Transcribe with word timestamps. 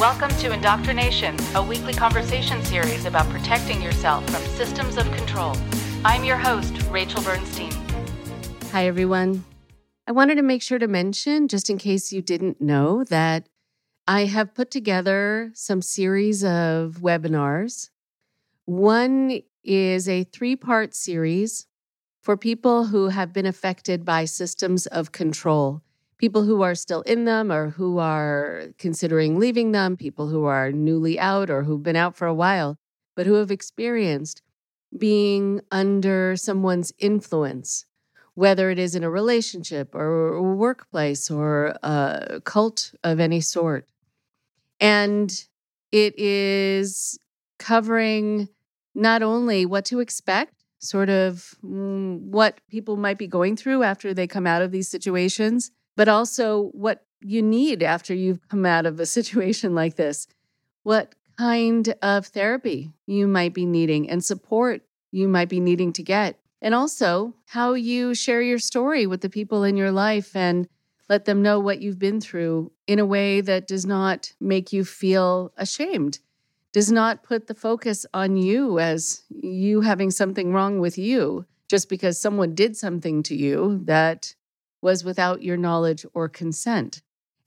Welcome 0.00 0.30
to 0.38 0.50
Indoctrination, 0.50 1.36
a 1.54 1.62
weekly 1.62 1.92
conversation 1.92 2.64
series 2.64 3.04
about 3.04 3.28
protecting 3.28 3.82
yourself 3.82 4.24
from 4.30 4.42
systems 4.56 4.96
of 4.96 5.04
control. 5.12 5.54
I'm 6.06 6.24
your 6.24 6.38
host, 6.38 6.72
Rachel 6.84 7.22
Bernstein. 7.22 7.70
Hi, 8.72 8.86
everyone. 8.86 9.44
I 10.06 10.12
wanted 10.12 10.36
to 10.36 10.42
make 10.42 10.62
sure 10.62 10.78
to 10.78 10.88
mention, 10.88 11.48
just 11.48 11.68
in 11.68 11.76
case 11.76 12.12
you 12.12 12.22
didn't 12.22 12.62
know, 12.62 13.04
that 13.04 13.50
I 14.08 14.24
have 14.24 14.54
put 14.54 14.70
together 14.70 15.50
some 15.52 15.82
series 15.82 16.42
of 16.44 17.00
webinars. 17.02 17.90
One 18.64 19.42
is 19.62 20.08
a 20.08 20.24
three 20.24 20.56
part 20.56 20.94
series 20.94 21.66
for 22.22 22.38
people 22.38 22.86
who 22.86 23.08
have 23.08 23.34
been 23.34 23.44
affected 23.44 24.06
by 24.06 24.24
systems 24.24 24.86
of 24.86 25.12
control 25.12 25.82
people 26.20 26.44
who 26.44 26.60
are 26.60 26.74
still 26.74 27.00
in 27.02 27.24
them 27.24 27.50
or 27.50 27.70
who 27.70 27.98
are 27.98 28.66
considering 28.76 29.38
leaving 29.38 29.72
them, 29.72 29.96
people 29.96 30.28
who 30.28 30.44
are 30.44 30.70
newly 30.70 31.18
out 31.18 31.48
or 31.48 31.62
who've 31.62 31.82
been 31.82 31.96
out 31.96 32.14
for 32.14 32.26
a 32.26 32.34
while, 32.34 32.76
but 33.16 33.24
who 33.24 33.34
have 33.34 33.50
experienced 33.50 34.42
being 34.96 35.62
under 35.70 36.36
someone's 36.36 36.92
influence, 36.98 37.86
whether 38.34 38.68
it 38.68 38.78
is 38.78 38.94
in 38.94 39.02
a 39.02 39.08
relationship 39.08 39.94
or 39.94 40.34
a 40.34 40.42
workplace 40.42 41.30
or 41.30 41.74
a 41.82 42.42
cult 42.44 42.92
of 43.02 43.18
any 43.18 43.40
sort. 43.40 43.86
And 44.78 45.32
it 45.90 46.18
is 46.18 47.18
covering 47.58 48.50
not 48.94 49.22
only 49.22 49.64
what 49.64 49.86
to 49.86 50.00
expect, 50.00 50.52
sort 50.80 51.08
of 51.08 51.54
mm, 51.64 52.20
what 52.20 52.60
people 52.68 52.98
might 52.98 53.16
be 53.16 53.26
going 53.26 53.56
through 53.56 53.84
after 53.84 54.12
they 54.12 54.26
come 54.26 54.46
out 54.46 54.60
of 54.60 54.70
these 54.70 54.88
situations, 54.88 55.70
but 56.00 56.08
also 56.08 56.70
what 56.72 57.04
you 57.20 57.42
need 57.42 57.82
after 57.82 58.14
you've 58.14 58.40
come 58.48 58.64
out 58.64 58.86
of 58.86 58.98
a 58.98 59.04
situation 59.18 59.74
like 59.74 59.96
this. 59.96 60.26
What 60.82 61.14
kind 61.36 61.94
of 62.00 62.24
therapy 62.24 62.90
you 63.06 63.28
might 63.28 63.52
be 63.52 63.66
needing 63.66 64.08
and 64.08 64.24
support 64.24 64.80
you 65.12 65.28
might 65.28 65.50
be 65.50 65.60
needing 65.60 65.92
to 65.92 66.02
get. 66.02 66.38
And 66.62 66.74
also 66.74 67.34
how 67.48 67.74
you 67.74 68.14
share 68.14 68.40
your 68.40 68.58
story 68.58 69.06
with 69.06 69.20
the 69.20 69.28
people 69.28 69.62
in 69.62 69.76
your 69.76 69.92
life 69.92 70.34
and 70.34 70.66
let 71.10 71.26
them 71.26 71.42
know 71.42 71.60
what 71.60 71.82
you've 71.82 71.98
been 71.98 72.22
through 72.22 72.72
in 72.86 72.98
a 72.98 73.04
way 73.04 73.42
that 73.42 73.68
does 73.68 73.84
not 73.84 74.32
make 74.40 74.72
you 74.72 74.86
feel 74.86 75.52
ashamed, 75.58 76.18
does 76.72 76.90
not 76.90 77.22
put 77.22 77.46
the 77.46 77.54
focus 77.54 78.06
on 78.14 78.38
you 78.38 78.78
as 78.78 79.24
you 79.28 79.82
having 79.82 80.10
something 80.10 80.50
wrong 80.50 80.80
with 80.80 80.96
you 80.96 81.44
just 81.68 81.90
because 81.90 82.18
someone 82.18 82.54
did 82.54 82.74
something 82.74 83.22
to 83.24 83.36
you 83.36 83.82
that 83.84 84.34
was 84.82 85.04
without 85.04 85.42
your 85.42 85.56
knowledge 85.56 86.06
or 86.14 86.28
consent. 86.28 87.02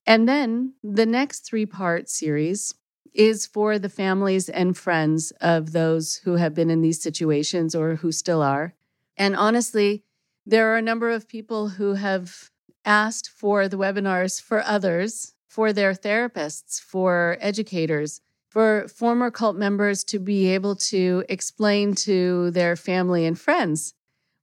And 0.05 0.27
then 0.27 0.73
the 0.83 1.05
next 1.05 1.41
three 1.41 1.65
part 1.65 2.09
series 2.09 2.75
is 3.13 3.45
for 3.45 3.77
the 3.77 3.89
families 3.89 4.49
and 4.49 4.77
friends 4.77 5.31
of 5.39 5.71
those 5.71 6.17
who 6.17 6.35
have 6.35 6.53
been 6.53 6.69
in 6.69 6.81
these 6.81 7.01
situations 7.01 7.75
or 7.75 7.95
who 7.95 8.11
still 8.11 8.41
are. 8.41 8.73
And 9.15 9.35
honestly, 9.35 10.03
there 10.45 10.73
are 10.73 10.77
a 10.77 10.81
number 10.81 11.09
of 11.09 11.27
people 11.27 11.69
who 11.69 11.93
have 11.93 12.49
asked 12.83 13.29
for 13.29 13.67
the 13.67 13.77
webinars 13.77 14.41
for 14.41 14.61
others, 14.63 15.35
for 15.47 15.71
their 15.71 15.93
therapists, 15.93 16.81
for 16.81 17.37
educators, 17.39 18.19
for 18.49 18.87
former 18.87 19.31
cult 19.31 19.55
members 19.55 20.03
to 20.05 20.19
be 20.19 20.47
able 20.49 20.75
to 20.75 21.23
explain 21.29 21.93
to 21.93 22.51
their 22.51 22.75
family 22.75 23.25
and 23.25 23.39
friends 23.39 23.93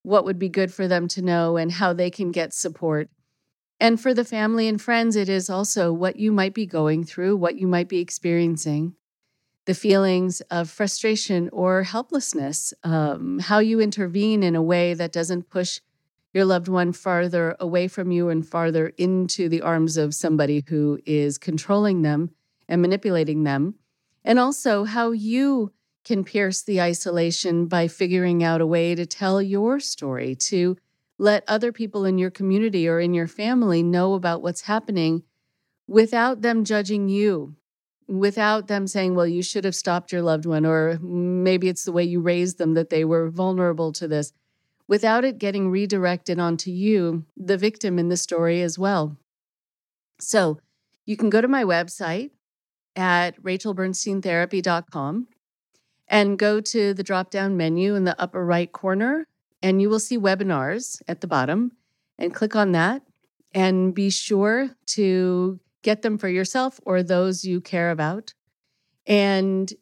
what 0.02 0.24
would 0.24 0.38
be 0.38 0.48
good 0.48 0.72
for 0.72 0.88
them 0.88 1.08
to 1.08 1.22
know 1.22 1.56
and 1.56 1.72
how 1.72 1.92
they 1.92 2.10
can 2.10 2.30
get 2.30 2.52
support. 2.52 3.10
And 3.78 4.00
for 4.00 4.12
the 4.12 4.24
family 4.24 4.68
and 4.68 4.80
friends, 4.80 5.16
it 5.16 5.28
is 5.28 5.48
also 5.48 5.92
what 5.92 6.16
you 6.16 6.32
might 6.32 6.54
be 6.54 6.66
going 6.66 7.04
through, 7.04 7.36
what 7.36 7.56
you 7.56 7.66
might 7.66 7.88
be 7.88 7.98
experiencing, 7.98 8.94
the 9.64 9.74
feelings 9.74 10.40
of 10.42 10.68
frustration 10.68 11.48
or 11.50 11.82
helplessness, 11.82 12.74
um, 12.84 13.38
how 13.38 13.58
you 13.58 13.80
intervene 13.80 14.42
in 14.42 14.54
a 14.54 14.62
way 14.62 14.92
that 14.94 15.12
doesn't 15.12 15.48
push 15.48 15.80
your 16.32 16.44
loved 16.44 16.68
one 16.68 16.92
farther 16.92 17.56
away 17.58 17.88
from 17.88 18.10
you 18.10 18.28
and 18.28 18.46
farther 18.46 18.92
into 18.98 19.48
the 19.48 19.62
arms 19.62 19.96
of 19.96 20.14
somebody 20.14 20.62
who 20.68 21.00
is 21.04 21.38
controlling 21.38 22.02
them 22.02 22.30
and 22.68 22.80
manipulating 22.80 23.44
them. 23.44 23.74
And 24.24 24.38
also 24.38 24.84
how 24.84 25.10
you 25.10 25.72
can 26.04 26.24
pierce 26.24 26.62
the 26.62 26.80
isolation 26.80 27.66
by 27.66 27.88
figuring 27.88 28.42
out 28.42 28.60
a 28.60 28.66
way 28.66 28.94
to 28.94 29.06
tell 29.06 29.40
your 29.42 29.80
story, 29.80 30.34
to 30.34 30.76
let 31.18 31.44
other 31.46 31.72
people 31.72 32.04
in 32.04 32.16
your 32.18 32.30
community 32.30 32.88
or 32.88 32.98
in 33.00 33.12
your 33.12 33.26
family 33.26 33.82
know 33.82 34.14
about 34.14 34.42
what's 34.42 34.62
happening 34.62 35.22
without 35.86 36.40
them 36.40 36.64
judging 36.64 37.08
you, 37.08 37.54
without 38.08 38.68
them 38.68 38.86
saying, 38.86 39.14
well, 39.14 39.26
you 39.26 39.42
should 39.42 39.64
have 39.64 39.74
stopped 39.74 40.12
your 40.12 40.22
loved 40.22 40.46
one, 40.46 40.64
or 40.64 40.98
maybe 41.00 41.68
it's 41.68 41.84
the 41.84 41.92
way 41.92 42.04
you 42.04 42.20
raised 42.20 42.58
them 42.58 42.74
that 42.74 42.90
they 42.90 43.04
were 43.04 43.28
vulnerable 43.28 43.92
to 43.92 44.08
this, 44.08 44.32
without 44.88 45.24
it 45.24 45.38
getting 45.38 45.70
redirected 45.70 46.38
onto 46.38 46.70
you, 46.70 47.24
the 47.36 47.58
victim 47.58 47.98
in 47.98 48.08
the 48.08 48.16
story 48.16 48.62
as 48.62 48.78
well. 48.78 49.16
So 50.18 50.58
you 51.04 51.16
can 51.16 51.28
go 51.28 51.40
to 51.40 51.48
my 51.48 51.64
website 51.64 52.30
at 52.96 53.40
rachelbernsteintherapy.com 53.42 55.28
and 56.10 56.38
go 56.38 56.60
to 56.60 56.92
the 56.92 57.04
drop 57.04 57.30
down 57.30 57.56
menu 57.56 57.94
in 57.94 58.04
the 58.04 58.20
upper 58.20 58.44
right 58.44 58.70
corner, 58.70 59.26
and 59.62 59.80
you 59.80 59.88
will 59.88 60.00
see 60.00 60.18
webinars 60.18 61.00
at 61.08 61.22
the 61.22 61.26
bottom. 61.26 61.72
And 62.18 62.34
click 62.34 62.54
on 62.54 62.72
that 62.72 63.00
and 63.54 63.94
be 63.94 64.10
sure 64.10 64.70
to 64.88 65.58
get 65.82 66.02
them 66.02 66.18
for 66.18 66.28
yourself 66.28 66.78
or 66.84 67.02
those 67.02 67.44
you 67.44 67.62
care 67.62 67.90
about. 67.90 68.34
And 69.06 69.72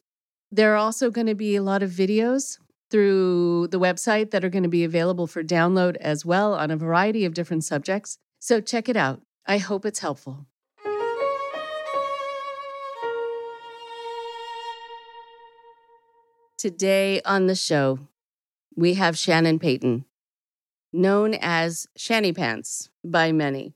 there 0.49 0.73
are 0.73 0.77
also 0.77 1.11
going 1.11 1.27
to 1.27 1.35
be 1.35 1.57
a 1.57 1.61
lot 1.61 1.83
of 1.83 1.91
videos 1.91 2.57
through 2.89 3.67
the 3.67 3.79
website 3.79 4.31
that 4.31 4.45
are 4.45 4.49
going 4.49 4.63
to 4.63 4.69
be 4.69 4.83
available 4.83 5.27
for 5.27 5.43
download 5.43 5.97
as 5.97 6.25
well 6.25 6.53
on 6.53 6.71
a 6.71 6.77
variety 6.77 7.25
of 7.25 7.33
different 7.33 7.63
subjects. 7.63 8.17
So 8.39 8.61
check 8.61 8.87
it 8.87 8.95
out. 8.95 9.21
I 9.45 9.57
hope 9.57 9.85
it's 9.85 9.99
helpful. 9.99 10.45
Today 16.59 17.21
on 17.21 17.47
the 17.47 17.55
show, 17.55 17.99
we 18.75 18.95
have 18.95 19.17
Shannon 19.17 19.59
Payton, 19.59 20.03
known 20.91 21.33
as 21.39 21.87
Shanny 21.95 22.33
Pants 22.33 22.89
by 23.01 23.31
many. 23.31 23.75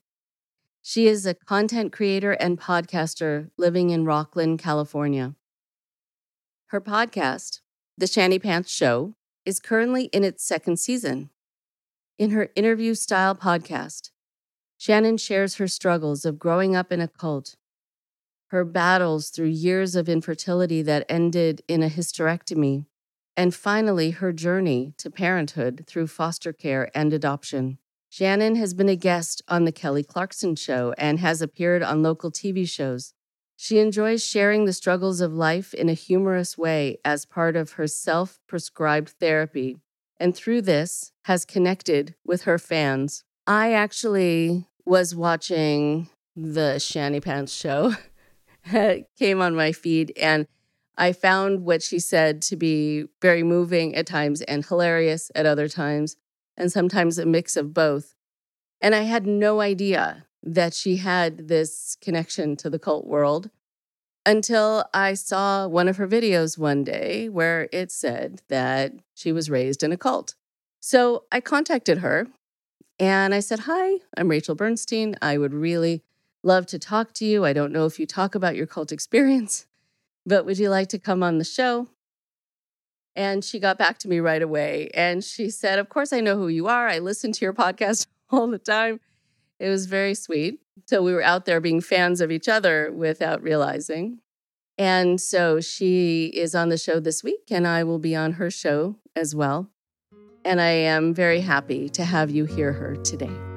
She 0.82 1.08
is 1.08 1.26
a 1.26 1.34
content 1.34 1.94
creator 1.94 2.34
and 2.34 2.60
podcaster 2.60 3.52
living 3.56 3.92
in 3.92 4.04
Rocklin, 4.04 4.60
California. 4.60 5.34
Her 6.72 6.82
podcast, 6.82 7.62
The 7.98 8.06
Shanny 8.06 8.38
Pants 8.38 8.70
Show, 8.70 9.16
is 9.46 9.62
currently 9.62 10.08
in 10.08 10.26
its 10.26 10.44
second 10.44 10.76
season. 10.76 11.30
In 12.18 12.32
her 12.32 12.50
interview 12.54 12.96
style 12.96 13.34
podcast, 13.34 14.10
Shannon 14.78 15.16
shares 15.16 15.56
her 15.56 15.70
struggles 15.70 16.26
of 16.26 16.38
growing 16.38 16.76
up 16.76 16.92
in 16.92 17.00
a 17.00 17.08
cult 17.08 17.56
her 18.54 18.64
battles 18.64 19.32
through 19.32 19.48
years 19.48 19.96
of 19.96 20.08
infertility 20.08 20.84
that 20.84 21.08
ended 21.10 21.64
in 21.68 21.82
a 21.82 21.90
hysterectomy, 21.90 22.86
and 23.36 23.56
finally 23.56 24.12
her 24.12 24.32
journey 24.32 24.94
to 24.96 25.10
parenthood 25.10 25.84
through 25.88 26.06
foster 26.06 26.54
care 26.54 26.92
and 26.94 27.12
adoption. 27.12 27.80
Shannon 28.12 28.56
has 28.58 28.76
been 28.76 28.90
a 28.90 28.96
guest 28.96 29.42
on 29.48 29.66
The 29.66 29.72
Kelly 29.72 30.04
Clarkson 30.04 30.56
Show 30.56 30.94
and 31.00 31.20
has 31.20 31.42
appeared 31.42 31.82
on 31.82 32.04
local 32.04 32.32
TV 32.32 32.70
shows. 32.70 33.16
She 33.56 33.80
enjoys 33.80 34.24
sharing 34.24 34.66
the 34.66 34.74
struggles 34.74 35.20
of 35.20 35.34
life 35.34 35.74
in 35.74 35.90
a 35.90 35.94
humorous 35.94 36.56
way 36.56 37.00
as 37.04 37.26
part 37.26 37.56
of 37.56 37.72
her 37.72 37.88
self 37.88 38.40
prescribed 38.48 39.16
therapy, 39.20 39.78
and 40.20 40.36
through 40.36 40.62
this 40.62 41.12
has 41.24 41.44
connected 41.44 42.14
with 42.24 42.44
her 42.44 42.60
fans. 42.60 43.24
I 43.48 43.74
actually 43.74 44.68
was 44.86 45.16
watching 45.16 46.08
the 46.36 46.78
Shanny 46.78 47.20
Pants 47.20 47.52
show 47.52 47.96
came 49.18 49.42
on 49.42 49.56
my 49.56 49.72
feed 49.72 50.14
and 50.18 50.48
I 50.98 51.12
found 51.12 51.66
what 51.66 51.82
she 51.82 52.00
said 52.00 52.42
to 52.44 52.56
be 52.56 53.06
very 53.22 53.44
moving 53.44 53.96
at 53.96 54.06
times 54.06 54.42
and 54.44 54.66
hilarious 54.66 55.32
at 55.34 55.46
other 55.46 55.68
times, 55.68 56.16
and 56.56 56.72
sometimes 56.72 57.18
a 57.18 57.26
mix 57.26 57.58
of 57.58 57.74
both. 57.74 58.16
And 58.80 58.94
I 58.94 59.04
had 59.04 59.26
no 59.26 59.60
idea 59.62 60.28
that 60.44 60.74
she 60.74 60.98
had 60.98 61.48
this 61.48 61.98
connection 62.02 62.56
to 62.58 62.70
the 62.70 62.78
cult 62.78 63.08
world 63.08 63.50
until 64.26 64.86
I 64.94 65.16
saw 65.16 65.68
one 65.68 65.88
of 65.88 65.98
her 65.98 66.08
videos 66.08 66.58
one 66.58 66.84
day 66.84 67.28
where 67.28 67.70
it 67.72 67.92
said 67.92 68.42
that 68.50 68.94
she 69.16 69.32
was 69.32 69.50
raised 69.50 69.84
in 69.84 69.92
a 69.92 69.98
cult. 69.98 70.36
So 70.80 71.24
I 71.32 71.40
contacted 71.40 72.00
her 72.00 72.28
and 73.00 73.34
I 73.34 73.40
said, 73.40 73.62
Hi, 73.62 74.00
I'm 74.16 74.30
Rachel 74.30 74.56
Bernstein. 74.56 75.16
I 75.22 75.38
would 75.38 75.54
really 75.54 76.04
love 76.44 76.66
to 76.68 76.80
talk 76.80 77.14
to 77.14 77.26
you. 77.26 77.46
I 77.46 77.54
don't 77.54 77.72
know 77.72 77.86
if 77.86 78.00
you 78.00 78.06
talk 78.06 78.36
about 78.36 78.56
your 78.56 78.68
cult 78.68 78.92
experience, 78.92 79.66
but 80.26 80.46
would 80.46 80.60
you 80.60 80.70
like 80.70 80.90
to 80.90 81.00
come 81.00 81.24
on 81.24 81.38
the 81.38 81.46
show? 81.46 81.88
And 83.16 83.44
she 83.44 83.60
got 83.60 83.78
back 83.78 84.00
to 84.00 84.08
me 84.08 84.20
right 84.20 84.42
away. 84.42 84.90
And 84.94 85.24
she 85.24 85.50
said, 85.50 85.80
Of 85.80 85.90
course, 85.90 86.12
I 86.12 86.20
know 86.20 86.36
who 86.36 86.48
you 86.48 86.68
are. 86.68 86.88
I 86.88 87.00
listen 87.00 87.32
to 87.32 87.46
your 87.46 87.54
podcast 87.64 88.08
all 88.32 88.48
the 88.48 88.58
time. 88.58 89.00
It 89.60 89.70
was 89.70 89.86
very 89.86 90.16
sweet. 90.16 90.60
So 90.88 91.02
we 91.02 91.14
were 91.14 91.24
out 91.24 91.46
there 91.46 91.62
being 91.62 91.82
fans 91.82 92.20
of 92.20 92.32
each 92.32 92.48
other 92.48 92.92
without 92.92 93.42
realizing. 93.42 94.20
And 94.78 95.22
so 95.22 95.62
she 95.62 96.26
is 96.34 96.56
on 96.56 96.70
the 96.70 96.78
show 96.78 97.00
this 97.00 97.24
week, 97.24 97.52
and 97.52 97.68
I 97.68 97.84
will 97.84 98.00
be 98.00 98.16
on 98.16 98.34
her 98.34 98.50
show 98.50 98.96
as 99.16 99.36
well. 99.36 99.70
And 100.44 100.60
I 100.60 100.70
am 100.70 101.14
very 101.14 101.42
happy 101.42 101.90
to 101.90 102.04
have 102.04 102.32
you 102.32 102.46
hear 102.46 102.74
her 102.74 102.96
today. 102.96 103.53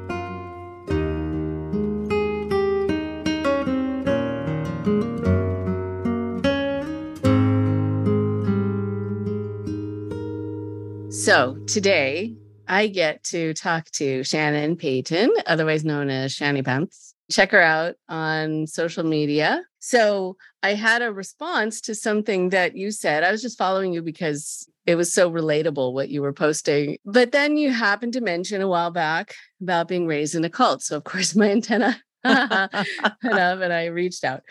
So 11.27 11.57
today 11.67 12.37
I 12.69 12.87
get 12.87 13.25
to 13.25 13.53
talk 13.53 13.91
to 13.95 14.23
Shannon 14.23 14.77
Payton, 14.77 15.29
otherwise 15.45 15.85
known 15.85 16.09
as 16.09 16.33
Shanny 16.33 16.63
Pants. 16.63 17.15
Check 17.33 17.51
her 17.51 17.61
out 17.61 17.97
on 18.09 18.69
social 18.69 19.03
media. 19.03 19.65
So 19.81 20.37
I 20.63 20.75
had 20.75 21.03
a 21.03 21.13
response 21.13 21.81
to 21.81 21.97
something 21.97 22.51
that 22.51 22.77
you 22.77 22.93
said. 22.93 23.25
I 23.25 23.33
was 23.33 23.43
just 23.43 23.59
following 23.59 23.93
you 23.93 24.03
because 24.03 24.69
it 24.87 24.95
was 24.95 25.13
so 25.13 25.29
relatable 25.29 25.93
what 25.95 26.11
you 26.11 26.23
were 26.23 26.33
posting. 26.33 26.97
But 27.05 27.33
then 27.33 27.57
you 27.57 27.73
happened 27.73 28.13
to 28.13 28.21
mention 28.21 28.63
a 28.63 28.69
while 28.69 28.93
back 28.93 29.35
about 29.61 29.89
being 29.89 30.07
raised 30.07 30.37
in 30.37 30.45
a 30.45 30.49
cult. 30.49 30.83
So 30.83 30.97
of 30.97 31.03
course 31.03 31.35
my 31.35 31.51
antenna 31.51 32.01
went 32.25 32.41
up 32.41 33.61
and 33.61 33.73
I 33.73 33.87
reached 33.87 34.23
out. 34.23 34.43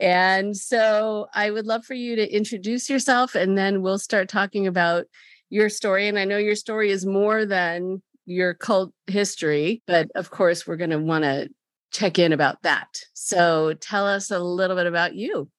And 0.00 0.56
so 0.56 1.26
I 1.34 1.50
would 1.50 1.66
love 1.66 1.84
for 1.84 1.92
you 1.92 2.16
to 2.16 2.34
introduce 2.34 2.88
yourself 2.88 3.34
and 3.34 3.58
then 3.58 3.82
we'll 3.82 3.98
start 3.98 4.30
talking 4.30 4.66
about 4.66 5.04
your 5.52 5.68
story. 5.68 6.08
And 6.08 6.18
I 6.18 6.24
know 6.24 6.38
your 6.38 6.54
story 6.54 6.90
is 6.90 7.04
more 7.04 7.44
than 7.44 8.02
your 8.24 8.54
cult 8.54 8.94
history, 9.06 9.82
but 9.86 10.08
of 10.14 10.30
course, 10.30 10.66
we're 10.66 10.78
going 10.78 10.90
to 10.90 10.98
want 10.98 11.24
to 11.24 11.50
check 11.92 12.18
in 12.18 12.32
about 12.32 12.62
that. 12.62 12.88
So 13.12 13.74
tell 13.74 14.06
us 14.06 14.30
a 14.30 14.38
little 14.38 14.76
bit 14.76 14.86
about 14.86 15.14
you. 15.14 15.50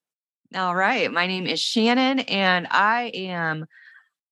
All 0.55 0.75
right. 0.75 1.11
My 1.11 1.27
name 1.27 1.45
is 1.45 1.59
Shannon, 1.59 2.21
and 2.21 2.67
I 2.71 3.11
am 3.13 3.65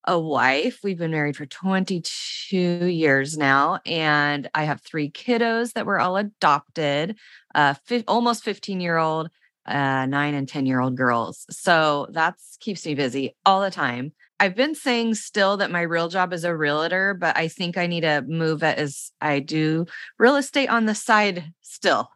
a 0.08 0.20
wife. 0.20 0.80
We've 0.84 0.98
been 0.98 1.12
married 1.12 1.38
for 1.38 1.46
22 1.46 2.58
years 2.58 3.38
now, 3.38 3.82
and 3.86 4.50
I 4.56 4.64
have 4.64 4.82
three 4.82 5.12
kiddos 5.12 5.74
that 5.74 5.86
were 5.86 6.00
all 6.00 6.18
adopted 6.18 7.20
uh, 7.54 7.76
fi- 7.86 8.04
almost 8.08 8.44
15 8.44 8.82
year 8.82 8.98
old, 8.98 9.30
uh, 9.68 10.08
nine 10.08 10.34
and 10.34 10.50
10 10.50 10.66
year 10.66 10.80
old 10.80 10.98
girls. 10.98 11.46
So 11.52 12.08
that 12.14 12.36
keeps 12.60 12.84
me 12.84 12.96
busy 12.96 13.36
all 13.46 13.62
the 13.62 13.70
time. 13.70 14.14
I've 14.42 14.56
been 14.56 14.74
saying 14.74 15.14
still 15.14 15.58
that 15.58 15.70
my 15.70 15.82
real 15.82 16.10
job 16.10 16.34
is 16.34 16.44
a 16.44 16.56
realtor, 16.58 17.14
but 17.14 17.38
I 17.38 17.48
think 17.48 17.78
I 17.78 17.86
need 17.86 18.02
to 18.02 18.24
move 18.28 18.64
it 18.64 18.80
as 18.80 19.12
I 19.22 19.38
do 19.40 19.86
real 20.18 20.36
estate 20.36 20.68
on 20.68 20.88
the 20.88 20.96
side 20.96 21.54
still 21.62 22.10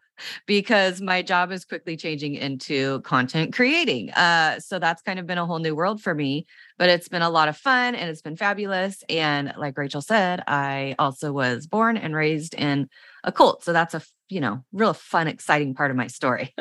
because 0.47 1.01
my 1.01 1.21
job 1.21 1.51
is 1.51 1.65
quickly 1.65 1.95
changing 1.95 2.33
into 2.33 3.01
content 3.01 3.53
creating. 3.53 4.09
Uh, 4.13 4.59
so 4.59 4.79
that's 4.79 5.03
kind 5.03 5.19
of 5.19 5.27
been 5.27 5.37
a 5.37 5.45
whole 5.45 5.59
new 5.59 5.75
world 5.75 6.01
for 6.01 6.15
me, 6.15 6.47
but 6.79 6.89
it's 6.89 7.07
been 7.07 7.21
a 7.21 7.29
lot 7.29 7.47
of 7.47 7.57
fun 7.57 7.93
and 7.93 8.09
it's 8.09 8.23
been 8.23 8.37
fabulous. 8.37 9.03
And 9.07 9.53
like 9.55 9.77
Rachel 9.77 10.01
said, 10.01 10.41
I 10.47 10.95
also 10.97 11.31
was 11.31 11.67
born 11.67 11.95
and 11.95 12.15
raised 12.15 12.55
in 12.55 12.89
a 13.23 13.31
cult. 13.31 13.63
So 13.63 13.71
that's 13.71 13.93
a 13.93 14.01
you 14.29 14.41
know, 14.41 14.63
real 14.73 14.93
fun, 14.93 15.27
exciting 15.27 15.73
part 15.73 15.91
of 15.91 15.97
my 15.97 16.07
story. 16.07 16.53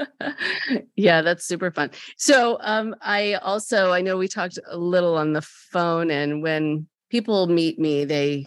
yeah, 0.97 1.23
that's 1.23 1.47
super 1.47 1.71
fun. 1.71 1.91
So, 2.17 2.59
um, 2.61 2.95
I 3.01 3.35
also, 3.35 3.93
I 3.93 4.01
know 4.01 4.17
we 4.17 4.29
talked 4.29 4.59
a 4.71 4.77
little 4.77 5.17
on 5.17 5.33
the 5.33 5.43
phone, 5.43 6.11
and 6.11 6.43
when 6.43 6.87
people 7.11 7.47
meet 7.47 7.79
me, 7.79 8.05
they, 8.05 8.47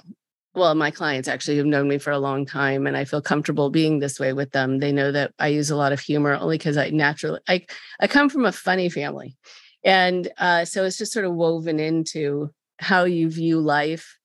well, 0.54 0.76
my 0.76 0.92
clients 0.92 1.28
actually 1.28 1.58
have 1.58 1.66
known 1.66 1.88
me 1.88 1.98
for 1.98 2.12
a 2.12 2.20
long 2.20 2.46
time, 2.46 2.86
and 2.86 2.96
I 2.96 3.06
feel 3.06 3.22
comfortable 3.22 3.70
being 3.70 4.00
this 4.00 4.20
way 4.20 4.34
with 4.34 4.52
them. 4.52 4.80
They 4.80 4.92
know 4.92 5.12
that 5.12 5.34
I 5.40 5.48
use 5.48 5.72
a 5.72 5.76
lot 5.76 5.94
of 5.94 6.00
humor 6.00 6.36
only 6.36 6.58
because 6.58 6.78
I 6.78 6.90
naturally, 6.90 7.40
I, 7.48 7.66
I 8.00 8.08
come 8.08 8.30
from 8.30 8.46
a 8.46 8.52
funny 8.52 8.90
family. 8.90 9.36
And 9.84 10.28
uh, 10.38 10.66
so 10.66 10.84
it's 10.84 10.98
just 10.98 11.14
sort 11.14 11.26
of 11.26 11.34
woven 11.34 11.80
into 11.80 12.52
how 12.80 13.06
you 13.06 13.30
view 13.30 13.60
life 13.60 14.17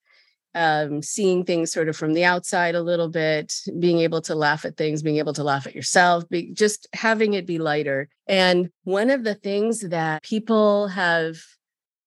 um, 0.54 1.02
seeing 1.02 1.44
things 1.44 1.72
sort 1.72 1.88
of 1.88 1.96
from 1.96 2.14
the 2.14 2.24
outside 2.24 2.74
a 2.74 2.82
little 2.82 3.08
bit, 3.08 3.54
being 3.78 4.00
able 4.00 4.20
to 4.22 4.34
laugh 4.34 4.64
at 4.64 4.76
things, 4.76 5.02
being 5.02 5.18
able 5.18 5.32
to 5.34 5.44
laugh 5.44 5.66
at 5.66 5.74
yourself, 5.74 6.28
be, 6.28 6.52
just 6.52 6.88
having 6.92 7.34
it 7.34 7.46
be 7.46 7.58
lighter. 7.58 8.08
And 8.26 8.70
one 8.84 9.10
of 9.10 9.24
the 9.24 9.34
things 9.34 9.80
that 9.80 10.22
people 10.22 10.88
have 10.88 11.38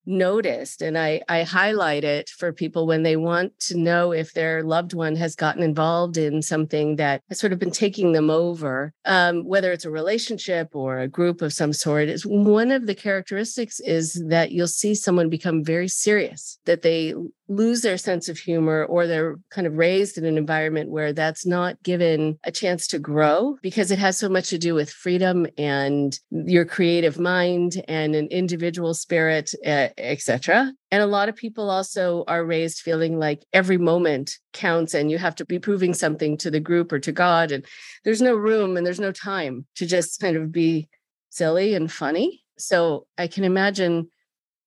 noticed 0.06 0.82
and 0.82 0.98
I, 0.98 1.22
I 1.28 1.44
highlight 1.44 2.04
it 2.04 2.30
for 2.30 2.54
people 2.54 2.88
when 2.88 3.04
they 3.04 3.16
want 3.16 3.60
to 3.62 3.78
know 3.78 4.12
if 4.12 4.34
their 4.34 4.64
loved 4.64 4.94
one 4.94 5.16
has 5.16 5.36
gotten 5.36 5.64
involved 5.64 6.18
in 6.18 6.42
something 6.42 6.98
that 6.98 7.22
has 7.30 7.40
sort 7.40 7.54
of 7.54 7.60
been 7.60 7.72
taking 7.72 8.12
them 8.12 8.30
over 8.30 8.94
um, 9.06 9.46
whether 9.46 9.72
it's 9.72 9.86
a 9.86 9.92
relationship 9.92 10.70
or 10.76 11.00
a 11.00 11.08
group 11.08 11.42
of 11.42 11.54
some 11.54 11.74
sort 11.74 12.08
is 12.08 12.26
one 12.26 12.72
of 12.72 12.88
the 12.88 12.96
characteristics 12.96 13.80
is 13.82 14.24
that 14.28 14.52
you'll 14.52 14.68
see 14.68 14.94
someone 14.94 15.30
become 15.30 15.64
very 15.64 15.88
serious 15.88 16.60
that 16.66 16.82
they 16.82 17.14
lose 17.48 17.82
their 17.82 17.98
sense 17.98 18.28
of 18.28 18.38
humor 18.38 18.86
or 18.86 19.06
they're 19.06 19.36
kind 19.52 19.68
of 19.68 19.78
raised 19.78 20.18
in 20.18 20.26
an 20.26 20.38
environment 20.38 20.90
where 20.90 21.14
that's 21.14 21.46
not 21.46 21.82
given 21.84 22.40
a 22.44 22.52
chance 22.52 22.88
to 22.88 22.98
grow 22.98 23.56
because 23.62 23.92
it 23.92 24.00
has 24.00 24.18
so 24.18 24.28
much 24.28 24.50
to 24.50 24.58
do 24.58 24.74
with 24.74 24.90
freedom 24.90 25.46
and 25.58 26.20
your 26.32 26.66
creative 26.66 27.20
mind 27.20 27.84
and 27.88 28.16
an 28.16 28.28
individual 28.32 28.94
spirit 28.94 29.54
etc 29.64 30.74
and 30.92 31.04
a 31.04 31.08
lot 31.08 31.30
of 31.30 31.36
people 31.36 31.70
also 31.70 32.24
are 32.28 32.46
raised 32.46 32.80
feeling 32.80 33.20
like 33.20 33.44
every 33.54 33.78
moment 33.78 34.38
counts 34.54 34.94
and 34.94 35.12
you 35.12 35.18
have 35.20 35.36
to 35.36 35.46
be 35.46 35.60
proving 35.60 35.94
something 35.94 36.38
to 36.38 36.50
the 36.50 36.60
group 36.60 36.92
or 36.92 37.00
to 37.00 37.12
god 37.12 37.52
and 37.52 37.64
there's 38.04 38.22
no 38.22 38.36
room 38.36 38.76
and 38.76 38.86
there's 38.86 39.00
no 39.00 39.12
time 39.12 39.66
to 39.76 39.86
just 39.86 40.20
kind 40.20 40.36
of 40.36 40.52
be 40.52 40.88
silly 41.30 41.76
and 41.76 41.92
funny. 41.92 42.42
So 42.58 43.06
i 43.18 43.28
can 43.28 43.44
imagine 43.44 44.10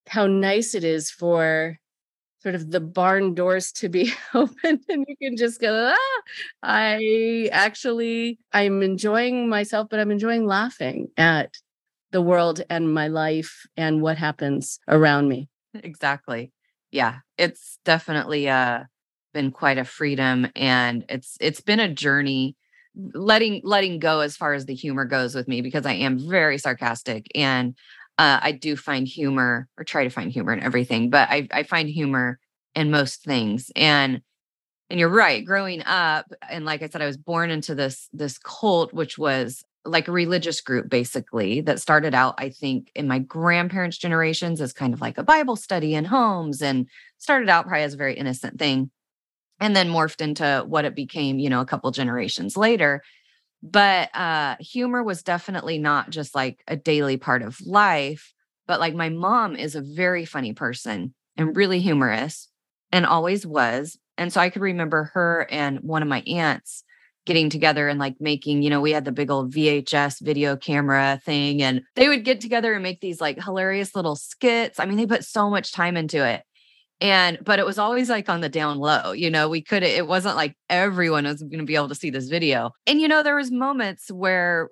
how 0.07 0.27
nice 0.27 0.75
it 0.75 0.85
is 0.85 1.11
for 1.11 1.79
sort 2.41 2.55
of 2.55 2.71
the 2.71 2.81
barn 2.81 3.35
doors 3.35 3.73
to 3.73 3.89
be 3.89 4.13
open 4.35 4.81
and 4.89 5.05
you 5.09 5.17
can 5.21 5.37
just 5.37 5.61
go 5.61 5.93
ah! 5.95 6.23
I 6.63 7.49
actually 7.53 8.39
i'm 8.53 8.83
enjoying 8.83 9.49
myself 9.49 9.89
but 9.91 10.01
i'm 10.01 10.11
enjoying 10.11 10.47
laughing 10.47 11.09
at 11.17 11.55
the 12.13 12.23
world 12.23 12.63
and 12.71 12.93
my 12.95 13.09
life 13.09 13.67
and 13.77 14.03
what 14.03 14.19
happens 14.19 14.81
around 14.89 15.29
me. 15.29 15.49
Exactly. 15.75 16.53
Yeah 16.93 17.19
it's 17.39 17.79
definitely 17.85 18.49
uh 18.49 18.85
been 19.35 19.51
quite 19.53 19.79
a 19.79 19.85
freedom 19.85 20.49
and 20.57 21.05
it's 21.09 21.37
it's 21.41 21.61
been 21.61 21.81
a 21.81 21.93
journey. 21.93 22.57
Letting 23.15 23.61
letting 23.65 24.01
go 24.01 24.21
as 24.21 24.37
far 24.37 24.55
as 24.55 24.67
the 24.67 24.75
humor 24.75 25.05
goes 25.05 25.35
with 25.35 25.47
me 25.49 25.61
because 25.63 25.87
i 25.87 25.93
am 25.93 26.19
very 26.19 26.59
sarcastic 26.59 27.27
and 27.35 27.75
uh, 28.19 28.41
I 28.43 28.53
do 28.53 28.77
find 28.77 29.07
humor 29.07 29.69
or 29.79 29.85
try 29.85 30.05
to 30.05 30.11
find 30.11 30.31
humor 30.31 30.53
in 30.53 30.61
everything, 30.61 31.09
but 31.11 31.29
I, 31.31 31.49
I 31.53 31.63
find 31.63 31.89
humor 31.89 32.41
in 32.75 32.91
most 32.91 33.23
things. 33.23 33.71
And 33.77 34.23
and 34.91 34.99
you're 34.99 35.11
right, 35.11 35.45
growing 35.45 35.83
up, 35.85 36.33
and 36.49 36.65
like 36.65 36.83
I 36.83 36.89
said, 36.89 37.03
I 37.03 37.07
was 37.07 37.19
born 37.19 37.51
into 37.51 37.75
this 37.75 38.09
this 38.13 38.39
cult, 38.39 38.93
which 38.93 39.19
was 39.19 39.63
like 39.85 40.09
a 40.09 40.13
religious 40.13 40.61
group 40.61 40.89
basically 40.89 41.61
that 41.63 41.81
started 41.81 42.15
out, 42.15 42.35
I 42.39 42.51
think, 42.51 42.91
in 42.95 43.07
my 43.07 43.19
grandparents' 43.19 43.99
generations 43.99 44.61
as 44.61 44.73
kind 44.73 44.95
of 44.95 45.01
like 45.01 45.19
a 45.19 45.23
Bible 45.23 45.57
study 45.57 45.95
in 45.95 46.07
homes 46.07 46.63
and 46.63 46.87
started 47.19 47.49
out 47.49 47.67
probably 47.67 47.85
as 47.85 47.95
a 47.95 47.99
very 47.99 48.15
innocent 48.15 48.59
thing 48.59 48.91
and 49.61 49.75
then 49.75 49.89
morphed 49.89 50.21
into 50.21 50.65
what 50.67 50.85
it 50.85 50.95
became, 50.95 51.39
you 51.39 51.51
know, 51.51 51.61
a 51.61 51.67
couple 51.67 51.91
generations 51.91 52.57
later 52.57 53.03
but 53.63 54.15
uh 54.15 54.57
humor 54.61 55.03
was 55.03 55.23
definitely 55.23 55.79
not 55.79 56.11
just 56.11 56.35
like 56.35 56.63
a 56.69 56.77
daily 56.77 57.17
part 57.17 57.43
of 57.43 57.61
life 57.65 58.33
but 58.67 58.81
like 58.81 58.95
my 58.95 59.09
mom 59.09 59.57
is 59.57 59.75
a 59.75 59.83
very 59.83 60.25
funny 60.25 60.53
person 60.53 61.15
and 61.37 61.57
really 61.57 61.81
humorous 61.81 62.49
and 62.93 63.05
always 63.05 63.47
was 63.47 63.99
and 64.17 64.33
so 64.33 64.41
i 64.41 64.51
could 64.51 64.63
remember 64.63 65.11
her 65.15 65.47
and 65.51 65.81
one 65.81 66.03
of 66.03 66.09
my 66.09 66.21
aunts 66.21 66.85
getting 67.29 67.51
together 67.51 67.89
and 67.89 68.01
like 68.01 68.17
making 68.21 68.63
you 68.63 68.71
know 68.71 68.81
we 68.81 68.93
had 68.93 69.05
the 69.05 69.13
big 69.13 69.31
old 69.31 69.53
vhs 69.53 70.19
video 70.21 70.57
camera 70.57 71.21
thing 71.25 71.63
and 71.63 71.83
they 71.95 72.09
would 72.09 72.25
get 72.25 72.41
together 72.41 72.73
and 72.73 72.83
make 72.83 73.03
these 73.03 73.21
like 73.21 73.43
hilarious 73.43 73.95
little 73.95 74.17
skits. 74.17 74.81
I 74.81 74.87
mean 74.87 74.97
they 74.97 75.07
put 75.07 75.25
so 75.25 75.51
much 75.51 75.71
time 75.71 75.99
into 75.99 76.25
it 76.27 76.43
and 77.01 77.39
but 77.43 77.59
it 77.59 77.67
was 77.67 77.79
always 77.79 78.09
like 78.09 78.29
on 78.29 78.41
the 78.41 78.49
down 78.49 78.79
low 78.79 79.13
you 79.13 79.31
know 79.31 79.49
we 79.49 79.63
could 79.63 79.83
it 79.83 80.07
wasn't 80.07 80.37
like 80.37 80.57
everyone 80.69 81.25
was 81.25 81.43
going 81.43 81.59
to 81.59 81.65
be 81.65 81.77
able 81.77 81.89
to 81.89 81.95
see 81.95 82.11
this 82.11 82.29
video. 82.29 82.73
And 82.87 83.01
you 83.01 83.09
know 83.09 83.23
there 83.23 83.37
was 83.37 83.51
moments 83.51 84.11
where 84.11 84.71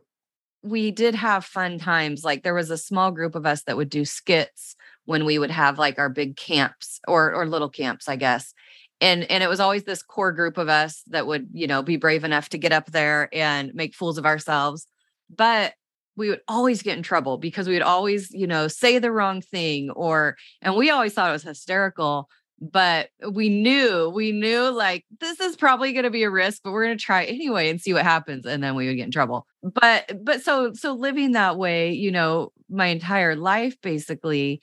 we 0.62 0.90
did 0.90 1.14
have 1.14 1.44
fun 1.44 1.78
times 1.78 2.24
like 2.24 2.42
there 2.42 2.54
was 2.54 2.70
a 2.70 2.78
small 2.78 3.12
group 3.12 3.34
of 3.34 3.46
us 3.46 3.62
that 3.64 3.76
would 3.76 3.90
do 3.90 4.04
skits 4.04 4.74
when 5.04 5.24
we 5.24 5.38
would 5.38 5.50
have 5.50 5.78
like 5.78 5.98
our 5.98 6.08
big 6.08 6.36
camps 6.36 7.00
or 7.06 7.32
or 7.34 7.46
little 7.46 7.70
camps 7.70 8.08
i 8.08 8.16
guess. 8.16 8.52
And 9.00 9.30
and 9.30 9.42
it 9.42 9.48
was 9.48 9.60
always 9.60 9.84
this 9.84 10.02
core 10.02 10.32
group 10.32 10.58
of 10.58 10.68
us 10.68 11.02
that 11.08 11.26
would 11.26 11.48
you 11.52 11.66
know 11.66 11.82
be 11.82 11.96
brave 11.96 12.24
enough 12.24 12.48
to 12.50 12.58
get 12.58 12.72
up 12.72 12.86
there 12.92 13.28
and 13.32 13.74
make 13.74 13.94
fools 13.94 14.18
of 14.18 14.26
ourselves. 14.26 14.86
But 15.34 15.74
we 16.16 16.28
would 16.28 16.40
always 16.48 16.82
get 16.82 16.96
in 16.96 17.02
trouble 17.02 17.38
because 17.38 17.68
we 17.68 17.74
would 17.74 17.82
always, 17.82 18.30
you 18.32 18.46
know, 18.46 18.68
say 18.68 18.98
the 18.98 19.12
wrong 19.12 19.40
thing 19.40 19.90
or, 19.90 20.36
and 20.62 20.74
we 20.74 20.90
always 20.90 21.12
thought 21.12 21.28
it 21.28 21.32
was 21.32 21.42
hysterical, 21.42 22.28
but 22.60 23.10
we 23.32 23.48
knew, 23.48 24.10
we 24.14 24.32
knew 24.32 24.70
like 24.70 25.04
this 25.20 25.40
is 25.40 25.56
probably 25.56 25.92
going 25.92 26.04
to 26.04 26.10
be 26.10 26.22
a 26.22 26.30
risk, 26.30 26.62
but 26.64 26.72
we're 26.72 26.86
going 26.86 26.96
to 26.96 27.04
try 27.04 27.24
anyway 27.24 27.68
and 27.68 27.80
see 27.80 27.92
what 27.92 28.02
happens. 28.04 28.46
And 28.46 28.62
then 28.62 28.74
we 28.74 28.86
would 28.86 28.96
get 28.96 29.04
in 29.04 29.10
trouble. 29.10 29.46
But, 29.62 30.24
but 30.24 30.42
so, 30.42 30.72
so 30.72 30.94
living 30.94 31.32
that 31.32 31.58
way, 31.58 31.92
you 31.92 32.10
know, 32.10 32.52
my 32.68 32.86
entire 32.86 33.36
life 33.36 33.80
basically 33.80 34.60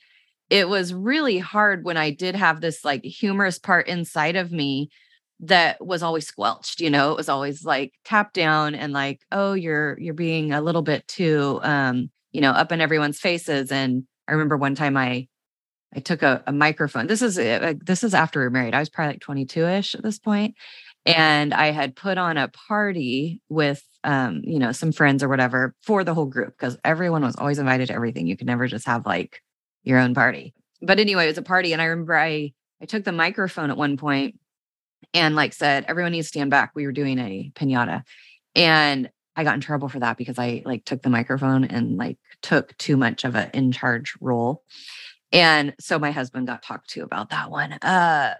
it 0.50 0.68
was 0.68 0.94
really 0.94 1.38
hard 1.38 1.84
when 1.84 1.98
i 1.98 2.12
did 2.12 2.36
have 2.36 2.62
this 2.62 2.84
like 2.84 3.04
humorous 3.04 3.58
part 3.58 3.88
inside 3.88 4.36
of 4.36 4.52
me 4.52 4.90
that 5.48 5.86
was 5.86 6.02
always 6.02 6.26
squelched 6.26 6.80
you 6.80 6.90
know 6.90 7.12
it 7.12 7.18
was 7.18 7.28
always 7.28 7.66
like 7.66 7.94
tapped 8.06 8.34
down 8.34 8.76
and 8.76 8.94
like 8.94 9.22
oh 9.32 9.54
you're 9.54 10.00
you're 10.00 10.14
being 10.14 10.54
a 10.54 10.62
little 10.62 10.82
bit 10.82 11.06
too 11.08 11.60
um 11.64 12.10
you 12.32 12.42
know 12.42 12.52
up 12.52 12.72
in 12.72 12.82
everyone's 12.82 13.20
faces. 13.20 13.72
And 13.72 14.04
i 14.28 14.32
remember 14.32 14.56
one 14.56 14.76
time 14.76 14.96
i 14.96 15.28
i 15.94 16.00
took 16.00 16.24
a, 16.24 16.44
a 16.48 16.54
microphone 16.54 17.08
this 17.08 17.22
is 17.22 17.38
uh, 17.38 17.74
this 17.86 18.04
is 18.04 18.14
after 18.14 18.40
we 18.40 18.46
were 18.46 18.52
married 18.52 18.74
i 18.74 18.80
was 18.80 18.90
probably 18.90 19.14
like 19.14 19.22
22ish 19.22 19.96
at 19.96 20.04
this 20.04 20.18
point 20.18 20.56
and 21.06 21.54
i 21.54 21.72
had 21.72 21.96
put 21.96 22.18
on 22.18 22.38
a 22.38 22.48
party 22.48 23.42
with 23.50 23.84
um 24.06 24.42
you 24.46 24.60
know 24.60 24.72
some 24.72 24.94
friends 24.94 25.22
or 25.24 25.28
whatever 25.28 25.76
for 25.82 26.06
the 26.06 26.14
whole 26.14 26.26
group 26.26 26.54
because 26.58 26.78
everyone 26.86 27.22
was 27.22 27.36
always 27.36 27.60
invited 27.60 27.88
to 27.88 27.94
everything 27.94 28.28
you 28.28 28.38
could 28.38 28.48
never 28.48 28.68
just 28.68 28.88
have 28.88 29.06
like 29.06 29.42
your 29.84 30.00
own 30.00 30.14
party. 30.14 30.54
But 30.82 31.00
anyway 31.00 31.26
it 31.26 31.28
was 31.28 31.38
a 31.38 31.42
party 31.42 31.74
and 31.74 31.82
i 31.82 31.86
remember 31.86 32.18
i 32.18 32.54
i 32.82 32.86
took 32.86 33.04
the 33.04 33.12
microphone 33.12 33.70
at 33.70 33.78
one 33.78 33.98
point 33.98 34.40
and 35.14 35.36
like 35.36 35.54
said 35.54 35.86
everyone 35.88 36.12
needs 36.12 36.28
to 36.28 36.30
stand 36.38 36.52
back. 36.52 36.72
We 36.76 36.86
were 36.86 36.92
doing 36.92 37.20
a 37.20 37.52
piñata 37.56 38.04
and 38.56 39.10
i 39.36 39.44
got 39.44 39.56
in 39.56 39.62
trouble 39.62 39.90
for 39.90 40.00
that 40.00 40.16
because 40.18 40.38
i 40.38 40.62
like 40.66 40.86
took 40.86 41.02
the 41.02 41.10
microphone 41.10 41.64
and 41.64 41.98
like 41.98 42.18
took 42.42 42.78
too 42.78 42.98
much 42.98 43.24
of 43.24 43.36
an 43.36 43.50
in 43.54 43.72
charge 43.72 44.14
role. 44.22 44.64
And 45.32 45.74
so 45.80 45.98
my 45.98 46.12
husband 46.12 46.48
got 46.48 46.62
talked 46.62 46.92
to 46.92 47.02
about 47.04 47.30
that 47.32 47.50
one. 47.50 47.74
Uh 47.74 48.36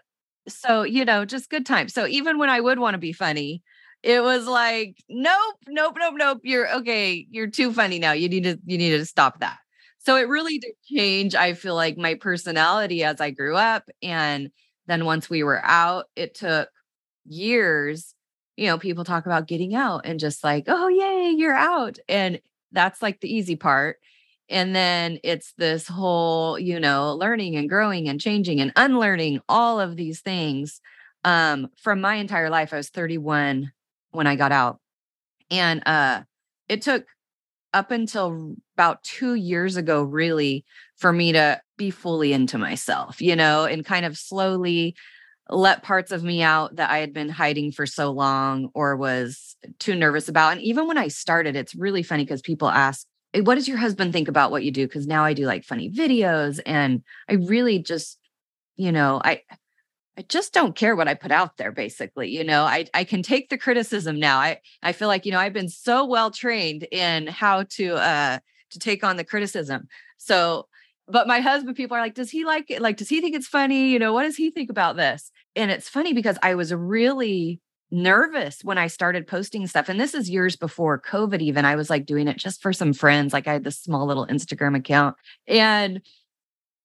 so 0.48 0.84
you 0.84 1.06
know 1.06 1.24
just 1.26 1.50
good 1.50 1.66
time 1.66 1.88
so 1.88 2.06
even 2.06 2.38
when 2.38 2.50
i 2.50 2.60
would 2.60 2.78
want 2.78 2.96
to 2.96 2.98
be 2.98 3.14
funny 3.14 3.64
it 4.04 4.22
was 4.22 4.46
like 4.46 4.98
nope 5.10 5.56
nope 5.68 5.96
nope 5.98 6.14
nope. 6.18 6.42
You're 6.44 6.70
okay 6.76 7.26
you're 7.32 7.48
too 7.50 7.72
funny 7.74 8.00
now. 8.00 8.12
You 8.12 8.28
need 8.30 8.44
to 8.44 8.60
you 8.66 8.78
need 8.78 8.90
to 8.92 9.06
stop 9.06 9.40
that. 9.40 9.58
So 10.00 10.18
it 10.18 10.28
really 10.28 10.60
did 10.60 10.74
change 10.86 11.34
i 11.36 11.54
feel 11.54 11.76
like 11.76 11.98
my 11.98 12.16
personality 12.16 13.04
as 13.04 13.22
i 13.22 13.32
grew 13.32 13.56
up 13.56 13.90
and 14.02 14.50
then 14.88 15.06
once 15.06 15.30
we 15.30 15.44
were 15.44 15.64
out, 15.64 16.06
it 16.16 16.36
took 16.36 16.70
years. 17.26 18.14
You 18.58 18.68
know, 18.68 18.78
people 18.78 19.04
talk 19.04 19.26
about 19.26 19.48
getting 19.48 19.76
out 19.76 20.02
and 20.06 20.20
just 20.20 20.44
like, 20.44 20.66
oh, 20.68 20.88
yay, 20.88 21.34
you're 21.36 21.56
out. 21.56 21.98
And 22.08 22.40
that's 22.72 23.02
like 23.02 23.20
the 23.20 23.34
easy 23.34 23.56
part. 23.56 23.98
And 24.50 24.76
then 24.76 25.20
it's 25.24 25.54
this 25.58 25.88
whole, 25.88 26.60
you 26.60 26.80
know, 26.80 27.16
learning 27.16 27.56
and 27.56 27.70
growing 27.70 28.10
and 28.10 28.20
changing 28.20 28.60
and 28.60 28.72
unlearning 28.76 29.42
all 29.48 29.80
of 29.80 29.96
these 29.96 30.22
things. 30.22 30.82
Um, 31.24 31.70
from 31.78 32.02
my 32.02 32.16
entire 32.16 32.50
life, 32.50 32.74
I 32.74 32.78
was 32.78 32.90
31 32.90 33.72
when 34.12 34.28
I 34.28 34.36
got 34.36 34.52
out. 34.52 34.80
And 35.50 35.82
uh 35.88 36.24
it 36.70 36.82
took 36.82 37.06
up 37.74 37.92
until 37.92 38.56
about 38.76 39.04
two 39.04 39.34
years 39.36 39.76
ago, 39.76 40.04
really, 40.04 40.64
for 41.04 41.12
me 41.12 41.34
to 41.34 41.62
be 41.76 41.92
fully 41.92 42.32
into 42.32 42.58
myself, 42.58 43.22
you 43.22 43.36
know, 43.36 43.66
and 43.66 43.86
kind 43.86 44.06
of 44.06 44.18
slowly 44.18 44.96
let 45.50 45.84
parts 45.84 46.14
of 46.14 46.24
me 46.24 46.42
out 46.42 46.78
that 46.78 46.90
I 46.90 47.00
had 47.00 47.12
been 47.12 47.28
hiding 47.28 47.74
for 47.74 47.86
so 47.86 48.10
long 48.10 48.70
or 48.74 48.96
was 48.96 49.58
too 49.80 49.96
nervous 49.96 50.30
about. 50.30 50.54
And 50.54 50.62
even 50.62 50.88
when 50.88 50.98
I 50.98 51.10
started, 51.10 51.58
it's 51.58 51.76
really 51.76 52.04
funny 52.04 52.24
because 52.24 52.42
people 52.42 52.70
ask, 52.70 53.06
What 53.36 53.56
does 53.56 53.68
your 53.68 53.76
husband 53.76 54.14
think 54.14 54.30
about 54.30 54.50
what 54.50 54.64
you 54.64 54.72
do? 54.72 54.88
Because 54.88 55.06
now 55.06 55.26
I 55.26 55.34
do 55.34 55.46
like 55.46 55.66
funny 55.66 55.92
videos 55.92 56.62
and 56.66 57.04
I 57.30 57.34
really 57.34 57.80
just, 57.80 58.18
you 58.78 58.94
know, 58.94 59.20
I, 59.26 59.42
I 60.18 60.22
just 60.30 60.54
don't 60.54 60.74
care 60.74 60.96
what 60.96 61.10
I 61.10 61.16
put 61.16 61.34
out 61.34 61.58
there, 61.58 61.74
basically. 61.74 62.30
You 62.30 62.46
know, 62.46 62.64
I, 62.64 62.86
I 62.94 63.04
can 63.04 63.24
take 63.24 63.50
the 63.50 63.58
criticism 63.58 64.22
now. 64.22 64.38
I, 64.38 64.62
I 64.82 64.94
feel 64.94 65.10
like, 65.10 65.26
you 65.26 65.34
know, 65.34 65.40
I've 65.40 65.52
been 65.52 65.68
so 65.68 66.06
well 66.06 66.32
trained 66.32 66.88
in 66.94 67.28
how 67.28 67.64
to 67.72 67.96
uh 67.96 68.40
to 68.70 68.80
take 68.80 69.04
on 69.04 69.18
the 69.18 69.26
criticism. 69.26 69.90
So 70.18 70.68
but 71.08 71.28
my 71.28 71.40
husband, 71.40 71.76
people 71.76 71.98
are 71.98 72.02
like, 72.02 72.16
does 72.16 72.32
he 72.32 72.46
like 72.46 72.72
it? 72.72 72.82
Like, 72.82 72.98
does 72.98 73.10
he 73.10 73.22
think 73.22 73.36
it's 73.36 73.48
funny? 73.48 73.90
You 73.90 74.00
know, 74.00 74.14
what 74.14 74.24
does 74.24 74.38
he 74.38 74.52
think 74.52 74.70
about 74.70 74.96
this? 74.96 75.32
And 75.56 75.70
it's 75.70 75.90
funny 75.90 76.14
because 76.14 76.38
I 76.42 76.56
was 76.56 76.74
really 76.74 77.60
nervous 77.92 78.64
when 78.64 78.78
I 78.78 78.88
started 78.88 79.28
posting 79.28 79.68
stuff. 79.68 79.88
And 79.88 80.00
this 80.00 80.14
is 80.16 80.30
years 80.30 80.56
before 80.56 81.00
COVID, 81.00 81.42
even. 81.42 81.66
I 81.66 81.76
was 81.76 81.90
like 81.90 82.06
doing 82.06 82.28
it 82.28 82.38
just 82.38 82.62
for 82.62 82.74
some 82.74 82.94
friends. 82.94 83.34
Like, 83.34 83.48
I 83.48 83.54
had 83.54 83.64
this 83.64 83.80
small 83.80 84.08
little 84.08 84.26
Instagram 84.28 84.76
account. 84.76 85.16
And 85.48 86.02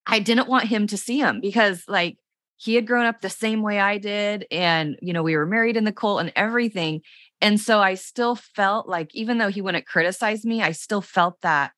I 0.07 0.19
didn't 0.19 0.49
want 0.49 0.65
him 0.65 0.87
to 0.89 0.97
see 0.97 1.19
him 1.19 1.41
because, 1.41 1.85
like, 1.89 2.19
he 2.57 2.75
had 2.75 2.87
grown 2.87 3.07
up 3.07 3.21
the 3.21 3.31
same 3.31 3.63
way 3.63 3.79
I 3.79 3.99
did. 3.99 4.47
And, 4.51 4.99
you 5.01 5.13
know, 5.13 5.23
we 5.23 5.37
were 5.37 5.47
married 5.47 5.77
in 5.77 5.85
the 5.85 5.93
cult 5.93 6.21
and 6.21 6.33
everything. 6.35 7.03
And 7.41 7.61
so 7.61 7.79
I 7.81 7.95
still 7.95 8.35
felt 8.35 8.89
like, 8.89 9.15
even 9.15 9.39
though 9.39 9.49
he 9.49 9.63
wouldn't 9.63 9.87
criticize 9.87 10.45
me, 10.45 10.61
I 10.61 10.73
still 10.73 11.01
felt 11.01 11.41
that 11.43 11.71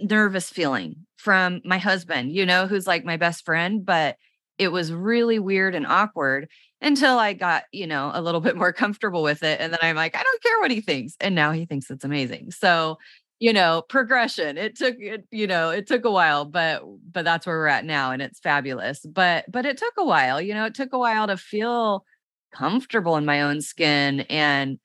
nervous 0.00 0.50
feeling 0.50 1.06
from 1.16 1.60
my 1.64 1.78
husband, 1.78 2.32
you 2.32 2.46
know, 2.46 2.66
who's 2.66 2.86
like 2.86 3.04
my 3.04 3.16
best 3.16 3.44
friend, 3.44 3.84
but 3.84 4.16
it 4.58 4.68
was 4.68 4.92
really 4.92 5.38
weird 5.38 5.74
and 5.74 5.86
awkward 5.86 6.48
until 6.82 7.18
I 7.18 7.32
got, 7.32 7.64
you 7.72 7.86
know, 7.86 8.10
a 8.14 8.22
little 8.22 8.40
bit 8.42 8.56
more 8.56 8.72
comfortable 8.72 9.22
with 9.22 9.42
it. 9.42 9.60
And 9.60 9.72
then 9.72 9.80
I'm 9.82 9.96
like, 9.96 10.16
I 10.16 10.22
don't 10.22 10.42
care 10.42 10.60
what 10.60 10.70
he 10.70 10.80
thinks. 10.80 11.16
And 11.20 11.34
now 11.34 11.52
he 11.52 11.66
thinks 11.66 11.90
it's 11.90 12.04
amazing. 12.04 12.50
So, 12.52 12.98
you 13.38 13.54
know, 13.54 13.82
progression. 13.88 14.58
It 14.58 14.76
took 14.76 14.96
it, 14.98 15.24
you 15.30 15.46
know, 15.46 15.70
it 15.70 15.86
took 15.86 16.04
a 16.04 16.10
while, 16.10 16.44
but 16.44 16.82
but 17.10 17.24
that's 17.24 17.46
where 17.46 17.56
we're 17.56 17.66
at 17.68 17.86
now 17.86 18.10
and 18.12 18.20
it's 18.20 18.38
fabulous. 18.38 19.00
But 19.00 19.46
but 19.50 19.64
it 19.64 19.78
took 19.78 19.94
a 19.96 20.04
while, 20.04 20.40
you 20.40 20.52
know, 20.54 20.66
it 20.66 20.74
took 20.74 20.92
a 20.92 20.98
while 20.98 21.26
to 21.26 21.36
feel 21.38 22.04
comfortable 22.52 23.16
in 23.16 23.24
my 23.24 23.42
own 23.42 23.62
skin 23.62 24.20
and 24.28 24.78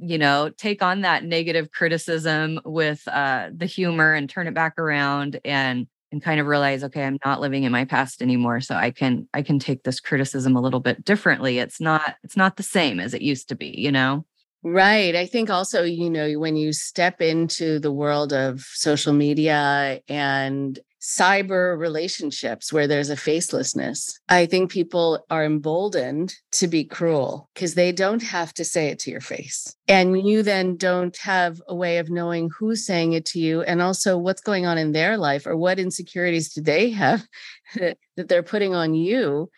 you 0.00 0.18
know 0.18 0.50
take 0.56 0.82
on 0.82 1.02
that 1.02 1.24
negative 1.24 1.70
criticism 1.72 2.60
with 2.64 3.06
uh 3.08 3.48
the 3.54 3.66
humor 3.66 4.14
and 4.14 4.28
turn 4.28 4.46
it 4.46 4.54
back 4.54 4.78
around 4.78 5.38
and 5.44 5.86
and 6.12 6.22
kind 6.22 6.40
of 6.40 6.46
realize 6.46 6.82
okay 6.82 7.04
i'm 7.04 7.18
not 7.24 7.40
living 7.40 7.64
in 7.64 7.72
my 7.72 7.84
past 7.84 8.22
anymore 8.22 8.60
so 8.60 8.74
i 8.74 8.90
can 8.90 9.28
i 9.34 9.42
can 9.42 9.58
take 9.58 9.82
this 9.82 10.00
criticism 10.00 10.56
a 10.56 10.60
little 10.60 10.80
bit 10.80 11.04
differently 11.04 11.58
it's 11.58 11.80
not 11.80 12.16
it's 12.22 12.36
not 12.36 12.56
the 12.56 12.62
same 12.62 12.98
as 12.98 13.14
it 13.14 13.22
used 13.22 13.48
to 13.48 13.54
be 13.54 13.74
you 13.76 13.92
know 13.92 14.24
Right. 14.62 15.16
I 15.16 15.24
think 15.24 15.48
also, 15.48 15.84
you 15.84 16.10
know, 16.10 16.32
when 16.34 16.54
you 16.54 16.74
step 16.74 17.22
into 17.22 17.78
the 17.78 17.90
world 17.90 18.34
of 18.34 18.60
social 18.60 19.14
media 19.14 20.02
and 20.06 20.78
cyber 21.00 21.78
relationships 21.78 22.72
where 22.72 22.86
there's 22.86 23.10
a 23.10 23.16
facelessness, 23.16 24.18
I 24.28 24.46
think 24.46 24.70
people 24.70 25.24
are 25.30 25.44
emboldened 25.44 26.34
to 26.52 26.68
be 26.68 26.84
cruel 26.84 27.48
because 27.54 27.74
they 27.74 27.92
don't 27.92 28.22
have 28.22 28.52
to 28.54 28.64
say 28.64 28.88
it 28.88 28.98
to 29.00 29.10
your 29.10 29.20
face. 29.20 29.74
And 29.88 30.26
you 30.26 30.42
then 30.42 30.76
don't 30.76 31.16
have 31.18 31.60
a 31.68 31.74
way 31.74 31.98
of 31.98 32.10
knowing 32.10 32.50
who's 32.58 32.84
saying 32.84 33.14
it 33.14 33.24
to 33.26 33.40
you 33.40 33.62
and 33.62 33.80
also 33.80 34.18
what's 34.18 34.42
going 34.42 34.66
on 34.66 34.78
in 34.78 34.92
their 34.92 35.16
life 35.16 35.46
or 35.46 35.56
what 35.56 35.78
insecurities 35.78 36.52
do 36.52 36.60
they 36.60 36.90
have 36.90 37.26
that 37.74 37.96
they're 38.28 38.42
putting 38.42 38.74
on 38.74 38.94
you 38.94 39.48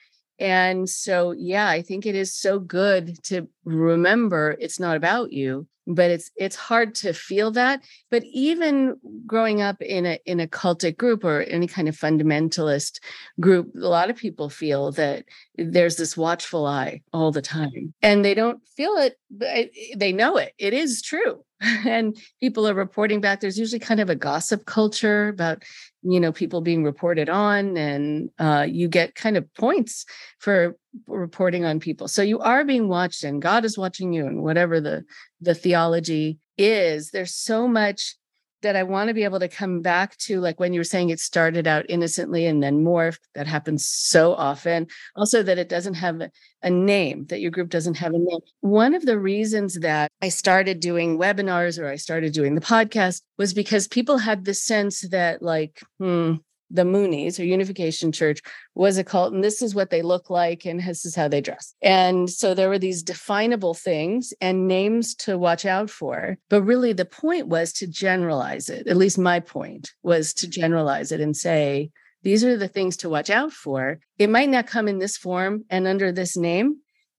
and 0.43 0.91
so, 0.91 1.31
yeah, 1.31 1.69
I 1.69 1.83
think 1.83 2.05
it 2.05 2.17
is 2.17 2.35
so 2.35 2.59
good 2.59 3.23
to 3.27 3.49
remember 3.65 4.57
it's 4.59 4.81
not 4.81 4.97
about 4.97 5.33
you, 5.33 5.69
but 5.87 6.11
it's 6.11 6.31
it's 6.37 6.57
hard 6.57 6.95
to 6.97 7.13
feel 7.13 7.51
that. 7.53 7.83
But 8.11 8.25
even 8.25 8.97
growing 9.27 9.61
up 9.61 9.81
in 9.83 10.07
a 10.07 10.19
in 10.27 10.41
a 10.41 10.47
cultic 10.47 10.97
group 10.97 11.25
or 11.25 11.43
any 11.43 11.67
kind 11.67 11.89
of 11.89 11.97
fundamentalist 11.97 13.01
group, 13.41 13.73
a 13.75 13.89
lot 13.89 14.11
of 14.11 14.17
people 14.17 14.49
feel 14.49 14.93
that 14.93 15.25
there's 15.57 15.97
this 15.97 16.17
watchful 16.17 16.67
eye 16.67 17.03
all 17.13 17.31
the 17.31 17.43
time, 17.43 17.95
and 18.03 18.25
they 18.25 18.35
don't 18.35 18.61
feel 18.77 18.95
it, 18.97 19.17
but 19.31 19.71
they 19.97 20.13
know 20.13 20.37
it. 20.37 20.53
It 20.59 20.73
is 20.73 21.03
true 21.03 21.45
and 21.87 22.17
people 22.41 22.67
are 22.67 22.75
reporting 22.75 23.21
back 23.21 23.41
there's 23.41 23.59
usually 23.59 23.79
kind 23.79 24.01
of 24.01 24.11
a 24.11 24.15
gossip 24.15 24.65
culture 24.67 25.29
about 25.29 25.63
you 26.03 26.19
know 26.19 26.33
people 26.33 26.61
being 26.61 26.83
reported 26.85 27.29
on 27.29 27.77
and 27.77 28.31
uh, 28.39 28.67
you 28.69 28.89
get 28.89 29.15
kind 29.15 29.37
of 29.37 29.53
points 29.55 30.05
for 30.39 30.77
reporting 31.07 31.65
on 31.65 31.79
people 31.81 32.09
so 32.09 32.23
you 32.23 32.39
are 32.41 32.65
being 32.65 32.89
watched 32.89 33.23
and 33.25 33.43
god 33.43 33.65
is 33.65 33.79
watching 33.79 34.13
you 34.13 34.27
and 34.27 34.43
whatever 34.43 34.81
the 34.81 35.05
the 35.41 35.55
theology 35.55 36.39
is 36.59 37.11
there's 37.11 37.35
so 37.35 37.69
much 37.69 38.17
that 38.63 38.77
I 38.77 38.83
want 38.83 39.09
to 39.09 39.15
be 39.15 39.25
able 39.25 39.41
to 39.41 39.49
come 39.49 39.81
back 39.81 40.17
to, 40.19 40.41
like 40.41 40.59
when 40.59 40.73
you 40.73 40.81
were 40.81 40.85
saying 40.85 41.11
it 41.11 41.21
started 41.21 41.67
out 41.67 41.87
innocently 41.89 42.47
and 42.47 42.63
then 42.63 42.85
morphed. 42.85 43.21
That 43.35 43.47
happens 43.47 43.89
so 43.89 44.35
often. 44.35 44.87
Also, 45.17 45.43
that 45.43 45.59
it 45.59 45.69
doesn't 45.69 45.95
have 45.95 46.23
a 46.63 46.71
name, 46.71 47.27
that 47.27 47.41
your 47.41 47.51
group 47.51 47.69
doesn't 47.69 47.97
have 47.99 48.15
a 48.15 48.19
name. 48.19 48.41
One 48.61 48.95
of 48.95 49.05
the 49.05 49.19
reasons 49.19 49.81
that 49.81 50.11
I 50.21 50.29
started 50.29 50.81
doing 50.81 51.19
webinars 51.19 51.79
or 51.79 51.89
I 51.89 51.97
started 51.97 52.33
doing 52.33 52.55
the 52.55 52.61
podcast 52.61 53.23
was 53.39 53.55
because 53.55 53.89
people 53.89 54.19
had 54.19 54.45
the 54.45 54.55
sense 54.55 55.03
that, 55.11 55.43
like, 55.43 55.81
hmm, 55.99 56.35
the 56.73 56.85
Moonies 56.85 57.39
or 57.39 57.45
Unification 57.45 58.11
Church 58.13 58.41
was 58.75 58.97
a 58.99 59.05
cult, 59.05 59.33
and 59.33 59.45
this 59.45 59.61
is 59.61 59.75
what 59.75 59.91
they 59.91 60.03
look 60.03 60.31
like, 60.31 60.65
and 60.65 60.81
this 60.81 61.05
is 61.05 61.15
how 61.15 61.29
they 61.29 61.41
dress. 61.41 61.75
And 61.83 62.31
so 62.31 62.55
there 62.55 62.69
were 62.69 62.79
these 62.79 63.03
definable 63.03 63.75
things 63.75 64.33
and 64.41 64.67
names 64.67 65.15
to 65.17 65.37
watch 65.39 65.67
out 65.67 65.91
for. 65.91 66.39
But 66.49 66.63
really, 66.63 66.93
the 66.93 67.05
point 67.05 67.49
was 67.49 67.73
to 67.75 67.87
generalize 67.87 68.69
it. 68.69 68.87
At 68.87 68.97
least 68.97 69.19
my 69.19 69.41
point 69.41 69.93
was 70.03 70.33
to 70.35 70.49
generalize 70.49 71.13
it 71.13 71.21
and 71.21 71.37
say, 71.37 71.91
these 72.23 72.45
are 72.45 72.57
the 72.57 72.69
things 72.69 72.97
to 72.99 73.09
watch 73.09 73.31
out 73.31 73.53
for. 73.53 73.99
It 74.19 74.31
might 74.31 74.49
not 74.49 74.67
come 74.67 74.89
in 74.89 74.99
this 74.99 75.17
form 75.17 75.65
and 75.69 75.87
under 75.87 76.13
this 76.13 76.37
name, 76.37 76.77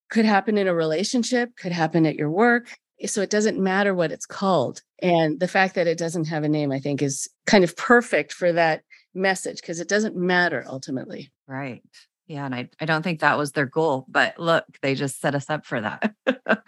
could 0.09 0.25
happen 0.25 0.57
in 0.57 0.67
a 0.67 0.73
relationship, 0.73 1.55
could 1.57 1.71
happen 1.71 2.05
at 2.05 2.15
your 2.15 2.29
work, 2.29 2.69
so 3.05 3.21
it 3.21 3.29
doesn't 3.29 3.59
matter 3.59 3.93
what 3.93 4.11
it's 4.11 4.25
called. 4.25 4.81
And 5.01 5.39
the 5.39 5.47
fact 5.47 5.75
that 5.75 5.87
it 5.87 5.97
doesn't 5.97 6.25
have 6.25 6.43
a 6.43 6.49
name, 6.49 6.71
I 6.71 6.79
think, 6.79 7.01
is 7.01 7.27
kind 7.45 7.63
of 7.63 7.75
perfect 7.75 8.31
for 8.31 8.53
that 8.53 8.83
message 9.13 9.61
because 9.61 9.79
it 9.79 9.87
doesn't 9.87 10.15
matter 10.15 10.63
ultimately. 10.67 11.31
Right. 11.47 11.81
Yeah. 12.27 12.45
And 12.45 12.55
I, 12.55 12.69
I 12.79 12.85
don't 12.85 13.03
think 13.03 13.19
that 13.19 13.37
was 13.37 13.51
their 13.51 13.65
goal, 13.65 14.05
but 14.07 14.39
look, 14.39 14.65
they 14.81 14.95
just 14.95 15.19
set 15.19 15.35
us 15.35 15.49
up 15.49 15.65
for 15.65 15.81
that. 15.81 16.13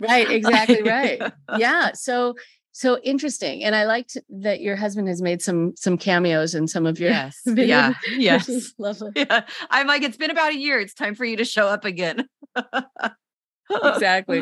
right. 0.01 0.29
Exactly 0.31 0.83
right. 0.83 1.21
Yeah. 1.57 1.91
So 1.93 2.35
so 2.77 2.99
interesting 3.03 3.63
and 3.63 3.73
i 3.73 3.85
liked 3.85 4.17
that 4.27 4.59
your 4.59 4.75
husband 4.75 5.07
has 5.07 5.21
made 5.21 5.41
some 5.41 5.73
some 5.77 5.97
cameos 5.97 6.53
in 6.53 6.67
some 6.67 6.85
of 6.85 6.99
your 6.99 7.09
yes 7.09 7.39
videos, 7.47 7.67
yeah 7.67 7.93
yes 8.17 8.73
lovely 8.77 9.11
yeah 9.15 9.45
i'm 9.69 9.87
like 9.87 10.03
it's 10.03 10.17
been 10.17 10.29
about 10.29 10.51
a 10.51 10.57
year 10.57 10.77
it's 10.81 10.93
time 10.93 11.15
for 11.15 11.23
you 11.23 11.37
to 11.37 11.45
show 11.45 11.69
up 11.69 11.85
again 11.85 12.27
exactly 13.71 14.41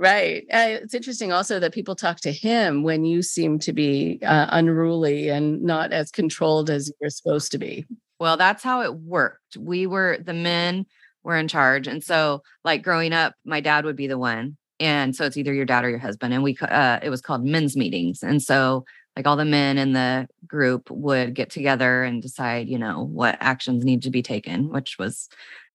right. 0.00 0.44
Uh, 0.50 0.80
it's 0.82 0.94
interesting 0.94 1.30
also 1.30 1.60
that 1.60 1.74
people 1.74 1.94
talk 1.94 2.20
to 2.20 2.32
him 2.32 2.82
when 2.82 3.04
you 3.04 3.22
seem 3.22 3.58
to 3.60 3.72
be 3.72 4.18
uh, 4.24 4.46
unruly 4.50 5.28
and 5.28 5.62
not 5.62 5.92
as 5.92 6.10
controlled 6.10 6.70
as 6.70 6.90
you're 7.00 7.10
supposed 7.10 7.52
to 7.52 7.58
be. 7.58 7.86
Well 8.18 8.36
that's 8.36 8.62
how 8.62 8.82
it 8.82 8.94
worked. 8.94 9.56
We 9.58 9.86
were 9.86 10.18
the 10.18 10.32
men 10.32 10.86
were 11.22 11.36
in 11.36 11.48
charge. 11.48 11.86
And 11.86 12.02
so 12.02 12.42
like 12.64 12.82
growing 12.82 13.12
up 13.12 13.34
my 13.44 13.60
dad 13.60 13.84
would 13.84 13.96
be 13.96 14.06
the 14.06 14.18
one. 14.18 14.56
And 14.78 15.14
so 15.14 15.26
it's 15.26 15.36
either 15.36 15.52
your 15.52 15.66
dad 15.66 15.84
or 15.84 15.90
your 15.90 15.98
husband. 15.98 16.32
And 16.32 16.42
we 16.42 16.56
uh, 16.62 17.00
it 17.02 17.10
was 17.10 17.20
called 17.20 17.44
men's 17.44 17.76
meetings. 17.76 18.22
And 18.22 18.42
so 18.42 18.84
like 19.16 19.26
all 19.26 19.36
the 19.36 19.44
men 19.44 19.76
in 19.76 19.92
the 19.92 20.26
group 20.46 20.90
would 20.90 21.34
get 21.34 21.50
together 21.50 22.04
and 22.04 22.22
decide 22.22 22.68
you 22.68 22.78
know 22.78 23.04
what 23.04 23.36
actions 23.40 23.84
need 23.84 24.02
to 24.02 24.10
be 24.10 24.22
taken 24.22 24.70
which 24.70 24.98
was 24.98 25.28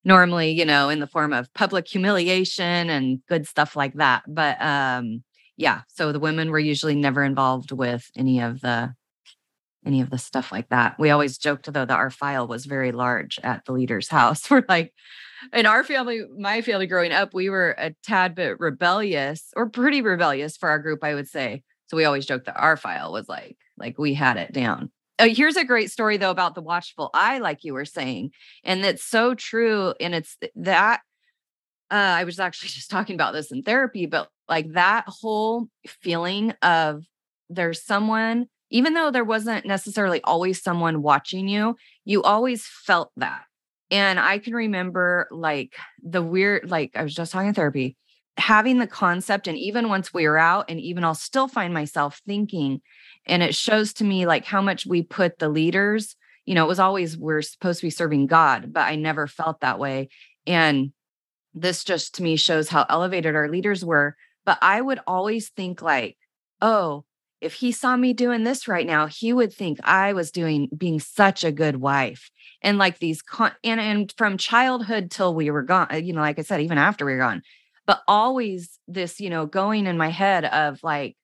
normally 0.06 0.52
you 0.52 0.66
know 0.66 0.90
in 0.90 1.00
the 1.00 1.08
form 1.08 1.34
of 1.34 1.54
public 1.54 1.88
humiliation 1.88 2.90
and 2.90 3.20
good 3.28 3.48
stuff 3.48 3.76
like 3.76 3.94
that 3.96 4.24
but 4.28 4.62
um 4.62 5.24
yeah 5.58 5.82
so 5.88 6.12
the 6.12 6.20
women 6.20 6.52
were 6.52 6.60
usually 6.60 6.96
never 6.96 7.24
involved 7.24 7.72
with 7.72 8.10
any 8.16 8.40
of 8.40 8.62
the 8.62 8.94
any 9.86 10.02
of 10.02 10.10
the 10.10 10.18
stuff 10.18 10.52
like 10.52 10.70
that 10.70 10.98
we 10.98 11.10
always 11.10 11.38
joked 11.38 11.72
though 11.72 11.86
that 11.86 11.92
our 11.92 12.10
file 12.10 12.48
was 12.48 12.66
very 12.66 12.92
large 12.92 13.40
at 13.44 13.66
the 13.66 13.74
leader's 13.74 14.08
house 14.20 14.50
we're 14.50 14.64
like 14.70 14.94
in 15.54 15.66
our 15.66 15.84
family, 15.84 16.24
my 16.38 16.62
family 16.62 16.88
growing 16.88 17.12
up, 17.12 17.34
we 17.34 17.50
were 17.50 17.76
a 17.78 17.94
tad 18.04 18.36
bit 18.36 18.60
rebellious 18.60 19.52
or 19.56 19.70
pretty 19.70 20.02
rebellious 20.02 20.58
for 20.58 20.70
our 20.70 20.80
group, 20.80 21.04
I 21.04 21.14
would 21.14 21.28
say. 21.28 21.64
So 21.88 21.98
we 21.98 22.06
always 22.06 22.26
joked 22.26 22.46
that 22.46 22.60
our 22.60 22.78
file 22.78 23.12
was 23.12 23.30
like, 23.30 23.58
like 23.78 23.98
we 23.98 24.14
had 24.14 24.38
it 24.38 24.54
down. 24.54 24.92
Uh, 25.18 25.30
here's 25.30 25.56
a 25.56 25.64
great 25.64 25.92
story 25.92 26.18
though 26.18 26.32
about 26.32 26.56
the 26.56 26.62
watchful 26.62 27.10
eye, 27.14 27.40
like 27.40 27.64
you 27.64 27.74
were 27.74 27.86
saying. 27.86 28.32
And 28.64 28.84
it's 28.86 29.04
so 29.04 29.34
true. 29.34 29.94
And 30.00 30.14
it's 30.14 30.38
that 30.56 31.02
uh, 31.92 31.96
I 31.96 32.24
was 32.24 32.40
actually 32.40 32.70
just 32.74 32.90
talking 32.90 33.16
about 33.16 33.34
this 33.34 33.52
in 33.52 33.64
therapy, 33.64 34.06
but 34.06 34.30
like 34.50 34.74
that 34.74 35.06
whole 35.08 35.68
feeling 35.88 36.54
of 36.62 37.04
there's 37.50 37.84
someone, 37.84 38.48
even 38.70 38.94
though 38.94 39.12
there 39.12 39.24
wasn't 39.24 39.66
necessarily 39.66 40.22
always 40.24 40.62
someone 40.62 41.02
watching 41.02 41.48
you, 41.48 41.76
you 42.04 42.24
always 42.24 42.66
felt 42.66 43.12
that. 43.18 43.44
And 43.92 44.20
I 44.20 44.40
can 44.40 44.54
remember 44.54 45.28
like 45.32 45.76
the 46.02 46.24
weird, 46.24 46.70
like 46.70 46.92
I 46.96 47.04
was 47.04 47.14
just 47.14 47.32
talking 47.32 47.54
therapy, 47.54 47.96
having 48.38 48.80
the 48.80 48.88
concept. 48.88 49.48
And 49.48 49.58
even 49.58 49.90
once 49.90 50.14
we 50.14 50.28
were 50.28 50.38
out, 50.38 50.66
and 50.70 50.80
even 50.80 51.04
I'll 51.04 51.16
still 51.16 51.48
find 51.48 51.74
myself 51.74 52.22
thinking, 52.26 52.82
and 53.26 53.42
it 53.42 53.56
shows 53.56 53.94
to 53.94 54.04
me 54.04 54.26
like 54.26 54.46
how 54.46 54.62
much 54.62 54.86
we 54.86 55.02
put 55.02 55.40
the 55.40 55.50
leaders, 55.50 56.16
you 56.46 56.54
know, 56.54 56.64
it 56.64 56.68
was 56.68 56.80
always 56.80 57.18
we're 57.18 57.42
supposed 57.42 57.80
to 57.80 57.88
be 57.88 57.92
serving 57.92 58.28
God, 58.28 58.72
but 58.72 58.82
I 58.82 58.96
never 58.96 59.28
felt 59.28 59.62
that 59.62 59.80
way. 59.80 60.10
And 60.46 60.92
this 61.54 61.84
just 61.84 62.16
to 62.16 62.24
me 62.24 62.36
shows 62.36 62.70
how 62.70 62.86
elevated 62.90 63.36
our 63.36 63.50
leaders 63.50 63.84
were. 63.84 64.16
But 64.46 64.60
I 64.62 64.80
would 64.80 65.00
always 65.08 65.50
think 65.50 65.82
like, 65.82 66.18
oh, 66.62 67.06
if 67.42 67.54
he 67.54 67.72
saw 67.72 67.96
me 67.96 68.14
doing 68.14 68.44
this 68.44 68.68
right 68.68 68.86
now, 68.86 69.08
he 69.08 69.34
would 69.34 69.54
think 69.54 69.80
I 69.84 70.14
was 70.14 70.32
doing 70.32 70.70
being 70.76 71.00
such 71.00 71.44
a 71.44 71.52
good 71.52 71.78
wife. 71.78 72.30
And 72.62 72.78
like 72.78 73.00
these 73.00 73.22
con- 73.22 73.56
and 73.64 73.80
and 73.80 74.14
from 74.18 74.38
childhood 74.38 75.12
till 75.12 75.34
we 75.34 75.50
were 75.50 75.64
gone, 75.64 75.88
you 76.04 76.14
know, 76.14 76.22
like 76.22 76.40
I 76.40 76.44
said, 76.44 76.62
even 76.62 76.78
after 76.78 77.06
we 77.06 77.14
were 77.14 77.20
gone, 77.20 77.42
but 77.86 78.02
always 78.08 78.80
this, 78.88 79.20
you 79.20 79.30
know, 79.30 79.46
going 79.46 79.88
in 79.88 79.98
my 79.98 80.10
head 80.10 80.46
of 80.46 80.84
like, 80.84 81.16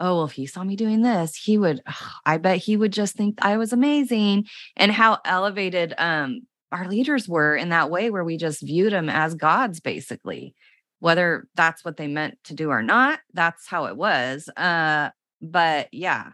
oh, 0.00 0.16
well, 0.16 0.24
if 0.24 0.32
he 0.32 0.46
saw 0.46 0.64
me 0.64 0.76
doing 0.76 1.02
this, 1.02 1.36
he 1.36 1.58
would, 1.58 1.82
oh, 1.88 2.12
I 2.24 2.38
bet 2.38 2.58
he 2.58 2.76
would 2.76 2.92
just 2.92 3.14
think 3.16 3.38
I 3.42 3.56
was 3.56 3.72
amazing. 3.72 4.46
And 4.76 4.92
how 4.92 5.18
elevated 5.24 5.94
um 5.98 6.42
our 6.72 6.88
leaders 6.88 7.28
were 7.28 7.56
in 7.56 7.70
that 7.70 7.90
way 7.90 8.10
where 8.10 8.24
we 8.24 8.36
just 8.36 8.62
viewed 8.62 8.92
them 8.92 9.08
as 9.08 9.34
gods 9.34 9.80
basically 9.80 10.54
whether 11.00 11.46
that's 11.54 11.84
what 11.84 11.96
they 11.96 12.06
meant 12.06 12.38
to 12.44 12.54
do 12.54 12.70
or 12.70 12.82
not 12.82 13.20
that's 13.32 13.66
how 13.66 13.86
it 13.86 13.96
was 13.96 14.48
uh 14.56 15.10
but 15.40 15.88
yeah 15.92 16.30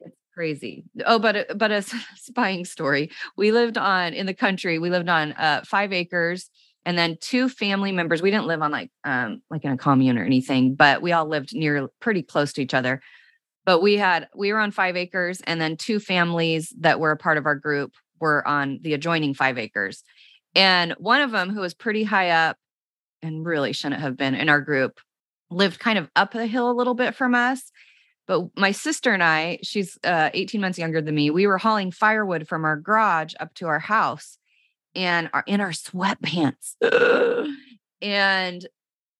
it's 0.00 0.16
crazy 0.34 0.84
oh 1.06 1.18
but 1.18 1.36
uh, 1.36 1.54
but 1.56 1.70
a 1.72 1.82
spying 2.16 2.64
story 2.64 3.10
we 3.36 3.52
lived 3.52 3.78
on 3.78 4.12
in 4.12 4.26
the 4.26 4.34
country 4.34 4.78
we 4.78 4.90
lived 4.90 5.08
on 5.08 5.32
uh 5.32 5.62
five 5.64 5.92
acres 5.92 6.50
and 6.84 6.98
then 6.98 7.16
two 7.20 7.48
family 7.48 7.92
members 7.92 8.20
we 8.20 8.30
didn't 8.30 8.46
live 8.46 8.62
on 8.62 8.70
like 8.70 8.90
um 9.04 9.42
like 9.50 9.64
in 9.64 9.72
a 9.72 9.76
commune 9.76 10.18
or 10.18 10.24
anything 10.24 10.74
but 10.74 11.02
we 11.02 11.12
all 11.12 11.26
lived 11.26 11.54
near 11.54 11.88
pretty 12.00 12.22
close 12.22 12.52
to 12.54 12.62
each 12.62 12.74
other. 12.74 13.00
But 13.64 13.80
we 13.80 13.96
had 13.96 14.28
we 14.36 14.52
were 14.52 14.60
on 14.60 14.70
five 14.70 14.96
acres 14.96 15.40
and 15.46 15.60
then 15.60 15.76
two 15.76 15.98
families 15.98 16.72
that 16.80 17.00
were 17.00 17.12
a 17.12 17.16
part 17.16 17.38
of 17.38 17.46
our 17.46 17.54
group 17.54 17.94
were 18.20 18.46
on 18.46 18.78
the 18.82 18.94
adjoining 18.94 19.34
five 19.34 19.58
acres. 19.58 20.02
And 20.54 20.92
one 20.98 21.22
of 21.22 21.30
them 21.30 21.50
who 21.50 21.60
was 21.60 21.74
pretty 21.74 22.04
high 22.04 22.30
up 22.30 22.56
and 23.22 23.44
really 23.44 23.72
shouldn't 23.72 24.02
have 24.02 24.16
been 24.16 24.34
in 24.34 24.48
our 24.48 24.60
group 24.60 25.00
lived 25.50 25.78
kind 25.78 25.98
of 25.98 26.10
up 26.14 26.32
the 26.32 26.46
hill 26.46 26.70
a 26.70 26.72
little 26.72 26.94
bit 26.94 27.14
from 27.14 27.34
us. 27.34 27.72
But 28.26 28.56
my 28.56 28.70
sister 28.70 29.12
and 29.12 29.22
I, 29.22 29.58
she's 29.62 29.98
uh, 30.04 30.30
18 30.32 30.60
months 30.60 30.78
younger 30.78 31.02
than 31.02 31.14
me, 31.14 31.30
we 31.30 31.46
were 31.46 31.58
hauling 31.58 31.90
firewood 31.90 32.48
from 32.48 32.64
our 32.64 32.76
garage 32.76 33.34
up 33.40 33.54
to 33.54 33.66
our 33.66 33.78
house 33.78 34.38
and 34.94 35.30
are 35.32 35.44
in 35.46 35.60
our 35.60 35.70
sweatpants. 35.70 36.74
and 38.02 38.66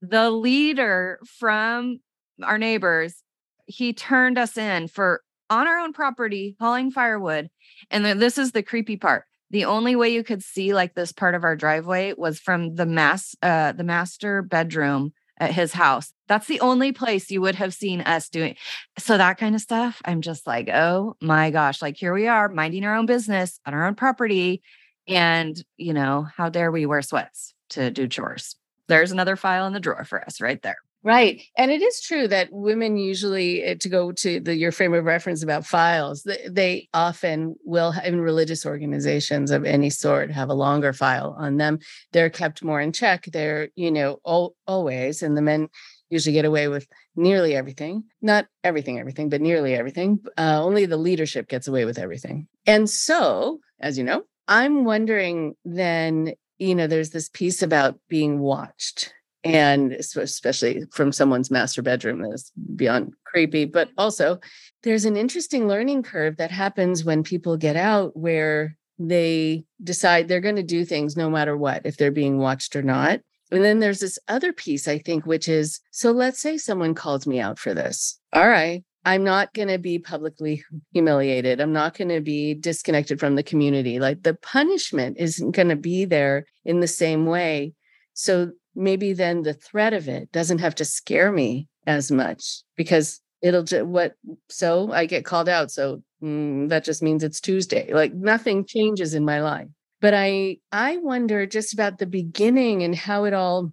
the 0.02 0.30
leader 0.30 1.20
from 1.38 2.00
our 2.42 2.58
neighbors, 2.58 3.22
he 3.66 3.92
turned 3.92 4.38
us 4.38 4.56
in 4.56 4.88
for 4.88 5.22
on 5.50 5.66
our 5.66 5.78
own 5.78 5.92
property 5.92 6.56
hauling 6.58 6.90
firewood. 6.90 7.48
And 7.90 8.04
then 8.04 8.18
this 8.18 8.38
is 8.38 8.52
the 8.52 8.62
creepy 8.62 8.96
part. 8.96 9.24
The 9.50 9.66
only 9.66 9.94
way 9.94 10.08
you 10.08 10.24
could 10.24 10.42
see 10.42 10.74
like 10.74 10.94
this 10.94 11.12
part 11.12 11.34
of 11.34 11.44
our 11.44 11.54
driveway 11.54 12.14
was 12.16 12.40
from 12.40 12.74
the 12.74 12.86
mass 12.86 13.36
uh 13.42 13.72
the 13.72 13.84
master 13.84 14.42
bedroom 14.42 15.12
at 15.38 15.52
his 15.52 15.72
house. 15.72 16.12
That's 16.28 16.46
the 16.46 16.60
only 16.60 16.92
place 16.92 17.30
you 17.30 17.40
would 17.40 17.56
have 17.56 17.74
seen 17.74 18.00
us 18.00 18.28
doing. 18.28 18.56
So 18.98 19.18
that 19.18 19.38
kind 19.38 19.54
of 19.54 19.60
stuff, 19.60 20.00
I'm 20.04 20.20
just 20.20 20.46
like, 20.46 20.68
oh 20.68 21.16
my 21.20 21.50
gosh, 21.50 21.82
like 21.82 21.96
here 21.96 22.14
we 22.14 22.26
are 22.26 22.48
minding 22.48 22.84
our 22.84 22.94
own 22.94 23.06
business 23.06 23.60
on 23.66 23.74
our 23.74 23.86
own 23.86 23.94
property. 23.94 24.62
And, 25.08 25.62
you 25.76 25.92
know, 25.92 26.26
how 26.36 26.48
dare 26.48 26.70
we 26.70 26.86
wear 26.86 27.02
sweats 27.02 27.54
to 27.70 27.90
do 27.90 28.08
chores? 28.08 28.56
There's 28.88 29.12
another 29.12 29.36
file 29.36 29.66
in 29.66 29.72
the 29.72 29.80
drawer 29.80 30.04
for 30.04 30.22
us 30.24 30.40
right 30.40 30.60
there. 30.62 30.76
Right. 31.02 31.42
And 31.58 31.70
it 31.70 31.82
is 31.82 32.00
true 32.00 32.26
that 32.28 32.48
women 32.50 32.96
usually, 32.96 33.62
eh, 33.62 33.74
to 33.80 33.90
go 33.90 34.12
to 34.12 34.40
the, 34.40 34.56
your 34.56 34.72
frame 34.72 34.94
of 34.94 35.04
reference 35.04 35.42
about 35.42 35.66
files, 35.66 36.26
they, 36.48 36.88
often 36.94 37.56
will, 37.62 37.92
in 38.04 38.22
religious 38.22 38.64
organizations 38.64 39.50
of 39.50 39.66
any 39.66 39.90
sort, 39.90 40.30
have 40.30 40.48
a 40.48 40.54
longer 40.54 40.94
file 40.94 41.36
on 41.38 41.58
them. 41.58 41.78
They're 42.12 42.30
kept 42.30 42.64
more 42.64 42.80
in 42.80 42.92
check. 42.92 43.26
They're, 43.26 43.68
you 43.76 43.90
know, 43.90 44.18
al- 44.26 44.56
always, 44.66 45.22
and 45.22 45.36
the 45.36 45.42
men 45.42 45.68
usually 46.08 46.32
get 46.32 46.46
away 46.46 46.68
with 46.68 46.86
nearly 47.16 47.54
everything. 47.54 48.04
Not 48.22 48.46
everything, 48.62 48.98
everything, 48.98 49.28
but 49.28 49.42
nearly 49.42 49.74
everything. 49.74 50.20
Uh, 50.38 50.64
only 50.64 50.86
the 50.86 50.96
leadership 50.96 51.48
gets 51.48 51.68
away 51.68 51.84
with 51.84 51.98
everything. 51.98 52.48
And 52.66 52.88
so, 52.88 53.60
as 53.78 53.98
you 53.98 54.04
know, 54.04 54.22
I'm 54.48 54.84
wondering 54.84 55.54
then, 55.64 56.34
you 56.58 56.74
know, 56.74 56.86
there's 56.86 57.10
this 57.10 57.28
piece 57.28 57.62
about 57.62 57.98
being 58.08 58.38
watched 58.40 59.12
and 59.44 59.92
especially 59.92 60.84
from 60.90 61.12
someone's 61.12 61.50
master 61.50 61.82
bedroom 61.82 62.22
that 62.22 62.32
is 62.32 62.50
beyond 62.76 63.12
creepy 63.24 63.66
but 63.66 63.88
mm-hmm. 63.88 64.00
also 64.00 64.38
there's 64.82 65.04
an 65.04 65.16
interesting 65.16 65.68
learning 65.68 66.02
curve 66.02 66.38
that 66.38 66.50
happens 66.50 67.04
when 67.04 67.22
people 67.22 67.56
get 67.56 67.76
out 67.76 68.16
where 68.16 68.76
they 68.98 69.64
decide 69.82 70.28
they're 70.28 70.40
going 70.40 70.56
to 70.56 70.62
do 70.62 70.84
things 70.84 71.16
no 71.16 71.28
matter 71.28 71.56
what 71.56 71.82
if 71.84 71.96
they're 71.96 72.10
being 72.10 72.38
watched 72.38 72.76
or 72.76 72.82
not. 72.82 73.18
Mm-hmm. 73.18 73.56
And 73.56 73.64
then 73.64 73.80
there's 73.80 74.00
this 74.00 74.18
other 74.28 74.52
piece 74.52 74.88
i 74.88 74.98
think 74.98 75.26
which 75.26 75.48
is 75.48 75.80
so 75.90 76.10
let's 76.10 76.40
say 76.40 76.56
someone 76.56 76.94
calls 76.94 77.26
me 77.26 77.40
out 77.40 77.58
for 77.58 77.74
this. 77.74 78.18
All 78.32 78.48
right 78.48 78.82
i'm 79.04 79.24
not 79.24 79.52
going 79.54 79.68
to 79.68 79.78
be 79.78 79.98
publicly 79.98 80.64
humiliated. 80.92 81.60
I'm 81.60 81.72
not 81.72 81.96
going 81.96 82.08
to 82.08 82.20
be 82.20 82.54
disconnected 82.54 83.20
from 83.20 83.34
the 83.34 83.42
community. 83.42 83.98
Like 83.98 84.22
the 84.22 84.34
punishment 84.34 85.16
isn't 85.18 85.50
going 85.50 85.68
to 85.68 85.76
be 85.76 86.04
there 86.04 86.46
in 86.64 86.80
the 86.80 86.88
same 86.88 87.26
way. 87.26 87.74
So 88.14 88.52
maybe 88.74 89.12
then 89.12 89.42
the 89.42 89.54
threat 89.54 89.92
of 89.92 90.08
it 90.08 90.32
doesn't 90.32 90.58
have 90.58 90.74
to 90.76 90.84
scare 90.84 91.32
me 91.32 91.68
as 91.86 92.10
much 92.10 92.62
because 92.76 93.20
it'll 93.42 93.62
just 93.62 93.84
what 93.84 94.14
so 94.48 94.90
i 94.92 95.06
get 95.06 95.24
called 95.24 95.48
out. 95.48 95.70
So 95.70 96.02
mm, 96.22 96.68
that 96.68 96.84
just 96.84 97.02
means 97.02 97.22
it's 97.22 97.40
tuesday. 97.40 97.92
Like 97.92 98.14
nothing 98.14 98.64
changes 98.64 99.14
in 99.14 99.24
my 99.24 99.42
life. 99.42 99.68
But 100.00 100.14
i 100.14 100.58
i 100.72 100.96
wonder 100.98 101.46
just 101.46 101.74
about 101.74 101.98
the 101.98 102.06
beginning 102.06 102.82
and 102.82 102.94
how 102.94 103.24
it 103.24 103.34
all 103.34 103.72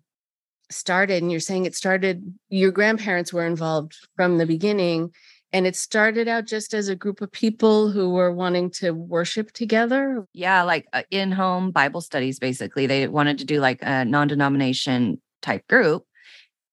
started, 0.73 1.21
and 1.21 1.31
you're 1.31 1.39
saying 1.39 1.65
it 1.65 1.75
started, 1.75 2.34
your 2.49 2.71
grandparents 2.71 3.34
were 3.34 3.45
involved 3.45 3.95
from 4.15 4.38
the 4.38 4.45
beginning. 4.45 5.12
And 5.53 5.67
it 5.67 5.75
started 5.75 6.29
out 6.29 6.45
just 6.45 6.73
as 6.73 6.88
a 6.88 6.95
group 6.95 7.19
of 7.19 7.29
people 7.31 7.91
who 7.91 8.12
were 8.12 8.31
wanting 8.31 8.69
to 8.71 8.91
worship 8.91 9.51
together. 9.51 10.25
Yeah, 10.34 10.63
like 10.63 10.88
uh, 10.93 11.03
in 11.12 11.31
home 11.31 11.71
Bible 11.71 11.99
studies, 11.99 12.39
basically. 12.39 12.88
They 12.88 13.07
wanted 13.10 13.38
to 13.39 13.45
do 13.45 13.60
like 13.60 13.79
a 13.81 14.05
non 14.05 14.29
denomination 14.29 15.21
type 15.41 15.67
group. 15.67 16.05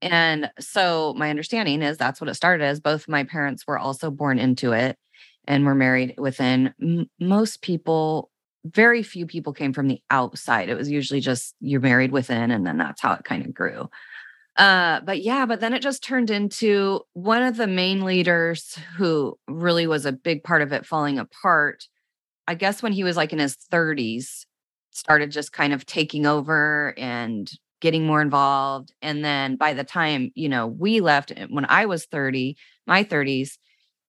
And 0.00 0.50
so 0.60 1.14
my 1.16 1.30
understanding 1.30 1.82
is 1.82 1.96
that's 1.96 2.20
what 2.20 2.30
it 2.30 2.34
started 2.34 2.64
as. 2.64 2.78
Both 2.78 3.08
my 3.08 3.24
parents 3.24 3.66
were 3.66 3.78
also 3.78 4.10
born 4.10 4.38
into 4.38 4.72
it 4.72 4.96
and 5.46 5.64
were 5.64 5.74
married 5.74 6.14
within. 6.18 6.72
M- 6.80 7.10
most 7.18 7.62
people, 7.62 8.30
very 8.74 9.02
few 9.02 9.26
people 9.26 9.52
came 9.52 9.72
from 9.72 9.88
the 9.88 10.00
outside. 10.10 10.68
It 10.68 10.76
was 10.76 10.90
usually 10.90 11.20
just 11.20 11.54
you're 11.60 11.80
married 11.80 12.12
within, 12.12 12.50
and 12.50 12.66
then 12.66 12.78
that's 12.78 13.00
how 13.00 13.12
it 13.14 13.24
kind 13.24 13.44
of 13.44 13.54
grew. 13.54 13.88
Uh, 14.56 15.00
but 15.02 15.22
yeah, 15.22 15.46
but 15.46 15.60
then 15.60 15.72
it 15.72 15.82
just 15.82 16.02
turned 16.02 16.30
into 16.30 17.00
one 17.12 17.42
of 17.44 17.56
the 17.56 17.68
main 17.68 18.04
leaders 18.04 18.76
who 18.96 19.38
really 19.46 19.86
was 19.86 20.04
a 20.04 20.12
big 20.12 20.42
part 20.42 20.62
of 20.62 20.72
it 20.72 20.84
falling 20.84 21.18
apart. 21.18 21.84
I 22.48 22.54
guess 22.54 22.82
when 22.82 22.92
he 22.92 23.04
was 23.04 23.16
like 23.16 23.32
in 23.32 23.38
his 23.38 23.56
30s, 23.70 24.46
started 24.90 25.30
just 25.30 25.52
kind 25.52 25.72
of 25.72 25.86
taking 25.86 26.26
over 26.26 26.92
and 26.98 27.50
getting 27.80 28.04
more 28.04 28.20
involved. 28.20 28.92
And 29.00 29.24
then 29.24 29.54
by 29.56 29.72
the 29.72 29.84
time, 29.84 30.32
you 30.34 30.48
know, 30.48 30.66
we 30.66 31.00
left 31.00 31.32
eh, 31.36 31.46
when 31.48 31.66
I 31.68 31.86
was 31.86 32.06
30, 32.06 32.56
my 32.86 33.04
30s, 33.04 33.52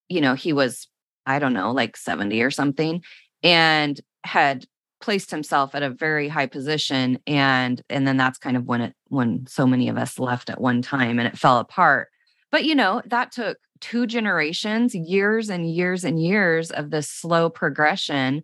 you 0.07 0.21
know, 0.21 0.33
he 0.33 0.51
was, 0.51 0.87
I 1.27 1.37
don't 1.37 1.53
know, 1.53 1.71
like 1.71 1.95
70 1.95 2.41
or 2.41 2.49
something, 2.49 3.03
and 3.43 3.99
had 4.23 4.65
placed 5.01 5.31
himself 5.31 5.75
at 5.75 5.83
a 5.83 5.89
very 5.89 6.27
high 6.27 6.45
position. 6.45 7.19
And 7.25 7.81
and 7.89 8.05
then 8.07 8.17
that's 8.17 8.37
kind 8.37 8.57
of 8.57 8.65
when 8.65 8.81
it 8.81 8.95
when 9.07 9.45
so 9.47 9.65
many 9.65 9.89
of 9.89 9.97
us 9.97 10.19
left 10.19 10.49
at 10.49 10.61
one 10.61 10.81
time 10.81 11.19
and 11.19 11.27
it 11.27 11.37
fell 11.37 11.59
apart. 11.59 12.09
But 12.51 12.65
you 12.65 12.75
know, 12.75 13.01
that 13.05 13.31
took 13.31 13.57
two 13.79 14.07
generations, 14.07 14.93
years 14.93 15.49
and 15.49 15.71
years 15.71 16.03
and 16.03 16.21
years 16.21 16.71
of 16.71 16.89
this 16.89 17.09
slow 17.09 17.49
progression 17.49 18.43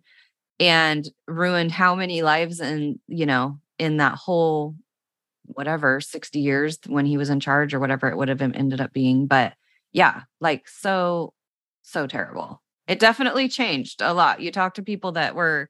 and 0.58 1.08
ruined 1.26 1.72
how 1.72 1.94
many 1.94 2.22
lives 2.22 2.60
and 2.60 2.98
you 3.08 3.26
know 3.26 3.58
in 3.78 3.98
that 3.98 4.14
whole 4.14 4.74
whatever 5.44 6.00
60 6.00 6.40
years 6.40 6.78
when 6.86 7.06
he 7.06 7.16
was 7.16 7.30
in 7.30 7.40
charge 7.40 7.74
or 7.74 7.78
whatever 7.80 8.08
it 8.08 8.16
would 8.16 8.28
have 8.28 8.40
ended 8.40 8.80
up 8.80 8.92
being 8.92 9.26
but 9.26 9.52
yeah 9.92 10.22
like 10.40 10.66
so 10.68 11.32
so 11.82 12.06
terrible 12.06 12.62
it 12.86 12.98
definitely 12.98 13.48
changed 13.48 14.00
a 14.00 14.14
lot. 14.14 14.40
You 14.40 14.50
talk 14.52 14.74
to 14.74 14.82
people 14.82 15.12
that 15.12 15.34
were 15.34 15.68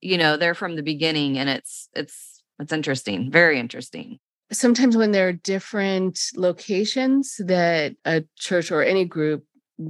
you 0.00 0.18
know 0.18 0.36
they're 0.36 0.54
from 0.54 0.76
the 0.76 0.82
beginning 0.82 1.38
and 1.38 1.48
it's 1.48 1.88
it's 1.94 2.42
it's 2.58 2.72
interesting 2.72 3.30
very 3.30 3.58
interesting. 3.58 4.18
Sometimes 4.50 4.96
when 4.96 5.12
there 5.12 5.28
are 5.28 5.32
different 5.32 6.20
locations 6.36 7.36
that 7.38 7.94
a 8.04 8.24
church 8.36 8.70
or 8.70 8.82
any 8.82 9.06
group 9.06 9.44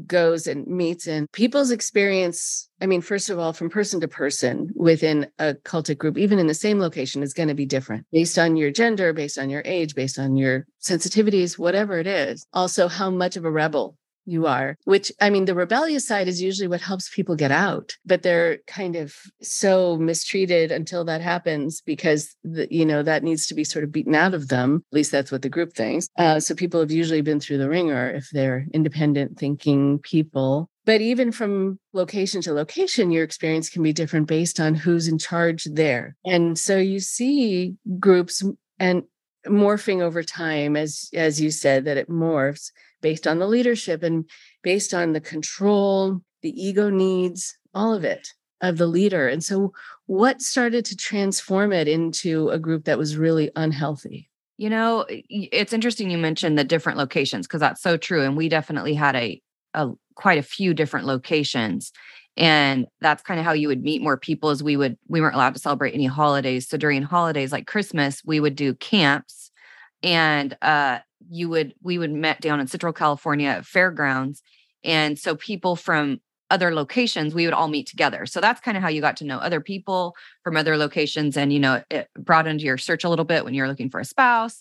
goes 0.07 0.47
and 0.47 0.67
meets 0.67 1.07
and 1.07 1.31
people's 1.33 1.71
experience 1.71 2.69
i 2.81 2.87
mean 2.87 3.01
first 3.01 3.29
of 3.29 3.39
all 3.39 3.53
from 3.53 3.69
person 3.69 4.01
to 4.01 4.09
person 4.09 4.71
within 4.75 5.27
a 5.39 5.55
cultic 5.65 5.99
group 5.99 6.17
even 6.17 6.39
in 6.39 6.47
the 6.47 6.55
same 6.55 6.79
location 6.79 7.23
is 7.23 7.35
going 7.35 7.49
to 7.49 7.55
be 7.55 7.67
different 7.67 8.07
based 8.13 8.39
on 8.39 8.57
your 8.57 8.71
gender 8.71 9.13
based 9.13 9.39
on 9.39 9.51
your 9.51 9.63
age 9.65 9.95
based 9.95 10.19
on 10.19 10.37
your 10.37 10.67
sensitivities 10.81 11.59
whatever 11.59 11.99
it 11.99 12.07
is. 12.07 12.47
Also 12.53 12.89
how 12.89 13.11
much 13.11 13.37
of 13.37 13.45
a 13.45 13.51
rebel 13.51 13.97
you 14.25 14.47
are, 14.47 14.77
which 14.85 15.13
I 15.21 15.31
mean, 15.31 15.45
the 15.45 15.55
rebellious 15.55 16.07
side 16.07 16.29
is 16.29 16.41
usually 16.41 16.69
what 16.69 16.81
helps 16.81 17.15
people 17.15 17.37
get 17.37 17.51
out, 17.51 17.97
but 18.05 18.23
they're 18.23 18.59
kind 18.67 18.97
of 18.97 19.15
so 19.41 19.97
mistreated 19.97 20.73
until 20.73 21.05
that 21.05 21.21
happens 21.21 21.81
because, 21.81 22.35
the, 22.45 22.69
you 22.71 22.85
know, 22.85 23.03
that 23.03 23.23
needs 23.23 23.47
to 23.49 23.55
be 23.55 23.65
sort 23.65 23.85
of 23.85 23.93
beaten 23.93 24.15
out 24.15 24.35
of 24.35 24.49
them. 24.49 24.85
At 24.93 24.97
least 24.97 25.13
that's 25.13 25.33
what 25.33 25.43
the 25.43 25.49
group 25.49 25.75
thinks. 25.75 26.09
Uh, 26.19 26.41
so 26.41 26.55
people 26.55 26.81
have 26.81 26.91
usually 26.91 27.23
been 27.23 27.41
through 27.41 27.59
the 27.59 27.69
wringer 27.69 28.11
if 28.11 28.29
they're 28.33 28.67
independent 28.73 29.39
thinking 29.39 29.99
people. 29.99 30.69
But 30.85 31.01
even 31.01 31.31
from 31.31 31.79
location 31.93 32.43
to 32.43 32.53
location, 32.53 33.13
your 33.13 33.23
experience 33.23 33.71
can 33.71 33.83
be 33.83 33.93
different 33.93 34.27
based 34.27 34.59
on 34.59 34.75
who's 34.75 35.07
in 35.07 35.19
charge 35.19 35.65
there. 35.65 36.17
And 36.25 36.59
so 36.59 36.77
you 36.77 36.99
see 36.99 37.77
groups 38.01 38.43
and 38.81 39.05
morphing 39.47 40.01
over 40.01 40.23
time 40.23 40.77
as 40.77 41.09
as 41.15 41.41
you 41.41 41.51
said 41.51 41.85
that 41.85 41.97
it 41.97 42.09
morphs 42.09 42.71
based 43.03 43.27
on 43.27 43.39
the 43.39 43.47
leadership 43.47 44.03
and 44.03 44.25
based 44.63 44.95
on 44.95 45.13
the 45.13 45.21
control, 45.21 46.23
the 46.41 46.51
ego 46.51 46.89
needs, 46.89 47.57
all 47.75 47.93
of 47.93 48.05
it 48.05 48.29
of 48.63 48.79
the 48.79 48.87
leader. 48.87 49.29
And 49.29 49.45
so, 49.45 49.73
what 50.07 50.41
started 50.41 50.85
to 50.87 50.97
transform 50.97 51.73
it 51.73 51.89
into 51.89 52.49
a 52.51 52.59
group 52.59 52.85
that 52.85 52.99
was 52.99 53.17
really 53.17 53.51
unhealthy? 53.57 54.31
You 54.57 54.71
know, 54.71 55.05
it's 55.09 55.73
interesting 55.73 56.11
you 56.11 56.19
mentioned 56.19 56.57
the 56.57 56.65
different 56.65 56.99
locations 56.99 57.47
because 57.47 57.61
that's 57.61 57.83
so 57.83 57.97
true. 57.97 58.23
And 58.23 58.37
we 58.37 58.49
definitely 58.49 58.95
had 58.95 59.17
a, 59.17 59.43
a 59.75 59.91
quite 60.15 60.39
a 60.39 60.43
few 60.43 60.73
different 60.73 61.07
locations. 61.07 61.91
And 62.37 62.87
that's 63.01 63.23
kind 63.23 63.41
of 63.41 63.45
how 63.45 63.53
you 63.53 63.69
would 63.69 63.83
meet 63.83 64.03
more 64.03 64.17
people 64.17 64.51
as 64.51 64.63
we 64.63 64.77
would 64.77 64.97
we 65.09 65.21
weren't 65.21 65.35
allowed 65.35 65.55
to 65.55 65.61
celebrate 65.61 65.95
any 65.95 66.07
holidays. 66.07 66.69
So 66.69 66.77
during 66.77 67.03
holidays 67.03 67.51
like 67.51 67.67
Christmas, 67.67 68.23
we 68.25 68.39
would 68.39 68.55
do 68.55 68.75
camps 68.75 69.51
and 70.03 70.57
uh 70.63 70.99
you 71.31 71.49
would 71.49 71.75
we 71.83 71.99
would 71.99 72.13
met 72.13 72.41
down 72.41 72.61
in 72.61 72.67
Central 72.67 72.93
California 72.93 73.49
at 73.49 73.67
fairgrounds. 73.67 74.43
And 74.85 75.19
so 75.19 75.37
people 75.37 75.77
from 75.77 76.21
other 76.51 76.75
locations, 76.75 77.35
we 77.35 77.47
would 77.47 77.55
all 77.55 77.69
meet 77.69 77.87
together. 77.87 78.27
So 78.27 78.41
that's 78.41 78.61
kind 78.61 78.77
of 78.77 78.83
how 78.83 78.91
you 78.91 79.01
got 79.01 79.17
to 79.17 79.25
know 79.25 79.39
other 79.39 79.61
people 79.61 80.15
from 80.45 80.57
other 80.57 80.77
locations. 80.77 81.37
And, 81.37 81.51
you 81.51 81.59
know, 81.59 81.83
it 81.91 82.09
into 82.29 82.65
your 82.65 82.77
search 82.77 83.05
a 83.05 83.09
little 83.09 83.25
bit 83.25 83.45
when 83.45 83.55
you're 83.55 83.69
looking 83.69 83.89
for 83.89 84.01
a 84.01 84.05
spouse. 84.05 84.61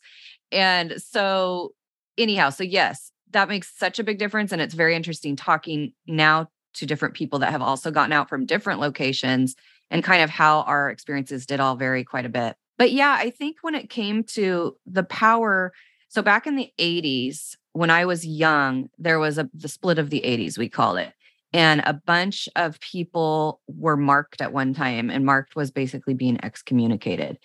And 0.53 1.01
so, 1.01 1.73
anyhow, 2.17 2.49
so 2.49 2.63
yes, 2.63 3.11
that 3.31 3.49
makes 3.49 3.77
such 3.77 3.99
a 3.99 4.05
big 4.05 4.19
difference. 4.19 4.53
And 4.53 4.61
it's 4.61 4.73
very 4.73 4.95
interesting 4.95 5.35
talking 5.35 5.91
now 6.07 6.49
to 6.75 6.85
different 6.85 7.13
people 7.13 7.39
that 7.39 7.51
have 7.51 7.61
also 7.61 7.91
gotten 7.91 8.13
out 8.13 8.29
from 8.29 8.45
different 8.45 8.79
locations 8.79 9.55
and 9.89 10.01
kind 10.01 10.23
of 10.23 10.29
how 10.29 10.61
our 10.61 10.89
experiences 10.89 11.45
did 11.45 11.59
all 11.59 11.75
vary 11.75 12.05
quite 12.05 12.25
a 12.25 12.29
bit. 12.29 12.55
But 12.77 12.93
yeah, 12.93 13.15
I 13.19 13.29
think 13.29 13.57
when 13.61 13.75
it 13.75 13.89
came 13.89 14.23
to 14.23 14.77
the 14.85 15.03
power 15.03 15.73
so 16.11 16.21
back 16.21 16.45
in 16.45 16.57
the 16.57 16.69
80s, 16.77 17.55
when 17.71 17.89
I 17.89 18.03
was 18.03 18.25
young, 18.25 18.89
there 18.97 19.17
was 19.17 19.37
a 19.37 19.49
the 19.53 19.69
split 19.69 19.97
of 19.97 20.09
the 20.09 20.19
80s, 20.25 20.57
we 20.57 20.67
call 20.67 20.97
it. 20.97 21.13
And 21.53 21.81
a 21.85 21.93
bunch 21.93 22.49
of 22.57 22.81
people 22.81 23.61
were 23.67 23.95
marked 23.95 24.41
at 24.41 24.51
one 24.51 24.73
time, 24.73 25.09
and 25.09 25.25
marked 25.25 25.55
was 25.55 25.71
basically 25.71 26.13
being 26.13 26.37
excommunicated. 26.43 27.37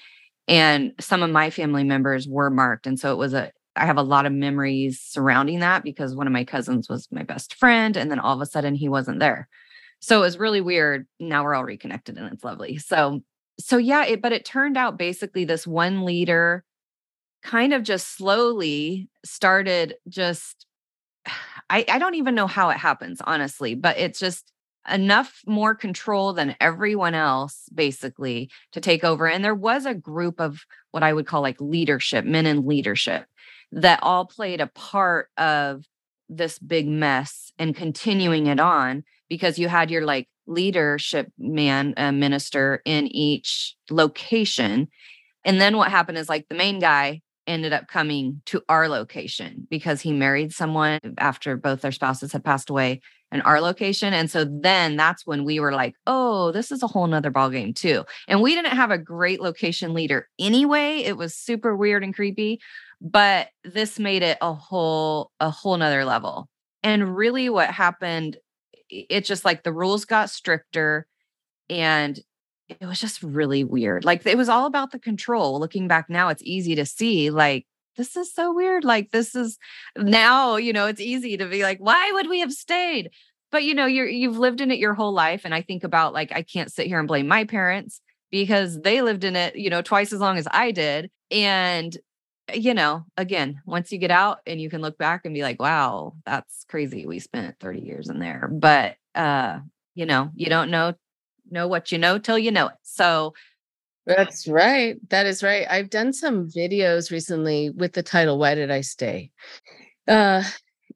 And 0.48 0.94
some 0.98 1.22
of 1.22 1.31
my 1.31 1.48
family 1.50 1.85
members 1.85 2.26
were 2.26 2.50
marked. 2.50 2.88
And 2.88 2.98
so 2.98 3.12
it 3.12 3.18
was 3.18 3.35
a, 3.35 3.52
I 3.76 3.87
have 3.87 3.98
a 3.98 4.02
lot 4.02 4.26
of 4.26 4.33
memories 4.33 5.00
surrounding 5.00 5.61
that 5.61 5.85
because 5.85 6.16
one 6.16 6.26
of 6.26 6.33
my 6.33 6.44
cousins 6.44 6.88
was 6.88 7.07
my 7.12 7.22
best 7.22 7.55
friend. 7.55 7.96
And 7.96 8.11
then 8.11 8.18
all 8.18 8.35
of 8.35 8.40
a 8.40 8.46
sudden 8.46 8.74
he 8.74 8.88
wasn't 8.88 9.20
there. 9.20 9.48
So 10.00 10.18
it 10.18 10.22
was 10.22 10.38
really 10.38 10.61
weird. 10.61 11.07
Now 11.20 11.44
we're 11.44 11.55
all 11.55 11.64
reconnected 11.64 12.18
and 12.18 12.33
it's 12.33 12.42
lovely. 12.42 12.79
So, 12.79 13.22
so 13.61 13.76
yeah, 13.76 14.05
it, 14.05 14.22
but 14.22 14.33
it 14.33 14.44
turned 14.44 14.76
out 14.76 14.98
basically 14.98 15.44
this 15.44 15.68
one 15.68 16.05
leader 16.05 16.64
kind 17.46 17.72
of 17.72 17.85
just 17.85 18.16
slowly 18.16 19.09
started 19.24 19.94
just 20.09 20.66
I, 21.70 21.85
I 21.88 21.98
don't 21.98 22.16
even 22.16 22.35
know 22.35 22.48
how 22.48 22.70
it 22.70 22.76
happens 22.76 23.20
honestly 23.24 23.74
but 23.74 23.96
it's 23.98 24.18
just 24.18 24.52
enough 24.90 25.42
more 25.46 25.74
control 25.74 26.32
than 26.32 26.56
everyone 26.61 27.14
else 27.14 27.68
basically 27.72 28.50
to 28.72 28.80
take 28.80 29.04
over 29.04 29.28
and 29.28 29.44
there 29.44 29.54
was 29.54 29.87
a 29.87 29.94
group 29.94 30.40
of 30.40 30.64
what 30.90 31.04
i 31.04 31.12
would 31.12 31.26
call 31.26 31.40
like 31.40 31.61
leadership 31.61 32.24
men 32.24 32.46
in 32.46 32.66
leadership 32.66 33.26
that 33.70 34.00
all 34.02 34.26
played 34.26 34.61
a 34.61 34.66
part 34.68 35.28
of 35.37 35.85
this 36.28 36.59
big 36.59 36.88
mess 36.88 37.52
and 37.59 37.76
continuing 37.76 38.48
it 38.48 38.59
on 38.59 39.04
because 39.28 39.56
you 39.56 39.68
had 39.68 39.90
your 39.90 40.04
like 40.04 40.28
leadership 40.48 41.30
man 41.38 41.94
uh, 41.96 42.11
minister 42.11 42.82
in 42.85 43.06
each 43.06 43.76
location 43.88 44.88
and 45.44 45.61
then 45.61 45.76
what 45.76 45.92
happened 45.92 46.18
is 46.18 46.28
like 46.28 46.46
the 46.48 46.56
main 46.56 46.80
guy 46.80 47.20
ended 47.46 47.72
up 47.72 47.88
coming 47.88 48.40
to 48.46 48.62
our 48.68 48.88
location 48.88 49.66
because 49.70 50.00
he 50.00 50.12
married 50.12 50.52
someone 50.52 51.00
after 51.18 51.56
both 51.56 51.80
their 51.80 51.92
spouses 51.92 52.32
had 52.32 52.44
passed 52.44 52.70
away 52.70 53.00
in 53.32 53.40
our 53.42 53.61
location. 53.61 54.12
And 54.12 54.30
so 54.30 54.44
then 54.44 54.96
that's 54.96 55.26
when 55.26 55.44
we 55.44 55.59
were 55.59 55.72
like, 55.72 55.94
oh, 56.06 56.52
this 56.52 56.70
is 56.70 56.82
a 56.82 56.87
whole 56.87 57.06
nother 57.06 57.30
ballgame 57.30 57.74
too. 57.74 58.04
And 58.28 58.40
we 58.40 58.54
didn't 58.54 58.76
have 58.76 58.90
a 58.90 58.98
great 58.98 59.40
location 59.40 59.94
leader 59.94 60.28
anyway. 60.38 60.98
It 60.98 61.16
was 61.16 61.35
super 61.35 61.76
weird 61.76 62.04
and 62.04 62.14
creepy, 62.14 62.61
but 63.00 63.48
this 63.64 63.98
made 63.98 64.22
it 64.22 64.38
a 64.40 64.52
whole, 64.52 65.32
a 65.40 65.50
whole 65.50 65.76
nother 65.76 66.04
level. 66.04 66.48
And 66.82 67.16
really 67.16 67.48
what 67.48 67.70
happened, 67.70 68.37
it's 68.88 69.28
just 69.28 69.44
like 69.44 69.64
the 69.64 69.72
rules 69.72 70.04
got 70.04 70.30
stricter 70.30 71.06
and 71.68 72.20
it 72.68 72.87
was 72.87 73.00
just 73.00 73.22
really 73.22 73.64
weird. 73.64 74.05
Like 74.05 74.26
it 74.26 74.37
was 74.37 74.48
all 74.48 74.66
about 74.66 74.90
the 74.90 74.98
control. 74.98 75.61
Looking 75.61 75.88
back 75.88 76.09
now, 76.09 76.29
it's 76.29 76.42
easy 76.42 76.74
to 76.76 76.87
see 76.87 77.31
like 77.31 77.66
this 77.96 78.16
is 78.16 78.33
so 78.33 78.52
weird. 78.52 78.85
Like 78.85 79.11
this 79.11 79.35
is 79.35 79.59
now, 79.96 80.57
you 80.57 80.72
know, 80.72 80.87
it's 80.87 81.00
easy 81.00 81.37
to 81.37 81.46
be 81.46 81.62
like, 81.62 81.79
why 81.79 82.11
would 82.12 82.29
we 82.29 82.40
have 82.40 82.52
stayed? 82.52 83.11
But 83.50 83.64
you 83.64 83.74
know, 83.74 83.87
you're 83.87 84.09
you've 84.09 84.38
lived 84.38 84.61
in 84.61 84.70
it 84.70 84.79
your 84.79 84.94
whole 84.94 85.12
life. 85.12 85.42
And 85.44 85.55
I 85.55 85.62
think 85.62 85.85
about 85.85 86.12
like 86.12 86.33
I 86.33 86.42
can't 86.42 86.72
sit 86.72 86.87
here 86.87 86.98
and 86.98 87.09
blame 87.09 87.29
my 87.29 87.44
parents 87.44 88.00
because 88.31 88.81
they 88.81 89.02
lived 89.02 89.24
in 89.24 89.37
it, 89.37 89.57
you 89.57 89.70
know, 89.70 89.83
twice 89.83 90.12
as 90.12 90.20
long 90.20 90.37
as 90.37 90.48
I 90.50 90.72
did. 90.72 91.11
And 91.31 91.96
you 92.55 92.74
know, 92.74 93.05
again, 93.16 93.61
once 93.66 93.90
you 93.90 93.98
get 93.98 94.12
out 94.12 94.38
and 94.46 94.61
you 94.61 94.70
can 94.70 94.81
look 94.81 94.96
back 94.98 95.24
and 95.24 95.35
be 95.35 95.42
like, 95.42 95.61
wow, 95.61 96.14
that's 96.24 96.64
crazy. 96.68 97.05
We 97.05 97.18
spent 97.18 97.59
30 97.59 97.81
years 97.81 98.09
in 98.09 98.20
there. 98.20 98.48
But 98.52 98.96
uh, 99.14 99.61
you 99.94 100.07
know, 100.07 100.31
you 100.35 100.46
don't 100.46 100.70
know 100.70 100.94
know 101.50 101.68
what 101.68 101.92
you 101.92 101.98
know 101.98 102.18
till 102.18 102.38
you 102.38 102.50
know 102.50 102.68
it. 102.68 102.74
So 102.82 103.35
that's 104.06 104.46
right. 104.46 104.96
That 105.11 105.26
is 105.26 105.42
right. 105.42 105.66
I've 105.68 105.90
done 105.90 106.12
some 106.12 106.48
videos 106.48 107.11
recently 107.11 107.70
with 107.70 107.92
the 107.92 108.02
title 108.02 108.38
Why 108.38 108.54
Did 108.54 108.70
I 108.70 108.82
Stay? 108.82 109.30
Uh 110.06 110.44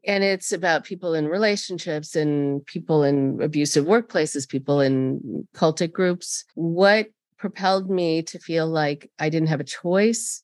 and 0.06 0.24
it's 0.24 0.52
about 0.52 0.84
people 0.84 1.14
in 1.14 1.28
relationships 1.28 2.16
and 2.16 2.64
people 2.66 3.02
in 3.02 3.40
abusive 3.42 3.84
workplaces, 3.84 4.48
people 4.48 4.80
in 4.80 5.46
cultic 5.54 5.92
groups. 5.92 6.44
What 6.54 7.08
propelled 7.36 7.90
me 7.90 8.22
to 8.22 8.38
feel 8.38 8.66
like 8.66 9.10
I 9.18 9.28
didn't 9.28 9.48
have 9.48 9.60
a 9.60 9.64
choice, 9.64 10.42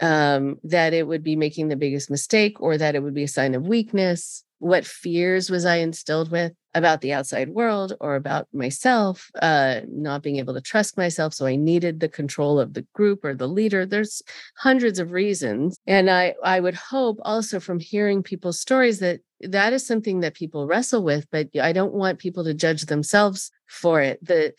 um, 0.00 0.58
that 0.64 0.92
it 0.94 1.06
would 1.08 1.24
be 1.24 1.36
making 1.36 1.68
the 1.68 1.76
biggest 1.76 2.10
mistake, 2.10 2.60
or 2.60 2.78
that 2.78 2.94
it 2.94 3.02
would 3.02 3.14
be 3.14 3.24
a 3.24 3.28
sign 3.28 3.54
of 3.54 3.66
weakness? 3.66 4.44
What 4.64 4.86
fears 4.86 5.50
was 5.50 5.66
I 5.66 5.76
instilled 5.76 6.30
with? 6.30 6.52
about 6.74 7.00
the 7.00 7.12
outside 7.12 7.50
world 7.50 7.94
or 8.00 8.16
about 8.16 8.48
myself, 8.52 9.30
uh, 9.40 9.80
not 9.88 10.22
being 10.22 10.36
able 10.36 10.54
to 10.54 10.60
trust 10.60 10.96
myself. 10.96 11.32
So 11.32 11.46
I 11.46 11.56
needed 11.56 12.00
the 12.00 12.08
control 12.08 12.58
of 12.58 12.74
the 12.74 12.84
group 12.94 13.24
or 13.24 13.34
the 13.34 13.46
leader. 13.46 13.86
There's 13.86 14.22
hundreds 14.56 14.98
of 14.98 15.12
reasons. 15.12 15.78
And 15.86 16.10
I, 16.10 16.34
I 16.42 16.60
would 16.60 16.74
hope 16.74 17.18
also 17.22 17.60
from 17.60 17.78
hearing 17.78 18.22
people's 18.22 18.60
stories 18.60 18.98
that 18.98 19.20
that 19.40 19.72
is 19.72 19.86
something 19.86 20.20
that 20.20 20.34
people 20.34 20.66
wrestle 20.66 21.02
with, 21.02 21.26
but 21.30 21.48
I 21.60 21.72
don't 21.72 21.92
want 21.92 22.18
people 22.18 22.44
to 22.44 22.54
judge 22.54 22.86
themselves 22.86 23.50
for 23.66 24.00
it. 24.00 24.24
The 24.24 24.54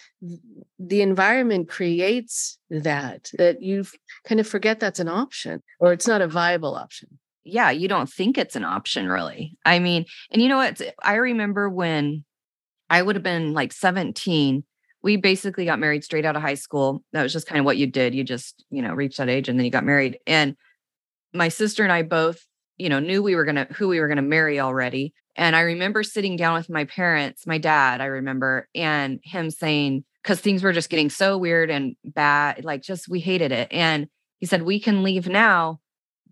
the 0.78 1.02
environment 1.02 1.70
creates 1.70 2.58
that, 2.70 3.32
that 3.38 3.62
you 3.62 3.86
kind 4.26 4.39
of 4.39 4.48
forget 4.48 4.80
that's 4.80 5.00
an 5.00 5.08
option 5.08 5.63
or 5.80 5.91
it's 5.91 6.08
not 6.08 6.22
a 6.22 6.28
viable 6.28 6.76
option 6.76 7.20
yeah, 7.46 7.70
you 7.70 7.88
don't 7.88 8.10
think 8.10 8.38
it's 8.38 8.56
an 8.56 8.66
option 8.66 9.08
really. 9.08 9.58
I 9.64 9.80
mean, 9.80 10.06
and 10.32 10.42
you 10.42 10.50
know 10.50 10.58
what? 10.58 10.82
I 11.02 11.16
remember 11.16 11.70
when 11.70 12.26
I 12.90 13.02
would 13.02 13.16
have 13.16 13.24
been 13.24 13.54
like 13.54 13.72
17, 13.72 14.64
we 15.04 15.18
basically 15.18 15.66
got 15.66 15.80
married 15.80 16.04
straight 16.04 16.26
out 16.26 16.36
of 16.36 16.42
high 16.42 16.56
school. 16.56 17.04
That 17.14 17.22
was 17.24 17.32
just 17.32 17.48
kind 17.48 17.60
of 17.60 17.66
what 17.66 17.78
you 17.78 17.86
did. 17.86 18.16
You 18.16 18.24
just, 18.24 18.66
you 18.72 18.82
know, 18.82 18.94
reached 18.94 19.18
that 19.20 19.30
age 19.30 19.48
and 19.48 19.58
then 19.58 19.66
you 19.66 19.72
got 19.72 19.86
married. 19.86 20.18
And 20.26 20.56
my 21.34 21.50
sister 21.50 21.84
and 21.84 21.94
I 21.94 22.02
both, 22.02 22.44
you 22.78 22.90
know, 22.90 23.00
knew 23.00 23.22
we 23.22 23.36
were 23.36 23.46
going 23.46 23.56
to, 23.56 23.68
who 23.74 23.88
we 23.88 24.00
were 24.00 24.08
going 24.08 24.18
to 24.18 24.24
marry 24.24 24.60
already. 24.60 25.14
And 25.36 25.56
I 25.56 25.62
remember 25.62 26.02
sitting 26.02 26.38
down 26.38 26.56
with 26.56 26.70
my 26.70 26.86
parents, 26.86 27.46
my 27.46 27.60
dad, 27.60 28.02
I 28.02 28.06
remember, 28.06 28.68
and 28.74 29.20
him 29.24 29.52
saying, 29.52 30.06
because 30.24 30.40
things 30.40 30.64
were 30.64 30.74
just 30.74 30.90
getting 30.90 31.12
so 31.12 31.38
weird 31.38 31.70
and 31.70 31.96
bad, 32.04 32.66
like 32.66 32.82
just 32.82 33.08
we 33.08 33.20
hated 33.20 33.52
it. 33.52 33.68
And 33.70 34.08
he 34.40 34.48
said, 34.48 34.64
We 34.64 34.80
can 34.80 35.04
leave 35.04 35.28
now 35.28 35.80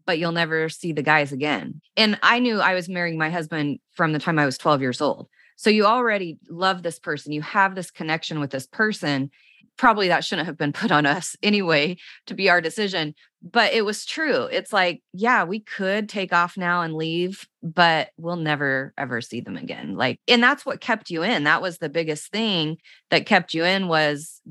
but 0.05 0.19
you'll 0.19 0.31
never 0.31 0.69
see 0.69 0.91
the 0.91 1.01
guys 1.01 1.31
again. 1.31 1.81
And 1.97 2.19
I 2.23 2.39
knew 2.39 2.59
I 2.59 2.73
was 2.73 2.89
marrying 2.89 3.17
my 3.17 3.29
husband 3.29 3.79
from 3.91 4.13
the 4.13 4.19
time 4.19 4.39
I 4.39 4.45
was 4.45 4.57
12 4.57 4.81
years 4.81 5.01
old. 5.01 5.27
So 5.55 5.69
you 5.69 5.85
already 5.85 6.37
love 6.49 6.83
this 6.83 6.99
person, 6.99 7.31
you 7.31 7.41
have 7.41 7.75
this 7.75 7.91
connection 7.91 8.39
with 8.39 8.51
this 8.51 8.67
person. 8.67 9.31
Probably 9.75 10.09
that 10.09 10.23
shouldn't 10.23 10.45
have 10.45 10.57
been 10.57 10.73
put 10.73 10.91
on 10.91 11.05
us 11.05 11.35
anyway 11.41 11.97
to 12.27 12.33
be 12.33 12.49
our 12.49 12.61
decision, 12.61 13.15
but 13.41 13.73
it 13.73 13.83
was 13.83 14.05
true. 14.05 14.43
It's 14.43 14.71
like, 14.71 15.01
yeah, 15.13 15.43
we 15.43 15.59
could 15.59 16.07
take 16.07 16.31
off 16.31 16.57
now 16.57 16.81
and 16.81 16.93
leave, 16.93 17.47
but 17.61 18.09
we'll 18.17 18.35
never 18.35 18.93
ever 18.97 19.19
see 19.19 19.41
them 19.41 19.57
again. 19.57 19.95
Like, 19.95 20.19
and 20.27 20.43
that's 20.43 20.65
what 20.65 20.79
kept 20.79 21.09
you 21.09 21.23
in. 21.23 21.43
That 21.43 21.61
was 21.61 21.79
the 21.79 21.89
biggest 21.89 22.31
thing 22.31 22.77
that 23.09 23.25
kept 23.25 23.53
you 23.53 23.63
in 23.63 23.87
was, 23.87 24.41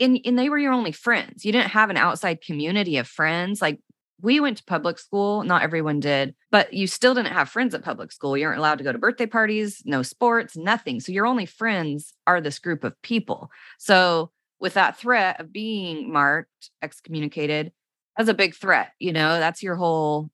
and, 0.00 0.18
and 0.24 0.38
they 0.38 0.48
were 0.48 0.58
your 0.58 0.72
only 0.72 0.92
friends. 0.92 1.44
You 1.44 1.52
didn't 1.52 1.70
have 1.70 1.90
an 1.90 1.96
outside 1.96 2.40
community 2.40 2.96
of 2.96 3.06
friends. 3.06 3.60
Like 3.60 3.80
we 4.24 4.40
went 4.40 4.56
to 4.56 4.64
public 4.64 4.98
school. 4.98 5.44
Not 5.44 5.62
everyone 5.62 6.00
did, 6.00 6.34
but 6.50 6.72
you 6.72 6.86
still 6.86 7.14
didn't 7.14 7.34
have 7.34 7.50
friends 7.50 7.74
at 7.74 7.84
public 7.84 8.10
school. 8.10 8.36
You 8.36 8.46
weren't 8.46 8.58
allowed 8.58 8.78
to 8.78 8.84
go 8.84 8.90
to 8.90 8.98
birthday 8.98 9.26
parties, 9.26 9.82
no 9.84 10.02
sports, 10.02 10.56
nothing. 10.56 10.98
So 11.00 11.12
your 11.12 11.26
only 11.26 11.44
friends 11.44 12.14
are 12.26 12.40
this 12.40 12.58
group 12.58 12.84
of 12.84 13.00
people. 13.02 13.50
So 13.78 14.30
with 14.58 14.74
that 14.74 14.96
threat 14.96 15.40
of 15.40 15.52
being 15.52 16.10
marked, 16.10 16.70
excommunicated, 16.80 17.72
that's 18.16 18.30
a 18.30 18.34
big 18.34 18.54
threat. 18.54 18.92
You 18.98 19.12
know, 19.12 19.38
that's 19.38 19.62
your 19.62 19.76
whole, 19.76 20.30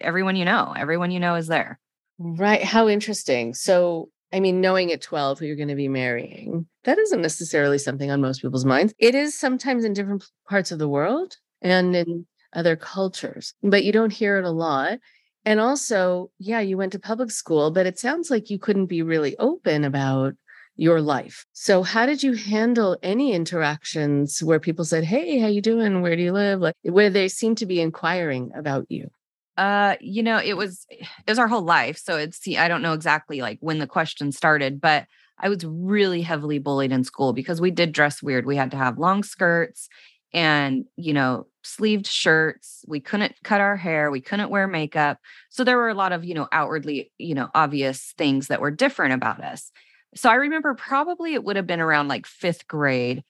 everyone 0.00 0.34
you 0.34 0.44
know, 0.44 0.74
everyone 0.76 1.12
you 1.12 1.20
know 1.20 1.36
is 1.36 1.46
there. 1.46 1.78
Right. 2.18 2.64
How 2.64 2.88
interesting. 2.88 3.54
So, 3.54 4.08
I 4.32 4.40
mean, 4.40 4.60
knowing 4.60 4.90
at 4.90 5.02
12 5.02 5.38
who 5.38 5.46
you're 5.46 5.54
going 5.54 5.68
to 5.68 5.76
be 5.76 5.88
marrying, 5.88 6.66
that 6.82 6.98
isn't 6.98 7.22
necessarily 7.22 7.78
something 7.78 8.10
on 8.10 8.20
most 8.20 8.42
people's 8.42 8.64
minds. 8.64 8.92
It 8.98 9.14
is 9.14 9.38
sometimes 9.38 9.84
in 9.84 9.92
different 9.92 10.24
parts 10.48 10.72
of 10.72 10.80
the 10.80 10.88
world 10.88 11.36
and 11.62 11.94
in 11.94 12.06
mm. 12.06 12.24
Other 12.52 12.76
cultures, 12.76 13.54
but 13.62 13.84
you 13.84 13.92
don't 13.92 14.12
hear 14.12 14.38
it 14.38 14.44
a 14.44 14.50
lot. 14.50 14.98
And 15.44 15.58
also, 15.58 16.30
yeah, 16.38 16.60
you 16.60 16.76
went 16.76 16.92
to 16.92 16.98
public 16.98 17.30
school, 17.30 17.70
but 17.70 17.86
it 17.86 17.98
sounds 17.98 18.30
like 18.30 18.50
you 18.50 18.58
couldn't 18.58 18.86
be 18.86 19.02
really 19.02 19.36
open 19.38 19.84
about 19.84 20.34
your 20.76 21.00
life. 21.00 21.46
So 21.52 21.82
how 21.82 22.06
did 22.06 22.22
you 22.22 22.34
handle 22.34 22.96
any 23.02 23.32
interactions 23.32 24.42
where 24.42 24.60
people 24.60 24.84
said, 24.84 25.04
"Hey, 25.04 25.38
how 25.38 25.46
you 25.46 25.60
doing? 25.60 26.00
Where 26.00 26.16
do 26.16 26.22
you 26.22 26.32
live?" 26.32 26.60
like 26.60 26.74
where 26.82 27.10
they 27.10 27.28
seem 27.28 27.54
to 27.56 27.66
be 27.66 27.80
inquiring 27.80 28.50
about 28.54 28.86
you? 28.88 29.10
Uh, 29.56 29.96
you 30.00 30.22
know, 30.22 30.38
it 30.38 30.56
was 30.56 30.86
it 30.90 31.06
was 31.28 31.38
our 31.38 31.48
whole 31.48 31.62
life. 31.62 31.98
So 31.98 32.16
it's 32.16 32.40
I 32.48 32.68
don't 32.68 32.82
know 32.82 32.94
exactly 32.94 33.40
like 33.40 33.58
when 33.60 33.78
the 33.78 33.86
question 33.86 34.32
started, 34.32 34.80
but 34.80 35.06
I 35.38 35.48
was 35.48 35.64
really 35.64 36.22
heavily 36.22 36.58
bullied 36.58 36.92
in 36.92 37.04
school 37.04 37.32
because 37.32 37.60
we 37.60 37.70
did 37.70 37.92
dress 37.92 38.22
weird. 38.22 38.46
We 38.46 38.56
had 38.56 38.70
to 38.70 38.76
have 38.76 38.98
long 38.98 39.22
skirts 39.22 39.88
and, 40.32 40.84
you 40.96 41.12
know, 41.12 41.46
sleeved 41.62 42.06
shirts. 42.06 42.84
We 42.86 43.00
couldn't 43.00 43.34
cut 43.42 43.60
our 43.60 43.76
hair. 43.76 44.10
We 44.10 44.20
couldn't 44.20 44.50
wear 44.50 44.66
makeup. 44.66 45.18
So 45.50 45.64
there 45.64 45.76
were 45.76 45.88
a 45.88 45.94
lot 45.94 46.12
of, 46.12 46.24
you 46.24 46.34
know, 46.34 46.48
outwardly, 46.52 47.12
you 47.18 47.34
know, 47.34 47.48
obvious 47.54 48.14
things 48.16 48.48
that 48.48 48.60
were 48.60 48.70
different 48.70 49.14
about 49.14 49.42
us. 49.42 49.70
So 50.14 50.30
I 50.30 50.34
remember 50.34 50.74
probably 50.74 51.34
it 51.34 51.44
would 51.44 51.56
have 51.56 51.66
been 51.66 51.80
around 51.80 52.08
like 52.08 52.26
fifth 52.26 52.66
grade. 52.66 53.22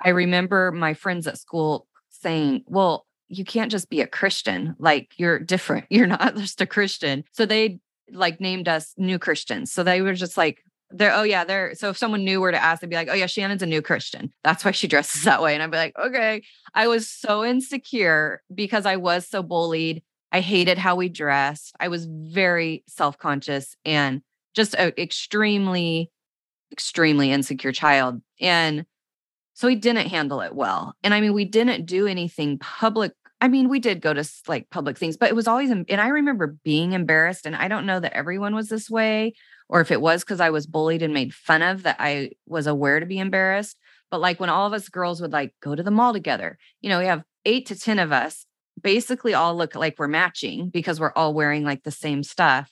I 0.00 0.10
remember 0.10 0.72
my 0.72 0.94
friends 0.94 1.26
at 1.26 1.38
school 1.38 1.86
saying, 2.10 2.64
well, 2.66 3.06
you 3.28 3.44
can't 3.44 3.70
just 3.70 3.88
be 3.88 4.00
a 4.00 4.06
Christian. 4.06 4.76
Like 4.78 5.12
you're 5.16 5.38
different. 5.38 5.86
You're 5.90 6.06
not 6.06 6.36
just 6.36 6.60
a 6.60 6.66
Christian. 6.66 7.24
So 7.32 7.46
they 7.46 7.80
like 8.12 8.40
named 8.40 8.68
us 8.68 8.92
new 8.98 9.18
Christians. 9.18 9.72
So 9.72 9.82
they 9.82 10.02
were 10.02 10.12
just 10.12 10.36
like, 10.36 10.62
they're 10.92 11.14
oh 11.14 11.22
yeah 11.22 11.44
they're 11.44 11.74
so 11.74 11.90
if 11.90 11.96
someone 11.96 12.24
knew 12.24 12.40
where 12.40 12.50
to 12.50 12.62
ask 12.62 12.80
they'd 12.80 12.90
be 12.90 12.96
like 12.96 13.08
oh 13.10 13.14
yeah 13.14 13.26
shannon's 13.26 13.62
a 13.62 13.66
new 13.66 13.82
christian. 13.82 14.32
That's 14.44 14.64
why 14.64 14.70
she 14.70 14.88
dresses 14.88 15.24
that 15.24 15.42
way. 15.42 15.54
And 15.54 15.62
i'd 15.62 15.70
be 15.70 15.76
like 15.76 15.96
okay. 15.98 16.42
I 16.74 16.88
was 16.88 17.08
so 17.08 17.44
insecure 17.44 18.42
because 18.54 18.86
i 18.86 18.96
was 18.96 19.28
so 19.28 19.42
bullied. 19.42 20.02
I 20.30 20.40
hated 20.40 20.78
how 20.78 20.96
we 20.96 21.08
dressed. 21.08 21.74
I 21.78 21.88
was 21.88 22.06
very 22.06 22.84
self-conscious 22.86 23.76
and 23.84 24.22
just 24.54 24.74
an 24.74 24.92
extremely 24.98 26.10
extremely 26.70 27.30
insecure 27.32 27.72
child. 27.72 28.22
And 28.40 28.86
so 29.54 29.68
we 29.68 29.74
didn't 29.74 30.08
handle 30.08 30.40
it 30.40 30.54
well. 30.54 30.94
And 31.02 31.12
i 31.12 31.20
mean 31.20 31.34
we 31.34 31.44
didn't 31.44 31.86
do 31.86 32.06
anything 32.06 32.58
public. 32.58 33.12
I 33.42 33.48
mean, 33.48 33.68
we 33.68 33.80
did 33.80 34.00
go 34.00 34.14
to 34.14 34.24
like 34.46 34.70
public 34.70 34.96
things, 34.96 35.16
but 35.16 35.28
it 35.28 35.34
was 35.34 35.48
always, 35.48 35.68
and 35.68 35.84
I 35.90 36.06
remember 36.06 36.56
being 36.62 36.92
embarrassed. 36.92 37.44
And 37.44 37.56
I 37.56 37.66
don't 37.66 37.86
know 37.86 37.98
that 37.98 38.12
everyone 38.12 38.54
was 38.54 38.68
this 38.68 38.88
way, 38.88 39.34
or 39.72 39.80
if 39.80 39.90
it 39.90 40.02
was 40.02 40.22
because 40.22 40.38
I 40.38 40.50
was 40.50 40.66
bullied 40.66 41.02
and 41.02 41.14
made 41.14 41.32
fun 41.32 41.62
of 41.62 41.84
that 41.84 41.96
I 41.98 42.32
was 42.46 42.66
aware 42.66 43.00
to 43.00 43.06
be 43.06 43.18
embarrassed. 43.18 43.78
But 44.10 44.20
like 44.20 44.38
when 44.38 44.50
all 44.50 44.66
of 44.66 44.74
us 44.74 44.90
girls 44.90 45.22
would 45.22 45.32
like 45.32 45.54
go 45.62 45.74
to 45.74 45.82
the 45.82 45.90
mall 45.90 46.12
together, 46.12 46.58
you 46.82 46.90
know, 46.90 46.98
we 46.98 47.06
have 47.06 47.24
eight 47.46 47.66
to 47.68 47.78
10 47.78 47.98
of 47.98 48.12
us 48.12 48.44
basically 48.80 49.32
all 49.32 49.56
look 49.56 49.74
like 49.74 49.98
we're 49.98 50.08
matching 50.08 50.68
because 50.68 51.00
we're 51.00 51.14
all 51.16 51.32
wearing 51.32 51.64
like 51.64 51.84
the 51.84 51.90
same 51.90 52.22
stuff. 52.22 52.70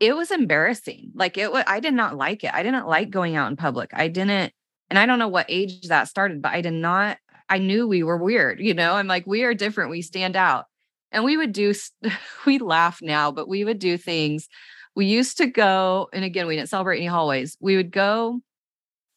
It 0.00 0.14
was 0.14 0.30
embarrassing. 0.30 1.12
Like 1.14 1.38
it 1.38 1.50
was, 1.50 1.64
I 1.66 1.80
did 1.80 1.94
not 1.94 2.14
like 2.14 2.44
it. 2.44 2.52
I 2.52 2.62
didn't 2.62 2.86
like 2.86 3.08
going 3.08 3.36
out 3.36 3.50
in 3.50 3.56
public. 3.56 3.90
I 3.94 4.08
didn't, 4.08 4.52
and 4.90 4.98
I 4.98 5.06
don't 5.06 5.18
know 5.18 5.28
what 5.28 5.46
age 5.48 5.88
that 5.88 6.08
started, 6.08 6.42
but 6.42 6.52
I 6.52 6.60
did 6.60 6.74
not, 6.74 7.16
I 7.48 7.56
knew 7.56 7.88
we 7.88 8.02
were 8.02 8.18
weird. 8.18 8.60
You 8.60 8.74
know, 8.74 8.96
I'm 8.96 9.06
like, 9.06 9.26
we 9.26 9.44
are 9.44 9.54
different. 9.54 9.90
We 9.90 10.02
stand 10.02 10.36
out. 10.36 10.66
And 11.10 11.24
we 11.24 11.38
would 11.38 11.52
do, 11.52 11.72
we 12.46 12.58
laugh 12.58 12.98
now, 13.00 13.30
but 13.30 13.48
we 13.48 13.64
would 13.64 13.78
do 13.78 13.96
things 13.96 14.46
we 14.94 15.06
used 15.06 15.38
to 15.38 15.46
go, 15.46 16.08
and 16.12 16.24
again, 16.24 16.46
we 16.46 16.56
didn't 16.56 16.68
celebrate 16.68 16.98
any 16.98 17.06
hallways. 17.06 17.56
We 17.60 17.76
would 17.76 17.90
go 17.90 18.40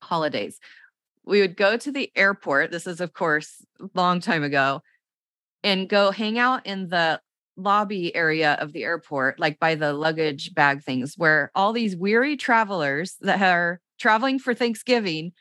holidays. 0.01 0.59
We 1.25 1.41
would 1.41 1.57
go 1.57 1.77
to 1.77 1.91
the 1.91 2.11
airport. 2.15 2.71
This 2.71 2.87
is, 2.87 3.01
of 3.01 3.13
course, 3.13 3.65
long 3.93 4.19
time 4.19 4.43
ago, 4.43 4.81
and 5.63 5.89
go 5.89 6.11
hang 6.11 6.39
out 6.39 6.65
in 6.65 6.89
the 6.89 7.21
lobby 7.57 8.15
area 8.15 8.53
of 8.59 8.71
the 8.71 8.83
airport, 8.83 9.39
like 9.39 9.59
by 9.59 9.75
the 9.75 9.93
luggage 9.93 10.53
bag 10.53 10.83
things, 10.83 11.15
where 11.17 11.51
all 11.55 11.73
these 11.73 11.95
weary 11.95 12.37
travelers 12.37 13.15
that 13.21 13.41
are 13.41 13.81
traveling 13.99 14.39
for 14.39 14.53
Thanksgiving 14.53 15.31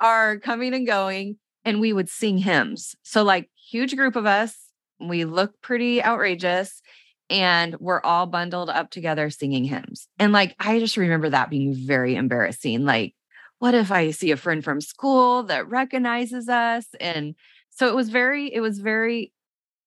are 0.00 0.38
coming 0.38 0.74
and 0.74 0.86
going, 0.86 1.38
and 1.64 1.80
we 1.80 1.92
would 1.92 2.08
sing 2.08 2.38
hymns. 2.38 2.94
So, 3.02 3.22
like, 3.22 3.50
huge 3.56 3.96
group 3.96 4.16
of 4.16 4.26
us, 4.26 4.56
we 5.00 5.24
look 5.24 5.60
pretty 5.62 6.02
outrageous 6.02 6.82
and 7.30 7.76
we're 7.80 8.00
all 8.02 8.26
bundled 8.26 8.70
up 8.70 8.90
together 8.90 9.30
singing 9.30 9.64
hymns. 9.64 10.08
And 10.18 10.32
like, 10.32 10.54
I 10.58 10.78
just 10.78 10.96
remember 10.96 11.30
that 11.30 11.50
being 11.50 11.74
very 11.74 12.16
embarrassing. 12.16 12.84
Like, 12.84 13.14
what 13.58 13.74
if 13.74 13.90
I 13.90 14.10
see 14.10 14.30
a 14.30 14.36
friend 14.36 14.62
from 14.62 14.80
school 14.80 15.44
that 15.44 15.68
recognizes 15.68 16.48
us? 16.48 16.86
And 17.00 17.34
so 17.70 17.88
it 17.88 17.94
was 17.94 18.10
very, 18.10 18.52
it 18.52 18.60
was 18.60 18.78
very 18.78 19.32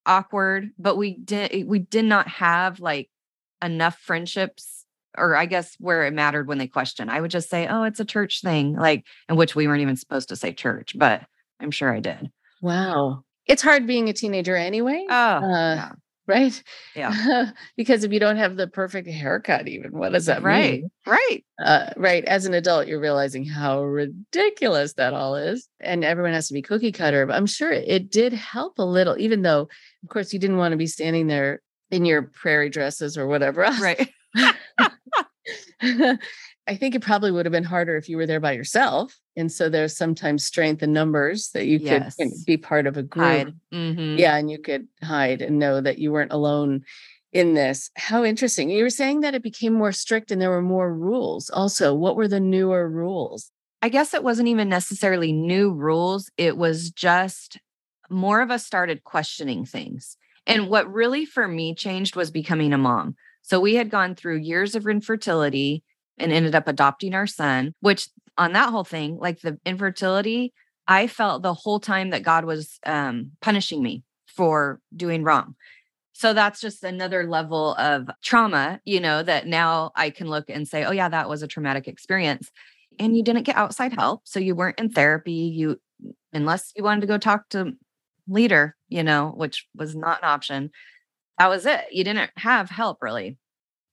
awkward, 0.05 0.71
but 0.79 0.95
we 0.95 1.17
did 1.17 1.67
we 1.67 1.79
did 1.79 2.05
not 2.05 2.27
have 2.27 2.79
like 2.79 3.09
enough 3.61 3.99
friendships 3.99 4.85
or 5.17 5.35
I 5.35 5.45
guess 5.45 5.75
where 5.79 6.05
it 6.05 6.13
mattered 6.13 6.47
when 6.47 6.57
they 6.57 6.67
questioned. 6.67 7.11
I 7.11 7.21
would 7.21 7.31
just 7.31 7.49
say, 7.49 7.67
"Oh, 7.67 7.83
it's 7.83 7.99
a 7.99 8.05
church 8.05 8.41
thing," 8.41 8.75
like 8.75 9.05
in 9.29 9.35
which 9.35 9.55
we 9.55 9.67
weren't 9.67 9.81
even 9.81 9.95
supposed 9.95 10.29
to 10.29 10.35
say 10.35 10.53
church, 10.53 10.93
but 10.97 11.23
I'm 11.59 11.71
sure 11.71 11.93
I 11.93 11.99
did. 11.99 12.31
Wow. 12.61 13.23
It's 13.45 13.61
hard 13.61 13.87
being 13.87 14.09
a 14.09 14.13
teenager 14.13 14.55
anyway. 14.55 15.05
Oh, 15.09 15.13
uh, 15.13 15.75
yeah. 15.75 15.91
Right? 16.27 16.61
Yeah. 16.95 17.51
because 17.77 18.03
if 18.03 18.11
you 18.11 18.19
don't 18.19 18.37
have 18.37 18.57
the 18.57 18.67
perfect 18.67 19.07
haircut, 19.07 19.67
even 19.67 19.91
what 19.91 20.11
does 20.11 20.25
that 20.25 20.43
right. 20.43 20.81
mean? 20.81 20.91
Right. 21.05 21.45
Uh, 21.63 21.91
right. 21.95 22.23
As 22.25 22.45
an 22.45 22.53
adult, 22.53 22.87
you're 22.87 22.99
realizing 22.99 23.45
how 23.45 23.83
ridiculous 23.83 24.93
that 24.93 25.13
all 25.13 25.35
is. 25.35 25.67
And 25.79 26.03
everyone 26.03 26.33
has 26.33 26.47
to 26.49 26.53
be 26.53 26.61
cookie 26.61 26.91
cutter. 26.91 27.25
But 27.25 27.35
I'm 27.35 27.45
sure 27.45 27.71
it 27.71 28.11
did 28.11 28.33
help 28.33 28.77
a 28.77 28.85
little, 28.85 29.17
even 29.17 29.41
though, 29.41 29.69
of 30.03 30.09
course, 30.09 30.33
you 30.33 30.39
didn't 30.39 30.57
want 30.57 30.73
to 30.73 30.77
be 30.77 30.87
standing 30.87 31.27
there 31.27 31.61
in 31.89 32.05
your 32.05 32.23
prairie 32.23 32.69
dresses 32.69 33.17
or 33.17 33.27
whatever 33.27 33.63
else. 33.63 33.81
Right. 33.81 34.09
I 36.67 36.75
think 36.75 36.95
it 36.95 37.01
probably 37.01 37.31
would 37.31 37.45
have 37.45 37.51
been 37.51 37.63
harder 37.63 37.95
if 37.95 38.09
you 38.09 38.17
were 38.17 38.25
there 38.25 38.39
by 38.39 38.51
yourself. 38.51 39.17
And 39.35 39.51
so 39.51 39.69
there's 39.69 39.95
sometimes 39.95 40.45
strength 40.45 40.83
in 40.83 40.91
numbers 40.91 41.49
that 41.53 41.65
you 41.65 41.77
yes. 41.77 42.15
could 42.15 42.29
be 42.45 42.57
part 42.57 42.87
of 42.87 42.97
a 42.97 43.03
group. 43.03 43.53
Mm-hmm. 43.73 44.17
Yeah. 44.17 44.35
And 44.35 44.51
you 44.51 44.59
could 44.59 44.87
hide 45.01 45.41
and 45.41 45.59
know 45.59 45.79
that 45.79 45.97
you 45.97 46.11
weren't 46.11 46.33
alone 46.33 46.83
in 47.31 47.53
this. 47.53 47.89
How 47.95 48.23
interesting. 48.23 48.69
You 48.69 48.83
were 48.83 48.89
saying 48.89 49.21
that 49.21 49.35
it 49.35 49.43
became 49.43 49.73
more 49.73 49.91
strict 49.91 50.31
and 50.31 50.41
there 50.41 50.49
were 50.49 50.61
more 50.61 50.93
rules. 50.93 51.49
Also, 51.49 51.93
what 51.93 52.15
were 52.15 52.27
the 52.27 52.39
newer 52.39 52.89
rules? 52.89 53.51
I 53.81 53.89
guess 53.89 54.13
it 54.13 54.23
wasn't 54.23 54.47
even 54.49 54.69
necessarily 54.69 55.31
new 55.31 55.71
rules. 55.71 56.29
It 56.37 56.57
was 56.57 56.91
just 56.91 57.59
more 58.09 58.41
of 58.41 58.51
us 58.51 58.65
started 58.65 59.03
questioning 59.03 59.65
things. 59.65 60.17
And 60.45 60.69
what 60.69 60.91
really 60.91 61.25
for 61.25 61.47
me 61.47 61.75
changed 61.75 62.15
was 62.15 62.31
becoming 62.31 62.73
a 62.73 62.77
mom. 62.77 63.15
So 63.41 63.59
we 63.59 63.75
had 63.75 63.89
gone 63.89 64.15
through 64.15 64.37
years 64.37 64.75
of 64.75 64.87
infertility 64.87 65.83
and 66.17 66.31
ended 66.31 66.55
up 66.55 66.67
adopting 66.67 67.13
our 67.13 67.27
son, 67.27 67.73
which 67.79 68.09
on 68.37 68.53
that 68.53 68.69
whole 68.69 68.83
thing, 68.83 69.17
like 69.17 69.41
the 69.41 69.59
infertility, 69.65 70.53
I 70.87 71.07
felt 71.07 71.43
the 71.43 71.53
whole 71.53 71.79
time 71.79 72.11
that 72.11 72.23
God 72.23 72.45
was 72.45 72.79
um, 72.85 73.31
punishing 73.41 73.81
me 73.83 74.03
for 74.25 74.79
doing 74.95 75.23
wrong. 75.23 75.55
So 76.13 76.33
that's 76.33 76.61
just 76.61 76.83
another 76.83 77.27
level 77.27 77.75
of 77.75 78.09
trauma, 78.23 78.79
you 78.85 78.99
know, 78.99 79.21
that 79.21 79.45
now 79.45 79.91
I 79.95 80.09
can 80.09 80.27
look 80.27 80.49
and 80.49 80.67
say, 80.67 80.83
oh, 80.83 80.91
yeah, 80.91 81.09
that 81.09 81.29
was 81.29 81.43
a 81.43 81.47
traumatic 81.47 81.87
experience. 81.87 82.49
And 82.97 83.15
you 83.15 83.23
didn't 83.23 83.43
get 83.43 83.55
outside 83.55 83.93
help. 83.93 84.21
So 84.23 84.39
you 84.39 84.55
weren't 84.55 84.79
in 84.79 84.89
therapy. 84.89 85.31
You, 85.31 85.79
unless 86.33 86.73
you 86.75 86.83
wanted 86.83 87.01
to 87.01 87.07
go 87.07 87.19
talk 87.19 87.49
to 87.49 87.73
leader, 88.27 88.75
you 88.89 89.03
know, 89.03 89.31
which 89.35 89.67
was 89.75 89.95
not 89.95 90.23
an 90.23 90.29
option. 90.29 90.71
That 91.37 91.49
was 91.49 91.67
it. 91.67 91.85
You 91.91 92.03
didn't 92.03 92.31
have 92.37 92.69
help 92.69 92.97
really. 93.01 93.37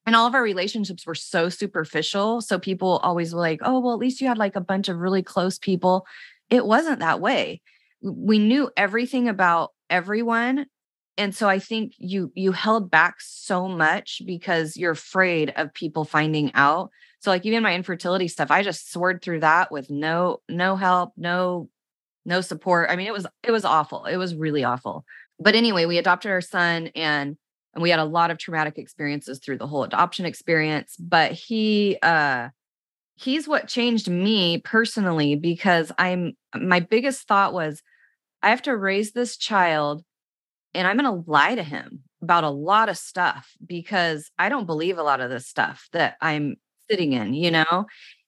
And 0.07 0.15
all 0.15 0.27
of 0.27 0.35
our 0.35 0.43
relationships 0.43 1.07
were 1.07 1.15
so 1.15 1.49
superficial. 1.49 2.41
So 2.41 2.59
people 2.59 2.99
always 3.03 3.35
were 3.35 3.41
like, 3.41 3.61
oh, 3.63 3.81
well, 3.81 3.95
at 3.95 3.99
least 3.99 4.21
you 4.21 4.29
had 4.29 4.39
like 4.39 4.57
a 4.57 4.61
bunch 4.61 4.89
of 4.89 4.99
really 4.99 5.23
close 5.23 5.59
people. 5.59 6.07
It 6.51 6.67
wasn't 6.67 6.99
that 6.99 7.21
way. 7.21 7.63
We 8.03 8.39
knew 8.39 8.71
everything 8.77 9.29
about 9.29 9.71
everyone. 9.89 10.67
And 11.17 11.35
so 11.35 11.49
I 11.49 11.59
think 11.59 11.93
you 11.97 12.33
you 12.35 12.53
held 12.53 12.91
back 12.91 13.17
so 13.21 13.69
much 13.69 14.21
because 14.27 14.77
you're 14.77 14.93
afraid 14.93 15.53
of 15.57 15.73
people 15.73 16.05
finding 16.05 16.51
out. 16.55 16.91
So 17.21 17.31
like 17.31 17.47
even 17.47 17.63
my 17.63 17.75
infertility 17.75 18.29
stuff, 18.29 18.51
I 18.51 18.63
just 18.63 18.91
soared 18.91 19.23
through 19.23 19.41
that 19.41 19.71
with 19.71 19.91
no 19.91 20.41
no 20.49 20.77
help, 20.77 21.13
no 21.17 21.71
no 22.27 22.41
support. 22.41 22.91
I 22.91 22.97
mean, 22.97 23.07
it 23.07 23.13
was 23.13 23.27
it 23.43 23.53
was 23.53 23.65
awful. 23.65 24.05
It 24.07 24.17
was 24.17 24.35
really 24.35 24.65
awful. 24.65 25.05
But 25.39 25.55
anyway, 25.55 25.85
we 25.85 25.99
adopted 25.99 26.31
our 26.31 26.41
son 26.41 26.89
and 26.95 27.37
and 27.75 27.83
we 27.83 27.91
had 27.91 27.99
a 27.99 28.05
lot 28.05 28.31
of 28.31 28.39
traumatic 28.39 28.79
experiences 28.79 29.39
through 29.39 29.59
the 29.59 29.67
whole 29.67 29.85
adoption 29.85 30.27
experience, 30.27 30.97
but 30.99 31.33
he 31.33 31.99
uh 32.03 32.49
he's 33.17 33.47
what 33.47 33.69
changed 33.69 34.09
me 34.09 34.59
personally 34.59 35.37
because 35.37 35.93
I'm 35.99 36.33
my 36.55 36.81
biggest 36.81 37.27
thought 37.29 37.53
was 37.53 37.83
I 38.43 38.51
have 38.51 38.63
to 38.63 38.77
raise 38.77 39.13
this 39.13 39.37
child 39.37 40.05
and 40.75 40.87
I'm 40.87 40.99
going 40.99 41.25
to 41.25 41.31
lie 41.31 41.55
to 41.55 41.63
him 41.63 42.01
about 42.21 42.45
a 42.45 42.51
lot 42.51 42.89
of 42.89 42.99
stuff 42.99 43.53
because 43.65 44.31
I 44.39 44.49
don't 44.49 44.67
believe 44.67 44.99
a 44.99 45.03
lot 45.03 45.21
of 45.21 45.31
this 45.31 45.47
stuff 45.47 45.89
that 45.93 46.17
I'm 46.21 46.57
sitting 46.91 47.13
in, 47.13 47.33
you 47.33 47.51
know? 47.51 47.87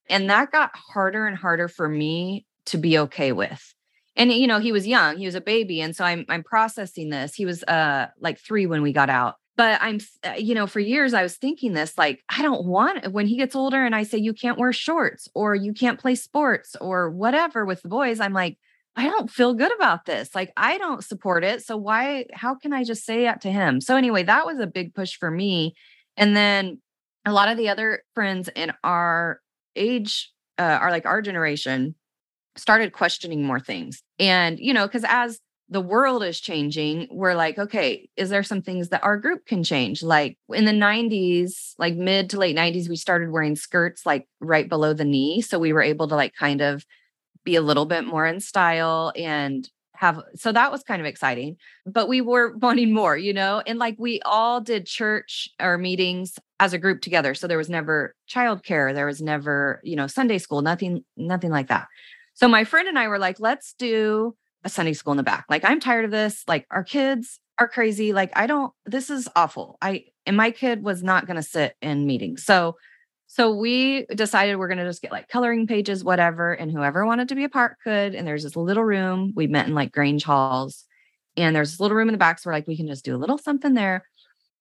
And 0.09 0.31
that 0.31 0.53
got 0.53 0.71
harder 0.75 1.27
and 1.27 1.37
harder 1.37 1.69
for 1.69 1.89
me 1.89 2.47
to 2.67 2.79
be 2.79 2.99
okay 2.99 3.33
with 3.33 3.75
and 4.17 4.33
you 4.33 4.47
know 4.47 4.59
he 4.59 4.73
was 4.73 4.87
young 4.87 5.17
he 5.19 5.27
was 5.27 5.35
a 5.35 5.41
baby 5.41 5.81
and 5.81 5.95
so 5.95 6.05
i'm 6.05 6.25
i'm 6.29 6.43
processing 6.43 7.11
this. 7.11 7.35
He 7.35 7.47
was 7.47 7.63
uh 7.65 8.09
like 8.21 8.39
3 8.39 8.67
when 8.67 8.83
we 8.83 8.93
got 8.93 9.11
out. 9.11 9.37
But 9.57 9.81
i'm 9.83 10.01
uh, 10.25 10.35
you 10.37 10.55
know 10.55 10.67
for 10.67 10.81
years 10.81 11.15
i 11.15 11.23
was 11.23 11.37
thinking 11.37 11.73
this 11.73 11.97
like 11.97 12.23
i 12.29 12.43
don't 12.43 12.67
want 12.67 13.13
when 13.13 13.27
he 13.27 13.37
gets 13.37 13.55
older 13.55 13.85
and 13.85 13.95
i 13.95 14.03
say 14.03 14.19
you 14.19 14.33
can't 14.33 14.59
wear 14.59 14.73
shorts 14.73 15.29
or 15.35 15.55
you 15.55 15.73
can't 15.73 16.01
play 16.01 16.15
sports 16.15 16.77
or 16.81 17.11
whatever 17.11 17.65
with 17.65 17.83
the 17.83 17.89
boys 17.89 18.21
i'm 18.21 18.33
like 18.33 18.59
i 18.97 19.05
don't 19.05 19.31
feel 19.31 19.53
good 19.53 19.75
about 19.75 20.07
this. 20.07 20.35
Like 20.35 20.53
i 20.57 20.79
don't 20.79 21.05
support 21.05 21.45
it 21.45 21.63
so 21.63 21.77
why 21.77 22.27
how 22.33 22.55
can 22.55 22.73
i 22.73 22.83
just 22.85 23.05
say 23.05 23.25
that 23.25 23.43
to 23.43 23.53
him? 23.53 23.81
So 23.81 23.97
anyway 23.97 24.23
that 24.25 24.47
was 24.47 24.59
a 24.59 24.67
big 24.67 24.95
push 24.95 25.17
for 25.17 25.31
me. 25.31 25.75
And 26.17 26.35
then 26.35 26.81
a 27.27 27.33
lot 27.33 27.49
of 27.49 27.59
the 27.59 27.69
other 27.69 28.03
friends 28.15 28.49
in 28.55 28.73
our 28.83 29.41
age 29.75 30.33
uh, 30.59 30.63
are 30.81 30.91
like 30.91 31.05
our 31.05 31.21
generation 31.21 31.95
started 32.57 32.93
questioning 32.93 33.45
more 33.45 33.61
things. 33.61 34.03
And, 34.19 34.59
you 34.59 34.73
know, 34.73 34.87
because 34.87 35.05
as 35.07 35.41
the 35.69 35.81
world 35.81 36.23
is 36.23 36.41
changing, 36.41 37.09
we're 37.11 37.35
like, 37.35 37.59
okay, 37.59 38.09
is 38.17 38.31
there 38.31 38.43
some 38.43 38.63
things 38.63 38.91
that 38.91 39.03
our 39.03 39.17
group 39.17 39.47
can 39.47 39.65
change? 39.65 40.03
Like 40.03 40.39
in 40.51 40.65
the 40.65 40.73
90s, 40.73 41.75
like 41.79 41.97
mid 41.97 42.31
to 42.31 42.39
late 42.39 42.57
90s, 42.57 42.89
we 42.89 42.97
started 42.97 43.31
wearing 43.31 43.57
skirts 43.57 44.07
like 44.07 44.29
right 44.41 44.69
below 44.69 44.93
the 44.93 45.05
knee. 45.05 45.41
So 45.41 45.59
we 45.59 45.73
were 45.73 45.83
able 45.83 46.07
to 46.09 46.15
like 46.15 46.35
kind 46.35 46.61
of 46.61 46.85
be 47.45 47.57
a 47.57 47.63
little 47.63 47.87
bit 47.87 48.05
more 48.05 48.27
in 48.27 48.41
style 48.41 49.13
and 49.17 49.69
have 49.97 50.23
so 50.35 50.53
that 50.53 50.71
was 50.71 50.83
kind 50.83 51.01
of 51.01 51.07
exciting 51.07 51.57
but 51.87 52.09
we 52.09 52.21
were 52.21 52.57
wanting 52.61 52.93
more 52.93 53.17
you 53.17 53.33
know 53.33 53.63
and 53.67 53.79
like 53.79 53.97
we 53.99 54.21
all 54.25 54.61
did 54.61 54.87
church 54.87 55.49
or 55.61 55.79
meetings 55.79 56.35
as 56.61 56.73
a 56.73 56.79
group 56.79 57.01
together 57.01 57.35
so 57.35 57.47
there 57.47 57.59
was 57.59 57.69
never 57.69 58.15
childcare 58.29 58.95
there 58.95 59.07
was 59.07 59.21
never 59.23 59.81
you 59.83 59.97
know 59.97 60.07
sunday 60.07 60.39
school 60.39 60.63
nothing 60.63 61.05
nothing 61.17 61.51
like 61.51 61.69
that 61.69 61.87
so 62.37 62.49
my 62.49 62.65
friend 62.65 62.87
and 62.87 62.99
I 62.99 63.09
were 63.09 63.19
like, 63.19 63.41
let's 63.41 63.75
do 63.79 64.37
a 64.63 64.69
Sunday 64.69 64.93
school 64.93 65.13
in 65.13 65.17
the 65.17 65.23
back. 65.23 65.47
Like, 65.49 65.65
I'm 65.65 65.81
tired 65.81 66.05
of 66.05 66.11
this. 66.11 66.45
Like, 66.47 66.67
our 66.71 66.85
kids 66.85 67.41
are 67.59 67.67
crazy. 67.67 68.13
Like, 68.13 68.31
I 68.37 68.47
don't, 68.47 68.75
this 68.85 69.09
is 69.09 69.27
awful. 69.35 69.79
I, 69.81 70.05
and 70.27 70.37
my 70.37 70.51
kid 70.51 70.83
was 70.83 71.03
not 71.03 71.27
going 71.27 71.37
to 71.37 71.43
sit 71.43 71.75
in 71.81 72.07
meetings. 72.07 72.45
So, 72.45 72.77
so 73.27 73.57
we 73.57 74.05
decided 74.15 74.57
we're 74.57 74.69
going 74.69 74.77
to 74.77 74.85
just 74.85 75.01
get 75.01 75.13
like 75.13 75.29
coloring 75.29 75.67
pages, 75.67 76.05
whatever. 76.05 76.53
And 76.53 76.71
whoever 76.71 77.07
wanted 77.07 77.31
to 77.31 77.35
be 77.35 77.45
a 77.45 77.49
part 77.49 77.79
could. 77.83 78.15
And 78.15 78.27
there's 78.27 78.43
this 78.43 78.55
little 78.55 78.85
room. 78.85 79.33
We 79.35 79.47
met 79.47 79.67
in 79.67 79.75
like 79.75 79.91
Grange 79.91 80.25
halls. 80.25 80.85
And 81.39 81.57
there's 81.57 81.71
this 81.71 81.81
little 81.81 81.97
room 81.97 82.09
in 82.09 82.13
the 82.13 82.19
back. 82.19 82.39
So 82.39 82.51
we're 82.51 82.55
like, 82.55 82.67
we 82.67 82.77
can 82.77 82.87
just 82.87 83.05
do 83.05 83.17
a 83.17 83.19
little 83.19 83.39
something 83.39 83.73
there. 83.73 84.05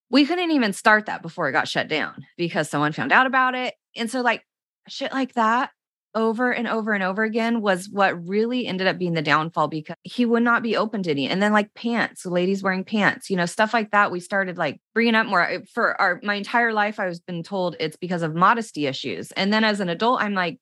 We 0.10 0.26
couldn't 0.26 0.52
even 0.52 0.72
start 0.72 1.08
that 1.08 1.22
before 1.22 1.50
it 1.50 1.52
got 1.52 1.68
shut 1.68 1.90
down 1.90 2.26
because 2.38 2.70
someone 2.70 2.94
found 2.94 3.12
out 3.12 3.28
about 3.28 3.54
it. 3.54 3.74
And 3.98 4.10
so, 4.10 4.22
like, 4.22 4.46
shit 4.88 5.12
like 5.12 5.34
that 5.34 5.72
over 6.16 6.52
and 6.52 6.68
over 6.68 6.94
and 6.94 7.04
over 7.04 7.24
again 7.24 7.62
was 7.62 7.90
what 7.90 8.28
really 8.28 8.66
ended 8.66 8.88
up 8.88 8.98
being 8.98 9.14
the 9.14 9.22
downfall 9.22 9.68
because 9.68 9.98
he 10.04 10.26
would 10.26 10.44
not 10.44 10.64
be 10.64 10.78
open 10.78 11.04
to 11.04 11.12
any. 11.12 11.28
And 11.28 11.44
then 11.44 11.52
like 11.52 11.74
pants, 11.74 12.26
ladies 12.26 12.64
wearing 12.64 12.86
pants, 12.86 13.30
you 13.30 13.36
know, 13.36 13.46
stuff 13.46 13.74
like 13.74 13.92
that. 13.92 14.12
We 14.12 14.22
started 14.22 14.58
like 14.58 14.80
bringing 14.94 15.14
up 15.14 15.28
more 15.28 15.62
for 15.72 16.00
our 16.00 16.20
my 16.24 16.36
entire 16.36 16.74
life. 16.74 17.00
I 17.00 17.08
was 17.08 17.20
been 17.20 17.44
told 17.44 17.76
it's 17.80 17.98
because 17.98 18.22
of 18.22 18.34
modesty 18.34 18.88
issues. 18.88 19.32
And 19.34 19.52
then 19.52 19.66
as 19.66 19.82
an 19.82 19.90
adult, 19.90 20.22
I'm 20.22 20.34
like, 20.34 20.58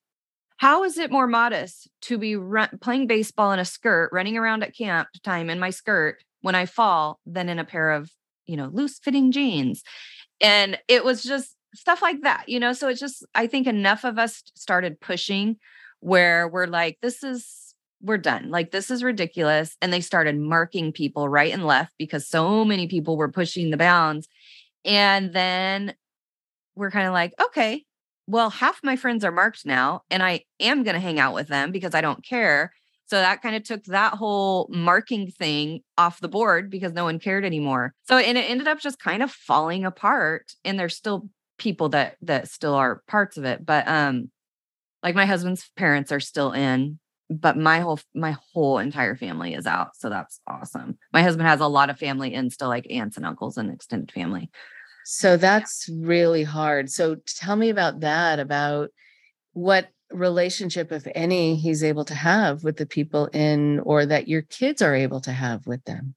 how 0.57 0.83
is 0.83 0.97
it 0.97 1.11
more 1.11 1.27
modest 1.27 1.89
to 2.03 2.17
be 2.17 2.35
run, 2.35 2.69
playing 2.81 3.07
baseball 3.07 3.51
in 3.51 3.59
a 3.59 3.65
skirt, 3.65 4.09
running 4.11 4.37
around 4.37 4.63
at 4.63 4.75
camp 4.75 5.07
time 5.23 5.49
in 5.49 5.59
my 5.59 5.69
skirt 5.69 6.17
when 6.41 6.55
I 6.55 6.65
fall, 6.65 7.19
than 7.25 7.47
in 7.47 7.59
a 7.59 7.65
pair 7.65 7.91
of 7.91 8.11
you 8.47 8.57
know 8.57 8.69
loose 8.73 8.97
fitting 8.97 9.31
jeans? 9.31 9.83
And 10.41 10.79
it 10.87 11.05
was 11.05 11.23
just 11.23 11.55
stuff 11.73 12.01
like 12.01 12.21
that, 12.21 12.47
you 12.47 12.59
know? 12.59 12.73
So 12.73 12.87
it's 12.87 12.99
just, 12.99 13.25
I 13.35 13.47
think 13.47 13.67
enough 13.67 14.03
of 14.03 14.17
us 14.17 14.43
started 14.55 14.99
pushing 14.99 15.57
where 15.99 16.47
we're 16.47 16.67
like, 16.67 16.97
this 17.01 17.23
is, 17.23 17.73
we're 18.01 18.17
done. 18.17 18.49
Like, 18.49 18.71
this 18.71 18.91
is 18.91 19.03
ridiculous. 19.03 19.77
And 19.81 19.93
they 19.93 20.01
started 20.01 20.37
marking 20.37 20.91
people 20.91 21.29
right 21.29 21.53
and 21.53 21.65
left 21.65 21.93
because 21.97 22.27
so 22.27 22.65
many 22.65 22.87
people 22.87 23.17
were 23.17 23.31
pushing 23.31 23.69
the 23.69 23.77
bounds. 23.77 24.27
And 24.85 25.33
then 25.33 25.93
we're 26.75 26.91
kind 26.91 27.07
of 27.07 27.13
like, 27.13 27.33
okay, 27.41 27.85
well, 28.27 28.49
half 28.49 28.79
my 28.83 28.95
friends 28.95 29.23
are 29.25 29.31
marked 29.31 29.65
now, 29.65 30.01
and 30.09 30.23
I 30.23 30.43
am 30.59 30.83
going 30.83 30.95
to 30.95 30.99
hang 30.99 31.19
out 31.19 31.33
with 31.33 31.47
them 31.47 31.71
because 31.71 31.93
I 31.93 32.01
don't 32.01 32.23
care. 32.23 32.71
So 33.05 33.17
that 33.17 33.41
kind 33.41 33.55
of 33.55 33.63
took 33.63 33.83
that 33.85 34.13
whole 34.13 34.67
marking 34.71 35.29
thing 35.29 35.81
off 35.97 36.21
the 36.21 36.29
board 36.29 36.69
because 36.69 36.93
no 36.93 37.03
one 37.03 37.19
cared 37.19 37.45
anymore. 37.45 37.93
So 38.03 38.17
and 38.17 38.37
it 38.37 38.49
ended 38.49 38.67
up 38.67 38.79
just 38.79 38.97
kind 38.97 39.21
of 39.21 39.29
falling 39.29 39.85
apart. 39.85 40.53
And 40.63 40.79
there's 40.79 40.95
still 40.95 41.27
people 41.63 41.89
that 41.89 42.17
that 42.21 42.47
still 42.47 42.73
are 42.73 43.01
parts 43.07 43.37
of 43.37 43.45
it 43.45 43.65
but 43.65 43.87
um 43.87 44.29
like 45.01 45.15
my 45.15 45.25
husband's 45.25 45.69
parents 45.75 46.11
are 46.11 46.19
still 46.19 46.51
in 46.51 46.99
but 47.29 47.57
my 47.57 47.79
whole 47.79 47.99
my 48.13 48.35
whole 48.53 48.77
entire 48.77 49.15
family 49.15 49.53
is 49.53 49.65
out. 49.65 49.95
So 49.95 50.09
that's 50.09 50.39
awesome. 50.47 50.97
My 51.11 51.23
husband 51.23 51.47
has 51.47 51.59
a 51.59 51.67
lot 51.67 51.89
of 51.89 51.97
family 51.97 52.33
in 52.33 52.49
still 52.49 52.67
like 52.67 52.87
aunts 52.89 53.17
and 53.17 53.25
uncles 53.25 53.57
and 53.57 53.71
extended 53.71 54.11
family. 54.11 54.49
So 55.05 55.37
that's 55.37 55.89
really 55.89 56.43
hard. 56.43 56.89
So 56.89 57.17
tell 57.25 57.55
me 57.55 57.69
about 57.69 58.01
that, 58.01 58.39
about 58.39 58.89
what 59.53 59.89
relationship, 60.11 60.91
if 60.91 61.05
any, 61.13 61.55
he's 61.55 61.83
able 61.83 62.05
to 62.05 62.15
have 62.15 62.63
with 62.63 62.77
the 62.77 62.85
people 62.85 63.25
in, 63.27 63.79
or 63.79 64.05
that 64.05 64.27
your 64.27 64.43
kids 64.43 64.81
are 64.81 64.95
able 64.95 65.19
to 65.21 65.31
have 65.31 65.67
with 65.67 65.83
them. 65.83 66.15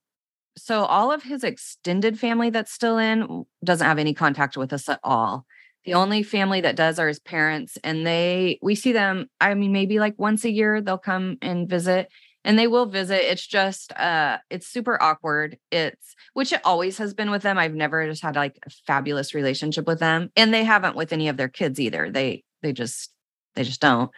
So 0.56 0.84
all 0.84 1.12
of 1.12 1.22
his 1.22 1.44
extended 1.44 2.18
family 2.18 2.50
that's 2.50 2.72
still 2.72 2.98
in 2.98 3.44
doesn't 3.62 3.86
have 3.86 3.98
any 3.98 4.14
contact 4.14 4.56
with 4.56 4.72
us 4.72 4.88
at 4.88 5.00
all. 5.04 5.46
The 5.84 5.94
only 5.94 6.22
family 6.22 6.60
that 6.62 6.76
does 6.76 6.98
are 6.98 7.08
his 7.08 7.20
parents, 7.20 7.78
and 7.84 8.06
they 8.06 8.58
we 8.60 8.74
see 8.74 8.92
them. 8.92 9.28
I 9.40 9.54
mean, 9.54 9.72
maybe 9.72 10.00
like 10.00 10.14
once 10.18 10.44
a 10.44 10.50
year 10.50 10.80
they'll 10.80 10.98
come 10.98 11.36
and 11.40 11.68
visit, 11.68 12.08
and 12.44 12.58
they 12.58 12.66
will 12.66 12.86
visit. 12.86 13.30
It's 13.30 13.46
just 13.46 13.92
uh 13.92 14.38
it's 14.50 14.66
super 14.66 15.00
awkward. 15.00 15.58
It's 15.70 16.16
which 16.32 16.52
it 16.52 16.60
always 16.64 16.98
has 16.98 17.14
been 17.14 17.30
with 17.30 17.42
them. 17.42 17.56
I've 17.56 17.74
never 17.74 18.04
just 18.08 18.22
had 18.22 18.34
like 18.34 18.58
a 18.66 18.70
fabulous 18.86 19.32
relationship 19.34 19.86
with 19.86 20.00
them. 20.00 20.30
And 20.36 20.52
they 20.52 20.64
haven't 20.64 20.96
with 20.96 21.12
any 21.12 21.28
of 21.28 21.36
their 21.36 21.48
kids 21.48 21.78
either. 21.78 22.10
They 22.10 22.42
they 22.62 22.72
just 22.72 23.12
they 23.54 23.62
just 23.62 23.80
don't. 23.80 24.10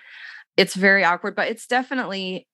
It's 0.57 0.75
very 0.75 1.05
awkward, 1.05 1.37
but 1.37 1.49
it's 1.49 1.67
definitely 1.67 2.47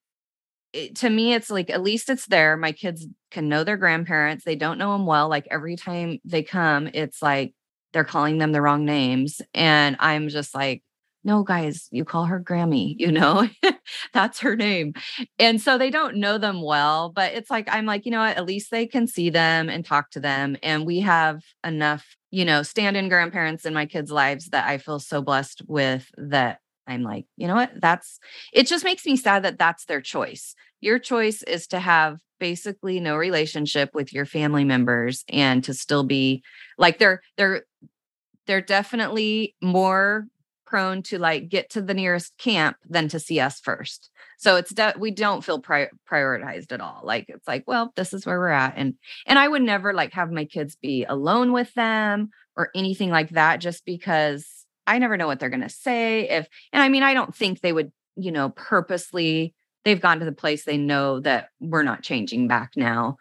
it, 0.75 0.97
to 0.97 1.11
me 1.11 1.35
it's 1.35 1.51
like 1.51 1.71
at 1.71 1.83
least 1.83 2.11
it's 2.11 2.27
there. 2.27 2.57
My 2.57 2.73
kids 2.73 3.07
can 3.31 3.49
know 3.49 3.65
their 3.65 3.77
grandparents. 3.77 4.45
They 4.45 4.57
don't 4.57 4.79
know 4.79 4.93
them 4.93 5.07
well. 5.07 5.29
Like 5.29 5.49
every 5.51 5.77
time 5.77 6.19
they 6.25 6.43
come, 6.43 6.89
it's 6.93 7.23
like 7.23 7.55
they're 7.93 8.05
calling 8.05 8.39
them 8.39 8.53
the 8.53 8.61
wrong 8.61 8.85
names 8.85 9.41
and 9.55 9.97
I'm 10.01 10.29
just 10.29 10.55
like 10.55 10.83
no 11.25 11.43
guys 11.43 11.89
you 11.91 12.05
call 12.05 12.27
her 12.27 12.39
grammy 12.39 12.95
you 12.99 13.11
know 13.11 13.49
that's 14.13 14.41
her 14.41 14.55
name 14.57 14.93
and 15.39 15.61
so 15.61 15.79
they 15.79 15.91
don't 15.91 16.17
know 16.17 16.39
them 16.39 16.61
well 16.61 17.09
but 17.09 17.33
it's 17.33 17.51
like 17.51 17.67
i'm 17.71 17.87
like 17.87 18.05
you 18.05 18.13
know 18.13 18.21
what 18.21 18.37
at 18.37 18.45
least 18.45 18.71
they 18.71 18.87
can 18.87 19.07
see 19.07 19.31
them 19.31 19.69
and 19.69 19.85
talk 19.85 20.11
to 20.11 20.21
them 20.21 20.57
and 20.63 20.87
we 20.87 21.01
have 21.01 21.43
enough 21.65 22.17
you 22.31 22.45
know 22.45 22.63
stand-in 22.63 23.09
grandparents 23.09 23.65
in 23.65 23.73
my 23.73 23.87
kids 23.87 24.11
lives 24.11 24.51
that 24.51 24.69
i 24.69 24.77
feel 24.77 24.99
so 24.99 25.23
blessed 25.23 25.63
with 25.67 26.11
that 26.19 26.59
i'm 26.87 27.03
like 27.03 27.27
you 27.37 27.47
know 27.47 27.55
what 27.55 27.71
that's 27.81 28.19
it 28.53 28.67
just 28.67 28.85
makes 28.85 29.05
me 29.07 29.17
sad 29.17 29.43
that 29.43 29.59
that's 29.59 29.85
their 29.87 30.01
choice 30.01 30.55
your 30.81 30.99
choice 30.99 31.43
is 31.45 31.67
to 31.67 31.81
have 31.81 32.19
basically 32.39 33.01
no 33.01 33.17
relationship 33.17 33.91
with 33.95 34.13
your 34.13 34.27
family 34.27 34.65
members 34.65 35.25
and 35.29 35.65
to 35.65 35.73
still 35.73 36.05
be 36.05 36.43
like 36.79 36.99
they're 36.99 37.23
they're 37.37 37.63
they're 38.47 38.61
definitely 38.61 39.55
more 39.63 40.27
prone 40.67 41.03
to 41.03 41.19
like 41.19 41.49
get 41.49 41.71
to 41.71 41.81
the 41.81 41.95
nearest 41.95 42.37
camp 42.39 42.77
than 42.89 43.09
to 43.09 43.21
see 43.21 43.39
us 43.41 43.61
first. 43.61 44.11
So 44.39 44.57
it's 44.57 44.75
de- 44.75 44.95
we 44.99 45.11
don't 45.11 45.45
feel 45.45 45.61
pri- 45.61 45.91
prioritized 46.11 46.73
at 46.73 46.81
all. 46.81 47.01
Like 47.05 47.27
it's 47.29 47.47
like, 47.47 47.65
well, 47.67 47.93
this 47.97 48.13
is 48.13 48.27
where 48.27 48.39
we're 48.39 48.49
at, 48.49 48.75
and 48.77 48.95
and 49.27 49.39
I 49.39 49.47
would 49.47 49.63
never 49.63 49.93
like 49.95 50.13
have 50.15 50.31
my 50.31 50.45
kids 50.45 50.77
be 50.77 51.05
alone 51.05 51.53
with 51.53 51.73
them 51.75 52.31
or 52.57 52.71
anything 52.75 53.11
like 53.11 53.31
that, 53.31 53.61
just 53.61 53.85
because 53.85 54.47
I 54.87 54.99
never 54.99 55.17
know 55.17 55.27
what 55.27 55.41
they're 55.41 55.51
gonna 55.51 55.69
say. 55.69 56.29
If 56.29 56.49
and 56.73 56.83
I 56.83 56.89
mean, 56.89 57.03
I 57.03 57.15
don't 57.15 57.35
think 57.35 57.61
they 57.61 57.73
would, 57.73 57.93
you 58.17 58.33
know, 58.33 58.51
purposely. 58.51 59.55
They've 59.85 60.01
gone 60.01 60.19
to 60.21 60.25
the 60.25 60.33
place 60.33 60.65
they 60.65 60.79
know 60.79 61.21
that 61.21 61.49
we're 61.61 61.83
not 61.83 62.03
changing 62.03 62.49
back 62.49 62.73
now. 62.77 63.17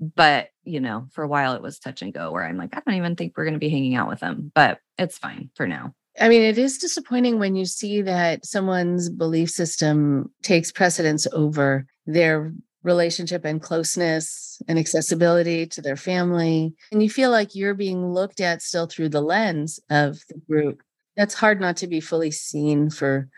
But 0.00 0.48
you 0.64 0.80
know, 0.80 1.06
for 1.12 1.24
a 1.24 1.28
while 1.28 1.54
it 1.54 1.62
was 1.62 1.78
touch 1.78 2.02
and 2.02 2.12
go 2.12 2.30
where 2.30 2.44
I'm 2.44 2.56
like, 2.56 2.76
I 2.76 2.82
don't 2.84 2.96
even 2.96 3.16
think 3.16 3.34
we're 3.36 3.44
going 3.44 3.54
to 3.54 3.60
be 3.60 3.70
hanging 3.70 3.96
out 3.96 4.08
with 4.08 4.20
them, 4.20 4.52
but 4.54 4.80
it's 4.98 5.18
fine 5.18 5.50
for 5.54 5.66
now. 5.66 5.94
I 6.20 6.28
mean, 6.28 6.42
it 6.42 6.58
is 6.58 6.78
disappointing 6.78 7.38
when 7.38 7.54
you 7.54 7.64
see 7.64 8.02
that 8.02 8.44
someone's 8.44 9.08
belief 9.08 9.50
system 9.50 10.30
takes 10.42 10.72
precedence 10.72 11.26
over 11.32 11.86
their 12.06 12.52
relationship 12.82 13.44
and 13.44 13.62
closeness 13.62 14.60
and 14.68 14.78
accessibility 14.78 15.66
to 15.66 15.82
their 15.82 15.96
family. 15.96 16.74
And 16.92 17.02
you 17.02 17.10
feel 17.10 17.30
like 17.30 17.54
you're 17.54 17.74
being 17.74 18.12
looked 18.12 18.40
at 18.40 18.62
still 18.62 18.86
through 18.86 19.10
the 19.10 19.20
lens 19.20 19.80
of 19.90 20.18
the 20.28 20.40
group. 20.48 20.82
That's 21.18 21.34
hard 21.34 21.60
not 21.60 21.76
to 21.78 21.88
be 21.88 22.00
fully 22.00 22.30
seen 22.30 22.90
for 22.90 23.28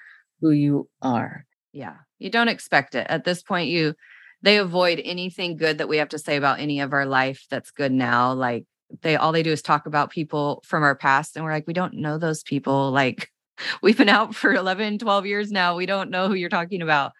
who 0.40 0.50
you 0.50 0.88
are. 1.00 1.46
Yeah. 1.72 1.96
You 2.18 2.28
don't 2.30 2.48
expect 2.48 2.94
it. 2.94 3.06
At 3.08 3.24
this 3.24 3.42
point, 3.42 3.70
you 3.70 3.94
they 4.42 4.58
avoid 4.58 5.00
anything 5.02 5.56
good 5.56 5.78
that 5.78 5.88
we 5.88 5.96
have 5.96 6.10
to 6.10 6.18
say 6.18 6.36
about 6.36 6.60
any 6.60 6.80
of 6.80 6.92
our 6.92 7.06
life 7.06 7.46
that's 7.50 7.70
good 7.70 7.92
now. 7.92 8.34
Like 8.34 8.64
they 9.02 9.16
all 9.16 9.32
they 9.32 9.42
do 9.42 9.50
is 9.52 9.62
talk 9.62 9.86
about 9.86 10.10
people 10.10 10.62
from 10.66 10.82
our 10.82 10.94
past 10.94 11.36
and 11.36 11.44
we're 11.44 11.52
like 11.52 11.66
we 11.66 11.72
don't 11.72 11.94
know 11.94 12.18
those 12.18 12.42
people 12.42 12.90
like 12.90 13.30
we've 13.82 13.96
been 13.96 14.08
out 14.08 14.34
for 14.34 14.52
11 14.52 14.98
12 14.98 15.26
years 15.26 15.50
now 15.50 15.76
we 15.76 15.86
don't 15.86 16.10
know 16.10 16.28
who 16.28 16.34
you're 16.34 16.48
talking 16.48 16.82
about 16.82 17.12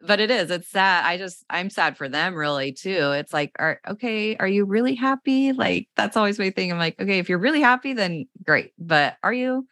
but 0.00 0.20
it 0.20 0.30
is 0.30 0.50
it's 0.50 0.68
sad 0.68 1.04
i 1.04 1.16
just 1.16 1.44
i'm 1.50 1.70
sad 1.70 1.96
for 1.96 2.08
them 2.08 2.34
really 2.34 2.72
too 2.72 3.10
it's 3.12 3.32
like 3.32 3.50
are 3.58 3.80
okay 3.88 4.36
are 4.36 4.46
you 4.46 4.64
really 4.64 4.94
happy 4.94 5.52
like 5.52 5.88
that's 5.96 6.16
always 6.16 6.38
my 6.38 6.50
thing 6.50 6.70
i'm 6.70 6.78
like 6.78 7.00
okay 7.00 7.18
if 7.18 7.28
you're 7.28 7.38
really 7.38 7.60
happy 7.60 7.94
then 7.94 8.26
great 8.44 8.72
but 8.78 9.16
are 9.24 9.32
you 9.32 9.66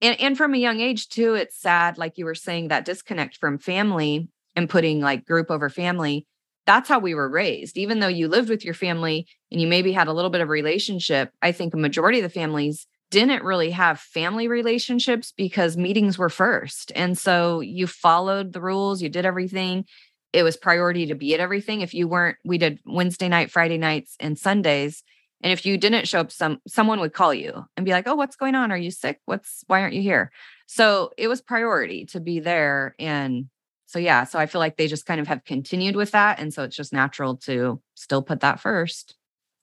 and 0.00 0.20
and 0.20 0.36
from 0.36 0.54
a 0.54 0.58
young 0.58 0.80
age 0.80 1.08
too 1.08 1.34
it's 1.34 1.60
sad 1.60 1.98
like 1.98 2.18
you 2.18 2.24
were 2.24 2.34
saying 2.34 2.68
that 2.68 2.84
disconnect 2.84 3.36
from 3.36 3.58
family 3.58 4.28
and 4.54 4.68
putting 4.68 5.00
like 5.00 5.26
group 5.26 5.50
over 5.50 5.68
family 5.68 6.26
that's 6.66 6.88
how 6.88 6.98
we 6.98 7.14
were 7.14 7.28
raised. 7.28 7.78
Even 7.78 8.00
though 8.00 8.08
you 8.08 8.28
lived 8.28 8.50
with 8.50 8.64
your 8.64 8.74
family 8.74 9.26
and 9.50 9.60
you 9.60 9.68
maybe 9.68 9.92
had 9.92 10.08
a 10.08 10.12
little 10.12 10.30
bit 10.30 10.40
of 10.40 10.48
relationship, 10.48 11.30
I 11.40 11.52
think 11.52 11.72
a 11.72 11.78
majority 11.78 12.18
of 12.18 12.24
the 12.24 12.28
families 12.28 12.86
didn't 13.12 13.44
really 13.44 13.70
have 13.70 14.00
family 14.00 14.48
relationships 14.48 15.32
because 15.36 15.76
meetings 15.76 16.18
were 16.18 16.28
first. 16.28 16.90
And 16.96 17.16
so 17.16 17.60
you 17.60 17.86
followed 17.86 18.52
the 18.52 18.60
rules, 18.60 19.00
you 19.00 19.08
did 19.08 19.24
everything. 19.24 19.84
It 20.32 20.42
was 20.42 20.56
priority 20.56 21.06
to 21.06 21.14
be 21.14 21.32
at 21.32 21.40
everything. 21.40 21.82
If 21.82 21.94
you 21.94 22.08
weren't, 22.08 22.36
we 22.44 22.58
did 22.58 22.80
Wednesday 22.84 23.28
night, 23.28 23.52
Friday 23.52 23.78
nights, 23.78 24.16
and 24.18 24.36
Sundays. 24.36 25.04
And 25.42 25.52
if 25.52 25.66
you 25.66 25.76
didn't 25.76 26.08
show 26.08 26.20
up, 26.20 26.32
some 26.32 26.60
someone 26.66 27.00
would 27.00 27.12
call 27.12 27.34
you 27.34 27.64
and 27.76 27.84
be 27.84 27.92
like, 27.92 28.06
"Oh, 28.06 28.14
what's 28.14 28.36
going 28.36 28.54
on? 28.54 28.72
Are 28.72 28.76
you 28.76 28.90
sick? 28.90 29.20
What's 29.26 29.64
why 29.66 29.82
aren't 29.82 29.94
you 29.94 30.02
here?" 30.02 30.30
So 30.66 31.10
it 31.16 31.28
was 31.28 31.40
priority 31.40 32.06
to 32.06 32.20
be 32.20 32.40
there 32.40 32.94
and 32.98 33.48
so 33.86 33.98
yeah 33.98 34.24
so 34.24 34.38
i 34.38 34.46
feel 34.46 34.58
like 34.58 34.76
they 34.76 34.88
just 34.88 35.06
kind 35.06 35.20
of 35.20 35.26
have 35.26 35.44
continued 35.44 35.96
with 35.96 36.10
that 36.10 36.38
and 36.38 36.52
so 36.52 36.62
it's 36.62 36.76
just 36.76 36.92
natural 36.92 37.36
to 37.36 37.80
still 37.94 38.22
put 38.22 38.40
that 38.40 38.60
first 38.60 39.16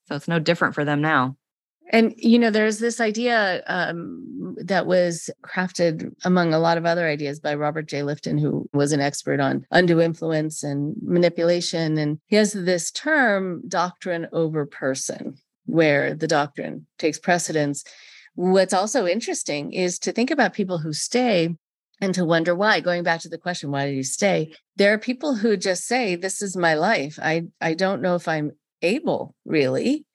so 0.07 0.15
it's 0.15 0.28
no 0.28 0.39
different 0.39 0.74
for 0.74 0.84
them 0.84 1.01
now 1.01 1.36
and 1.91 2.13
you 2.17 2.39
know 2.39 2.49
there's 2.49 2.80
this 2.80 3.01
idea 3.01 3.61
um, 3.67 4.55
that 4.57 4.88
was 4.88 5.30
crafted 5.45 6.11
among 6.24 6.53
a 6.53 6.59
lot 6.59 6.78
of 6.78 6.86
other 6.86 7.07
ideas 7.07 7.39
by 7.39 7.53
robert 7.53 7.88
j 7.88 7.99
lifton 7.99 8.39
who 8.39 8.67
was 8.74 8.91
an 8.91 9.01
expert 9.01 9.39
on 9.39 9.65
undue 9.71 10.01
influence 10.01 10.63
and 10.63 10.95
manipulation 11.03 11.97
and 11.97 12.19
he 12.28 12.36
has 12.36 12.53
this 12.53 12.89
term 12.91 13.61
doctrine 13.67 14.28
over 14.32 14.65
person 14.65 15.36
where 15.66 16.14
the 16.14 16.28
doctrine 16.28 16.88
takes 16.97 17.20
precedence. 17.20 17.84
What's 18.36 18.74
also 18.74 19.05
interesting 19.05 19.74
is 19.74 19.99
to 19.99 20.11
think 20.11 20.32
about 20.32 20.53
people 20.53 20.80
who 20.80 20.93
stay 20.93 21.55
and 22.01 22.14
to 22.16 22.26
wonder 22.26 22.55
why. 22.55 22.80
Going 22.80 23.03
back 23.03 23.22
to 23.22 23.30
the 23.30 23.38
question 23.38 23.72
why 23.72 23.86
did 23.86 23.95
you 23.95 24.03
stay? 24.03 24.53
There 24.76 24.93
are 24.93 24.97
people 24.97 25.36
who 25.36 25.55
just 25.55 25.86
say 25.86 26.16
this 26.16 26.41
is 26.41 26.57
my 26.57 26.74
life. 26.74 27.20
I 27.22 27.43
i 27.61 27.74
don't 27.74 28.01
know 28.01 28.16
if 28.16 28.28
i'm 28.28 28.51
able 28.82 29.36
really 29.45 30.05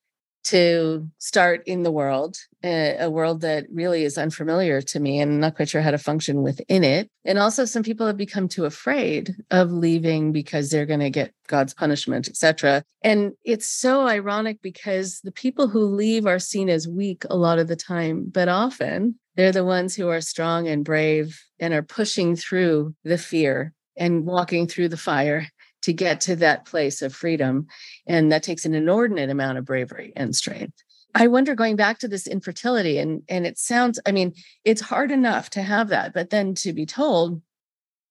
to 0.48 1.06
start 1.18 1.62
in 1.66 1.82
the 1.82 1.90
world, 1.90 2.38
eh, 2.62 2.96
a 2.98 3.10
world 3.10 3.42
that 3.42 3.66
really 3.70 4.04
is 4.04 4.16
unfamiliar 4.16 4.80
to 4.80 4.98
me 4.98 5.20
and 5.20 5.40
not 5.40 5.56
quite 5.56 5.68
sure 5.68 5.82
how 5.82 5.90
to 5.90 5.98
function 5.98 6.42
within 6.42 6.84
it. 6.84 7.10
And 7.26 7.38
also 7.38 7.66
some 7.66 7.82
people 7.82 8.06
have 8.06 8.16
become 8.16 8.48
too 8.48 8.64
afraid 8.64 9.34
of 9.50 9.70
leaving 9.70 10.32
because 10.32 10.70
they're 10.70 10.86
going 10.86 11.00
to 11.00 11.10
get 11.10 11.32
God's 11.48 11.74
punishment, 11.74 12.28
etc. 12.28 12.82
And 13.02 13.32
it's 13.44 13.68
so 13.68 14.06
ironic 14.06 14.62
because 14.62 15.20
the 15.22 15.32
people 15.32 15.68
who 15.68 15.84
leave 15.84 16.26
are 16.26 16.38
seen 16.38 16.70
as 16.70 16.88
weak 16.88 17.24
a 17.28 17.36
lot 17.36 17.58
of 17.58 17.68
the 17.68 17.76
time, 17.76 18.24
but 18.32 18.48
often 18.48 19.18
they're 19.36 19.52
the 19.52 19.64
ones 19.64 19.94
who 19.94 20.08
are 20.08 20.22
strong 20.22 20.66
and 20.66 20.84
brave 20.84 21.38
and 21.60 21.74
are 21.74 21.82
pushing 21.82 22.36
through 22.36 22.94
the 23.04 23.18
fear 23.18 23.74
and 23.98 24.24
walking 24.24 24.66
through 24.66 24.88
the 24.88 24.96
fire 24.96 25.46
to 25.82 25.92
get 25.92 26.20
to 26.22 26.36
that 26.36 26.64
place 26.64 27.02
of 27.02 27.14
freedom. 27.14 27.66
And 28.06 28.32
that 28.32 28.42
takes 28.42 28.64
an 28.64 28.74
inordinate 28.74 29.30
amount 29.30 29.58
of 29.58 29.64
bravery 29.64 30.12
and 30.16 30.34
strength. 30.34 30.82
I 31.14 31.26
wonder 31.26 31.54
going 31.54 31.76
back 31.76 31.98
to 32.00 32.08
this 32.08 32.26
infertility, 32.26 32.98
and, 32.98 33.22
and 33.28 33.46
it 33.46 33.58
sounds, 33.58 33.98
I 34.06 34.12
mean, 34.12 34.34
it's 34.64 34.82
hard 34.82 35.10
enough 35.10 35.50
to 35.50 35.62
have 35.62 35.88
that, 35.88 36.12
but 36.12 36.30
then 36.30 36.54
to 36.56 36.72
be 36.72 36.84
told 36.84 37.40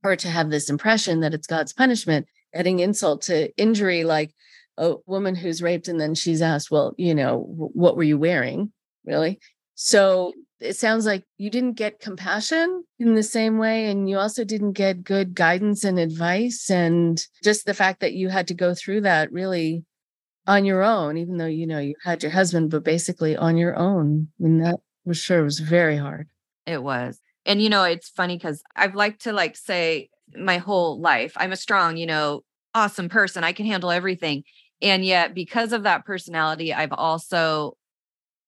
or 0.03 0.15
to 0.15 0.27
have 0.27 0.49
this 0.49 0.69
impression 0.69 1.19
that 1.19 1.33
it's 1.33 1.47
God's 1.47 1.73
punishment, 1.73 2.27
adding 2.53 2.79
insult 2.79 3.21
to 3.23 3.55
injury, 3.55 4.03
like 4.03 4.33
a 4.77 4.95
woman 5.05 5.35
who's 5.35 5.61
raped 5.61 5.87
and 5.87 5.99
then 5.99 6.15
she's 6.15 6.41
asked, 6.41 6.71
Well, 6.71 6.93
you 6.97 7.15
know, 7.15 7.39
what 7.47 7.95
were 7.95 8.03
you 8.03 8.17
wearing? 8.17 8.71
Really? 9.05 9.39
So 9.75 10.33
it 10.59 10.75
sounds 10.75 11.05
like 11.05 11.23
you 11.37 11.49
didn't 11.49 11.73
get 11.73 11.99
compassion 11.99 12.83
in 12.99 13.15
the 13.15 13.23
same 13.23 13.57
way 13.57 13.89
and 13.89 14.09
you 14.09 14.17
also 14.17 14.43
didn't 14.43 14.73
get 14.73 15.03
good 15.03 15.35
guidance 15.35 15.83
and 15.83 15.99
advice 15.99 16.69
and 16.69 17.25
just 17.43 17.65
the 17.65 17.73
fact 17.73 17.99
that 17.99 18.13
you 18.13 18.29
had 18.29 18.47
to 18.47 18.53
go 18.53 18.73
through 18.73 19.01
that 19.01 19.31
really 19.31 19.83
on 20.47 20.65
your 20.65 20.81
own 20.81 21.17
even 21.17 21.37
though 21.37 21.45
you 21.45 21.67
know 21.67 21.79
you 21.79 21.93
had 22.03 22.23
your 22.23 22.31
husband 22.31 22.71
but 22.71 22.83
basically 22.83 23.35
on 23.35 23.57
your 23.57 23.75
own 23.75 24.27
I 24.41 24.45
and 24.45 24.65
that 24.65 24.79
was 25.05 25.17
sure 25.17 25.43
was 25.43 25.59
very 25.59 25.97
hard 25.97 26.27
it 26.65 26.81
was 26.81 27.19
and 27.45 27.61
you 27.61 27.69
know 27.69 27.83
it's 27.83 28.09
funny 28.09 28.37
because 28.37 28.63
i've 28.75 28.95
liked 28.95 29.23
to 29.23 29.33
like 29.33 29.55
say 29.55 30.09
my 30.35 30.57
whole 30.57 30.99
life. 30.99 31.33
I'm 31.35 31.51
a 31.51 31.57
strong, 31.57 31.97
you 31.97 32.05
know, 32.05 32.43
awesome 32.73 33.09
person. 33.09 33.43
I 33.43 33.53
can 33.53 33.65
handle 33.65 33.91
everything. 33.91 34.43
And 34.81 35.03
yet, 35.03 35.33
because 35.33 35.73
of 35.73 35.83
that 35.83 36.05
personality, 36.05 36.73
I've 36.73 36.93
also 36.93 37.77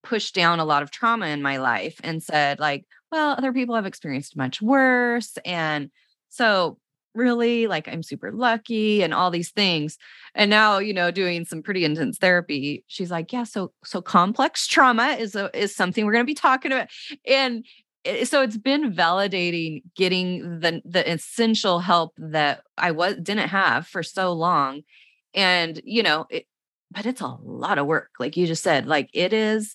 pushed 0.04 0.36
down 0.36 0.60
a 0.60 0.66
lot 0.66 0.84
of 0.84 0.92
trauma 0.92 1.28
in 1.28 1.42
my 1.42 1.58
life 1.58 2.00
and 2.04 2.22
said, 2.22 2.60
like, 2.60 2.86
well, 3.12 3.32
other 3.32 3.54
people 3.54 3.76
have 3.76 3.86
experienced 3.86 4.38
much 4.38 4.62
worse. 4.62 5.38
And 5.46 5.90
so, 6.30 6.78
really, 7.16 7.68
like, 7.68 7.88
I'm 7.88 8.04
super 8.04 8.32
lucky 8.32 9.02
and 9.02 9.14
all 9.14 9.32
these 9.32 9.52
things. 9.52 9.98
And 10.36 10.50
now, 10.50 10.78
you 10.78 10.94
know, 10.94 11.12
doing 11.12 11.44
some 11.44 11.64
pretty 11.64 11.84
intense 11.84 12.18
therapy, 12.18 12.84
she's 12.88 13.10
like, 13.12 13.34
yeah, 13.34 13.44
so, 13.44 13.74
so 13.84 14.02
complex 14.02 14.68
trauma 14.68 15.18
is 15.20 15.36
a, 15.36 15.50
is 15.58 15.76
something 15.76 16.06
we're 16.06 16.14
going 16.14 16.26
to 16.26 16.30
be 16.30 16.36
talking 16.36 16.72
about. 16.72 16.88
And 17.28 17.66
eh, 18.06 18.26
so 18.26 18.42
it's 18.44 18.58
been 18.58 18.94
validating 18.94 19.82
getting 19.96 20.60
the 20.60 20.82
the 20.86 21.12
essential 21.12 21.80
help 21.80 22.14
that 22.18 22.62
I 22.78 22.92
was 22.92 23.16
didn't 23.16 23.50
have 23.50 23.88
for 23.88 24.04
so 24.04 24.34
long 24.34 24.84
and 25.34 25.82
you 25.84 26.04
know 26.04 26.26
it, 26.30 26.46
but 26.92 27.06
it's 27.06 27.22
a 27.22 27.38
lot 27.44 27.78
of 27.78 27.86
work 27.86 28.10
like 28.20 28.38
you 28.38 28.48
just 28.48 28.64
said 28.64 28.88
like 28.88 29.10
it 29.14 29.34
is 29.34 29.74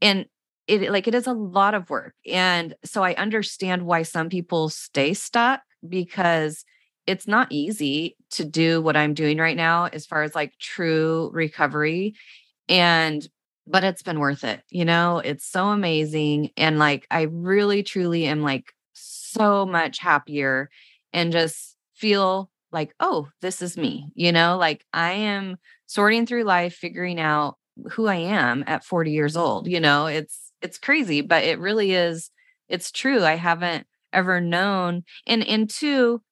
and 0.00 0.26
it 0.66 0.90
like 0.90 1.06
it 1.06 1.14
is 1.14 1.26
a 1.26 1.32
lot 1.32 1.74
of 1.74 1.88
work 1.90 2.14
and 2.26 2.74
so 2.84 3.02
I 3.02 3.14
understand 3.14 3.86
why 3.86 4.02
some 4.02 4.28
people 4.28 4.68
stay 4.68 5.14
stuck 5.14 5.60
because 5.88 6.64
it's 7.06 7.28
not 7.28 7.52
easy 7.52 8.16
to 8.32 8.44
do 8.44 8.82
what 8.82 8.96
I'm 8.96 9.14
doing 9.14 9.38
right 9.38 9.56
now 9.56 9.84
as 9.86 10.06
far 10.06 10.24
as 10.24 10.34
like 10.34 10.52
true 10.58 11.30
recovery 11.32 12.14
and 12.68 13.26
but 13.66 13.84
it's 13.84 14.02
been 14.02 14.20
worth 14.20 14.44
it. 14.44 14.62
You 14.70 14.84
know, 14.84 15.18
it's 15.18 15.44
so 15.44 15.66
amazing. 15.68 16.50
And 16.56 16.78
like, 16.78 17.06
I 17.10 17.22
really, 17.22 17.82
truly 17.82 18.26
am 18.26 18.42
like 18.42 18.72
so 18.92 19.66
much 19.66 19.98
happier 19.98 20.70
and 21.12 21.32
just 21.32 21.76
feel 21.94 22.50
like, 22.70 22.94
oh, 23.00 23.28
this 23.40 23.62
is 23.62 23.76
me. 23.76 24.10
You 24.14 24.32
know, 24.32 24.56
like 24.56 24.84
I 24.92 25.12
am 25.12 25.56
sorting 25.86 26.26
through 26.26 26.44
life, 26.44 26.74
figuring 26.74 27.18
out 27.18 27.56
who 27.90 28.06
I 28.06 28.16
am 28.16 28.64
at 28.66 28.84
40 28.84 29.10
years 29.10 29.36
old. 29.36 29.66
You 29.68 29.80
know, 29.80 30.06
it's, 30.06 30.52
it's 30.62 30.78
crazy, 30.78 31.20
but 31.20 31.44
it 31.44 31.58
really 31.58 31.92
is, 31.92 32.30
it's 32.68 32.90
true. 32.90 33.24
I 33.24 33.34
haven't 33.34 33.86
ever 34.12 34.40
known. 34.40 35.04
And, 35.26 35.46
and 35.46 35.68
two, 35.68 36.22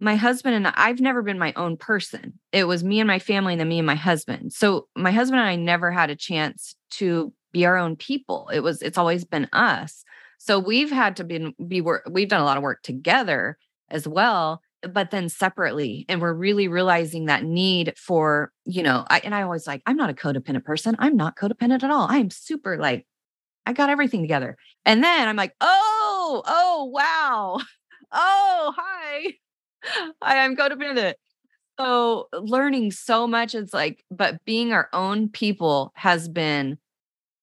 my 0.00 0.16
husband 0.16 0.54
and 0.54 0.66
I, 0.68 0.72
I've 0.76 1.00
never 1.00 1.22
been 1.22 1.38
my 1.38 1.52
own 1.54 1.76
person. 1.76 2.38
It 2.52 2.64
was 2.64 2.84
me 2.84 3.00
and 3.00 3.06
my 3.06 3.18
family 3.18 3.54
and 3.54 3.60
then 3.60 3.68
me 3.68 3.78
and 3.78 3.86
my 3.86 3.94
husband. 3.94 4.52
So 4.52 4.88
my 4.96 5.10
husband 5.10 5.40
and 5.40 5.48
I 5.48 5.56
never 5.56 5.90
had 5.90 6.10
a 6.10 6.16
chance 6.16 6.76
to 6.92 7.32
be 7.52 7.66
our 7.66 7.76
own 7.76 7.96
people. 7.96 8.48
It 8.52 8.60
was 8.60 8.82
it's 8.82 8.98
always 8.98 9.24
been 9.24 9.48
us. 9.52 10.04
So 10.38 10.58
we've 10.58 10.90
had 10.90 11.16
to 11.16 11.24
be 11.24 11.54
be 11.66 11.82
we've 12.10 12.28
done 12.28 12.40
a 12.40 12.44
lot 12.44 12.56
of 12.56 12.62
work 12.62 12.82
together 12.82 13.58
as 13.90 14.06
well, 14.06 14.62
but 14.82 15.10
then 15.10 15.28
separately. 15.28 16.04
And 16.08 16.20
we're 16.20 16.32
really 16.32 16.68
realizing 16.68 17.26
that 17.26 17.44
need 17.44 17.94
for, 17.96 18.52
you 18.64 18.82
know, 18.82 19.04
I 19.08 19.20
and 19.24 19.34
I 19.34 19.42
always 19.42 19.66
like, 19.66 19.82
I'm 19.86 19.96
not 19.96 20.10
a 20.10 20.14
codependent 20.14 20.64
person. 20.64 20.96
I'm 20.98 21.16
not 21.16 21.36
codependent 21.36 21.82
at 21.82 21.90
all. 21.90 22.06
I'm 22.08 22.30
super 22.30 22.78
like, 22.78 23.06
I 23.66 23.72
got 23.72 23.90
everything 23.90 24.22
together. 24.22 24.56
And 24.84 25.02
then 25.02 25.28
I'm 25.28 25.36
like, 25.36 25.54
oh, 25.60 26.42
oh, 26.46 26.90
wow. 26.92 27.60
Oh, 28.10 28.72
hi. 28.74 29.34
I 30.22 30.36
am 30.36 30.56
codependent. 30.56 31.12
So 31.78 32.28
learning 32.32 32.92
so 32.92 33.26
much, 33.26 33.54
it's 33.54 33.74
like, 33.74 34.02
but 34.10 34.42
being 34.46 34.72
our 34.72 34.88
own 34.94 35.28
people 35.28 35.92
has 35.94 36.26
been 36.26 36.78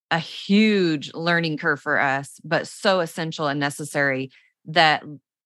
a 0.09 0.17
huge 0.17 1.13
learning 1.13 1.57
curve 1.57 1.79
for 1.79 1.99
us, 1.99 2.39
but 2.43 2.67
so 2.67 2.99
essential 2.99 3.47
and 3.47 3.59
necessary 3.59 4.31
that 4.65 5.03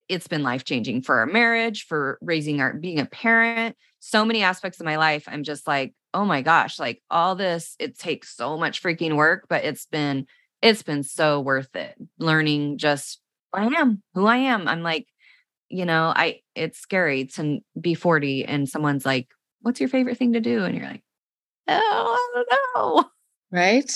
it's 0.10 0.28
been 0.28 0.44
life 0.44 0.66
changing 0.66 1.04
for 1.04 1.20
our 1.20 1.26
marriage, 1.26 1.86
for 1.86 2.18
raising 2.22 2.60
our 2.60 2.74
being 2.74 3.00
a 3.00 3.06
parent, 3.06 3.78
so 4.00 4.26
many 4.26 4.42
aspects 4.42 4.80
of 4.80 4.86
my 4.86 4.98
life. 4.98 5.26
I'm 5.28 5.44
just 5.44 5.68
like, 5.68 5.94
oh 6.14 6.26
my 6.26 6.42
gosh, 6.42 6.80
like 6.80 7.02
all 7.12 7.36
this, 7.36 7.76
it 7.80 7.98
takes 7.98 8.36
so 8.36 8.58
much 8.58 8.82
freaking 8.82 9.16
work, 9.16 9.46
but 9.48 9.64
it's 9.64 9.86
been, 9.86 10.26
it's 10.62 10.82
been 10.82 11.04
so 11.04 11.40
worth 11.40 11.76
it. 11.76 11.96
Learning 12.18 12.78
just 12.78 13.22
I 13.54 13.66
am, 13.66 14.02
who 14.14 14.26
I 14.26 14.38
am. 14.38 14.68
I'm 14.68 14.84
like, 14.84 15.08
you 15.70 15.86
know, 15.86 16.12
I 16.16 16.42
it's 16.56 16.80
scary 16.80 17.26
to 17.26 17.60
be 17.80 17.94
40 17.94 18.46
and 18.46 18.68
someone's 18.68 19.06
like, 19.06 19.30
"What's 19.62 19.80
your 19.80 19.90
favorite 19.90 20.18
thing 20.18 20.34
to 20.34 20.40
do?" 20.40 20.64
and 20.66 20.76
you're 20.76 20.86
like, 20.88 21.04
"Oh, 21.68 22.18
I 22.36 22.44
don't 22.44 22.48
know." 22.76 23.10
Right? 23.52 23.92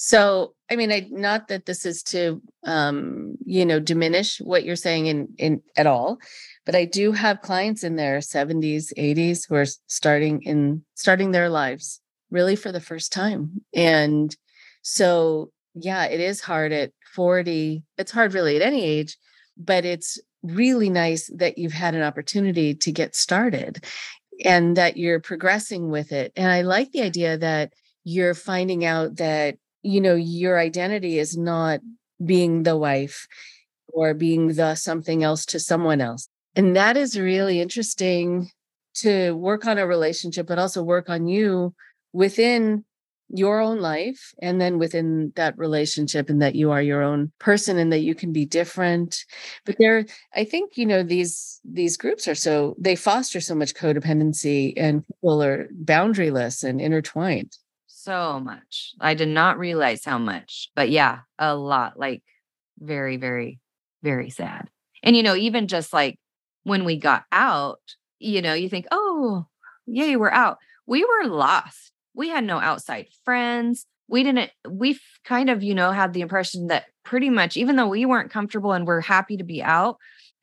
So, 0.00 0.54
I 0.70 0.76
mean, 0.76 0.92
I 0.92 1.08
not 1.10 1.48
that 1.48 1.66
this 1.66 1.84
is 1.84 2.04
to 2.04 2.40
um, 2.64 3.36
you 3.44 3.66
know, 3.66 3.80
diminish 3.80 4.38
what 4.38 4.62
you're 4.62 4.76
saying 4.76 5.06
in 5.06 5.34
in 5.38 5.60
at 5.76 5.88
all, 5.88 6.18
but 6.64 6.76
I 6.76 6.84
do 6.84 7.10
have 7.10 7.40
clients 7.42 7.82
in 7.82 7.96
their 7.96 8.18
70s, 8.20 8.92
80s 8.96 9.48
who 9.48 9.56
are 9.56 9.66
starting 9.88 10.40
in 10.42 10.84
starting 10.94 11.32
their 11.32 11.48
lives 11.48 12.00
really 12.30 12.54
for 12.54 12.70
the 12.70 12.80
first 12.80 13.12
time. 13.12 13.62
And 13.74 14.36
so, 14.82 15.50
yeah, 15.74 16.04
it 16.04 16.20
is 16.20 16.42
hard 16.42 16.70
at 16.70 16.92
40. 17.16 17.82
It's 17.96 18.12
hard 18.12 18.34
really 18.34 18.54
at 18.54 18.62
any 18.62 18.84
age, 18.84 19.16
but 19.56 19.84
it's 19.84 20.20
really 20.44 20.90
nice 20.90 21.28
that 21.38 21.58
you've 21.58 21.72
had 21.72 21.96
an 21.96 22.02
opportunity 22.02 22.72
to 22.72 22.92
get 22.92 23.16
started 23.16 23.84
and 24.44 24.76
that 24.76 24.96
you're 24.96 25.18
progressing 25.18 25.90
with 25.90 26.12
it. 26.12 26.32
And 26.36 26.52
I 26.52 26.62
like 26.62 26.92
the 26.92 27.02
idea 27.02 27.36
that 27.38 27.72
you're 28.04 28.34
finding 28.34 28.84
out 28.84 29.16
that, 29.16 29.56
you 29.82 30.00
know, 30.00 30.14
your 30.14 30.58
identity 30.58 31.18
is 31.18 31.36
not 31.36 31.80
being 32.24 32.62
the 32.62 32.76
wife 32.76 33.26
or 33.88 34.14
being 34.14 34.48
the 34.54 34.74
something 34.74 35.22
else 35.22 35.46
to 35.46 35.60
someone 35.60 36.00
else. 36.00 36.28
And 36.56 36.76
that 36.76 36.96
is 36.96 37.18
really 37.18 37.60
interesting 37.60 38.50
to 38.96 39.32
work 39.32 39.66
on 39.66 39.78
a 39.78 39.86
relationship, 39.86 40.46
but 40.46 40.58
also 40.58 40.82
work 40.82 41.08
on 41.08 41.28
you 41.28 41.74
within 42.12 42.84
your 43.30 43.60
own 43.60 43.78
life 43.80 44.32
and 44.40 44.60
then 44.60 44.78
within 44.78 45.32
that 45.36 45.56
relationship 45.58 46.30
and 46.30 46.40
that 46.40 46.54
you 46.54 46.70
are 46.70 46.80
your 46.80 47.02
own 47.02 47.30
person 47.38 47.76
and 47.76 47.92
that 47.92 48.00
you 48.00 48.14
can 48.14 48.32
be 48.32 48.46
different 48.46 49.24
but 49.66 49.76
there 49.78 50.06
i 50.34 50.44
think 50.44 50.78
you 50.78 50.86
know 50.86 51.02
these 51.02 51.60
these 51.62 51.98
groups 51.98 52.26
are 52.26 52.34
so 52.34 52.74
they 52.78 52.96
foster 52.96 53.38
so 53.38 53.54
much 53.54 53.74
codependency 53.74 54.72
and 54.78 55.06
people 55.06 55.42
are 55.42 55.68
boundaryless 55.84 56.64
and 56.64 56.80
intertwined 56.80 57.54
so 57.88 58.38
much. 58.38 58.94
I 59.00 59.14
did 59.14 59.28
not 59.28 59.58
realize 59.58 60.04
how 60.04 60.18
much 60.18 60.70
but 60.76 60.90
yeah 60.90 61.20
a 61.38 61.56
lot 61.56 61.98
like 61.98 62.22
very 62.78 63.16
very 63.16 63.58
very 64.02 64.30
sad. 64.30 64.68
And 65.02 65.16
you 65.16 65.22
know 65.22 65.34
even 65.34 65.66
just 65.66 65.92
like 65.92 66.18
when 66.62 66.84
we 66.84 66.96
got 66.96 67.24
out 67.32 67.80
you 68.20 68.42
know 68.42 68.54
you 68.54 68.68
think 68.68 68.86
oh 68.90 69.46
yay 69.86 70.16
we're 70.16 70.30
out. 70.30 70.58
We 70.86 71.04
were 71.04 71.28
lost. 71.28 71.92
We 72.14 72.30
had 72.30 72.44
no 72.44 72.58
outside 72.58 73.08
friends. 73.24 73.86
We 74.08 74.22
didn't, 74.22 74.50
we 74.68 74.98
kind 75.24 75.50
of, 75.50 75.62
you 75.62 75.74
know, 75.74 75.92
had 75.92 76.14
the 76.14 76.22
impression 76.22 76.68
that 76.68 76.86
pretty 77.04 77.28
much, 77.28 77.58
even 77.58 77.76
though 77.76 77.86
we 77.86 78.06
weren't 78.06 78.30
comfortable 78.30 78.72
and 78.72 78.86
we're 78.86 79.02
happy 79.02 79.36
to 79.36 79.44
be 79.44 79.62
out, 79.62 79.98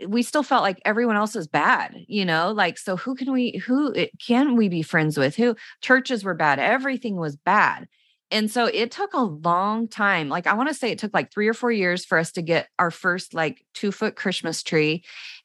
we 0.07 0.23
still 0.23 0.43
felt 0.43 0.63
like 0.63 0.81
everyone 0.85 1.15
else 1.15 1.35
is 1.35 1.47
bad, 1.47 1.95
you 2.07 2.25
know, 2.25 2.51
like, 2.51 2.77
so 2.77 2.97
who 2.97 3.15
can 3.15 3.31
we, 3.31 3.61
who 3.65 3.95
eh, 3.95 4.07
can 4.25 4.55
we 4.55 4.67
be 4.67 4.81
friends 4.81 5.17
with? 5.17 5.35
Who 5.35 5.55
churches 5.81 6.23
were 6.23 6.33
bad? 6.33 6.59
Everything 6.59 7.15
was 7.15 7.35
bad. 7.35 7.87
And 8.31 8.49
so 8.49 8.65
it 8.65 8.91
took 8.91 9.13
a 9.13 9.21
long 9.21 9.87
time. 9.87 10.29
Like, 10.29 10.47
I 10.47 10.55
want 10.55 10.67
to 10.69 10.75
say 10.75 10.91
it 10.91 10.99
took 10.99 11.13
like 11.13 11.31
three 11.31 11.47
or 11.47 11.53
four 11.53 11.71
years 11.71 12.03
for 12.03 12.17
us 12.17 12.31
to 12.33 12.41
get 12.41 12.67
our 12.79 12.91
first 12.91 13.33
like 13.33 13.63
two 13.73 13.91
foot 13.91 14.15
Christmas 14.15 14.63
tree 14.63 15.03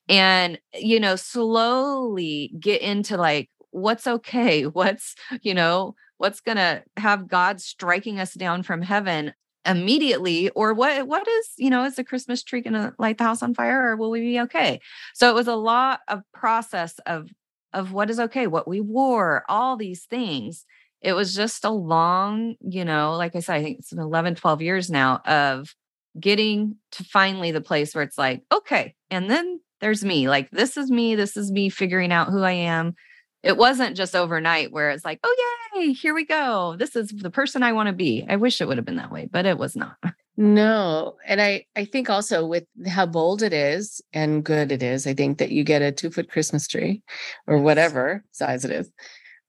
and, 0.09 0.59
you 0.75 0.99
know, 0.99 1.17
slowly 1.17 2.53
get 2.59 2.81
into 2.81 3.17
like, 3.17 3.51
what's 3.71 4.07
okay? 4.07 4.67
What's, 4.67 5.15
you 5.43 5.55
know, 5.55 5.95
what's 6.19 6.41
going 6.41 6.57
to 6.57 6.83
have 6.97 7.29
God 7.29 7.61
striking 7.61 8.19
us 8.19 8.35
down 8.35 8.63
from 8.63 8.83
heaven 8.83 9.33
immediately 9.67 10.49
or 10.51 10.73
what 10.73 11.07
what 11.07 11.27
is 11.29 11.49
you 11.59 11.69
know 11.69 11.85
is 11.85 11.97
the 11.97 12.05
christmas 12.05 12.43
tree 12.43 12.63
going 12.63 12.73
to 12.73 12.95
light 12.99 13.19
the 13.19 13.25
house 13.25 13.43
on 13.43 13.55
fire 13.55 13.91
or 13.91 13.97
will 13.97 14.11
we 14.11 14.21
be 14.21 14.41
okay? 14.41 14.81
So 15.15 15.29
it 15.29 15.35
was 15.35 15.49
a 15.49 15.55
lot 15.55 16.01
of 16.09 16.23
process 16.33 16.99
of 17.07 17.29
of 17.73 17.93
what 17.93 18.11
is 18.11 18.19
okay 18.19 18.47
what 18.47 18.67
we 18.67 18.81
wore 18.81 19.45
all 19.49 19.77
these 19.77 20.05
things. 20.05 20.65
It 21.03 21.13
was 21.15 21.35
just 21.35 21.65
a 21.65 21.71
long 21.71 22.57
you 22.61 22.85
know 22.85 23.17
like 23.17 23.35
i 23.35 23.41
said 23.41 23.57
i 23.57 23.63
think 23.63 23.79
it's 23.79 23.93
11 23.93 24.35
12 24.35 24.61
years 24.61 24.91
now 24.91 25.21
of 25.25 25.75
getting 26.19 26.77
to 26.93 27.05
finally 27.05 27.53
the 27.53 27.61
place 27.61 27.95
where 27.95 28.05
it's 28.05 28.19
like 28.19 28.43
okay 28.53 28.95
and 29.11 29.31
then 29.31 29.61
there's 29.81 30.05
me 30.05 30.29
like 30.29 30.51
this 30.51 30.77
is 30.77 30.91
me 30.91 31.15
this 31.15 31.37
is 31.37 31.51
me 31.51 31.71
figuring 31.71 32.13
out 32.13 32.29
who 32.29 32.43
i 32.43 32.53
am 32.53 32.95
it 33.43 33.57
wasn't 33.57 33.97
just 33.97 34.15
overnight 34.15 34.73
where 34.73 34.91
it's 34.91 35.05
like, 35.05 35.21
oh, 35.25 35.37
yay, 35.75 35.93
here 35.93 36.15
we 36.15 36.25
go. 36.25 36.77
This 36.79 36.95
is 36.95 37.09
the 37.09 37.31
person 37.31 37.63
I 37.63 37.73
want 37.73 37.89
to 37.89 37.93
be. 37.95 38.25
I 38.29 38.37
wish 38.37 38.61
it 38.61 38.69
would 38.69 38.77
have 38.77 38.85
been 38.85 38.97
that 38.97 39.13
way, 39.13 39.29
but 39.31 39.47
it 39.47 39.59
was 39.59 39.77
not. 39.77 39.97
No. 40.37 41.17
And 41.27 41.41
I, 41.41 41.67
I 41.77 41.85
think 41.85 42.09
also 42.09 42.47
with 42.47 42.65
how 42.87 43.07
bold 43.07 43.43
it 43.43 43.53
is 43.53 44.01
and 44.13 44.45
good 44.45 44.73
it 44.73 44.83
is, 44.83 45.07
I 45.07 45.15
think 45.15 45.39
that 45.39 45.51
you 45.51 45.65
get 45.65 45.83
a 45.83 45.93
two 45.93 46.11
foot 46.11 46.31
Christmas 46.31 46.67
tree 46.67 47.03
or 47.47 47.59
whatever 47.59 48.25
size 48.31 48.65
it 48.65 48.71
is, 48.71 48.91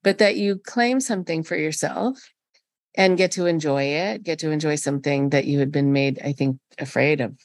but 0.02 0.18
that 0.18 0.36
you 0.36 0.58
claim 0.58 1.00
something 1.00 1.42
for 1.42 1.56
yourself 1.56 2.18
and 2.94 3.16
get 3.16 3.32
to 3.32 3.46
enjoy 3.46 3.84
it, 3.84 4.22
get 4.22 4.38
to 4.40 4.50
enjoy 4.50 4.74
something 4.74 5.30
that 5.30 5.46
you 5.46 5.58
had 5.58 5.72
been 5.72 5.92
made, 5.92 6.20
I 6.22 6.32
think, 6.32 6.58
afraid 6.78 7.20
of 7.20 7.38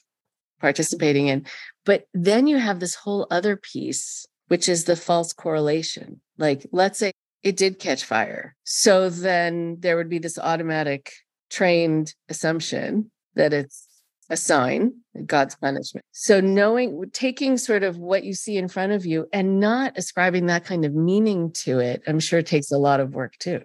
participating 0.59 1.27
in. 1.27 1.45
But 1.85 2.07
then 2.13 2.47
you 2.47 2.57
have 2.57 2.79
this 2.79 2.95
whole 2.95 3.27
other 3.31 3.55
piece, 3.55 4.25
which 4.47 4.69
is 4.69 4.85
the 4.85 4.95
false 4.95 5.33
correlation. 5.33 6.21
Like, 6.37 6.65
let's 6.71 6.99
say 6.99 7.11
it 7.43 7.57
did 7.57 7.79
catch 7.79 8.03
fire. 8.03 8.55
So 8.63 9.09
then 9.09 9.77
there 9.79 9.97
would 9.97 10.09
be 10.09 10.19
this 10.19 10.37
automatic 10.37 11.11
trained 11.49 12.13
assumption 12.29 13.11
that 13.35 13.53
it's 13.53 13.87
a 14.29 14.35
sign, 14.35 14.91
God's 15.25 15.55
punishment. 15.55 16.05
So 16.11 16.41
knowing, 16.41 17.01
taking 17.13 17.57
sort 17.57 17.83
of 17.83 17.97
what 17.97 18.25
you 18.25 18.33
see 18.33 18.57
in 18.57 18.67
front 18.67 18.91
of 18.91 19.05
you 19.05 19.27
and 19.31 19.59
not 19.59 19.97
ascribing 19.97 20.47
that 20.47 20.65
kind 20.65 20.83
of 20.83 20.93
meaning 20.93 21.51
to 21.63 21.79
it, 21.79 22.01
I'm 22.07 22.19
sure 22.19 22.41
takes 22.41 22.71
a 22.71 22.77
lot 22.77 22.99
of 22.99 23.13
work 23.13 23.37
too. 23.37 23.61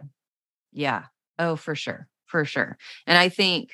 Yeah. 0.73 1.05
Oh, 1.39 1.57
for 1.57 1.75
sure. 1.75 2.07
For 2.27 2.45
sure. 2.45 2.79
And 3.07 3.19
I 3.19 3.29
think 3.29 3.73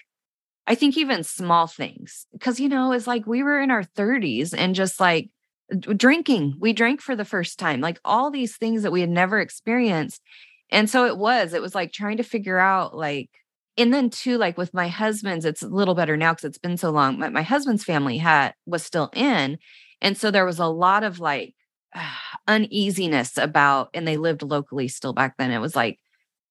I 0.68 0.74
think 0.74 0.98
even 0.98 1.24
small 1.24 1.66
things, 1.66 2.26
because, 2.32 2.60
you 2.60 2.68
know, 2.68 2.92
it's 2.92 3.06
like 3.06 3.26
we 3.26 3.42
were 3.42 3.58
in 3.58 3.70
our 3.70 3.82
30s 3.82 4.54
and 4.56 4.74
just 4.74 5.00
like 5.00 5.30
drinking, 5.76 6.56
we 6.58 6.72
drank 6.72 7.00
for 7.00 7.14
the 7.16 7.24
first 7.24 7.58
time, 7.58 7.80
like 7.80 8.00
all 8.04 8.30
these 8.30 8.56
things 8.56 8.82
that 8.82 8.92
we 8.92 9.00
had 9.00 9.10
never 9.10 9.38
experienced. 9.38 10.22
And 10.70 10.88
so 10.88 11.06
it 11.06 11.16
was, 11.16 11.54
it 11.54 11.62
was 11.62 11.74
like 11.74 11.92
trying 11.92 12.18
to 12.18 12.22
figure 12.22 12.58
out, 12.58 12.96
like, 12.96 13.30
and 13.76 13.92
then 13.94 14.10
too, 14.10 14.38
like 14.38 14.58
with 14.58 14.74
my 14.74 14.88
husband's, 14.88 15.44
it's 15.44 15.62
a 15.62 15.68
little 15.68 15.94
better 15.94 16.16
now 16.16 16.32
because 16.32 16.44
it's 16.44 16.58
been 16.58 16.76
so 16.76 16.90
long. 16.90 17.18
My, 17.18 17.28
my 17.28 17.42
husband's 17.42 17.84
family 17.84 18.18
had 18.18 18.54
was 18.66 18.82
still 18.82 19.10
in. 19.14 19.58
And 20.00 20.16
so 20.16 20.30
there 20.30 20.44
was 20.44 20.58
a 20.58 20.66
lot 20.66 21.04
of 21.04 21.20
like 21.20 21.54
uh, 21.94 22.10
uneasiness 22.48 23.36
about, 23.38 23.90
and 23.94 24.06
they 24.06 24.16
lived 24.16 24.42
locally 24.42 24.88
still 24.88 25.12
back 25.12 25.36
then. 25.38 25.50
It 25.50 25.58
was 25.58 25.76
like 25.76 25.98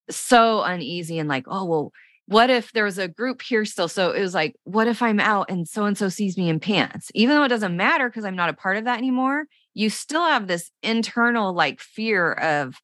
so 0.09 0.61
uneasy 0.63 1.19
and 1.19 1.27
like, 1.27 1.45
oh, 1.47 1.65
well, 1.65 1.91
what 2.27 2.49
if 2.49 2.73
there 2.73 2.83
was 2.83 2.97
a 2.97 3.07
group 3.07 3.41
here 3.41 3.63
still? 3.63 3.87
So 3.87 4.11
it 4.11 4.21
was 4.21 4.33
like, 4.33 4.55
what 4.65 4.87
if 4.87 5.01
I'm 5.01 5.19
out 5.19 5.49
and 5.49 5.67
so 5.67 5.85
and 5.85 5.97
so 5.97 6.09
sees 6.09 6.37
me 6.37 6.49
in 6.49 6.59
pants? 6.59 7.09
Even 7.15 7.35
though 7.35 7.43
it 7.43 7.49
doesn't 7.49 7.75
matter 7.75 8.09
because 8.09 8.25
I'm 8.25 8.35
not 8.35 8.49
a 8.49 8.53
part 8.53 8.75
of 8.75 8.83
that 8.83 8.97
anymore, 8.97 9.45
you 9.73 9.89
still 9.89 10.25
have 10.25 10.47
this 10.47 10.69
internal 10.83 11.53
like 11.53 11.79
fear 11.79 12.33
of, 12.33 12.75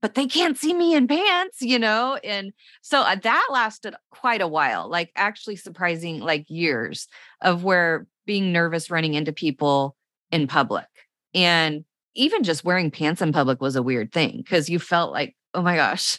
but 0.00 0.14
they 0.14 0.26
can't 0.26 0.56
see 0.56 0.72
me 0.72 0.94
in 0.94 1.06
pants, 1.06 1.60
you 1.60 1.78
know? 1.78 2.18
And 2.24 2.52
so 2.80 3.02
uh, 3.02 3.16
that 3.16 3.48
lasted 3.50 3.94
quite 4.10 4.40
a 4.40 4.48
while, 4.48 4.88
like 4.88 5.12
actually 5.14 5.56
surprising, 5.56 6.20
like 6.20 6.46
years 6.48 7.06
of 7.42 7.64
where 7.64 8.06
being 8.24 8.50
nervous 8.50 8.90
running 8.90 9.12
into 9.12 9.32
people 9.32 9.94
in 10.32 10.46
public. 10.46 10.86
And 11.34 11.84
even 12.14 12.44
just 12.44 12.64
wearing 12.64 12.90
pants 12.90 13.20
in 13.20 13.30
public 13.30 13.60
was 13.60 13.76
a 13.76 13.82
weird 13.82 14.10
thing 14.10 14.38
because 14.38 14.70
you 14.70 14.78
felt 14.78 15.12
like, 15.12 15.36
oh 15.52 15.60
my 15.60 15.76
gosh, 15.76 16.18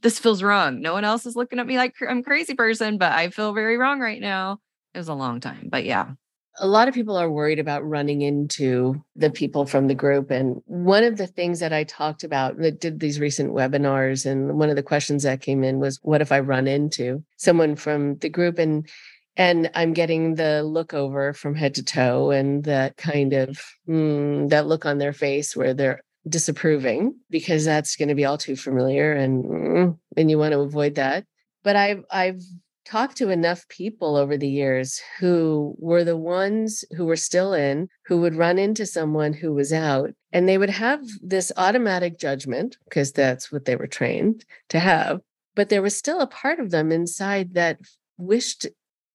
this 0.00 0.18
feels 0.18 0.42
wrong. 0.42 0.80
No 0.80 0.92
one 0.92 1.04
else 1.04 1.26
is 1.26 1.36
looking 1.36 1.58
at 1.58 1.66
me 1.66 1.76
like 1.76 1.94
I'm 2.06 2.22
crazy 2.22 2.54
person, 2.54 2.98
but 2.98 3.12
I 3.12 3.30
feel 3.30 3.52
very 3.52 3.76
wrong 3.76 4.00
right 4.00 4.20
now. 4.20 4.58
It 4.94 4.98
was 4.98 5.08
a 5.08 5.14
long 5.14 5.40
time, 5.40 5.68
but 5.70 5.84
yeah. 5.84 6.12
A 6.60 6.68
lot 6.68 6.86
of 6.86 6.94
people 6.94 7.16
are 7.16 7.30
worried 7.30 7.58
about 7.58 7.84
running 7.84 8.22
into 8.22 9.02
the 9.16 9.28
people 9.28 9.66
from 9.66 9.88
the 9.88 9.94
group. 9.94 10.30
And 10.30 10.62
one 10.66 11.02
of 11.02 11.16
the 11.16 11.26
things 11.26 11.58
that 11.58 11.72
I 11.72 11.82
talked 11.82 12.22
about 12.22 12.58
that 12.58 12.80
did 12.80 13.00
these 13.00 13.18
recent 13.18 13.52
webinars, 13.52 14.24
and 14.24 14.56
one 14.56 14.70
of 14.70 14.76
the 14.76 14.82
questions 14.82 15.24
that 15.24 15.40
came 15.40 15.64
in 15.64 15.80
was, 15.80 15.98
What 16.02 16.20
if 16.20 16.30
I 16.30 16.38
run 16.38 16.68
into 16.68 17.24
someone 17.38 17.74
from 17.74 18.18
the 18.18 18.28
group? 18.28 18.60
And 18.60 18.88
and 19.36 19.70
I'm 19.74 19.92
getting 19.94 20.36
the 20.36 20.62
look 20.62 20.94
over 20.94 21.32
from 21.32 21.56
head 21.56 21.74
to 21.74 21.82
toe 21.82 22.30
and 22.30 22.62
that 22.64 22.96
kind 22.96 23.32
of 23.32 23.60
mm, 23.88 24.48
that 24.50 24.66
look 24.66 24.86
on 24.86 24.98
their 24.98 25.12
face 25.12 25.56
where 25.56 25.74
they're 25.74 26.02
disapproving 26.28 27.14
because 27.30 27.64
that's 27.64 27.96
going 27.96 28.08
to 28.08 28.14
be 28.14 28.24
all 28.24 28.38
too 28.38 28.56
familiar 28.56 29.12
and 29.12 29.44
mm, 29.44 29.98
and 30.16 30.30
you 30.30 30.38
want 30.38 30.52
to 30.52 30.60
avoid 30.60 30.94
that. 30.96 31.24
But 31.62 31.76
i've 31.76 32.04
i've 32.10 32.42
talked 32.84 33.16
to 33.16 33.30
enough 33.30 33.66
people 33.68 34.14
over 34.14 34.36
the 34.36 34.48
years 34.48 35.00
who 35.18 35.74
were 35.78 36.04
the 36.04 36.16
ones 36.16 36.84
who 36.96 37.06
were 37.06 37.16
still 37.16 37.54
in 37.54 37.88
who 38.06 38.20
would 38.20 38.34
run 38.34 38.58
into 38.58 38.84
someone 38.84 39.32
who 39.32 39.54
was 39.54 39.72
out 39.72 40.10
and 40.32 40.46
they 40.46 40.58
would 40.58 40.68
have 40.68 41.00
this 41.22 41.50
automatic 41.56 42.18
judgment 42.18 42.76
because 42.84 43.12
that's 43.12 43.50
what 43.50 43.64
they 43.64 43.74
were 43.74 43.86
trained 43.86 44.44
to 44.68 44.78
have 44.78 45.20
but 45.54 45.68
there 45.70 45.82
was 45.82 45.96
still 45.96 46.20
a 46.20 46.26
part 46.26 46.60
of 46.60 46.70
them 46.70 46.92
inside 46.92 47.54
that 47.54 47.78
wished 48.18 48.66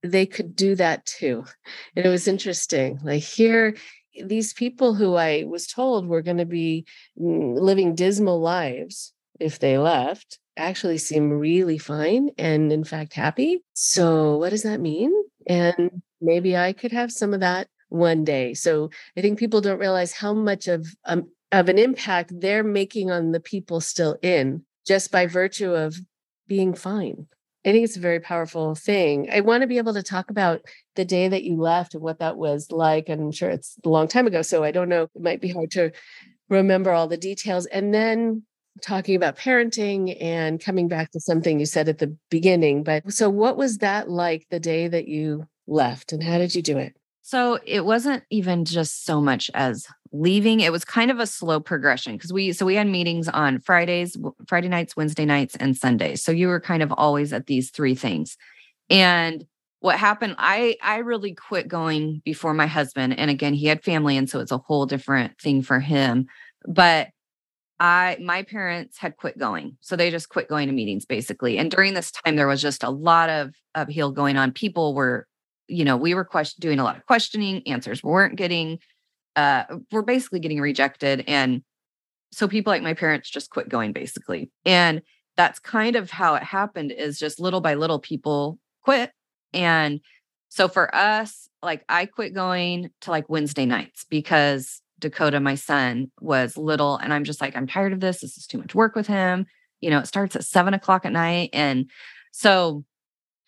they 0.03 0.25
could 0.25 0.55
do 0.55 0.75
that 0.75 1.05
too. 1.05 1.43
And 1.95 2.05
it 2.05 2.09
was 2.09 2.27
interesting 2.27 2.99
like 3.03 3.23
here 3.23 3.75
these 4.23 4.53
people 4.53 4.93
who 4.93 5.15
I 5.15 5.45
was 5.47 5.67
told 5.67 6.07
were 6.07 6.21
going 6.21 6.37
to 6.37 6.45
be 6.45 6.85
mm, 7.19 7.59
living 7.59 7.95
dismal 7.95 8.39
lives 8.39 9.13
if 9.39 9.59
they 9.59 9.77
left 9.77 10.39
actually 10.57 10.97
seem 10.97 11.31
really 11.31 11.77
fine 11.77 12.29
and 12.37 12.71
in 12.71 12.83
fact 12.83 13.13
happy. 13.13 13.63
So 13.73 14.37
what 14.37 14.49
does 14.49 14.63
that 14.63 14.81
mean? 14.81 15.11
And 15.47 16.01
maybe 16.21 16.57
I 16.57 16.73
could 16.73 16.91
have 16.91 17.11
some 17.11 17.33
of 17.33 17.39
that 17.39 17.67
one 17.87 18.23
day. 18.23 18.53
So 18.53 18.89
I 19.17 19.21
think 19.21 19.39
people 19.39 19.61
don't 19.61 19.79
realize 19.79 20.11
how 20.11 20.33
much 20.33 20.67
of 20.67 20.87
um, 21.05 21.29
of 21.51 21.69
an 21.69 21.79
impact 21.79 22.31
they're 22.39 22.63
making 22.63 23.09
on 23.09 23.31
the 23.31 23.39
people 23.39 23.81
still 23.81 24.17
in 24.21 24.63
just 24.85 25.11
by 25.11 25.25
virtue 25.25 25.73
of 25.73 25.97
being 26.47 26.73
fine. 26.73 27.27
I 27.69 27.71
think 27.71 27.85
it's 27.85 27.97
a 27.97 28.01
very 28.01 28.19
powerful 28.19 28.73
thing. 28.73 29.29
I 29.31 29.41
want 29.41 29.61
to 29.61 29.67
be 29.67 29.77
able 29.77 29.93
to 29.93 30.01
talk 30.01 30.31
about 30.31 30.61
the 30.95 31.05
day 31.05 31.27
that 31.27 31.43
you 31.43 31.55
left 31.55 31.93
and 31.93 32.01
what 32.01 32.17
that 32.17 32.35
was 32.35 32.71
like. 32.71 33.09
And 33.09 33.21
I'm 33.21 33.31
sure 33.31 33.51
it's 33.51 33.77
a 33.85 33.89
long 33.89 34.07
time 34.07 34.25
ago. 34.25 34.41
So 34.41 34.63
I 34.63 34.71
don't 34.71 34.89
know. 34.89 35.03
It 35.03 35.21
might 35.21 35.39
be 35.39 35.49
hard 35.49 35.69
to 35.71 35.91
remember 36.49 36.91
all 36.91 37.07
the 37.07 37.15
details. 37.15 37.67
And 37.67 37.93
then 37.93 38.41
talking 38.81 39.15
about 39.15 39.37
parenting 39.37 40.17
and 40.19 40.59
coming 40.59 40.87
back 40.87 41.11
to 41.11 41.19
something 41.19 41.59
you 41.59 41.67
said 41.67 41.89
at 41.89 41.99
the 41.99 42.17
beginning. 42.31 42.83
But 42.83 43.13
so, 43.13 43.29
what 43.29 43.55
was 43.55 43.79
that 43.79 44.09
like 44.09 44.47
the 44.49 44.59
day 44.59 44.87
that 44.87 45.07
you 45.07 45.45
left 45.67 46.11
and 46.11 46.23
how 46.23 46.39
did 46.39 46.55
you 46.55 46.63
do 46.63 46.79
it? 46.79 46.95
So 47.21 47.59
it 47.63 47.85
wasn't 47.85 48.23
even 48.31 48.65
just 48.65 49.05
so 49.05 49.21
much 49.21 49.51
as 49.53 49.85
leaving. 50.11 50.59
It 50.59 50.71
was 50.71 50.83
kind 50.83 51.11
of 51.11 51.19
a 51.19 51.27
slow 51.27 51.59
progression 51.59 52.13
because 52.13 52.33
we 52.33 52.51
so 52.53 52.65
we 52.65 52.75
had 52.75 52.87
meetings 52.87 53.27
on 53.27 53.59
Fridays, 53.59 54.17
Friday 54.47 54.67
nights, 54.67 54.95
Wednesday 54.95 55.25
nights, 55.25 55.55
and 55.55 55.75
Sundays. 55.77 56.23
So 56.23 56.31
you 56.31 56.47
were 56.47 56.59
kind 56.59 56.83
of 56.83 56.91
always 56.91 57.33
at 57.33 57.47
these 57.47 57.69
three 57.69 57.95
things. 57.95 58.37
And 58.89 59.45
what 59.81 59.97
happened, 59.97 60.35
I 60.37 60.77
I 60.81 60.97
really 60.97 61.33
quit 61.33 61.67
going 61.67 62.21
before 62.25 62.53
my 62.53 62.67
husband. 62.67 63.17
And 63.17 63.29
again, 63.29 63.53
he 63.53 63.67
had 63.67 63.83
family, 63.83 64.17
and 64.17 64.29
so 64.29 64.39
it's 64.39 64.51
a 64.51 64.57
whole 64.57 64.85
different 64.85 65.39
thing 65.39 65.61
for 65.61 65.79
him. 65.79 66.27
But 66.67 67.09
I 67.79 68.17
my 68.21 68.43
parents 68.43 68.97
had 68.97 69.17
quit 69.17 69.37
going. 69.37 69.77
So 69.81 69.95
they 69.95 70.11
just 70.11 70.29
quit 70.29 70.49
going 70.49 70.67
to 70.67 70.73
meetings 70.73 71.05
basically. 71.05 71.57
And 71.57 71.71
during 71.71 71.93
this 71.93 72.11
time, 72.11 72.35
there 72.35 72.47
was 72.47 72.61
just 72.61 72.83
a 72.83 72.89
lot 72.89 73.29
of 73.29 73.53
upheaval 73.75 74.11
going 74.11 74.37
on. 74.37 74.51
People 74.51 74.93
were 74.93 75.27
you 75.69 75.85
know, 75.85 75.95
we 75.95 76.13
were 76.15 76.25
question- 76.25 76.59
doing 76.59 76.79
a 76.79 76.83
lot 76.83 76.97
of 76.97 77.05
questioning, 77.05 77.61
answers 77.67 78.03
weren't 78.03 78.35
getting, 78.35 78.79
uh, 79.39 79.63
we're 79.89 80.01
basically 80.01 80.41
getting 80.41 80.59
rejected. 80.59 81.23
And 81.25 81.63
so 82.33 82.45
people 82.47 82.71
like 82.71 82.83
my 82.83 82.93
parents 82.93 83.29
just 83.29 83.49
quit 83.49 83.69
going 83.69 83.93
basically. 83.93 84.51
And 84.65 85.01
that's 85.37 85.59
kind 85.59 85.95
of 85.95 86.11
how 86.11 86.35
it 86.35 86.43
happened 86.43 86.91
is 86.91 87.17
just 87.17 87.39
little 87.39 87.61
by 87.61 87.75
little 87.75 87.99
people 87.99 88.59
quit. 88.83 89.11
And 89.53 90.01
so 90.49 90.67
for 90.67 90.93
us, 90.93 91.47
like 91.63 91.85
I 91.87 92.05
quit 92.05 92.33
going 92.33 92.89
to 93.01 93.11
like 93.11 93.29
Wednesday 93.29 93.65
nights 93.65 94.05
because 94.09 94.81
Dakota, 94.99 95.39
my 95.39 95.55
son, 95.55 96.11
was 96.19 96.57
little. 96.57 96.97
And 96.97 97.13
I'm 97.13 97.23
just 97.23 97.39
like, 97.39 97.55
I'm 97.55 97.67
tired 97.67 97.93
of 97.93 98.01
this. 98.01 98.19
This 98.19 98.37
is 98.37 98.45
too 98.45 98.57
much 98.57 98.75
work 98.75 98.93
with 98.93 99.07
him. 99.07 99.45
You 99.79 99.89
know, 99.89 99.99
it 99.99 100.07
starts 100.07 100.35
at 100.35 100.43
seven 100.43 100.73
o'clock 100.73 101.05
at 101.05 101.13
night. 101.13 101.51
And 101.53 101.89
so 102.33 102.83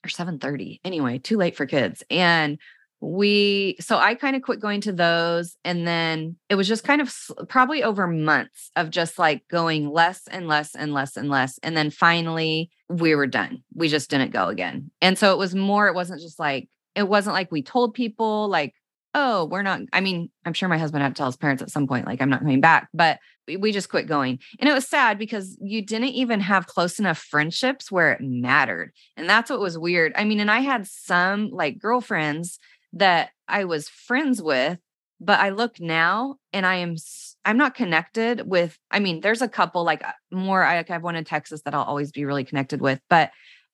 or 0.06 0.08
7:30. 0.08 0.80
Anyway, 0.86 1.18
too 1.20 1.38
late 1.38 1.56
for 1.56 1.66
kids. 1.66 2.02
And 2.10 2.58
we 3.02 3.76
so 3.80 3.98
I 3.98 4.14
kind 4.14 4.36
of 4.36 4.44
quit 4.44 4.60
going 4.60 4.82
to 4.82 4.94
those 4.94 5.58
and 5.66 5.88
then 5.88 6.38
it 6.50 6.56
was 6.56 6.68
just 6.68 6.84
kind 6.84 7.02
of 7.02 7.12
probably 7.50 7.84
over 7.84 8.06
months 8.06 8.70
of 8.76 8.92
just 8.92 9.18
like 9.18 9.48
going 9.48 9.90
less 9.90 10.22
and 10.30 10.48
less 10.48 10.76
and 10.76 10.94
less 10.94 11.18
and 11.18 11.28
less 11.28 11.60
and 11.64 11.76
then 11.76 11.90
finally 11.90 12.70
we 12.90 13.16
were 13.16 13.28
done. 13.28 13.64
We 13.74 13.88
just 13.88 14.10
didn't 14.10 14.32
go 14.32 14.48
again. 14.50 14.92
And 15.02 15.18
so 15.18 15.34
it 15.34 15.38
was 15.40 15.56
more 15.56 15.88
it 15.88 15.96
wasn't 15.96 16.22
just 16.22 16.40
like 16.40 16.70
it 16.94 17.08
wasn't 17.08 17.34
like 17.34 17.52
we 17.52 17.64
told 17.64 17.96
people 17.96 18.48
like 18.50 18.76
oh, 19.14 19.46
we're 19.46 19.62
not. 19.62 19.82
I 19.92 20.00
mean, 20.00 20.30
I'm 20.46 20.54
sure 20.54 20.70
my 20.70 20.78
husband 20.78 21.04
had 21.04 21.16
to 21.16 21.20
tell 21.20 21.26
his 21.26 21.36
parents 21.36 21.62
at 21.62 21.70
some 21.70 21.88
point, 21.88 22.06
like, 22.06 22.22
I'm 22.22 22.30
not 22.30 22.40
coming 22.40 22.62
back, 22.62 22.88
but 22.94 23.20
we 23.60 23.72
just 23.72 23.90
quit 23.90 24.08
going. 24.08 24.40
And 24.60 24.70
it 24.70 24.74
was 24.74 24.88
sad 24.88 25.18
because 25.18 25.58
you 25.62 25.86
didn't 25.86 26.10
even 26.10 26.40
have 26.40 26.68
close 26.68 27.00
enough 27.00 27.18
friendships 27.18 27.92
where 27.92 28.14
it 28.14 28.22
mattered. 28.22 28.94
And 29.18 29.30
that's 29.30 29.50
what 29.50 29.60
was 29.60 29.78
weird. 29.78 30.14
I 30.16 30.24
mean, 30.24 30.40
and 30.40 30.52
I 30.52 30.60
had 30.60 30.88
some 30.88 31.50
like 31.52 31.80
girlfriends 31.80 32.60
that 32.94 33.32
I 33.48 33.66
was 33.66 33.90
friends 33.90 34.42
with, 34.42 34.80
but 35.20 35.40
I 35.40 35.50
look 35.50 35.80
now 35.80 36.36
and 36.52 36.66
I 36.66 36.76
am, 36.76 36.96
I'm 37.46 37.58
not 37.58 37.76
connected 37.76 38.48
with, 38.48 38.78
I 38.90 39.00
mean, 39.00 39.22
there's 39.22 39.42
a 39.42 39.48
couple 39.48 39.84
like 39.84 40.04
uh, 40.04 40.12
more, 40.32 40.64
I, 40.64 40.80
I 40.80 40.86
have 40.88 41.04
one 41.04 41.16
in 41.16 41.24
Texas 41.24 41.62
that 41.64 41.74
I'll 41.74 41.84
always 41.84 42.12
be 42.12 42.26
really 42.26 42.44
connected 42.44 42.82
with, 42.82 43.00
but 43.10 43.32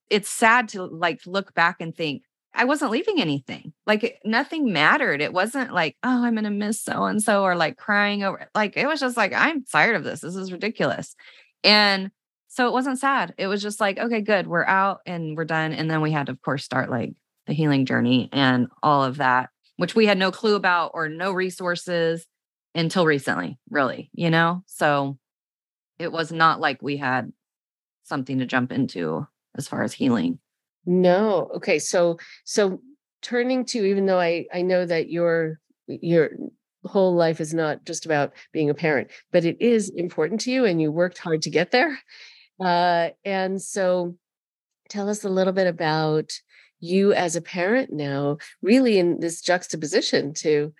it's 0.09 0.30
sad 0.30 0.70
to 0.70 0.84
like 0.84 1.20
look 1.26 1.53
back 1.53 1.78
and 1.80 1.95
think, 1.95 2.24
I 2.53 2.65
wasn't 2.65 2.91
leaving 2.91 3.22
anything. 3.22 3.72
Like 3.86 4.20
nothing 4.26 4.74
mattered. 4.74 5.22
It 5.22 5.32
wasn't 5.32 5.74
like, 5.74 5.95
oh, 6.01 6.26
I'm 6.26 6.34
going 6.34 6.43
to 6.45 6.49
miss 6.49 6.82
so 6.82 7.03
and 7.03 7.22
so 7.22 7.43
or 7.43 7.55
like 7.55 7.78
crying 7.78 8.24
over. 8.24 8.49
Like 8.55 8.76
it 8.76 8.88
was 8.88 8.99
just 8.99 9.15
like, 9.15 9.32
I'm 9.32 9.63
tired 9.63 9.95
of 9.95 10.03
this. 10.03 10.22
This 10.22 10.36
is 10.36 10.51
ridiculous. 10.51 11.15
And 11.63 12.09
so 12.47 12.68
it 12.68 12.74
wasn't 12.74 12.97
sad. 12.97 13.36
It 13.38 13.45
was 13.45 13.61
just 13.61 13.80
like, 13.80 13.99
okay, 13.99 14.22
good. 14.22 14.47
We're 14.47 14.65
out 14.65 15.01
and 15.05 15.38
we're 15.38 15.45
done. 15.45 15.72
And 15.72 15.91
then 15.91 16.01
we 16.01 16.11
had 16.11 16.28
to, 16.28 16.32
of 16.32 16.41
course, 16.41 16.63
start 16.63 16.89
like 16.89 17.11
the 17.48 17.54
healing 17.54 17.86
journey 17.86 18.30
and 18.32 18.68
all 18.84 19.04
of 19.04 19.18
that. 19.18 19.50
which 19.78 19.95
we 19.95 20.06
had 20.06 20.18
no 20.18 20.32
clue 20.32 20.56
about 20.56 20.91
or 20.93 21.08
no 21.10 21.32
resources 21.32 22.26
until 22.76 23.06
recently, 23.06 23.58
really, 23.70 24.10
you 24.14 24.30
know? 24.30 24.64
So 24.68 25.18
it 26.00 26.12
was 26.12 26.32
not 26.32 26.60
like 26.60 26.82
we 26.82 26.98
had 26.98 27.32
something 28.04 28.39
to 28.39 28.45
jump 28.45 28.72
into 28.72 29.28
as 29.56 29.68
far 29.68 29.84
as 29.84 29.93
healing. 29.93 30.39
No. 30.86 31.50
Okay. 31.56 31.80
So 31.80 32.18
so 32.43 32.82
turning 33.22 33.66
to 33.66 33.86
even 33.86 34.06
though 34.06 34.20
I 34.20 34.45
I 34.54 34.62
know 34.62 34.86
that 34.86 35.10
your 35.10 35.60
your 35.88 36.30
whole 36.86 37.16
life 37.16 37.41
is 37.41 37.54
not 37.54 37.84
just 37.86 38.06
about 38.06 38.34
being 38.54 38.70
a 38.70 38.74
parent, 38.74 39.10
but 39.32 39.43
it 39.45 39.58
is 39.62 39.89
important 39.89 40.41
to 40.41 40.52
you 40.52 40.66
and 40.66 40.82
you 40.82 40.91
worked 40.91 41.18
hard 41.18 41.41
to 41.43 41.50
get 41.50 41.72
there. 41.72 42.00
Uh 42.64 43.10
and 43.26 43.62
so 43.62 44.16
tell 44.89 45.10
us 45.10 45.24
a 45.24 45.30
little 45.30 45.54
bit 45.54 45.68
about 45.68 46.32
you 46.80 47.13
as 47.13 47.36
a 47.36 47.41
parent 47.41 47.91
now, 47.91 48.38
really 48.61 48.97
in 48.97 49.19
this 49.19 49.41
juxtaposition 49.41 50.34
to 50.36 50.73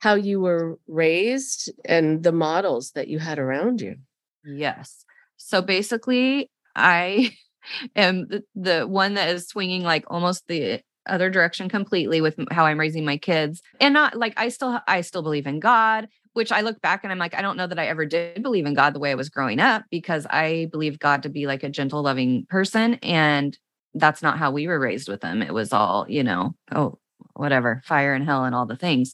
how 0.00 0.14
you 0.14 0.40
were 0.40 0.78
raised 0.86 1.72
and 1.84 2.22
the 2.22 2.32
models 2.32 2.92
that 2.92 3.08
you 3.08 3.18
had 3.18 3.38
around 3.38 3.80
you. 3.80 3.96
Yes. 4.44 5.04
So 5.36 5.62
basically, 5.62 6.50
I 6.76 7.32
am 7.96 8.28
the, 8.54 8.86
one 8.86 9.14
that 9.14 9.30
is 9.30 9.48
swinging 9.48 9.82
like 9.82 10.04
almost 10.08 10.46
the 10.48 10.80
other 11.06 11.30
direction 11.30 11.68
completely 11.68 12.20
with 12.20 12.36
how 12.50 12.64
I'm 12.64 12.80
raising 12.80 13.04
my 13.04 13.16
kids. 13.16 13.62
And 13.80 13.94
not 13.94 14.16
like 14.16 14.34
I 14.36 14.48
still 14.48 14.80
I 14.86 15.02
still 15.02 15.22
believe 15.22 15.46
in 15.46 15.60
God, 15.60 16.08
which 16.32 16.50
I 16.50 16.62
look 16.62 16.80
back 16.80 17.04
and 17.04 17.12
I'm 17.12 17.18
like 17.18 17.34
I 17.34 17.42
don't 17.42 17.56
know 17.56 17.66
that 17.66 17.78
I 17.78 17.86
ever 17.86 18.06
did 18.06 18.42
believe 18.42 18.66
in 18.66 18.74
God 18.74 18.94
the 18.94 19.00
way 19.00 19.10
I 19.10 19.16
was 19.16 19.28
growing 19.28 19.60
up 19.60 19.84
because 19.90 20.26
I 20.30 20.68
believe 20.70 20.98
God 20.98 21.22
to 21.24 21.28
be 21.28 21.46
like 21.46 21.62
a 21.62 21.68
gentle 21.68 22.02
loving 22.02 22.46
person 22.48 22.94
and 23.02 23.58
that's 23.94 24.22
not 24.22 24.38
how 24.38 24.50
we 24.50 24.66
were 24.66 24.78
raised 24.78 25.08
with 25.08 25.20
them. 25.20 25.42
It 25.42 25.54
was 25.54 25.72
all, 25.72 26.06
you 26.08 26.22
know, 26.22 26.54
oh, 26.74 26.98
whatever, 27.34 27.82
fire 27.84 28.14
and 28.14 28.24
hell 28.24 28.44
and 28.44 28.54
all 28.54 28.66
the 28.66 28.76
things. 28.76 29.12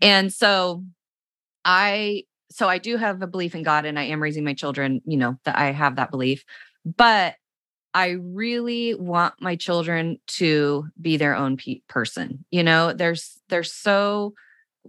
And 0.00 0.32
so 0.32 0.84
I 1.64 2.24
so 2.50 2.68
I 2.68 2.78
do 2.78 2.96
have 2.96 3.20
a 3.20 3.26
belief 3.26 3.54
in 3.54 3.62
God 3.62 3.84
and 3.84 3.98
I 3.98 4.04
am 4.04 4.22
raising 4.22 4.44
my 4.44 4.54
children, 4.54 5.02
you 5.04 5.18
know, 5.18 5.36
that 5.44 5.58
I 5.58 5.72
have 5.72 5.96
that 5.96 6.10
belief. 6.10 6.44
But 6.84 7.34
I 7.94 8.10
really 8.20 8.94
want 8.94 9.34
my 9.40 9.56
children 9.56 10.18
to 10.28 10.86
be 11.00 11.16
their 11.16 11.34
own 11.34 11.56
pe- 11.56 11.80
person. 11.88 12.44
You 12.50 12.62
know, 12.62 12.92
there's 12.92 13.38
they're 13.48 13.64
so 13.64 14.34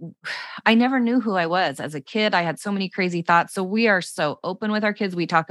I 0.66 0.74
never 0.74 1.00
knew 1.00 1.20
who 1.20 1.34
I 1.34 1.46
was 1.46 1.80
as 1.80 1.94
a 1.94 2.00
kid. 2.00 2.34
I 2.34 2.42
had 2.42 2.58
so 2.58 2.72
many 2.72 2.88
crazy 2.88 3.22
thoughts. 3.22 3.54
So 3.54 3.62
we 3.62 3.88
are 3.88 4.02
so 4.02 4.38
open 4.44 4.72
with 4.72 4.84
our 4.84 4.94
kids. 4.94 5.14
We 5.16 5.26
talk 5.26 5.50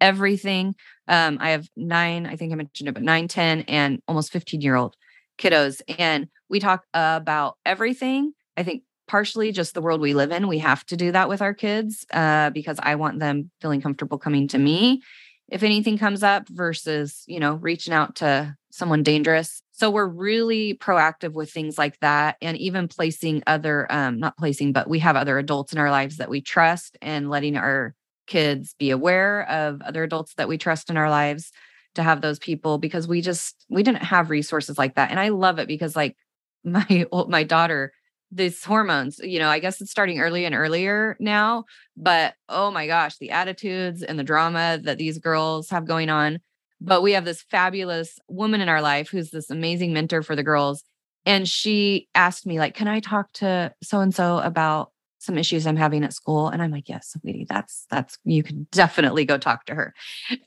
everything. 0.00 0.74
Um, 1.08 1.38
I 1.40 1.50
have 1.50 1.68
nine, 1.76 2.26
I 2.26 2.36
think 2.36 2.52
I 2.52 2.56
mentioned 2.56 2.88
it, 2.88 2.92
but 2.92 3.02
nine, 3.02 3.28
10, 3.28 3.62
and 3.62 4.00
almost 4.08 4.32
15 4.32 4.60
year 4.60 4.76
old 4.76 4.96
kiddos. 5.38 5.80
And 5.98 6.28
we 6.48 6.60
talk 6.60 6.84
about 6.94 7.56
everything. 7.64 8.32
I 8.56 8.62
think 8.62 8.82
partially 9.08 9.52
just 9.52 9.74
the 9.74 9.82
world 9.82 10.00
we 10.00 10.14
live 10.14 10.32
in. 10.32 10.48
We 10.48 10.58
have 10.58 10.84
to 10.86 10.96
do 10.96 11.12
that 11.12 11.28
with 11.28 11.42
our 11.42 11.54
kids 11.54 12.04
uh, 12.12 12.50
because 12.50 12.78
I 12.82 12.96
want 12.96 13.20
them 13.20 13.50
feeling 13.60 13.80
comfortable 13.80 14.18
coming 14.18 14.48
to 14.48 14.58
me 14.58 15.02
if 15.48 15.62
anything 15.62 15.96
comes 15.96 16.22
up 16.22 16.48
versus, 16.48 17.22
you 17.26 17.38
know, 17.38 17.54
reaching 17.54 17.94
out 17.94 18.16
to 18.16 18.56
someone 18.70 19.02
dangerous. 19.02 19.62
So 19.72 19.90
we're 19.90 20.08
really 20.08 20.74
proactive 20.74 21.32
with 21.32 21.50
things 21.50 21.78
like 21.78 21.98
that 22.00 22.36
and 22.42 22.56
even 22.56 22.88
placing 22.88 23.42
other 23.46 23.90
um 23.90 24.18
not 24.18 24.36
placing 24.36 24.72
but 24.72 24.88
we 24.88 24.98
have 25.00 25.16
other 25.16 25.38
adults 25.38 25.72
in 25.72 25.78
our 25.78 25.90
lives 25.90 26.16
that 26.16 26.30
we 26.30 26.40
trust 26.40 26.96
and 27.00 27.30
letting 27.30 27.56
our 27.56 27.94
kids 28.26 28.74
be 28.78 28.90
aware 28.90 29.48
of 29.48 29.80
other 29.82 30.02
adults 30.02 30.34
that 30.34 30.48
we 30.48 30.58
trust 30.58 30.90
in 30.90 30.96
our 30.96 31.10
lives 31.10 31.52
to 31.94 32.02
have 32.02 32.20
those 32.20 32.38
people 32.38 32.78
because 32.78 33.08
we 33.08 33.20
just 33.20 33.64
we 33.68 33.82
didn't 33.82 34.02
have 34.02 34.30
resources 34.30 34.78
like 34.78 34.94
that. 34.94 35.10
And 35.10 35.20
i 35.20 35.28
love 35.28 35.58
it 35.58 35.68
because 35.68 35.96
like 35.96 36.16
my 36.64 37.06
my 37.28 37.44
daughter 37.44 37.92
these 38.32 38.64
hormones 38.64 39.20
you 39.20 39.38
know 39.38 39.48
i 39.48 39.60
guess 39.60 39.80
it's 39.80 39.92
starting 39.92 40.18
early 40.18 40.44
and 40.44 40.52
earlier 40.52 41.16
now 41.20 41.64
but 41.96 42.34
oh 42.48 42.72
my 42.72 42.88
gosh 42.88 43.16
the 43.18 43.30
attitudes 43.30 44.02
and 44.02 44.18
the 44.18 44.24
drama 44.24 44.80
that 44.82 44.98
these 44.98 45.18
girls 45.18 45.70
have 45.70 45.86
going 45.86 46.10
on. 46.10 46.40
But 46.78 47.02
we 47.02 47.12
have 47.12 47.24
this 47.24 47.40
fabulous 47.40 48.18
woman 48.28 48.60
in 48.60 48.68
our 48.68 48.82
life 48.82 49.08
who's 49.08 49.30
this 49.30 49.48
amazing 49.48 49.94
mentor 49.94 50.22
for 50.22 50.36
the 50.36 50.42
girls 50.42 50.82
and 51.24 51.48
she 51.48 52.08
asked 52.14 52.46
me 52.46 52.58
like 52.58 52.74
can 52.74 52.88
i 52.88 53.00
talk 53.00 53.30
to 53.32 53.72
so 53.82 54.00
and 54.00 54.14
so 54.14 54.38
about 54.38 54.92
some 55.26 55.36
issues 55.36 55.66
I'm 55.66 55.76
having 55.76 56.04
at 56.04 56.14
school. 56.14 56.48
And 56.48 56.62
I'm 56.62 56.70
like, 56.70 56.88
yes, 56.88 57.10
sweetie, 57.12 57.46
that's 57.48 57.86
that's 57.90 58.18
you 58.24 58.42
can 58.42 58.66
definitely 58.72 59.24
go 59.24 59.36
talk 59.36 59.66
to 59.66 59.74
her. 59.74 59.92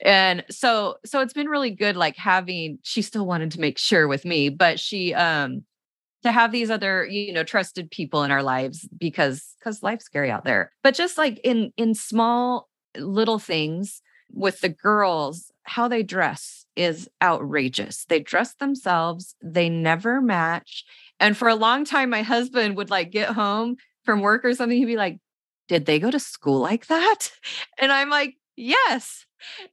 And 0.01 0.43
so 0.49 0.95
so 1.05 1.19
it's 1.19 1.33
been 1.33 1.49
really 1.49 1.71
good 1.71 1.95
like 1.95 2.15
having 2.15 2.79
she 2.81 3.01
still 3.01 3.25
wanted 3.25 3.51
to 3.51 3.59
make 3.59 3.77
sure 3.77 4.07
with 4.07 4.25
me, 4.25 4.49
but 4.49 4.79
she 4.79 5.13
um 5.13 5.63
to 6.23 6.31
have 6.31 6.51
these 6.51 6.69
other 6.69 7.05
you 7.05 7.33
know 7.33 7.43
trusted 7.43 7.91
people 7.91 8.23
in 8.23 8.31
our 8.31 8.43
lives 8.43 8.87
because 8.97 9.55
because 9.59 9.83
life's 9.83 10.05
scary 10.05 10.31
out 10.31 10.43
there 10.43 10.71
but 10.83 10.95
just 10.95 11.17
like 11.17 11.39
in 11.43 11.71
in 11.77 11.93
small 11.93 12.67
little 12.97 13.39
things 13.39 14.01
with 14.31 14.61
the 14.61 14.69
girls 14.69 15.51
how 15.63 15.87
they 15.87 16.03
dress 16.03 16.65
is 16.75 17.09
outrageous 17.21 18.05
they 18.09 18.19
dress 18.19 18.55
themselves 18.55 19.35
they 19.41 19.69
never 19.69 20.21
match 20.21 20.83
and 21.19 21.35
for 21.37 21.47
a 21.47 21.55
long 21.55 21.85
time 21.85 22.09
my 22.09 22.21
husband 22.21 22.75
would 22.75 22.89
like 22.89 23.11
get 23.11 23.29
home 23.29 23.75
from 24.09 24.21
work 24.21 24.43
or 24.43 24.55
something, 24.55 24.75
he'd 24.75 24.85
be 24.85 24.95
like, 24.95 25.19
Did 25.67 25.85
they 25.85 25.99
go 25.99 26.09
to 26.09 26.19
school 26.19 26.59
like 26.59 26.87
that? 26.87 27.31
And 27.79 27.91
I'm 27.91 28.09
like, 28.09 28.35
Yes. 28.55 29.25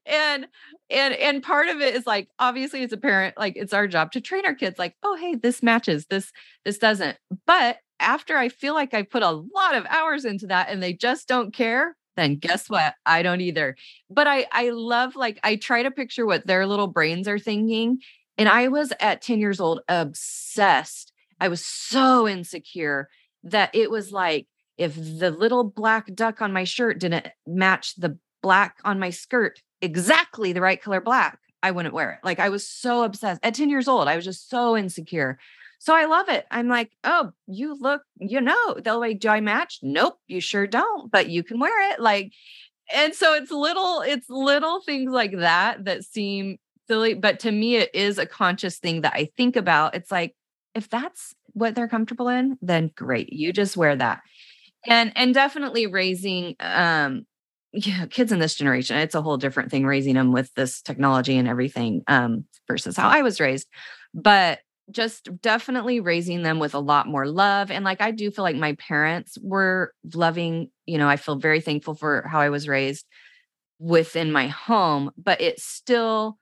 And 0.04 0.46
and 0.90 1.14
and 1.14 1.42
part 1.42 1.68
of 1.68 1.80
it 1.80 1.94
is 1.94 2.06
like 2.06 2.28
obviously 2.38 2.82
as 2.84 2.92
a 2.92 2.98
parent 2.98 3.36
like 3.38 3.54
it's 3.56 3.72
our 3.72 3.88
job 3.88 4.12
to 4.12 4.20
train 4.20 4.46
our 4.46 4.54
kids 4.54 4.78
like 4.78 4.94
oh 5.02 5.16
hey 5.16 5.34
this 5.34 5.60
matches 5.60 6.06
this 6.06 6.30
this 6.64 6.78
doesn't 6.78 7.18
but 7.44 7.78
after 7.98 8.36
i 8.36 8.48
feel 8.48 8.74
like 8.74 8.94
i 8.94 9.02
put 9.02 9.24
a 9.24 9.30
lot 9.30 9.74
of 9.74 9.84
hours 9.86 10.24
into 10.24 10.46
that 10.46 10.68
and 10.68 10.80
they 10.80 10.92
just 10.92 11.26
don't 11.26 11.52
care 11.52 11.96
then 12.16 12.36
guess 12.36 12.70
what 12.70 12.94
i 13.04 13.20
don't 13.20 13.40
either 13.40 13.74
but 14.08 14.28
i 14.28 14.46
i 14.52 14.70
love 14.70 15.16
like 15.16 15.40
i 15.42 15.56
try 15.56 15.82
to 15.82 15.90
picture 15.90 16.24
what 16.24 16.46
their 16.46 16.64
little 16.64 16.86
brains 16.86 17.26
are 17.26 17.40
thinking 17.40 17.98
and 18.38 18.48
i 18.48 18.68
was 18.68 18.92
at 19.00 19.20
10 19.20 19.40
years 19.40 19.58
old 19.58 19.80
obsessed 19.88 21.12
i 21.40 21.48
was 21.48 21.64
so 21.66 22.28
insecure 22.28 23.08
that 23.46 23.74
it 23.74 23.90
was 23.90 24.12
like 24.12 24.46
if 24.76 24.94
the 24.94 25.30
little 25.30 25.64
black 25.64 26.14
duck 26.14 26.42
on 26.42 26.52
my 26.52 26.64
shirt 26.64 26.98
didn't 27.00 27.28
match 27.46 27.94
the 27.96 28.18
black 28.42 28.76
on 28.84 28.98
my 28.98 29.10
skirt 29.10 29.60
exactly 29.80 30.52
the 30.52 30.60
right 30.60 30.80
color 30.80 31.00
black, 31.00 31.38
I 31.62 31.70
wouldn't 31.70 31.94
wear 31.94 32.12
it. 32.12 32.18
Like 32.24 32.40
I 32.40 32.48
was 32.48 32.68
so 32.68 33.02
obsessed 33.02 33.40
at 33.42 33.54
10 33.54 33.70
years 33.70 33.88
old. 33.88 34.08
I 34.08 34.16
was 34.16 34.24
just 34.24 34.48
so 34.50 34.76
insecure. 34.76 35.38
So 35.78 35.94
I 35.94 36.06
love 36.06 36.28
it. 36.28 36.46
I'm 36.50 36.68
like, 36.68 36.90
oh, 37.04 37.32
you 37.46 37.76
look, 37.78 38.02
you 38.18 38.40
know, 38.40 38.74
they'll 38.82 39.00
like, 39.00 39.20
do 39.20 39.28
I 39.28 39.40
match? 39.40 39.80
Nope, 39.82 40.18
you 40.26 40.40
sure 40.40 40.66
don't, 40.66 41.10
but 41.10 41.28
you 41.28 41.42
can 41.42 41.60
wear 41.60 41.92
it. 41.92 42.00
Like, 42.00 42.32
and 42.92 43.14
so 43.14 43.34
it's 43.34 43.50
little, 43.50 44.00
it's 44.00 44.28
little 44.30 44.80
things 44.80 45.12
like 45.12 45.36
that 45.38 45.84
that 45.84 46.04
seem 46.04 46.58
silly. 46.88 47.14
But 47.14 47.40
to 47.40 47.52
me, 47.52 47.76
it 47.76 47.94
is 47.94 48.18
a 48.18 48.26
conscious 48.26 48.78
thing 48.78 49.02
that 49.02 49.14
I 49.14 49.28
think 49.36 49.56
about. 49.56 49.94
It's 49.94 50.10
like, 50.10 50.34
if 50.76 50.88
that's 50.90 51.34
what 51.54 51.74
they're 51.74 51.88
comfortable 51.88 52.28
in, 52.28 52.58
then 52.60 52.90
great. 52.94 53.32
You 53.32 53.52
just 53.52 53.76
wear 53.76 53.96
that. 53.96 54.20
And 54.86 55.12
and 55.16 55.34
definitely 55.34 55.86
raising 55.86 56.54
um 56.60 57.26
yeah, 57.72 58.06
kids 58.06 58.32
in 58.32 58.38
this 58.38 58.54
generation, 58.54 58.96
it's 58.96 59.14
a 59.14 59.22
whole 59.22 59.36
different 59.36 59.70
thing 59.70 59.84
raising 59.84 60.14
them 60.14 60.32
with 60.32 60.54
this 60.54 60.80
technology 60.82 61.36
and 61.36 61.48
everything 61.48 62.02
um 62.08 62.44
versus 62.68 62.96
how 62.96 63.08
I 63.08 63.22
was 63.22 63.40
raised. 63.40 63.66
But 64.14 64.60
just 64.92 65.28
definitely 65.40 65.98
raising 65.98 66.42
them 66.42 66.60
with 66.60 66.74
a 66.74 66.78
lot 66.78 67.08
more 67.08 67.26
love 67.26 67.72
and 67.72 67.84
like 67.84 68.00
I 68.00 68.12
do 68.12 68.30
feel 68.30 68.44
like 68.44 68.54
my 68.54 68.74
parents 68.74 69.36
were 69.42 69.92
loving, 70.14 70.70
you 70.86 70.98
know, 70.98 71.08
I 71.08 71.16
feel 71.16 71.36
very 71.36 71.60
thankful 71.60 71.94
for 71.94 72.24
how 72.28 72.38
I 72.40 72.50
was 72.50 72.68
raised 72.68 73.04
within 73.78 74.32
my 74.32 74.46
home, 74.48 75.10
but 75.16 75.40
it 75.40 75.60
still 75.60 76.38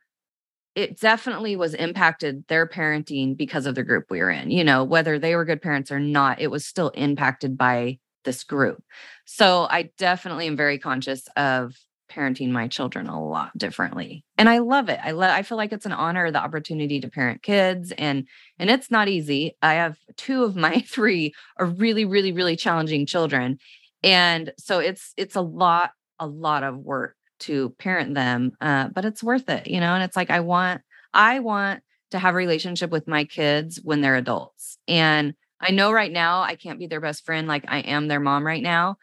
it 0.74 0.98
definitely 0.98 1.56
was 1.56 1.74
impacted 1.74 2.44
their 2.48 2.66
parenting 2.66 3.36
because 3.36 3.66
of 3.66 3.74
the 3.74 3.84
group 3.84 4.06
we 4.10 4.20
were 4.20 4.30
in. 4.30 4.50
You 4.50 4.64
know, 4.64 4.84
whether 4.84 5.18
they 5.18 5.36
were 5.36 5.44
good 5.44 5.62
parents 5.62 5.92
or 5.92 6.00
not, 6.00 6.40
it 6.40 6.50
was 6.50 6.64
still 6.64 6.88
impacted 6.90 7.56
by 7.56 7.98
this 8.24 8.42
group. 8.42 8.82
So 9.24 9.66
I 9.70 9.90
definitely 9.98 10.46
am 10.46 10.56
very 10.56 10.78
conscious 10.78 11.28
of 11.36 11.74
parenting 12.10 12.50
my 12.50 12.68
children 12.68 13.06
a 13.06 13.22
lot 13.22 13.56
differently. 13.56 14.24
And 14.36 14.48
I 14.48 14.58
love 14.58 14.88
it. 14.88 15.00
I 15.02 15.12
love 15.12 15.30
I 15.30 15.42
feel 15.42 15.56
like 15.56 15.72
it's 15.72 15.86
an 15.86 15.92
honor 15.92 16.30
the 16.30 16.42
opportunity 16.42 17.00
to 17.00 17.08
parent 17.08 17.42
kids 17.42 17.92
and 17.96 18.26
and 18.58 18.70
it's 18.70 18.90
not 18.90 19.08
easy. 19.08 19.56
I 19.62 19.74
have 19.74 19.96
two 20.16 20.44
of 20.44 20.56
my 20.56 20.80
3 20.80 21.32
are 21.58 21.66
really 21.66 22.04
really 22.04 22.32
really 22.32 22.56
challenging 22.56 23.06
children. 23.06 23.58
And 24.02 24.52
so 24.58 24.80
it's 24.80 25.12
it's 25.16 25.36
a 25.36 25.40
lot 25.40 25.92
a 26.18 26.26
lot 26.26 26.62
of 26.62 26.76
work 26.78 27.16
to 27.40 27.70
parent 27.78 28.14
them 28.14 28.52
uh, 28.60 28.88
but 28.88 29.04
it's 29.04 29.22
worth 29.22 29.48
it 29.48 29.66
you 29.66 29.80
know 29.80 29.94
and 29.94 30.02
it's 30.02 30.16
like 30.16 30.30
i 30.30 30.40
want 30.40 30.80
i 31.12 31.40
want 31.40 31.82
to 32.10 32.18
have 32.18 32.34
a 32.34 32.38
relationship 32.38 32.90
with 32.90 33.08
my 33.08 33.24
kids 33.24 33.80
when 33.82 34.00
they're 34.00 34.16
adults 34.16 34.78
and 34.88 35.34
i 35.60 35.70
know 35.70 35.92
right 35.92 36.12
now 36.12 36.42
i 36.42 36.54
can't 36.54 36.78
be 36.78 36.86
their 36.86 37.00
best 37.00 37.24
friend 37.24 37.48
like 37.48 37.64
i 37.68 37.78
am 37.80 38.08
their 38.08 38.20
mom 38.20 38.46
right 38.46 38.62
now 38.62 38.96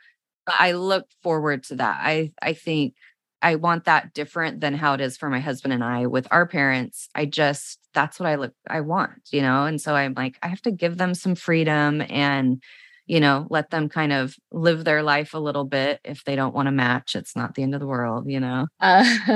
but 0.46 0.56
i 0.60 0.72
look 0.72 1.08
forward 1.24 1.64
to 1.64 1.76
that 1.76 2.00
i 2.02 2.32
i 2.42 2.54
think 2.54 2.94
I 3.42 3.56
want 3.56 3.86
that 3.86 4.14
different 4.14 4.62
than 4.62 4.76
how 4.76 4.94
it 4.94 5.02
is 5.02 5.18
for 5.18 5.30
my 5.30 5.40
husband 5.40 5.74
and 5.74 5.84
I 5.84 6.06
with 6.06 6.28
our 6.32 6.46
parents. 6.46 7.10
I 7.16 7.26
just 7.26 7.80
that's 7.94 8.20
what 8.20 8.30
I 8.30 8.36
look 8.36 8.54
I 8.70 8.82
want, 8.82 9.30
you 9.32 9.42
know? 9.42 9.66
And 9.66 9.82
so 9.82 9.96
I'm 9.96 10.14
like 10.16 10.38
I 10.44 10.48
have 10.48 10.62
to 10.64 10.72
give 10.72 10.98
them 10.98 11.16
some 11.16 11.36
freedom 11.36 12.04
and 12.10 12.62
you 13.08 13.20
know, 13.20 13.48
let 13.50 13.70
them 13.72 13.90
kind 13.90 14.14
of 14.14 14.36
live 14.52 14.84
their 14.84 15.04
life 15.04 15.34
a 15.34 15.40
little 15.40 15.66
bit. 15.66 16.00
If 16.04 16.24
they 16.24 16.36
don't 16.36 16.56
want 16.56 16.68
to 16.68 16.72
match, 16.72 17.16
it's 17.16 17.36
not 17.36 17.56
the 17.56 17.64
end 17.64 17.74
of 17.74 17.80
the 17.80 17.88
world, 17.88 18.30
you 18.30 18.40
know. 18.40 18.68
Uh, 18.80 19.04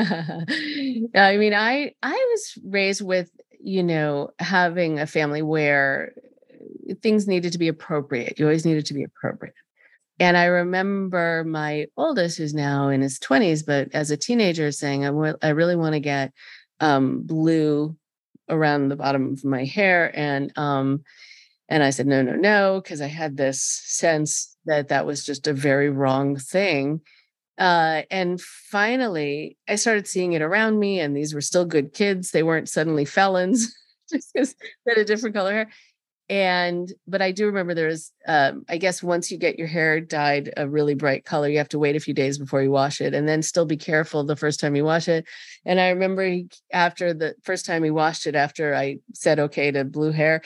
I 1.15 1.37
mean, 1.37 1.53
I 1.53 1.93
I 2.01 2.11
was 2.11 2.57
raised 2.63 3.01
with, 3.01 3.29
you 3.59 3.83
know, 3.83 4.29
having 4.39 4.99
a 4.99 5.07
family 5.07 5.41
where 5.41 6.13
things 7.01 7.27
needed 7.27 7.51
to 7.53 7.57
be 7.57 7.67
appropriate. 7.67 8.39
You 8.39 8.45
always 8.45 8.65
needed 8.65 8.85
to 8.87 8.93
be 8.93 9.03
appropriate. 9.03 9.55
And 10.19 10.37
I 10.37 10.45
remember 10.45 11.43
my 11.45 11.87
oldest, 11.97 12.37
who's 12.37 12.53
now 12.53 12.87
in 12.89 13.01
his 13.01 13.19
20s, 13.19 13.63
but 13.65 13.89
as 13.93 14.11
a 14.11 14.17
teenager, 14.17 14.71
saying, 14.71 15.03
I, 15.03 15.07
w- 15.07 15.37
I 15.41 15.49
really 15.49 15.75
want 15.75 15.93
to 15.93 15.99
get 15.99 16.31
um, 16.79 17.21
blue 17.23 17.97
around 18.47 18.87
the 18.87 18.95
bottom 18.95 19.33
of 19.33 19.43
my 19.43 19.65
hair. 19.65 20.11
And, 20.17 20.57
um, 20.57 21.03
and 21.67 21.83
I 21.83 21.89
said, 21.89 22.07
no, 22.07 22.21
no, 22.21 22.33
no, 22.35 22.81
because 22.81 23.01
I 23.01 23.07
had 23.07 23.37
this 23.37 23.61
sense 23.61 24.55
that 24.65 24.89
that 24.89 25.05
was 25.05 25.25
just 25.25 25.47
a 25.47 25.53
very 25.53 25.89
wrong 25.89 26.37
thing. 26.37 27.01
Uh, 27.57 28.03
and 28.11 28.39
finally, 28.41 29.57
I 29.67 29.75
started 29.75 30.07
seeing 30.07 30.33
it 30.33 30.41
around 30.41 30.77
me, 30.77 30.99
and 30.99 31.15
these 31.15 31.33
were 31.33 31.41
still 31.41 31.65
good 31.65 31.93
kids. 31.93 32.31
They 32.31 32.43
weren't 32.43 32.69
suddenly 32.69 33.05
felons 33.05 33.73
just 34.09 34.31
because 34.33 34.55
they 34.85 34.91
had 34.91 34.97
a 34.97 35.05
different 35.05 35.35
color 35.35 35.53
hair 35.53 35.69
and 36.27 36.91
but 37.07 37.21
i 37.21 37.31
do 37.31 37.45
remember 37.45 37.75
there 37.75 37.87
was 37.87 38.11
um, 38.27 38.65
i 38.67 38.77
guess 38.77 39.03
once 39.03 39.29
you 39.29 39.37
get 39.37 39.59
your 39.59 39.67
hair 39.67 40.01
dyed 40.01 40.51
a 40.57 40.67
really 40.67 40.95
bright 40.95 41.23
color 41.23 41.47
you 41.47 41.59
have 41.59 41.69
to 41.69 41.77
wait 41.77 41.95
a 41.95 41.99
few 41.99 42.15
days 42.15 42.39
before 42.39 42.63
you 42.63 42.71
wash 42.71 42.99
it 42.99 43.13
and 43.13 43.29
then 43.29 43.43
still 43.43 43.65
be 43.65 43.77
careful 43.77 44.23
the 44.23 44.35
first 44.35 44.59
time 44.59 44.75
you 44.75 44.83
wash 44.83 45.07
it 45.07 45.25
and 45.65 45.79
i 45.79 45.89
remember 45.89 46.25
he, 46.27 46.47
after 46.73 47.13
the 47.13 47.35
first 47.43 47.65
time 47.65 47.83
he 47.83 47.91
washed 47.91 48.25
it 48.25 48.33
after 48.33 48.73
i 48.73 48.97
said 49.13 49.39
okay 49.39 49.69
to 49.69 49.83
blue 49.83 50.11
hair 50.11 50.41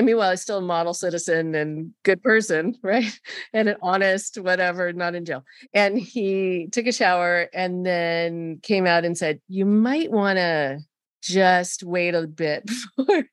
and 0.00 0.06
meanwhile, 0.06 0.30
he's 0.30 0.40
still 0.40 0.56
a 0.56 0.62
model 0.62 0.94
citizen 0.94 1.54
and 1.54 1.92
good 2.04 2.22
person, 2.22 2.74
right? 2.82 3.20
And 3.52 3.68
an 3.68 3.76
honest, 3.82 4.38
whatever, 4.38 4.94
not 4.94 5.14
in 5.14 5.26
jail. 5.26 5.44
And 5.74 5.98
he 5.98 6.68
took 6.72 6.86
a 6.86 6.92
shower 6.92 7.50
and 7.52 7.84
then 7.84 8.60
came 8.62 8.86
out 8.86 9.04
and 9.04 9.18
said, 9.18 9.42
You 9.46 9.66
might 9.66 10.10
want 10.10 10.38
to 10.38 10.78
just 11.22 11.82
wait 11.82 12.14
a 12.14 12.26
bit 12.26 12.64
before 12.96 13.24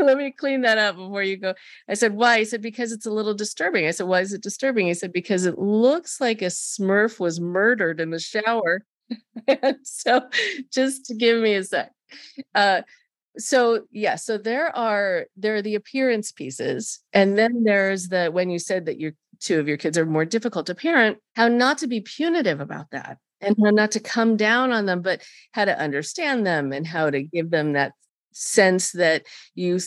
let 0.00 0.18
me 0.18 0.32
clean 0.32 0.62
that 0.62 0.78
up 0.78 0.96
before 0.96 1.22
you 1.22 1.36
go. 1.36 1.54
I 1.88 1.94
said, 1.94 2.14
why? 2.14 2.40
He 2.40 2.44
said, 2.44 2.60
because 2.60 2.90
it's 2.90 3.06
a 3.06 3.10
little 3.12 3.34
disturbing. 3.34 3.86
I 3.86 3.92
said, 3.92 4.08
why 4.08 4.20
is 4.20 4.32
it 4.32 4.42
disturbing? 4.42 4.88
He 4.88 4.94
said, 4.94 5.12
because 5.12 5.46
it 5.46 5.58
looks 5.58 6.20
like 6.20 6.42
a 6.42 6.46
smurf 6.46 7.20
was 7.20 7.40
murdered 7.40 8.00
in 8.00 8.10
the 8.10 8.18
shower. 8.18 8.84
and 9.46 9.76
so 9.84 10.22
just 10.72 11.14
give 11.18 11.40
me 11.40 11.54
a 11.54 11.62
sec. 11.62 11.92
Uh, 12.52 12.82
so 13.38 13.84
yeah, 13.90 14.16
so 14.16 14.38
there 14.38 14.74
are 14.76 15.26
there 15.36 15.56
are 15.56 15.62
the 15.62 15.74
appearance 15.74 16.32
pieces, 16.32 17.00
and 17.12 17.38
then 17.38 17.64
there's 17.64 18.08
the 18.08 18.30
when 18.30 18.50
you 18.50 18.58
said 18.58 18.86
that 18.86 19.00
your 19.00 19.12
two 19.40 19.58
of 19.58 19.68
your 19.68 19.76
kids 19.76 19.98
are 19.98 20.06
more 20.06 20.24
difficult 20.24 20.66
to 20.66 20.74
parent, 20.74 21.18
how 21.34 21.48
not 21.48 21.78
to 21.78 21.86
be 21.86 22.00
punitive 22.00 22.60
about 22.60 22.90
that 22.92 23.18
and 23.40 23.56
how 23.62 23.70
not 23.70 23.90
to 23.92 24.00
come 24.00 24.36
down 24.36 24.70
on 24.70 24.86
them, 24.86 25.02
but 25.02 25.22
how 25.52 25.64
to 25.64 25.78
understand 25.78 26.46
them 26.46 26.72
and 26.72 26.86
how 26.86 27.10
to 27.10 27.22
give 27.22 27.50
them 27.50 27.72
that 27.72 27.92
sense 28.32 28.92
that 28.92 29.24
you 29.54 29.80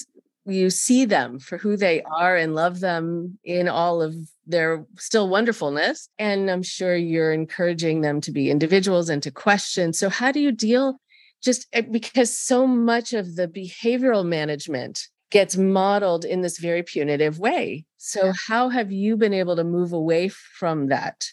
you 0.46 0.70
see 0.70 1.06
them 1.06 1.40
for 1.40 1.58
who 1.58 1.76
they 1.76 2.04
are 2.04 2.36
and 2.36 2.54
love 2.54 2.80
them 2.80 3.38
in 3.44 3.68
all 3.68 4.02
of 4.02 4.16
their 4.46 4.86
still 4.96 5.28
wonderfulness 5.28 6.08
and 6.20 6.52
i'm 6.52 6.62
sure 6.62 6.96
you're 6.96 7.34
encouraging 7.34 8.02
them 8.02 8.22
to 8.22 8.32
be 8.32 8.52
individuals 8.52 9.10
and 9.10 9.24
to 9.24 9.32
question. 9.32 9.92
So 9.92 10.08
how 10.10 10.32
do 10.32 10.40
you 10.40 10.52
deal 10.52 11.00
just 11.46 11.68
eh, 11.74 11.82
because 11.82 12.38
so 12.38 12.68
much 12.68 13.14
of 13.14 13.36
the 13.36 13.48
behavioral 13.48 14.26
management 14.26 15.08
gets 15.32 15.58
modeled 15.58 16.26
in 16.26 16.42
this 16.42 16.60
very 16.60 16.84
punitive 16.84 17.40
way 17.40 17.86
so 17.98 18.32
how 18.48 18.70
have 18.70 18.92
you 18.92 19.18
been 19.18 19.34
able 19.34 19.56
to 19.56 19.64
move 19.64 19.94
away 19.94 20.28
from 20.28 20.88
that 20.88 21.28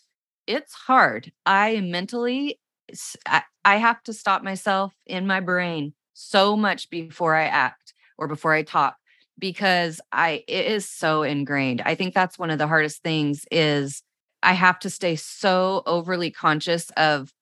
it's 0.46 0.72
hard 0.72 1.32
i 1.46 1.80
mentally 1.80 2.58
i 3.64 3.76
have 3.76 4.02
to 4.02 4.12
stop 4.12 4.42
myself 4.42 4.92
in 5.06 5.26
my 5.26 5.40
brain 5.40 5.92
so 6.14 6.56
much 6.56 6.90
before 6.90 7.34
I 7.34 7.44
act 7.44 7.94
or 8.18 8.28
before 8.28 8.52
I 8.52 8.62
talk 8.62 8.96
because 9.38 10.00
I 10.12 10.44
it 10.46 10.66
is 10.66 10.88
so 10.88 11.22
ingrained. 11.22 11.82
I 11.84 11.94
think 11.94 12.14
that's 12.14 12.38
one 12.38 12.50
of 12.50 12.58
the 12.58 12.66
hardest 12.66 13.02
things 13.02 13.44
is 13.50 14.02
I 14.42 14.52
have 14.52 14.78
to 14.80 14.90
stay 14.90 15.16
so 15.16 15.82
overly 15.86 16.30
conscious 16.30 16.90
of 16.96 17.32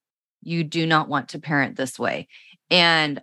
you 0.43 0.65
do 0.65 0.87
not 0.87 1.09
want 1.09 1.29
to 1.31 1.39
parent 1.39 1.77
this 1.77 1.99
way. 1.99 2.29
And 2.71 3.23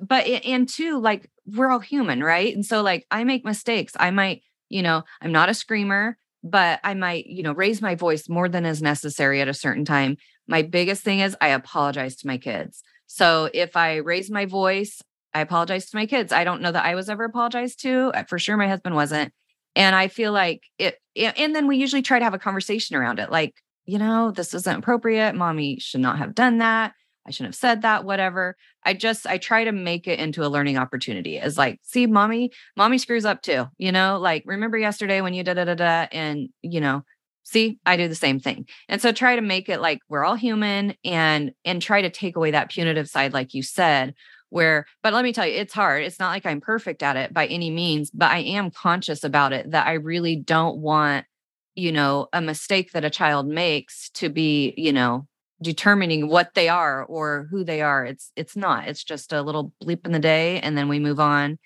but 0.00 0.26
and 0.26 0.68
two 0.68 1.00
like 1.00 1.30
we're 1.46 1.70
all 1.70 1.80
human, 1.80 2.22
right? 2.22 2.54
And 2.54 2.64
so 2.64 2.82
like 2.82 3.06
I 3.10 3.24
make 3.24 3.44
mistakes. 3.44 3.92
I 3.98 4.10
might, 4.10 4.42
you 4.68 4.82
know, 4.82 5.02
I'm 5.20 5.32
not 5.32 5.48
a 5.48 5.54
screamer, 5.54 6.16
but 6.42 6.80
I 6.82 6.94
might, 6.94 7.26
you 7.26 7.42
know, 7.42 7.52
raise 7.52 7.82
my 7.82 7.94
voice 7.94 8.28
more 8.28 8.48
than 8.48 8.64
is 8.64 8.82
necessary 8.82 9.40
at 9.40 9.48
a 9.48 9.54
certain 9.54 9.84
time. 9.84 10.16
My 10.46 10.62
biggest 10.62 11.02
thing 11.02 11.20
is 11.20 11.36
I 11.40 11.48
apologize 11.48 12.16
to 12.16 12.26
my 12.26 12.38
kids. 12.38 12.82
So 13.06 13.50
if 13.52 13.76
I 13.76 13.96
raise 13.96 14.30
my 14.30 14.46
voice, 14.46 15.02
I 15.32 15.40
apologize 15.40 15.90
to 15.90 15.96
my 15.96 16.06
kids. 16.06 16.32
I 16.32 16.44
don't 16.44 16.62
know 16.62 16.72
that 16.72 16.84
I 16.84 16.94
was 16.94 17.08
ever 17.08 17.24
apologized 17.24 17.80
to. 17.82 18.12
For 18.28 18.38
sure, 18.38 18.56
my 18.56 18.68
husband 18.68 18.94
wasn't. 18.94 19.32
And 19.76 19.96
I 19.96 20.08
feel 20.08 20.32
like 20.32 20.62
it, 20.78 20.98
and 21.16 21.54
then 21.54 21.66
we 21.66 21.76
usually 21.76 22.02
try 22.02 22.18
to 22.18 22.24
have 22.24 22.34
a 22.34 22.38
conversation 22.38 22.94
around 22.94 23.18
it. 23.18 23.30
Like, 23.30 23.54
you 23.84 23.98
know, 23.98 24.30
this 24.30 24.54
isn't 24.54 24.78
appropriate. 24.78 25.34
Mommy 25.34 25.78
should 25.80 26.00
not 26.00 26.18
have 26.18 26.34
done 26.34 26.58
that. 26.58 26.94
I 27.26 27.30
shouldn't 27.30 27.54
have 27.54 27.60
said 27.60 27.82
that, 27.82 28.04
whatever. 28.04 28.56
I 28.84 28.94
just, 28.94 29.26
I 29.26 29.38
try 29.38 29.64
to 29.64 29.72
make 29.72 30.06
it 30.06 30.18
into 30.18 30.44
a 30.44 30.48
learning 30.48 30.76
opportunity 30.76 31.38
as 31.38 31.56
like, 31.56 31.80
see, 31.82 32.06
mommy, 32.06 32.50
mommy 32.76 32.98
screws 32.98 33.24
up 33.24 33.42
too, 33.42 33.66
you 33.78 33.92
know, 33.92 34.18
like 34.20 34.42
remember 34.46 34.76
yesterday 34.76 35.20
when 35.20 35.34
you 35.34 35.42
da 35.42 35.54
da 35.54 35.64
da 35.64 35.74
da, 35.74 36.06
and 36.12 36.48
you 36.62 36.80
know, 36.80 37.02
see 37.44 37.78
i 37.84 37.96
do 37.96 38.08
the 38.08 38.14
same 38.14 38.40
thing 38.40 38.66
and 38.88 39.00
so 39.00 39.12
try 39.12 39.36
to 39.36 39.42
make 39.42 39.68
it 39.68 39.80
like 39.80 40.00
we're 40.08 40.24
all 40.24 40.34
human 40.34 40.94
and 41.04 41.52
and 41.64 41.80
try 41.80 42.00
to 42.00 42.10
take 42.10 42.36
away 42.36 42.50
that 42.50 42.70
punitive 42.70 43.08
side 43.08 43.32
like 43.32 43.54
you 43.54 43.62
said 43.62 44.14
where 44.48 44.86
but 45.02 45.12
let 45.12 45.24
me 45.24 45.32
tell 45.32 45.46
you 45.46 45.54
it's 45.54 45.74
hard 45.74 46.02
it's 46.02 46.18
not 46.18 46.30
like 46.30 46.46
i'm 46.46 46.60
perfect 46.60 47.02
at 47.02 47.16
it 47.16 47.32
by 47.32 47.46
any 47.46 47.70
means 47.70 48.10
but 48.10 48.30
i 48.30 48.38
am 48.38 48.70
conscious 48.70 49.22
about 49.22 49.52
it 49.52 49.70
that 49.70 49.86
i 49.86 49.92
really 49.92 50.36
don't 50.36 50.78
want 50.78 51.26
you 51.74 51.92
know 51.92 52.28
a 52.32 52.40
mistake 52.40 52.92
that 52.92 53.04
a 53.04 53.10
child 53.10 53.46
makes 53.46 54.08
to 54.10 54.28
be 54.28 54.72
you 54.76 54.92
know 54.92 55.26
determining 55.64 56.28
what 56.28 56.54
they 56.54 56.68
are 56.68 57.04
or 57.04 57.48
who 57.50 57.64
they 57.64 57.80
are 57.80 58.04
it's 58.04 58.30
it's 58.36 58.56
not 58.56 58.86
it's 58.86 59.02
just 59.02 59.32
a 59.32 59.42
little 59.42 59.72
bleep 59.82 60.04
in 60.06 60.12
the 60.12 60.18
day 60.18 60.60
and 60.60 60.76
then 60.78 60.88
we 60.88 60.98
move 60.98 61.18
on 61.18 61.58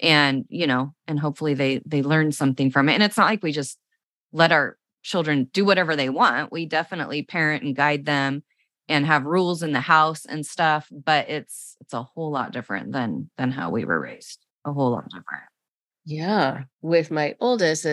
and 0.00 0.44
you 0.48 0.66
know 0.66 0.92
and 1.06 1.18
hopefully 1.20 1.54
they 1.54 1.80
they 1.86 2.02
learn 2.02 2.32
something 2.32 2.70
from 2.70 2.88
it 2.88 2.94
and 2.94 3.02
it's 3.02 3.16
not 3.16 3.26
like 3.26 3.42
we 3.42 3.52
just 3.52 3.78
let 4.32 4.52
our 4.52 4.76
children 5.04 5.48
do 5.52 5.64
whatever 5.64 5.94
they 5.94 6.08
want. 6.08 6.50
We 6.50 6.66
definitely 6.66 7.22
parent 7.22 7.62
and 7.62 7.76
guide 7.76 8.04
them 8.06 8.42
and 8.88 9.06
have 9.06 9.24
rules 9.24 9.62
in 9.62 9.72
the 9.72 9.80
house 9.80 10.24
and 10.24 10.44
stuff, 10.44 10.88
but 10.90 11.28
it's 11.30 11.76
it's 11.80 11.92
a 11.92 12.02
whole 12.02 12.32
lot 12.32 12.52
different 12.52 12.92
than 12.92 13.30
than 13.38 13.52
how 13.52 13.70
we 13.70 13.84
were 13.84 14.00
raised. 14.00 14.44
A 14.64 14.72
whole 14.72 14.90
lot 14.90 15.04
different. 15.04 15.44
Yeah, 16.04 16.64
with 16.82 17.10
my 17.10 17.34
oldest, 17.40 17.86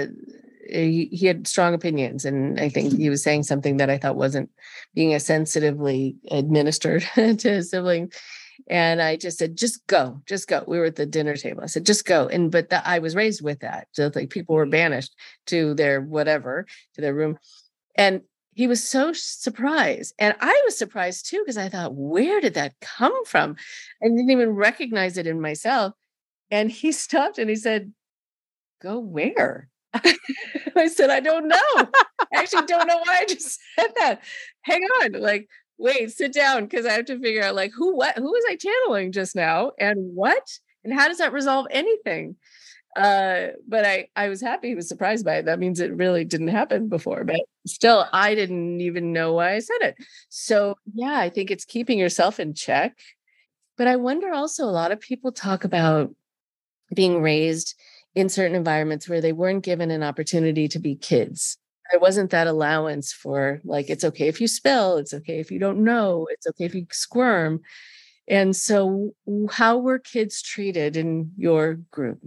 Uh, 0.69 0.77
he, 0.77 1.09
he 1.11 1.25
had 1.25 1.47
strong 1.47 1.73
opinions, 1.73 2.25
and 2.25 2.59
I 2.59 2.69
think 2.69 2.97
he 2.97 3.09
was 3.09 3.23
saying 3.23 3.43
something 3.43 3.77
that 3.77 3.89
I 3.89 3.97
thought 3.97 4.15
wasn't 4.15 4.49
being 4.93 5.13
as 5.13 5.25
sensitively 5.25 6.15
administered 6.29 7.01
to 7.15 7.35
his 7.37 7.69
sibling. 7.69 8.11
And 8.69 9.01
I 9.01 9.15
just 9.15 9.37
said, 9.37 9.57
just 9.57 9.85
go, 9.87 10.21
just 10.27 10.47
go. 10.47 10.63
We 10.67 10.77
were 10.77 10.85
at 10.85 10.95
the 10.95 11.05
dinner 11.05 11.35
table. 11.35 11.63
I 11.63 11.67
said, 11.67 11.85
just 11.85 12.05
go. 12.05 12.27
And 12.27 12.51
but 12.51 12.71
I 12.71 12.99
was 12.99 13.15
raised 13.15 13.43
with 13.43 13.59
that. 13.61 13.87
So 13.93 14.11
like 14.13 14.29
people 14.29 14.55
were 14.55 14.65
mm-hmm. 14.65 14.71
banished 14.71 15.15
to 15.47 15.73
their 15.73 16.01
whatever, 16.01 16.65
to 16.95 17.01
their 17.01 17.13
room. 17.13 17.37
And 17.95 18.21
he 18.53 18.67
was 18.67 18.83
so 18.83 19.13
surprised. 19.13 20.13
And 20.19 20.35
I 20.39 20.61
was 20.65 20.77
surprised 20.77 21.29
too, 21.29 21.39
because 21.39 21.57
I 21.57 21.69
thought, 21.69 21.95
where 21.95 22.41
did 22.41 22.53
that 22.55 22.79
come 22.81 23.25
from? 23.25 23.55
I 24.03 24.07
didn't 24.07 24.29
even 24.29 24.51
recognize 24.51 25.17
it 25.17 25.27
in 25.27 25.41
myself. 25.41 25.93
And 26.49 26.69
he 26.69 26.91
stopped 26.91 27.37
and 27.37 27.49
he 27.49 27.55
said, 27.55 27.93
Go 28.81 28.99
where? 28.99 29.69
I 30.75 30.87
said, 30.87 31.09
I 31.09 31.19
don't 31.19 31.47
know. 31.47 31.57
I 31.75 31.85
actually 32.35 32.65
don't 32.65 32.87
know 32.87 32.97
why 32.97 33.19
I 33.21 33.25
just 33.25 33.59
said 33.79 33.91
that. 33.97 34.21
Hang 34.61 34.81
on. 35.01 35.13
Like, 35.13 35.49
wait, 35.77 36.11
sit 36.11 36.33
down 36.33 36.65
because 36.65 36.85
I 36.85 36.93
have 36.93 37.05
to 37.05 37.19
figure 37.19 37.43
out 37.43 37.55
like 37.55 37.71
who 37.75 37.95
what 37.95 38.15
who 38.17 38.31
was 38.31 38.43
I 38.49 38.55
channeling 38.55 39.11
just 39.11 39.35
now 39.35 39.71
and 39.79 40.15
what 40.15 40.47
and 40.83 40.93
how 40.93 41.07
does 41.07 41.17
that 41.17 41.33
resolve 41.33 41.67
anything? 41.71 42.35
Uh, 42.95 43.47
but 43.67 43.85
I 43.85 44.07
I 44.15 44.29
was 44.29 44.41
happy 44.41 44.69
he 44.69 44.75
was 44.75 44.87
surprised 44.87 45.25
by 45.25 45.35
it. 45.37 45.45
That 45.45 45.59
means 45.59 45.79
it 45.79 45.95
really 45.95 46.25
didn't 46.25 46.49
happen 46.49 46.89
before, 46.89 47.23
but 47.23 47.39
still 47.65 48.05
I 48.13 48.35
didn't 48.35 48.81
even 48.81 49.13
know 49.13 49.33
why 49.33 49.55
I 49.55 49.59
said 49.59 49.81
it. 49.81 49.95
So 50.29 50.75
yeah, 50.93 51.17
I 51.17 51.29
think 51.29 51.51
it's 51.51 51.65
keeping 51.65 51.99
yourself 51.99 52.39
in 52.39 52.53
check. 52.53 52.97
But 53.77 53.87
I 53.87 53.95
wonder 53.95 54.31
also 54.31 54.65
a 54.65 54.67
lot 54.67 54.91
of 54.91 54.99
people 54.99 55.31
talk 55.31 55.63
about 55.63 56.13
being 56.93 57.21
raised 57.21 57.75
in 58.15 58.29
certain 58.29 58.55
environments 58.55 59.07
where 59.07 59.21
they 59.21 59.33
weren't 59.33 59.63
given 59.63 59.91
an 59.91 60.03
opportunity 60.03 60.67
to 60.67 60.79
be 60.79 60.95
kids. 60.95 61.57
There 61.91 61.99
wasn't 61.99 62.31
that 62.31 62.47
allowance 62.47 63.11
for 63.11 63.61
like 63.63 63.89
it's 63.89 64.03
okay 64.03 64.27
if 64.27 64.39
you 64.39 64.47
spill 64.47 64.97
it's 64.97 65.13
okay 65.13 65.39
if 65.39 65.51
you 65.51 65.59
don't 65.59 65.83
know 65.83 66.25
it's 66.29 66.47
okay 66.47 66.65
if 66.65 66.75
you 66.75 66.85
squirm. 66.91 67.61
And 68.27 68.55
so 68.55 69.11
how 69.49 69.77
were 69.77 69.99
kids 69.99 70.41
treated 70.41 70.95
in 70.95 71.31
your 71.37 71.75
group? 71.91 72.19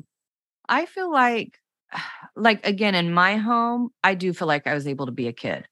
I 0.69 0.87
feel 0.87 1.11
like 1.11 1.59
like 2.37 2.67
again 2.67 2.95
in 2.95 3.13
my 3.13 3.37
home 3.37 3.91
i 4.03 4.15
do 4.15 4.33
feel 4.33 4.49
like 4.49 4.67
i 4.67 4.75
was 4.75 4.89
able 4.89 5.07
to 5.07 5.13
be 5.13 5.29
a 5.29 5.33
kid. 5.33 5.67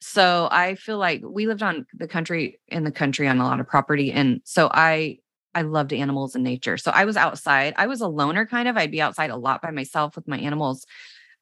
So 0.00 0.48
i 0.50 0.74
feel 0.74 0.98
like 0.98 1.22
we 1.24 1.46
lived 1.46 1.62
on 1.62 1.86
the 1.94 2.08
country 2.08 2.60
in 2.68 2.84
the 2.84 2.92
country 2.92 3.28
on 3.28 3.38
a 3.40 3.44
lot 3.44 3.60
of 3.60 3.68
property 3.68 4.10
and 4.12 4.40
so 4.44 4.70
i 4.72 5.18
i 5.54 5.62
loved 5.62 5.92
animals 5.92 6.34
and 6.34 6.44
nature 6.44 6.76
so 6.76 6.90
i 6.92 7.04
was 7.04 7.16
outside 7.16 7.74
i 7.76 7.86
was 7.86 8.00
a 8.00 8.08
loner 8.08 8.46
kind 8.46 8.68
of 8.68 8.76
i'd 8.76 8.90
be 8.90 9.00
outside 9.00 9.30
a 9.30 9.36
lot 9.36 9.62
by 9.62 9.70
myself 9.70 10.16
with 10.16 10.28
my 10.28 10.38
animals 10.38 10.86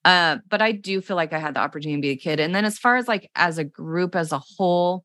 uh, 0.05 0.39
but 0.49 0.61
I 0.61 0.73
do 0.73 1.01
feel 1.01 1.17
like 1.17 1.33
I 1.33 1.39
had 1.39 1.55
the 1.55 1.61
opportunity 1.61 1.97
to 1.97 2.03
be 2.03 2.11
a 2.11 2.17
kid. 2.17 2.41
And 2.41 2.55
then 2.55 2.65
as 2.65 2.79
far 2.79 2.97
as 2.97 3.07
like 3.07 3.31
as 3.37 3.59
a 3.59 3.65
group 3.65 4.17
as 4.17 4.33
a 4.33 4.41
whole, 4.41 5.05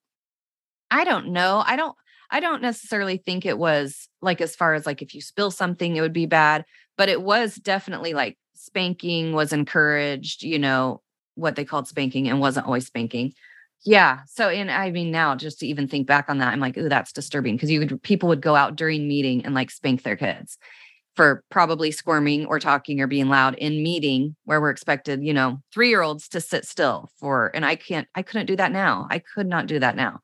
I 0.89 1.03
don't 1.03 1.27
know. 1.27 1.63
I 1.65 1.75
don't 1.75 1.95
I 2.29 2.39
don't 2.39 2.61
necessarily 2.61 3.17
think 3.17 3.45
it 3.45 3.57
was 3.57 4.09
like 4.21 4.41
as 4.41 4.55
far 4.55 4.73
as 4.73 4.85
like 4.85 5.01
if 5.01 5.13
you 5.13 5.21
spill 5.21 5.51
something, 5.51 5.95
it 5.95 6.01
would 6.01 6.13
be 6.13 6.25
bad, 6.25 6.65
but 6.97 7.09
it 7.09 7.21
was 7.21 7.55
definitely 7.55 8.13
like 8.13 8.37
spanking 8.55 9.33
was 9.33 9.53
encouraged, 9.53 10.43
you 10.43 10.59
know, 10.59 11.01
what 11.35 11.55
they 11.55 11.63
called 11.63 11.87
spanking 11.87 12.27
and 12.27 12.39
wasn't 12.39 12.65
always 12.65 12.87
spanking. 12.87 13.33
Yeah. 13.85 14.19
So, 14.27 14.49
and 14.49 14.69
I 14.69 14.91
mean, 14.91 15.11
now 15.11 15.35
just 15.35 15.59
to 15.59 15.67
even 15.67 15.87
think 15.87 16.07
back 16.07 16.25
on 16.29 16.39
that, 16.39 16.51
I'm 16.51 16.59
like, 16.59 16.77
oh, 16.77 16.89
that's 16.89 17.13
disturbing 17.13 17.55
because 17.55 17.71
you 17.71 17.79
would, 17.79 18.03
people 18.03 18.29
would 18.29 18.41
go 18.41 18.55
out 18.55 18.75
during 18.75 19.07
meeting 19.07 19.45
and 19.45 19.55
like 19.55 19.71
spank 19.71 20.03
their 20.03 20.17
kids 20.17 20.57
for 21.15 21.43
probably 21.49 21.91
squirming 21.91 22.45
or 22.45 22.59
talking 22.59 23.01
or 23.01 23.07
being 23.07 23.27
loud 23.27 23.55
in 23.55 23.81
meeting 23.81 24.35
where 24.45 24.61
we're 24.61 24.69
expected, 24.69 25.23
you 25.23 25.33
know, 25.33 25.61
three 25.73 25.89
year 25.89 26.01
olds 26.01 26.27
to 26.29 26.41
sit 26.41 26.65
still 26.65 27.09
for, 27.17 27.49
and 27.55 27.65
I 27.65 27.75
can't, 27.75 28.07
I 28.13 28.21
couldn't 28.21 28.45
do 28.45 28.55
that 28.57 28.71
now. 28.71 29.07
I 29.09 29.19
could 29.19 29.47
not 29.47 29.67
do 29.67 29.79
that 29.79 29.95
now. 29.95 30.19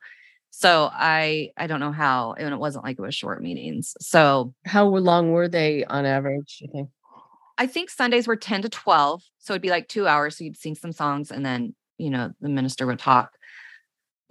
So 0.52 0.90
I, 0.94 1.50
I 1.58 1.66
don't 1.66 1.80
know 1.80 1.92
how, 1.92 2.34
and 2.34 2.54
it 2.54 2.60
wasn't 2.60 2.86
like 2.86 3.00
it 3.00 3.02
was 3.02 3.16
short 3.16 3.42
meetings. 3.42 3.96
So 4.00 4.54
how 4.66 4.86
long 4.86 5.32
were 5.32 5.48
they 5.48 5.84
on 5.86 6.06
average? 6.06 6.60
You 6.62 6.70
think? 6.72 6.90
I 7.58 7.66
think 7.66 7.90
Sundays 7.90 8.28
were 8.28 8.36
10 8.36 8.62
to 8.62 8.70
12. 8.70 9.24
So 9.40 9.54
it'd 9.54 9.64
be 9.64 9.70
like 9.70 9.88
two 9.88 10.08
hours. 10.08 10.38
So 10.38 10.44
you'd 10.44 10.58
sing 10.58 10.76
some 10.76 10.92
songs 10.92 11.32
and 11.32 11.44
then, 11.44 11.74
you 11.98 12.12
know, 12.12 12.32
the 12.40 12.50
minister 12.50 12.86
would 12.86 13.00
talk. 13.00 13.32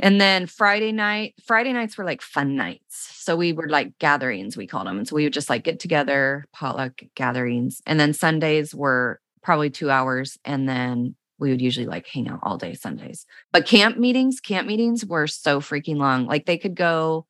And 0.03 0.21
then 0.21 0.47
Friday 0.47 0.91
night, 0.91 1.35
Friday 1.45 1.73
nights 1.73 1.97
were 1.97 2.05
like 2.05 2.23
fun 2.23 2.57
nights. 2.57 3.09
So 3.15 3.37
we 3.37 3.53
were 3.53 3.69
like 3.69 3.97
gatherings, 4.01 4.57
we 4.57 4.67
called 4.67 4.89
them. 4.89 4.99
And 4.99 5.07
so 5.07 5.15
we 5.15 5.23
would 5.23 5.33
just 5.33 5.49
like 5.49 5.63
get 5.63 5.79
together, 5.79 6.45
potluck 6.53 7.01
gatherings. 7.15 7.81
And 7.87 8.01
then 8.01 8.13
Sundays 8.13 8.75
were 8.75 9.21
probably 9.45 9.71
two 9.71 9.91
hours. 9.91 10.39
And 10.45 10.69
then 10.69 11.15
we 11.39 11.51
would 11.51 11.63
usually 11.63 11.87
like 11.87 12.09
hang 12.09 12.29
out 12.29 12.41
all 12.43 12.59
day 12.59 12.75
Sundays. 12.75 13.27
But 13.53 13.65
camp 13.65 13.97
meetings, 13.97 14.41
camp 14.41 14.67
meetings 14.67 15.07
were 15.07 15.29
so 15.29 15.61
freaking 15.61 15.99
long. 15.99 16.27
Like 16.27 16.47
they 16.47 16.59
could 16.59 16.75
go 16.75 17.27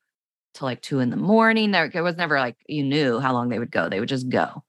to 0.54 0.64
like 0.64 0.80
two 0.80 1.00
in 1.00 1.10
the 1.10 1.16
morning. 1.16 1.72
There 1.72 1.90
it 1.92 2.00
was 2.00 2.16
never 2.16 2.38
like 2.38 2.56
you 2.66 2.84
knew 2.84 3.20
how 3.20 3.34
long 3.34 3.50
they 3.50 3.58
would 3.58 3.70
go. 3.70 3.90
They 3.90 4.00
would 4.00 4.08
just 4.08 4.30
go. 4.30 4.64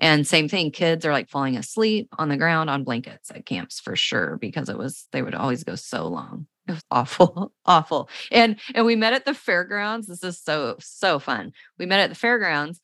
And 0.00 0.26
same 0.26 0.48
thing, 0.48 0.72
kids 0.72 1.06
are 1.06 1.12
like 1.12 1.28
falling 1.28 1.56
asleep 1.56 2.08
on 2.18 2.28
the 2.28 2.36
ground 2.36 2.68
on 2.68 2.82
blankets 2.82 3.30
at 3.30 3.46
camps 3.46 3.78
for 3.78 3.94
sure, 3.94 4.38
because 4.40 4.68
it 4.68 4.76
was 4.76 5.06
they 5.12 5.22
would 5.22 5.36
always 5.36 5.62
go 5.62 5.76
so 5.76 6.08
long. 6.08 6.48
It 6.66 6.72
was 6.72 6.84
awful, 6.90 7.52
awful. 7.66 8.08
And 8.30 8.58
and 8.74 8.86
we 8.86 8.96
met 8.96 9.12
at 9.12 9.24
the 9.24 9.34
fairgrounds. 9.34 10.06
This 10.06 10.22
is 10.22 10.40
so 10.40 10.76
so 10.80 11.18
fun. 11.18 11.52
We 11.78 11.86
met 11.86 12.00
at 12.00 12.10
the 12.10 12.16
fairgrounds 12.16 12.80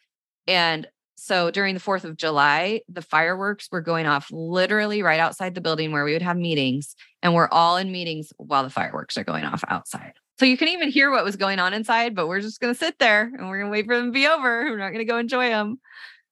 and 0.46 0.86
so 1.22 1.50
during 1.50 1.74
the 1.74 1.80
4th 1.80 2.04
of 2.04 2.16
July, 2.16 2.80
the 2.88 3.02
fireworks 3.02 3.68
were 3.70 3.82
going 3.82 4.06
off 4.06 4.28
literally 4.32 5.02
right 5.02 5.20
outside 5.20 5.54
the 5.54 5.60
building 5.60 5.92
where 5.92 6.02
we 6.02 6.14
would 6.14 6.22
have 6.22 6.38
meetings 6.38 6.96
and 7.22 7.34
we're 7.34 7.48
all 7.48 7.76
in 7.76 7.92
meetings 7.92 8.32
while 8.38 8.62
the 8.62 8.70
fireworks 8.70 9.18
are 9.18 9.24
going 9.24 9.44
off 9.44 9.62
outside. 9.68 10.14
So 10.38 10.46
you 10.46 10.56
can 10.56 10.68
even 10.68 10.88
hear 10.88 11.10
what 11.10 11.22
was 11.22 11.36
going 11.36 11.58
on 11.58 11.74
inside, 11.74 12.14
but 12.14 12.26
we're 12.26 12.40
just 12.40 12.58
going 12.58 12.72
to 12.72 12.78
sit 12.78 12.98
there 12.98 13.24
and 13.24 13.50
we're 13.50 13.58
going 13.58 13.70
to 13.70 13.70
wait 13.70 13.84
for 13.84 13.96
them 13.96 14.06
to 14.06 14.12
be 14.12 14.26
over. 14.26 14.64
We're 14.64 14.78
not 14.78 14.88
going 14.88 15.00
to 15.00 15.04
go 15.04 15.18
enjoy 15.18 15.50
them. 15.50 15.78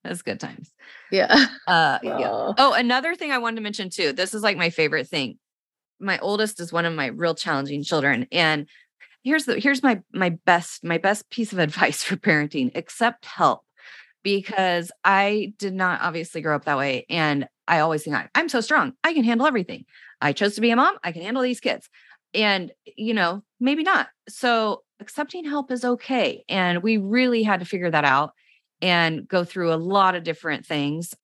That's 0.04 0.22
good 0.22 0.40
times. 0.40 0.72
Yeah. 1.12 1.46
Uh, 1.66 1.98
yeah. 2.02 2.52
Oh, 2.56 2.72
another 2.72 3.14
thing 3.14 3.30
I 3.30 3.36
wanted 3.36 3.56
to 3.56 3.62
mention 3.62 3.90
too. 3.90 4.12
This 4.14 4.32
is 4.32 4.42
like 4.42 4.56
my 4.56 4.70
favorite 4.70 5.06
thing 5.06 5.38
my 6.00 6.18
oldest 6.18 6.60
is 6.60 6.72
one 6.72 6.84
of 6.84 6.94
my 6.94 7.06
real 7.06 7.34
challenging 7.34 7.82
children 7.82 8.26
and 8.32 8.66
here's 9.24 9.44
the 9.44 9.58
here's 9.58 9.82
my 9.82 10.00
my 10.12 10.30
best 10.30 10.84
my 10.84 10.98
best 10.98 11.28
piece 11.30 11.52
of 11.52 11.58
advice 11.68 12.02
for 12.02 12.16
parenting 12.16 12.74
accept 12.76 13.24
help 13.24 13.62
because 14.22 14.90
i 15.04 15.52
did 15.58 15.74
not 15.74 16.00
obviously 16.00 16.40
grow 16.40 16.56
up 16.56 16.64
that 16.64 16.78
way 16.78 17.04
and 17.08 17.46
i 17.66 17.80
always 17.80 18.04
think 18.04 18.16
i'm 18.34 18.48
so 18.48 18.60
strong 18.60 18.92
i 19.04 19.12
can 19.12 19.24
handle 19.24 19.46
everything. 19.46 19.84
I 20.20 20.32
chose 20.32 20.56
to 20.56 20.60
be 20.60 20.70
a 20.70 20.76
mom 20.76 20.96
i 21.04 21.12
can 21.12 21.22
handle 21.22 21.42
these 21.42 21.60
kids. 21.60 21.88
And 22.34 22.72
you 22.84 23.14
know 23.14 23.42
maybe 23.60 23.82
not. 23.82 24.08
So 24.28 24.82
accepting 25.00 25.44
help 25.44 25.70
is 25.70 25.84
okay 25.84 26.44
and 26.48 26.82
we 26.82 26.96
really 26.96 27.42
had 27.42 27.60
to 27.60 27.66
figure 27.66 27.90
that 27.90 28.04
out 28.04 28.32
and 28.82 29.26
go 29.26 29.44
through 29.44 29.72
a 29.72 29.76
lot 29.76 30.14
of 30.14 30.24
different 30.24 30.66
things. 30.66 31.14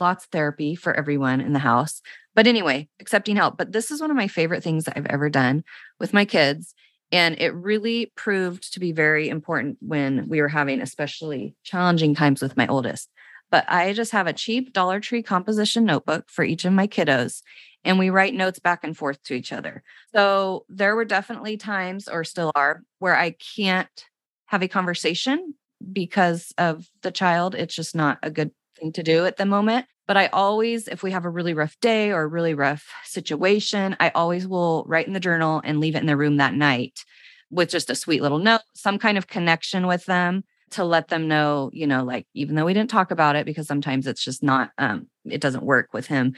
Lots 0.00 0.24
of 0.24 0.30
therapy 0.30 0.74
for 0.76 0.94
everyone 0.94 1.40
in 1.40 1.52
the 1.52 1.58
house 1.58 2.00
but 2.34 2.46
anyway, 2.46 2.88
accepting 3.00 3.36
help. 3.36 3.56
But 3.56 3.72
this 3.72 3.90
is 3.90 4.00
one 4.00 4.10
of 4.10 4.16
my 4.16 4.28
favorite 4.28 4.62
things 4.62 4.84
that 4.84 4.96
I've 4.96 5.06
ever 5.06 5.30
done 5.30 5.64
with 5.98 6.12
my 6.12 6.24
kids. 6.24 6.74
And 7.12 7.36
it 7.38 7.54
really 7.54 8.12
proved 8.16 8.72
to 8.72 8.80
be 8.80 8.92
very 8.92 9.28
important 9.28 9.78
when 9.80 10.28
we 10.28 10.40
were 10.40 10.48
having 10.48 10.80
especially 10.80 11.54
challenging 11.62 12.14
times 12.14 12.42
with 12.42 12.56
my 12.56 12.66
oldest. 12.66 13.10
But 13.50 13.64
I 13.70 13.92
just 13.92 14.12
have 14.12 14.26
a 14.26 14.32
cheap 14.32 14.72
Dollar 14.72 14.98
Tree 14.98 15.22
composition 15.22 15.84
notebook 15.84 16.24
for 16.28 16.44
each 16.44 16.64
of 16.64 16.72
my 16.72 16.88
kiddos, 16.88 17.42
and 17.84 17.98
we 18.00 18.10
write 18.10 18.34
notes 18.34 18.58
back 18.58 18.82
and 18.82 18.96
forth 18.96 19.22
to 19.24 19.34
each 19.34 19.52
other. 19.52 19.84
So 20.12 20.64
there 20.68 20.96
were 20.96 21.04
definitely 21.04 21.56
times, 21.56 22.08
or 22.08 22.24
still 22.24 22.50
are, 22.56 22.82
where 22.98 23.16
I 23.16 23.36
can't 23.56 24.06
have 24.46 24.62
a 24.62 24.68
conversation 24.68 25.54
because 25.92 26.52
of 26.58 26.88
the 27.02 27.12
child. 27.12 27.54
It's 27.54 27.76
just 27.76 27.94
not 27.94 28.18
a 28.22 28.30
good 28.30 28.50
thing 28.76 28.92
to 28.92 29.04
do 29.04 29.24
at 29.24 29.36
the 29.36 29.46
moment. 29.46 29.86
But 30.06 30.16
I 30.16 30.26
always, 30.26 30.86
if 30.88 31.02
we 31.02 31.12
have 31.12 31.24
a 31.24 31.30
really 31.30 31.54
rough 31.54 31.78
day 31.80 32.12
or 32.12 32.22
a 32.22 32.26
really 32.26 32.54
rough 32.54 32.86
situation, 33.04 33.96
I 34.00 34.10
always 34.14 34.46
will 34.46 34.84
write 34.86 35.06
in 35.06 35.14
the 35.14 35.20
journal 35.20 35.62
and 35.64 35.80
leave 35.80 35.94
it 35.94 36.00
in 36.00 36.06
the 36.06 36.16
room 36.16 36.36
that 36.36 36.54
night 36.54 37.04
with 37.50 37.70
just 37.70 37.90
a 37.90 37.94
sweet 37.94 38.20
little 38.20 38.38
note, 38.38 38.62
some 38.74 38.98
kind 38.98 39.16
of 39.16 39.28
connection 39.28 39.86
with 39.86 40.04
them 40.06 40.44
to 40.70 40.84
let 40.84 41.08
them 41.08 41.28
know, 41.28 41.70
you 41.72 41.86
know, 41.86 42.04
like 42.04 42.26
even 42.34 42.54
though 42.54 42.64
we 42.64 42.74
didn't 42.74 42.90
talk 42.90 43.10
about 43.10 43.36
it 43.36 43.46
because 43.46 43.66
sometimes 43.66 44.06
it's 44.06 44.24
just 44.24 44.42
not 44.42 44.70
um 44.76 45.06
it 45.24 45.40
doesn't 45.40 45.64
work 45.64 45.90
with 45.92 46.06
him, 46.06 46.34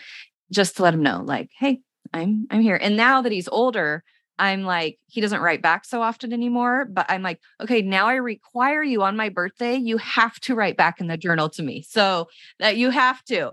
just 0.53 0.77
to 0.77 0.83
let 0.83 0.95
him 0.95 1.03
know 1.03 1.23
like, 1.25 1.51
hey, 1.59 1.81
I'm 2.13 2.47
I'm 2.51 2.61
here. 2.61 2.79
And 2.81 2.97
now 2.97 3.23
that 3.23 3.33
he's 3.33 3.49
older, 3.49 4.05
I'm 4.39 4.63
like, 4.63 4.99
he 5.07 5.21
doesn't 5.21 5.41
write 5.41 5.63
back 5.63 5.85
so 5.85 6.03
often 6.03 6.33
anymore, 6.33 6.85
but 6.85 7.07
I'm 7.09 7.23
like, 7.23 7.41
okay, 7.61 7.83
now 7.83 8.07
I 8.07 8.17
require 8.17 8.83
you 8.83 9.03
on 9.03 9.17
my 9.17 9.29
birthday, 9.29 9.77
you 9.77 9.97
have 9.99 10.39
to 10.41 10.55
write 10.55 10.77
back 10.77 11.01
in 11.01 11.07
the 11.07 11.17
journal 11.17 11.49
to 11.51 11.63
me. 11.63 11.83
So 11.83 12.29
that 12.59 12.77
you 12.77 12.91
have 12.91 13.25
to. 13.25 13.53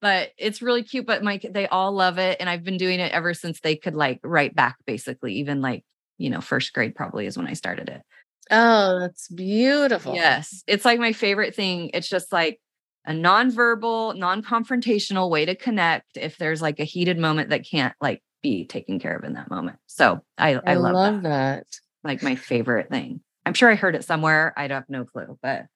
But 0.00 0.30
it's 0.36 0.60
really 0.60 0.82
cute. 0.82 1.06
But 1.06 1.22
my 1.22 1.40
they 1.50 1.66
all 1.68 1.92
love 1.92 2.18
it. 2.18 2.36
And 2.40 2.48
I've 2.48 2.64
been 2.64 2.76
doing 2.76 3.00
it 3.00 3.12
ever 3.12 3.32
since 3.34 3.60
they 3.60 3.74
could 3.74 3.94
like 3.94 4.20
write 4.22 4.54
back, 4.54 4.76
basically, 4.86 5.34
even 5.34 5.60
like, 5.60 5.84
you 6.18 6.30
know, 6.30 6.40
first 6.40 6.72
grade 6.72 6.94
probably 6.94 7.26
is 7.26 7.36
when 7.36 7.46
I 7.46 7.54
started 7.54 7.88
it. 7.88 8.02
Oh, 8.50 8.98
that's 9.00 9.28
beautiful. 9.28 10.14
Yes. 10.14 10.62
It's 10.66 10.84
like 10.84 10.98
my 10.98 11.12
favorite 11.12 11.54
thing. 11.54 11.90
It's 11.94 12.08
just 12.08 12.32
like 12.32 12.60
a 13.04 13.14
non-verbal, 13.14 14.14
non-confrontational 14.14 15.30
way 15.30 15.46
to 15.46 15.54
connect 15.54 16.16
if 16.16 16.36
there's 16.36 16.60
like 16.60 16.80
a 16.80 16.84
heated 16.84 17.18
moment 17.18 17.50
that 17.50 17.66
can't 17.68 17.94
like 18.00 18.22
be 18.42 18.66
taken 18.66 18.98
care 18.98 19.16
of 19.16 19.24
in 19.24 19.34
that 19.34 19.50
moment. 19.50 19.78
So 19.86 20.20
I, 20.36 20.54
I, 20.54 20.60
I 20.66 20.74
love, 20.74 20.94
love 20.94 21.22
that. 21.22 21.28
that. 21.28 21.66
Like 22.04 22.22
my 22.22 22.36
favorite 22.36 22.88
thing. 22.88 23.20
I'm 23.44 23.54
sure 23.54 23.70
I 23.70 23.74
heard 23.74 23.94
it 23.94 24.04
somewhere. 24.04 24.52
I 24.56 24.68
have 24.68 24.84
no 24.88 25.04
clue, 25.04 25.38
but 25.42 25.66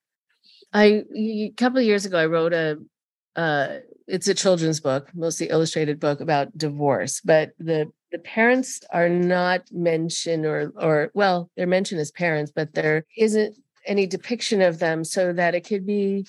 I 0.72 1.04
a 1.16 1.52
couple 1.56 1.78
of 1.78 1.84
years 1.84 2.06
ago 2.06 2.18
I 2.18 2.26
wrote 2.26 2.52
a 2.52 2.78
uh 3.36 3.78
it's 4.06 4.28
a 4.28 4.34
children's 4.34 4.80
book, 4.80 5.08
mostly 5.14 5.48
illustrated 5.48 5.98
book 5.98 6.20
about 6.20 6.56
divorce, 6.56 7.20
but 7.20 7.52
the 7.58 7.90
the 8.10 8.18
parents 8.18 8.80
are 8.90 9.08
not 9.08 9.62
mentioned 9.72 10.44
or 10.44 10.72
or 10.76 11.10
well, 11.14 11.50
they're 11.56 11.66
mentioned 11.66 12.00
as 12.00 12.10
parents, 12.10 12.52
but 12.54 12.74
there 12.74 13.04
isn't 13.16 13.56
any 13.86 14.06
depiction 14.06 14.62
of 14.62 14.78
them 14.78 15.02
so 15.04 15.32
that 15.32 15.54
it 15.54 15.66
could 15.66 15.86
be 15.86 16.26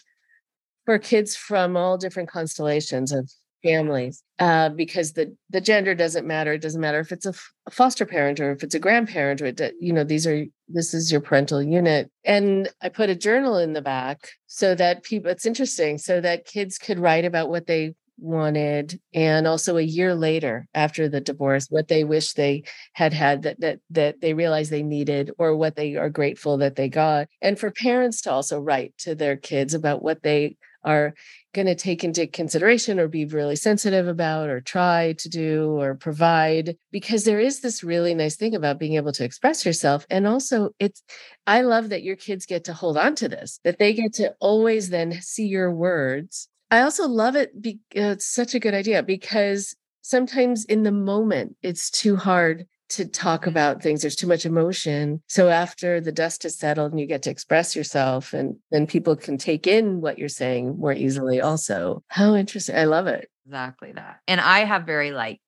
for 0.86 0.98
kids 0.98 1.36
from 1.36 1.78
all 1.78 1.98
different 1.98 2.30
constellations 2.30 3.12
of 3.12 3.30
families 3.64 4.24
uh, 4.39 4.70
because 4.70 5.14
the 5.14 5.36
the 5.49 5.61
gender 5.61 5.95
doesn't 5.95 6.28
matter. 6.28 6.53
It 6.53 6.61
doesn't 6.61 6.82
matter 6.82 6.99
if 6.99 7.11
it's 7.11 7.26
a, 7.26 7.30
f- 7.30 7.51
a 7.68 7.72
foster 7.72 8.05
parent 8.05 8.39
or 8.39 8.51
if 8.51 8.64
it's 8.64 8.76
a 8.76 8.80
grandparent 8.80 9.41
or 9.41 9.47
it, 9.47 9.61
you 9.80 9.93
know 9.93 10.03
these 10.03 10.28
are 10.28 10.45
this 10.68 10.93
is 10.93 11.11
your 11.11 11.22
parental 11.22 11.61
unit. 11.61 12.11
And 12.24 12.70
I 12.82 12.89
put 12.89 13.09
a 13.09 13.16
journal 13.16 13.57
in 13.57 13.74
the 13.74 13.82
back 13.82 14.30
so 14.47 14.76
that 14.76 15.03
people. 15.03 15.32
It's 15.32 15.45
interesting 15.45 15.97
so 15.97 16.22
that 16.22 16.45
kids 16.45 16.78
could 16.78 16.99
write 16.99 17.26
about 17.26 17.49
what 17.49 17.68
they 17.68 17.95
wanted 18.20 18.99
and 19.14 19.47
also 19.47 19.78
a 19.78 19.82
year 19.82 20.14
later 20.14 20.68
after 20.76 21.09
the 21.09 21.20
divorce 21.20 21.68
what 21.70 21.88
they 21.88 22.03
wish 22.03 22.34
they 22.34 22.64
had 22.93 23.11
had 23.11 23.41
that 23.41 23.59
that 23.59 23.80
that 23.89 24.22
they 24.22 24.36
realized 24.36 24.72
they 24.72 24.84
needed 24.84 25.32
or 25.39 25.55
what 25.55 25.76
they 25.76 25.95
are 25.95 26.11
grateful 26.11 26.57
that 26.57 26.76
they 26.76 26.88
got 26.88 27.28
and 27.41 27.57
for 27.57 27.72
parents 27.72 28.22
to 28.22 28.32
also 28.32 28.59
write 28.59 28.93
to 28.99 29.16
their 29.16 29.36
kids 29.36 29.74
about 29.74 30.03
what 30.03 30.22
they 30.22 30.55
are 30.84 31.14
going 31.54 31.68
to 31.68 31.76
take 31.76 32.04
into 32.04 32.26
consideration 32.26 33.00
or 33.00 33.08
be 33.08 33.26
really 33.26 33.56
sensitive 33.56 34.08
about 34.08 34.50
or 34.50 34.60
try 34.60 35.14
to 35.20 35.30
do 35.30 35.80
or 35.80 35.96
provide 35.96 36.76
because 36.92 37.26
there 37.26 37.40
is 37.40 37.62
this 37.62 37.84
really 37.84 38.16
nice 38.16 38.36
thing 38.36 38.56
about 38.56 38.80
being 38.80 38.96
able 38.96 39.12
to 39.12 39.24
express 39.24 39.66
yourself 39.66 40.06
and 40.10 40.26
also 40.26 40.72
it's 40.80 41.04
i 41.46 41.62
love 41.62 41.90
that 41.90 42.04
your 42.04 42.16
kids 42.16 42.46
get 42.46 42.64
to 42.64 42.74
hold 42.74 42.98
on 42.98 43.14
to 43.16 43.30
this 43.30 43.60
that 43.64 43.78
they 43.78 43.94
get 43.94 44.14
to 44.14 44.34
always 44.40 44.90
then 44.90 45.22
see 45.22 45.48
your 45.48 45.72
words. 45.72 46.50
I 46.72 46.82
also 46.82 47.08
love 47.08 47.36
it 47.36 47.62
be, 47.62 47.80
uh, 47.96 48.14
it's 48.14 48.26
such 48.26 48.56
a 48.56 48.60
good 48.60 48.74
idea 48.74 49.04
because 49.04 49.76
sometimes 50.02 50.66
in 50.66 50.84
the 50.84 50.92
moment 50.92 51.56
it's 51.62 51.90
too 51.90 52.16
hard 52.16 52.66
to 52.96 53.06
talk 53.06 53.48
about 53.48 53.82
things. 53.82 54.02
There's 54.02 54.16
too 54.16 54.28
much 54.28 54.46
emotion. 54.46 55.22
So 55.28 55.50
after 55.50 56.00
the 56.00 56.12
dust 56.12 56.44
has 56.44 56.58
settled 56.58 56.91
and 56.91 57.00
you 57.00 57.06
get 57.06 57.24
to 57.24 57.30
express 57.30 57.76
yourself, 57.76 58.34
and 58.34 58.58
then 58.72 58.88
people 58.88 59.16
can 59.16 59.38
take 59.38 59.68
in 59.68 60.02
what 60.02 60.18
you're 60.18 60.30
saying 60.30 60.78
more 60.78 60.94
easily, 60.94 61.41
also. 61.41 62.04
How 62.08 62.36
interesting. 62.36 62.76
I 62.76 62.86
love 62.86 63.08
it. 63.08 63.30
Exactly 63.46 63.91
that. 63.94 64.20
And 64.28 64.39
I 64.39 64.66
have 64.66 64.86
very 64.86 65.12
like 65.12 65.39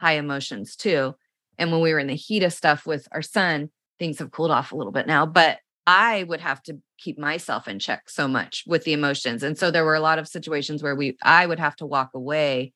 high 0.00 0.14
emotions 0.14 0.76
too. 0.76 1.14
And 1.58 1.70
when 1.70 1.80
we 1.80 1.92
were 1.92 2.00
in 2.00 2.08
the 2.08 2.16
heat 2.16 2.42
of 2.42 2.52
stuff 2.52 2.86
with 2.86 3.06
our 3.12 3.22
son, 3.22 3.70
things 3.98 4.18
have 4.18 4.32
cooled 4.32 4.50
off 4.50 4.72
a 4.72 4.76
little 4.76 4.92
bit 4.92 5.06
now, 5.06 5.24
but 5.24 5.58
I 5.86 6.24
would 6.24 6.40
have 6.40 6.62
to 6.64 6.78
keep 6.98 7.18
myself 7.18 7.68
in 7.68 7.78
check 7.78 8.08
so 8.08 8.26
much 8.26 8.64
with 8.66 8.84
the 8.84 8.92
emotions. 8.92 9.42
And 9.42 9.56
so 9.56 9.70
there 9.70 9.84
were 9.84 9.94
a 9.94 10.00
lot 10.00 10.18
of 10.18 10.26
situations 10.26 10.82
where 10.82 10.96
we 10.96 11.16
I 11.22 11.46
would 11.46 11.58
have 11.58 11.76
to 11.76 11.86
walk 11.86 12.10
away, 12.14 12.72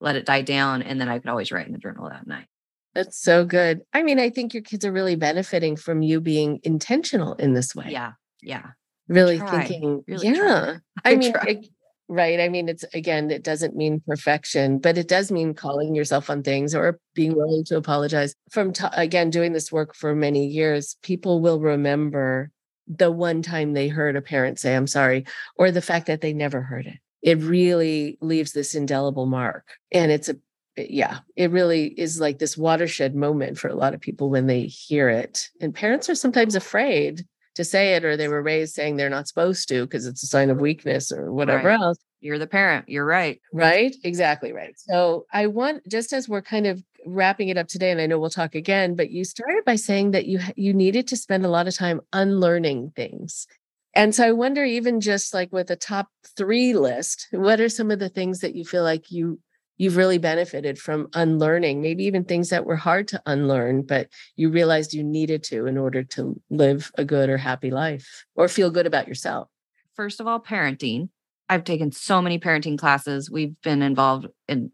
let 0.00 0.16
it 0.16 0.26
die 0.26 0.42
down, 0.42 0.82
and 0.82 1.00
then 1.00 1.08
I 1.08 1.18
could 1.18 1.28
always 1.28 1.50
write 1.50 1.66
in 1.66 1.72
the 1.72 1.78
journal 1.78 2.08
that 2.08 2.26
night. 2.26 2.46
That's 2.94 3.18
so 3.18 3.44
good. 3.44 3.82
I 3.92 4.02
mean, 4.02 4.18
I 4.18 4.30
think 4.30 4.54
your 4.54 4.62
kids 4.62 4.84
are 4.84 4.92
really 4.92 5.16
benefiting 5.16 5.76
from 5.76 6.02
you 6.02 6.20
being 6.20 6.60
intentional 6.62 7.34
in 7.34 7.54
this 7.54 7.74
way. 7.74 7.86
Yeah. 7.88 8.12
Yeah. 8.42 8.68
Really 9.08 9.38
thinking. 9.38 10.04
Really 10.06 10.28
yeah. 10.28 10.78
I, 11.04 11.12
I 11.12 11.16
mean, 11.16 11.32
it, 11.46 11.66
right. 12.08 12.38
I 12.38 12.48
mean, 12.48 12.68
it's 12.68 12.84
again, 12.94 13.30
it 13.30 13.42
doesn't 13.42 13.74
mean 13.74 14.02
perfection, 14.06 14.78
but 14.78 14.98
it 14.98 15.08
does 15.08 15.32
mean 15.32 15.54
calling 15.54 15.94
yourself 15.94 16.28
on 16.28 16.42
things 16.42 16.74
or 16.74 16.98
being 17.14 17.34
willing 17.34 17.64
to 17.64 17.76
apologize. 17.76 18.34
From 18.50 18.72
t- 18.72 18.84
again, 18.92 19.30
doing 19.30 19.52
this 19.52 19.72
work 19.72 19.94
for 19.94 20.14
many 20.14 20.46
years, 20.46 20.96
people 21.02 21.40
will 21.40 21.60
remember 21.60 22.50
the 22.86 23.10
one 23.10 23.42
time 23.42 23.72
they 23.72 23.88
heard 23.88 24.16
a 24.16 24.22
parent 24.22 24.58
say, 24.58 24.74
I'm 24.76 24.86
sorry, 24.86 25.24
or 25.56 25.70
the 25.70 25.80
fact 25.80 26.06
that 26.06 26.20
they 26.20 26.32
never 26.32 26.60
heard 26.60 26.86
it 26.86 26.98
it 27.22 27.38
really 27.38 28.18
leaves 28.20 28.52
this 28.52 28.74
indelible 28.74 29.26
mark 29.26 29.64
and 29.92 30.10
it's 30.10 30.28
a 30.28 30.36
yeah, 30.76 31.18
it 31.36 31.50
really 31.50 31.86
is 31.86 32.20
like 32.20 32.38
this 32.38 32.56
watershed 32.56 33.14
moment 33.14 33.58
for 33.58 33.68
a 33.68 33.74
lot 33.74 33.94
of 33.94 34.00
people 34.00 34.30
when 34.30 34.46
they 34.46 34.62
hear 34.62 35.08
it. 35.08 35.48
And 35.60 35.74
parents 35.74 36.08
are 36.08 36.14
sometimes 36.14 36.54
afraid 36.54 37.26
to 37.54 37.64
say 37.64 37.94
it, 37.94 38.04
or 38.04 38.16
they 38.16 38.28
were 38.28 38.42
raised 38.42 38.74
saying 38.74 38.96
they're 38.96 39.10
not 39.10 39.28
supposed 39.28 39.68
to 39.68 39.84
because 39.84 40.06
it's 40.06 40.22
a 40.22 40.26
sign 40.26 40.48
of 40.48 40.60
weakness 40.60 41.12
or 41.12 41.32
whatever 41.32 41.68
right. 41.68 41.80
else. 41.80 41.98
You're 42.20 42.38
the 42.38 42.46
parent. 42.46 42.88
You're 42.88 43.04
right. 43.04 43.40
Right. 43.52 43.94
Exactly 44.04 44.52
right. 44.52 44.74
So 44.76 45.26
I 45.32 45.48
want, 45.48 45.86
just 45.88 46.12
as 46.12 46.28
we're 46.28 46.40
kind 46.40 46.66
of 46.66 46.82
wrapping 47.04 47.48
it 47.48 47.58
up 47.58 47.68
today, 47.68 47.90
and 47.90 48.00
I 48.00 48.06
know 48.06 48.18
we'll 48.18 48.30
talk 48.30 48.54
again, 48.54 48.94
but 48.94 49.10
you 49.10 49.24
started 49.24 49.64
by 49.66 49.74
saying 49.76 50.12
that 50.12 50.26
you 50.26 50.38
you 50.56 50.72
needed 50.72 51.08
to 51.08 51.16
spend 51.16 51.44
a 51.44 51.50
lot 51.50 51.66
of 51.66 51.74
time 51.74 52.00
unlearning 52.12 52.92
things. 52.94 53.46
And 53.94 54.14
so 54.14 54.26
I 54.26 54.32
wonder, 54.32 54.64
even 54.64 55.00
just 55.00 55.34
like 55.34 55.52
with 55.52 55.70
a 55.70 55.76
top 55.76 56.08
three 56.36 56.72
list, 56.72 57.28
what 57.32 57.60
are 57.60 57.68
some 57.68 57.90
of 57.90 57.98
the 57.98 58.08
things 58.08 58.38
that 58.40 58.54
you 58.54 58.64
feel 58.64 58.84
like 58.84 59.10
you 59.10 59.38
you've 59.78 59.96
really 59.96 60.18
benefited 60.18 60.78
from 60.78 61.08
unlearning, 61.14 61.80
maybe 61.80 62.04
even 62.04 62.24
things 62.24 62.50
that 62.50 62.64
were 62.64 62.76
hard 62.76 63.08
to 63.08 63.22
unlearn, 63.26 63.82
but 63.82 64.08
you 64.36 64.50
realized 64.50 64.94
you 64.94 65.02
needed 65.02 65.42
to 65.44 65.66
in 65.66 65.76
order 65.76 66.02
to 66.02 66.40
live 66.50 66.90
a 66.96 67.04
good 67.04 67.28
or 67.28 67.36
happy 67.36 67.70
life 67.70 68.24
or 68.34 68.48
feel 68.48 68.70
good 68.70 68.86
about 68.86 69.08
yourself? 69.08 69.48
First 69.94 70.20
of 70.20 70.26
all, 70.26 70.40
parenting. 70.40 71.08
I've 71.48 71.64
taken 71.64 71.92
so 71.92 72.22
many 72.22 72.38
parenting 72.38 72.78
classes. 72.78 73.30
We've 73.30 73.60
been 73.62 73.82
involved 73.82 74.26
in, 74.48 74.70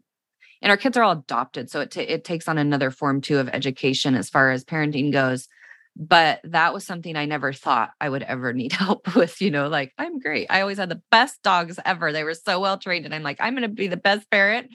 and 0.61 0.71
our 0.71 0.77
kids 0.77 0.95
are 0.95 1.03
all 1.03 1.13
adopted. 1.13 1.69
So 1.69 1.81
it, 1.81 1.91
t- 1.91 2.01
it 2.01 2.23
takes 2.23 2.47
on 2.47 2.57
another 2.57 2.91
form 2.91 3.21
too 3.21 3.39
of 3.39 3.49
education 3.49 4.15
as 4.15 4.29
far 4.29 4.51
as 4.51 4.63
parenting 4.63 5.11
goes 5.11 5.47
but 5.95 6.39
that 6.45 6.73
was 6.73 6.85
something 6.85 7.15
I 7.15 7.25
never 7.25 7.51
thought 7.51 7.91
I 7.99 8.09
would 8.09 8.23
ever 8.23 8.53
need 8.53 8.71
help 8.73 9.15
with. 9.15 9.41
You 9.41 9.51
know, 9.51 9.67
like 9.67 9.93
I'm 9.97 10.19
great. 10.19 10.47
I 10.49 10.61
always 10.61 10.77
had 10.77 10.89
the 10.89 11.01
best 11.11 11.41
dogs 11.43 11.79
ever. 11.85 12.11
They 12.11 12.23
were 12.23 12.33
so 12.33 12.59
well 12.59 12.77
trained. 12.77 13.05
And 13.05 13.13
I'm 13.13 13.23
like, 13.23 13.37
I'm 13.39 13.53
going 13.53 13.63
to 13.63 13.69
be 13.69 13.87
the 13.87 13.97
best 13.97 14.29
parent. 14.29 14.69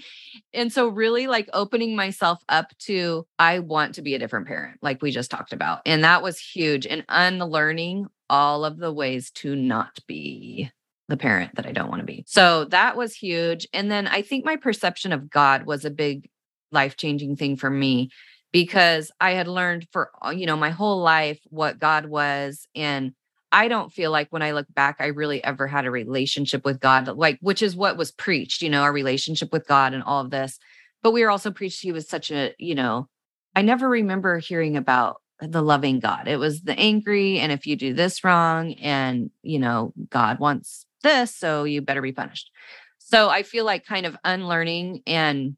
And 0.53 0.73
so, 0.73 0.89
really, 0.89 1.27
like 1.27 1.49
opening 1.53 1.97
myself 1.97 2.43
up 2.49 2.77
to, 2.81 3.27
I 3.39 3.61
want 3.61 3.95
to 3.97 4.03
be 4.03 4.15
a 4.15 4.19
different 4.19 4.47
parent, 4.47 4.79
like 4.83 5.03
we 5.03 5.11
just 5.11 5.31
talked 5.31 5.53
about. 5.53 5.81
And 5.87 6.05
that 6.05 6.23
was 6.23 6.39
huge. 6.39 6.87
And 6.87 7.05
unlearning 7.09 8.07
all 8.31 8.65
of 8.65 8.79
the 8.79 8.93
ways 8.93 9.31
to 9.31 9.55
not 9.55 9.99
be 10.07 10.71
the 11.09 11.17
parent 11.17 11.55
that 11.57 11.67
I 11.67 11.73
don't 11.73 11.91
want 11.91 12.01
to 12.01 12.07
be. 12.07 12.25
So 12.27 12.65
that 12.67 12.97
was 12.97 13.15
huge. 13.15 13.67
And 13.73 13.91
then 13.91 14.07
I 14.07 14.23
think 14.23 14.45
my 14.45 14.57
perception 14.57 15.13
of 15.13 15.29
God 15.29 15.67
was 15.67 15.85
a 15.85 15.91
big 15.91 16.29
life 16.73 16.97
changing 16.97 17.37
thing 17.37 17.57
for 17.57 17.71
me 17.71 18.11
because 18.55 19.11
I 19.21 19.33
had 19.33 19.49
learned 19.49 19.89
for, 19.91 20.13
uh, 20.25 20.31
you 20.31 20.47
know, 20.47 20.57
my 20.57 20.71
whole 20.71 21.03
life 21.03 21.41
what 21.51 21.81
God 21.81 22.07
was. 22.07 22.69
And 22.77 23.13
I 23.51 23.67
don't 23.67 23.93
feel 23.93 24.13
like 24.13 24.29
when 24.31 24.43
I 24.43 24.53
look 24.53 24.73
back, 24.73 24.99
I 25.01 25.07
really 25.07 25.43
ever 25.43 25.67
had 25.67 25.87
a 25.87 25.91
relationship 25.91 26.65
with 26.65 26.79
God, 26.79 27.09
like, 27.09 27.37
which 27.41 27.63
is 27.63 27.75
what 27.75 27.97
was 27.97 28.13
preached, 28.13 28.63
you 28.63 28.71
know, 28.71 28.83
our 28.83 28.93
relationship 28.93 29.53
with 29.53 29.67
God 29.67 29.93
and 29.93 30.05
all 30.05 30.21
of 30.21 30.31
this. 30.31 30.61
But 31.03 31.11
we 31.11 31.25
were 31.25 31.33
also 31.33 31.51
preached 31.51 31.83
he 31.83 31.91
was 31.91 32.09
such 32.09 32.31
a, 32.31 32.55
you 32.57 32.77
know, 32.77 33.09
I 33.57 33.63
never 33.63 33.89
remember 33.89 34.39
hearing 34.39 34.77
about 34.77 35.21
the 35.41 35.61
loving 35.61 35.99
God. 35.99 36.29
It 36.29 36.37
was 36.37 36.63
the 36.63 36.79
angry, 36.79 37.41
and 37.41 37.51
if 37.51 37.67
you 37.67 37.75
do 37.75 37.93
this 37.93 38.23
wrong, 38.23 38.75
and, 38.75 39.33
you 39.43 39.59
know, 39.59 39.93
God 40.11 40.39
wants 40.39 40.87
this, 41.03 41.35
so 41.35 41.65
you 41.65 41.83
better 41.83 42.03
be 42.03 42.13
punished. 42.13 42.53
So 43.01 43.29
I 43.29 43.43
feel 43.43 43.65
like 43.65 43.85
kind 43.85 44.07
of 44.07 44.17
unlearning 44.23 45.03
and, 45.09 45.57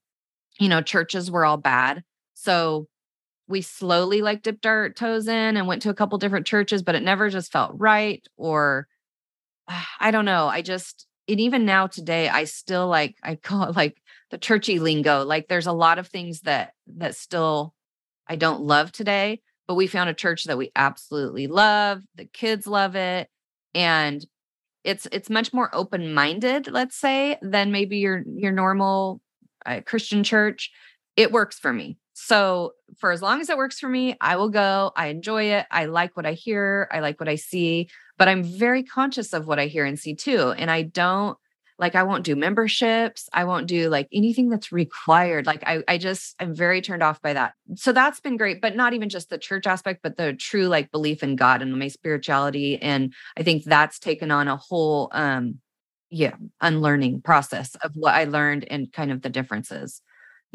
you 0.59 0.71
know, 0.71 0.81
churches 0.81 1.31
were 1.31 1.45
all 1.45 1.59
bad 1.59 2.03
so 2.39 2.87
we 3.49 3.63
slowly 3.63 4.23
like 4.23 4.43
dipped 4.43 4.67
our 4.67 4.91
toes 4.91 5.27
in 5.27 5.57
and 5.57 5.67
went 5.67 5.83
to 5.83 5.91
a 5.91 5.95
couple 5.95 6.19
different 6.19 6.47
churches, 6.47 6.83
but 6.83 6.95
it 6.95 7.03
never 7.03 7.31
just 7.31 7.51
felt 7.51 7.73
right. 7.75 8.25
Or 8.37 8.87
I 9.99 10.11
don't 10.11 10.25
know. 10.25 10.47
I 10.47 10.63
just, 10.63 11.07
and 11.29 11.41
even 11.41 11.65
now 11.65 11.87
today, 11.87 12.29
I 12.29 12.45
still 12.45 12.89
like, 12.89 13.17
I 13.23 13.37
call 13.37 13.65
it 13.65 13.77
like 13.77 13.97
the 14.31 14.39
churchy 14.39 14.79
lingo. 14.79 15.25
Like 15.25 15.49
there's 15.49 15.67
a 15.67 15.73
lot 15.73 15.99
of 15.99 16.09
things 16.09 16.41
that, 16.43 16.73
that 16.97 17.17
still 17.17 17.73
I 18.29 18.37
don't 18.37 18.63
love 18.63 18.93
today, 18.93 19.41
but 19.67 19.75
we 19.75 19.87
found 19.87 20.11
a 20.11 20.15
church 20.15 20.45
that 20.45 20.59
we 20.59 20.73
absolutely 20.77 21.47
love. 21.47 22.03
The 22.17 22.27
kids 22.27 22.67
love 22.67 22.97
it. 22.97 23.29
And 23.75 24.25
it's, 24.85 25.07
it's 25.11 25.31
much 25.31 25.53
more 25.53 25.71
open-minded, 25.73 26.69
let's 26.71 26.97
say, 26.97 27.39
than 27.43 27.73
maybe 27.73 27.99
your, 27.99 28.23
your 28.27 28.53
normal 28.53 29.21
uh, 29.65 29.81
Christian 29.87 30.23
church. 30.23 30.71
It 31.17 31.33
works 31.33 31.59
for 31.59 31.73
me. 31.73 31.97
So, 32.19 32.73
for 32.97 33.13
as 33.13 33.21
long 33.21 33.43
as 33.43 33.51
it 33.51 33.59
works 33.59 33.79
for 33.79 33.91
me, 33.91 34.17
I 34.23 34.37
will 34.37 34.49
go. 34.49 34.91
I 34.97 35.09
enjoy 35.09 35.53
it. 35.53 35.67
I 35.71 35.85
like 35.85 36.17
what 36.17 36.25
I 36.25 36.33
hear. 36.33 36.89
I 36.91 37.01
like 37.01 37.21
what 37.21 37.29
I 37.29 37.35
see, 37.35 37.91
but 38.17 38.27
I'm 38.27 38.43
very 38.43 38.83
conscious 38.83 39.35
of 39.35 39.47
what 39.47 39.59
I 39.59 39.67
hear 39.67 39.85
and 39.85 39.99
see 39.99 40.15
too. 40.15 40.55
And 40.57 40.71
I 40.71 40.81
don't 40.81 41.37
like, 41.79 41.95
I 41.95 42.05
won't 42.05 42.25
do 42.25 42.35
memberships. 42.35 43.29
I 43.35 43.45
won't 43.45 43.67
do 43.67 43.91
like 43.91 44.09
anything 44.15 44.49
that's 44.49 44.73
required. 44.73 45.45
Like, 45.45 45.63
I, 45.67 45.83
I 45.87 45.99
just, 45.99 46.35
I'm 46.41 46.55
very 46.55 46.81
turned 46.81 47.03
off 47.03 47.21
by 47.21 47.35
that. 47.35 47.53
So, 47.75 47.93
that's 47.93 48.19
been 48.19 48.39
great, 48.39 48.63
but 48.63 48.75
not 48.75 48.95
even 48.95 49.11
just 49.11 49.29
the 49.29 49.37
church 49.37 49.67
aspect, 49.67 50.01
but 50.03 50.17
the 50.17 50.33
true 50.33 50.69
like 50.69 50.91
belief 50.91 51.23
in 51.23 51.37
God 51.37 51.61
and 51.61 51.79
my 51.79 51.89
spirituality. 51.89 52.81
And 52.81 53.13
I 53.37 53.43
think 53.43 53.65
that's 53.65 53.99
taken 53.99 54.31
on 54.31 54.49
a 54.49 54.57
whole, 54.57 55.11
um, 55.13 55.61
yeah, 56.09 56.37
unlearning 56.63 57.21
process 57.21 57.75
of 57.83 57.93
what 57.95 58.15
I 58.15 58.25
learned 58.25 58.65
and 58.71 58.91
kind 58.91 59.13
of 59.13 59.21
the 59.21 59.29
differences 59.29 60.01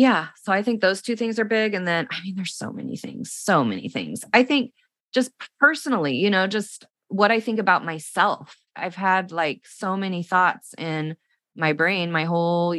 yeah 0.01 0.29
so 0.41 0.51
i 0.51 0.63
think 0.63 0.81
those 0.81 0.99
two 0.99 1.15
things 1.15 1.37
are 1.37 1.45
big 1.45 1.75
and 1.75 1.87
then 1.87 2.07
i 2.11 2.19
mean 2.23 2.35
there's 2.35 2.55
so 2.55 2.71
many 2.71 2.97
things 2.97 3.31
so 3.31 3.63
many 3.63 3.87
things. 3.87 4.25
I 4.33 4.43
think 4.43 4.73
just 5.13 5.31
personally 5.59 6.15
you 6.15 6.31
know 6.31 6.47
just 6.47 6.85
what 7.07 7.31
i 7.31 7.39
think 7.39 7.59
about 7.59 7.85
myself. 7.85 8.57
I've 8.75 8.95
had 8.95 9.31
like 9.31 9.61
so 9.65 9.95
many 9.95 10.23
thoughts 10.23 10.73
in 10.77 11.17
my 11.55 11.73
brain 11.73 12.11
my 12.11 12.23
whole 12.23 12.75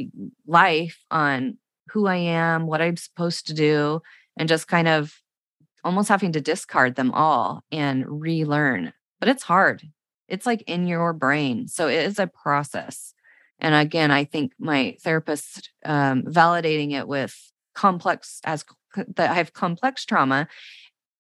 life 0.47 0.99
on 1.11 1.59
who 1.91 2.07
i 2.07 2.17
am 2.17 2.67
what 2.67 2.83
i'm 2.83 2.97
supposed 2.97 3.47
to 3.47 3.55
do 3.55 4.01
and 4.37 4.49
just 4.49 4.67
kind 4.67 4.89
of 4.89 5.15
almost 5.85 6.09
having 6.09 6.33
to 6.33 6.41
discard 6.41 6.97
them 6.97 7.13
all 7.13 7.63
and 7.71 8.05
relearn 8.09 8.93
but 9.21 9.29
it's 9.29 9.45
hard. 9.45 9.85
It's 10.27 10.47
like 10.47 10.63
in 10.63 10.89
your 10.89 11.13
brain 11.13 11.69
so 11.69 11.87
it 11.87 12.03
is 12.05 12.19
a 12.19 12.27
process 12.27 13.15
and 13.63 13.77
again, 13.77 14.11
I 14.11 14.25
think 14.25 14.53
my 14.59 14.97
therapist 15.03 15.71
um, 15.85 16.25
validating 16.25 16.93
it 16.93 17.07
with 17.07 17.35
complex 17.75 18.41
as 18.45 18.65
that 19.17 19.31
I 19.31 19.35
have 19.35 19.53
complex 19.53 20.05
trauma. 20.05 20.49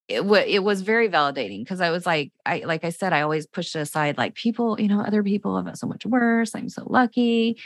It, 0.09 0.19
w- 0.19 0.44
it 0.44 0.64
was 0.64 0.82
very 0.82 1.09
validating 1.09 1.60
because 1.60 1.81
I 1.81 1.90
was 1.90 2.05
like, 2.05 2.32
I 2.44 2.64
like 2.66 2.85
I 2.85 2.90
said, 2.90 3.12
I 3.12 3.23
always 3.23 3.47
pushed 3.47 3.77
it 3.77 3.78
aside. 3.78 4.19
Like 4.19 4.35
people, 4.35 4.78
you 4.81 4.89
know, 4.89 5.01
other 5.01 5.23
people 5.23 5.56
have 5.56 5.69
it 5.69 5.78
so 5.78 5.86
much 5.86 6.05
worse. 6.05 6.55
I'm 6.56 6.69
so 6.69 6.85
lucky, 6.85 7.59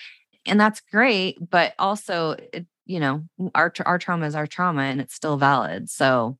and 0.44 0.60
that's 0.60 0.82
great. 0.92 1.38
But 1.40 1.74
also, 1.78 2.36
it, 2.52 2.66
you 2.84 3.00
know, 3.00 3.24
our 3.54 3.72
our 3.86 3.98
trauma 3.98 4.26
is 4.26 4.34
our 4.34 4.46
trauma, 4.46 4.82
and 4.82 5.00
it's 5.00 5.14
still 5.14 5.38
valid. 5.38 5.88
So 5.88 6.36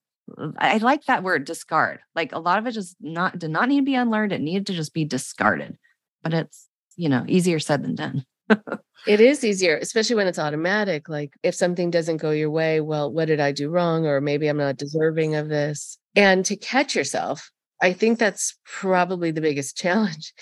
I 0.58 0.76
like 0.76 1.06
that 1.06 1.22
word 1.22 1.46
discard. 1.46 2.00
Like 2.14 2.32
a 2.32 2.38
lot 2.38 2.58
of 2.58 2.66
it 2.66 2.72
just 2.72 2.96
not 3.00 3.38
did 3.38 3.50
not 3.50 3.70
need 3.70 3.80
to 3.80 3.84
be 3.86 3.94
unlearned. 3.94 4.32
It 4.32 4.42
needed 4.42 4.66
to 4.66 4.74
just 4.74 4.92
be 4.92 5.06
discarded. 5.06 5.78
But 6.22 6.34
it's 6.34 6.68
you 6.96 7.08
know, 7.08 7.24
easier 7.28 7.58
said 7.58 7.82
than 7.82 7.94
done. 7.94 8.24
it 9.06 9.20
is 9.20 9.44
easier, 9.44 9.76
especially 9.76 10.16
when 10.16 10.26
it's 10.26 10.38
automatic. 10.38 11.08
Like 11.08 11.34
if 11.42 11.54
something 11.54 11.90
doesn't 11.90 12.18
go 12.18 12.30
your 12.30 12.50
way, 12.50 12.80
well, 12.80 13.12
what 13.12 13.26
did 13.26 13.40
I 13.40 13.52
do 13.52 13.70
wrong? 13.70 14.06
Or 14.06 14.20
maybe 14.20 14.48
I'm 14.48 14.56
not 14.56 14.76
deserving 14.76 15.34
of 15.34 15.48
this. 15.48 15.98
And 16.14 16.44
to 16.46 16.56
catch 16.56 16.96
yourself, 16.96 17.50
I 17.80 17.92
think 17.92 18.18
that's 18.18 18.56
probably 18.64 19.30
the 19.30 19.40
biggest 19.40 19.76
challenge. 19.82 20.32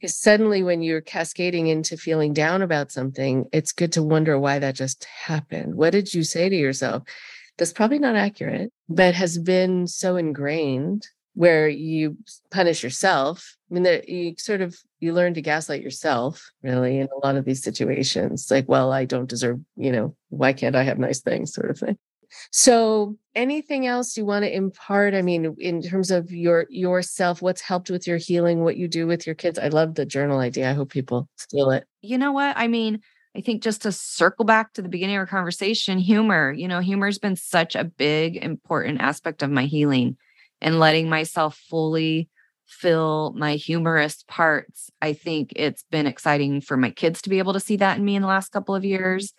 Because 0.00 0.16
suddenly, 0.16 0.62
when 0.62 0.80
you're 0.80 1.02
cascading 1.02 1.66
into 1.66 1.98
feeling 1.98 2.32
down 2.32 2.62
about 2.62 2.90
something, 2.90 3.44
it's 3.52 3.72
good 3.72 3.92
to 3.92 4.02
wonder 4.02 4.38
why 4.38 4.58
that 4.58 4.74
just 4.74 5.04
happened. 5.04 5.74
What 5.74 5.90
did 5.90 6.14
you 6.14 6.22
say 6.22 6.48
to 6.48 6.56
yourself? 6.56 7.02
That's 7.58 7.74
probably 7.74 7.98
not 7.98 8.16
accurate, 8.16 8.72
but 8.88 9.14
has 9.14 9.36
been 9.36 9.86
so 9.86 10.16
ingrained 10.16 11.06
where 11.34 11.68
you 11.68 12.16
punish 12.50 12.82
yourself. 12.82 13.56
I 13.70 13.74
mean, 13.74 13.82
that 13.84 14.08
you 14.08 14.34
sort 14.38 14.60
of 14.60 14.76
you 14.98 15.12
learn 15.12 15.34
to 15.34 15.42
gaslight 15.42 15.82
yourself, 15.82 16.50
really, 16.62 16.98
in 16.98 17.08
a 17.14 17.26
lot 17.26 17.36
of 17.36 17.44
these 17.44 17.62
situations. 17.62 18.48
Like, 18.50 18.68
well, 18.68 18.92
I 18.92 19.04
don't 19.04 19.28
deserve, 19.28 19.60
you 19.76 19.92
know, 19.92 20.16
why 20.28 20.52
can't 20.52 20.76
I 20.76 20.82
have 20.82 20.98
nice 20.98 21.20
things, 21.20 21.54
sort 21.54 21.70
of 21.70 21.78
thing. 21.78 21.96
So, 22.52 23.16
anything 23.34 23.86
else 23.86 24.16
you 24.16 24.24
want 24.24 24.44
to 24.44 24.54
impart? 24.54 25.14
I 25.14 25.22
mean, 25.22 25.56
in 25.58 25.82
terms 25.82 26.10
of 26.10 26.30
your 26.30 26.66
yourself, 26.68 27.42
what's 27.42 27.60
helped 27.60 27.90
with 27.90 28.06
your 28.06 28.18
healing, 28.18 28.62
what 28.62 28.76
you 28.76 28.88
do 28.88 29.06
with 29.06 29.26
your 29.26 29.34
kids? 29.34 29.58
I 29.58 29.68
love 29.68 29.94
the 29.94 30.06
journal 30.06 30.38
idea. 30.38 30.70
I 30.70 30.74
hope 30.74 30.90
people 30.90 31.28
steal 31.36 31.70
it. 31.70 31.86
You 32.02 32.18
know 32.18 32.32
what? 32.32 32.56
I 32.56 32.68
mean, 32.68 33.00
I 33.36 33.40
think 33.40 33.62
just 33.62 33.82
to 33.82 33.92
circle 33.92 34.44
back 34.44 34.72
to 34.74 34.82
the 34.82 34.88
beginning 34.88 35.16
of 35.16 35.20
our 35.20 35.26
conversation, 35.26 35.98
humor, 35.98 36.52
you 36.52 36.68
know, 36.68 36.80
humor 36.80 37.06
has 37.06 37.18
been 37.18 37.36
such 37.36 37.76
a 37.76 37.84
big, 37.84 38.36
important 38.36 39.00
aspect 39.00 39.42
of 39.42 39.50
my 39.50 39.66
healing 39.66 40.16
and 40.60 40.78
letting 40.78 41.08
myself 41.08 41.56
fully 41.68 42.28
fill 42.66 43.34
my 43.36 43.56
humorous 43.56 44.24
parts. 44.28 44.90
I 45.02 45.12
think 45.12 45.52
it's 45.56 45.84
been 45.90 46.06
exciting 46.06 46.60
for 46.60 46.76
my 46.76 46.90
kids 46.90 47.22
to 47.22 47.30
be 47.30 47.38
able 47.38 47.52
to 47.52 47.60
see 47.60 47.76
that 47.76 47.98
in 47.98 48.04
me 48.04 48.16
in 48.16 48.22
the 48.22 48.28
last 48.28 48.52
couple 48.52 48.74
of 48.74 48.84
years 48.84 49.32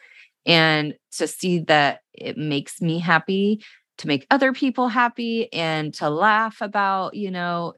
and 0.45 0.93
to 1.13 1.27
see 1.27 1.59
that 1.59 1.99
it 2.13 2.37
makes 2.37 2.81
me 2.81 2.99
happy 2.99 3.63
to 3.99 4.07
make 4.07 4.25
other 4.31 4.51
people 4.51 4.87
happy 4.87 5.51
and 5.53 5.93
to 5.93 6.09
laugh 6.09 6.57
about, 6.61 7.13
you 7.13 7.31
know, 7.31 7.73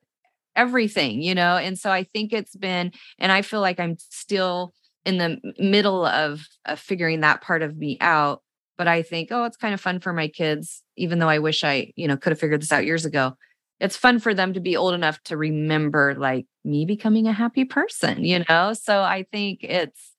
everything, 0.55 1.21
you 1.21 1.35
know. 1.35 1.57
And 1.57 1.77
so 1.77 1.91
I 1.91 2.03
think 2.03 2.31
it's 2.31 2.55
been, 2.55 2.91
and 3.19 3.31
I 3.31 3.41
feel 3.41 3.61
like 3.61 3.79
I'm 3.79 3.97
still 3.99 4.73
in 5.05 5.17
the 5.17 5.37
middle 5.59 6.05
of, 6.05 6.47
of 6.65 6.79
figuring 6.79 7.21
that 7.21 7.41
part 7.41 7.61
of 7.61 7.75
me 7.77 7.97
out. 7.99 8.41
But 8.77 8.87
I 8.87 9.03
think, 9.03 9.29
oh, 9.31 9.45
it's 9.45 9.57
kind 9.57 9.73
of 9.73 9.81
fun 9.81 9.99
for 9.99 10.13
my 10.13 10.27
kids, 10.27 10.83
even 10.97 11.19
though 11.19 11.29
I 11.29 11.39
wish 11.39 11.63
I, 11.63 11.93
you 11.95 12.07
know, 12.07 12.17
could 12.17 12.31
have 12.31 12.39
figured 12.39 12.61
this 12.61 12.71
out 12.71 12.85
years 12.85 13.05
ago. 13.05 13.33
It's 13.79 13.97
fun 13.97 14.19
for 14.19 14.33
them 14.33 14.53
to 14.53 14.59
be 14.59 14.75
old 14.75 14.93
enough 14.93 15.21
to 15.23 15.37
remember 15.37 16.15
like 16.15 16.45
me 16.63 16.85
becoming 16.85 17.27
a 17.27 17.33
happy 17.33 17.65
person, 17.65 18.23
you 18.23 18.43
know? 18.49 18.73
So 18.73 19.01
I 19.01 19.25
think 19.31 19.63
it's 19.63 20.13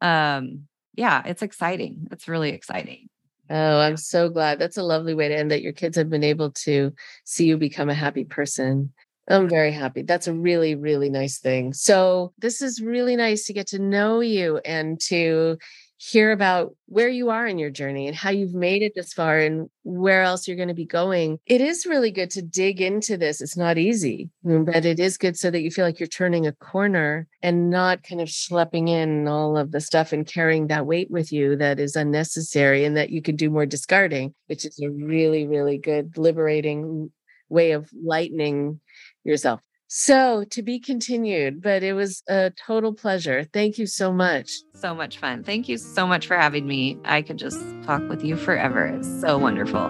um 0.00 0.66
yeah, 0.94 1.22
it's 1.24 1.42
exciting. 1.42 2.08
It's 2.10 2.28
really 2.28 2.50
exciting. 2.50 3.08
Oh, 3.48 3.80
I'm 3.80 3.96
so 3.96 4.28
glad. 4.28 4.58
That's 4.58 4.76
a 4.76 4.82
lovely 4.82 5.14
way 5.14 5.28
to 5.28 5.36
end 5.36 5.50
that 5.50 5.62
your 5.62 5.72
kids 5.72 5.96
have 5.96 6.08
been 6.08 6.24
able 6.24 6.50
to 6.52 6.92
see 7.24 7.46
you 7.46 7.56
become 7.56 7.88
a 7.88 7.94
happy 7.94 8.24
person. 8.24 8.92
I'm 9.28 9.48
very 9.48 9.72
happy. 9.72 10.02
That's 10.02 10.26
a 10.26 10.34
really, 10.34 10.74
really 10.74 11.10
nice 11.10 11.38
thing. 11.38 11.72
So, 11.72 12.32
this 12.38 12.62
is 12.62 12.80
really 12.80 13.16
nice 13.16 13.46
to 13.46 13.52
get 13.52 13.68
to 13.68 13.78
know 13.78 14.20
you 14.20 14.58
and 14.58 15.00
to 15.02 15.58
hear 16.02 16.32
about 16.32 16.74
where 16.86 17.10
you 17.10 17.28
are 17.28 17.46
in 17.46 17.58
your 17.58 17.68
journey 17.68 18.06
and 18.06 18.16
how 18.16 18.30
you've 18.30 18.54
made 18.54 18.80
it 18.80 18.94
this 18.94 19.12
far 19.12 19.38
and 19.38 19.68
where 19.82 20.22
else 20.22 20.48
you're 20.48 20.56
going 20.56 20.68
to 20.68 20.74
be 20.74 20.86
going. 20.86 21.38
It 21.44 21.60
is 21.60 21.84
really 21.84 22.10
good 22.10 22.30
to 22.30 22.42
dig 22.42 22.80
into 22.80 23.18
this. 23.18 23.42
It's 23.42 23.56
not 23.56 23.76
easy, 23.76 24.30
mm, 24.42 24.64
but 24.64 24.86
it 24.86 24.98
is 24.98 25.18
good 25.18 25.36
so 25.36 25.50
that 25.50 25.60
you 25.60 25.70
feel 25.70 25.84
like 25.84 26.00
you're 26.00 26.06
turning 26.06 26.46
a 26.46 26.52
corner 26.52 27.28
and 27.42 27.68
not 27.68 28.02
kind 28.02 28.22
of 28.22 28.28
schlepping 28.28 28.88
in 28.88 29.28
all 29.28 29.58
of 29.58 29.72
the 29.72 29.80
stuff 29.80 30.14
and 30.14 30.26
carrying 30.26 30.68
that 30.68 30.86
weight 30.86 31.10
with 31.10 31.30
you 31.32 31.54
that 31.56 31.78
is 31.78 31.96
unnecessary 31.96 32.86
and 32.86 32.96
that 32.96 33.10
you 33.10 33.20
can 33.20 33.36
do 33.36 33.50
more 33.50 33.66
discarding, 33.66 34.34
which 34.46 34.64
is 34.64 34.80
a 34.80 34.88
really, 34.88 35.46
really 35.46 35.76
good 35.76 36.16
liberating 36.16 37.12
way 37.50 37.72
of 37.72 37.90
lightening 37.92 38.80
yourself. 39.22 39.60
So 39.92 40.44
to 40.50 40.62
be 40.62 40.78
continued, 40.78 41.60
but 41.60 41.82
it 41.82 41.94
was 41.94 42.22
a 42.28 42.52
total 42.64 42.94
pleasure. 42.94 43.42
Thank 43.52 43.76
you 43.76 43.86
so 43.86 44.12
much. 44.12 44.52
So 44.76 44.94
much 44.94 45.18
fun. 45.18 45.42
Thank 45.42 45.68
you 45.68 45.78
so 45.78 46.06
much 46.06 46.28
for 46.28 46.36
having 46.36 46.64
me. 46.68 46.96
I 47.04 47.22
could 47.22 47.38
just 47.38 47.58
talk 47.82 48.00
with 48.08 48.22
you 48.24 48.36
forever. 48.36 48.86
It's 48.86 49.20
so 49.20 49.36
wonderful. 49.36 49.88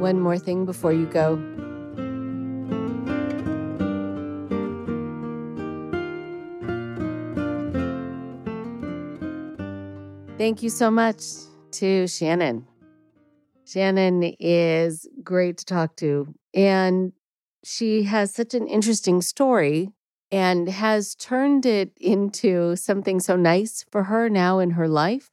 One 0.00 0.18
more 0.18 0.38
thing 0.38 0.66
before 0.66 0.92
you 0.92 1.06
go. 1.06 1.36
Thank 10.36 10.64
you 10.64 10.70
so 10.70 10.90
much 10.90 11.51
to 11.72 12.06
Shannon. 12.06 12.66
Shannon 13.66 14.22
is 14.38 15.08
great 15.22 15.58
to 15.58 15.64
talk 15.64 15.96
to. 15.96 16.34
And 16.54 17.12
she 17.64 18.04
has 18.04 18.34
such 18.34 18.54
an 18.54 18.66
interesting 18.66 19.22
story 19.22 19.90
and 20.30 20.68
has 20.68 21.14
turned 21.14 21.66
it 21.66 21.92
into 22.00 22.76
something 22.76 23.20
so 23.20 23.36
nice 23.36 23.84
for 23.90 24.04
her 24.04 24.28
now 24.28 24.58
in 24.58 24.70
her 24.70 24.88
life, 24.88 25.30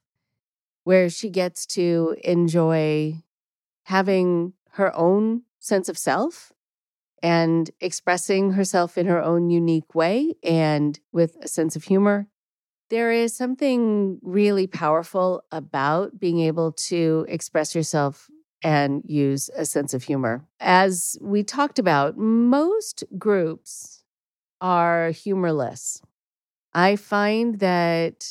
where 0.84 1.08
she 1.08 1.30
gets 1.30 1.66
to 1.66 2.16
enjoy 2.22 3.14
having 3.84 4.52
her 4.72 4.94
own 4.96 5.42
sense 5.58 5.88
of 5.88 5.98
self 5.98 6.52
and 7.22 7.70
expressing 7.80 8.52
herself 8.52 8.96
in 8.96 9.06
her 9.06 9.22
own 9.22 9.50
unique 9.50 9.94
way 9.94 10.34
and 10.42 11.00
with 11.12 11.36
a 11.42 11.48
sense 11.48 11.76
of 11.76 11.84
humor 11.84 12.28
there 12.90 13.12
is 13.12 13.34
something 13.34 14.18
really 14.22 14.66
powerful 14.66 15.44
about 15.52 16.18
being 16.18 16.40
able 16.40 16.72
to 16.72 17.24
express 17.28 17.74
yourself 17.74 18.28
and 18.62 19.02
use 19.06 19.48
a 19.56 19.64
sense 19.64 19.94
of 19.94 20.02
humor. 20.02 20.44
As 20.60 21.16
we 21.20 21.42
talked 21.42 21.78
about, 21.78 22.18
most 22.18 23.04
groups 23.16 24.04
are 24.60 25.10
humorless. 25.10 26.02
I 26.74 26.96
find 26.96 27.58
that 27.60 28.28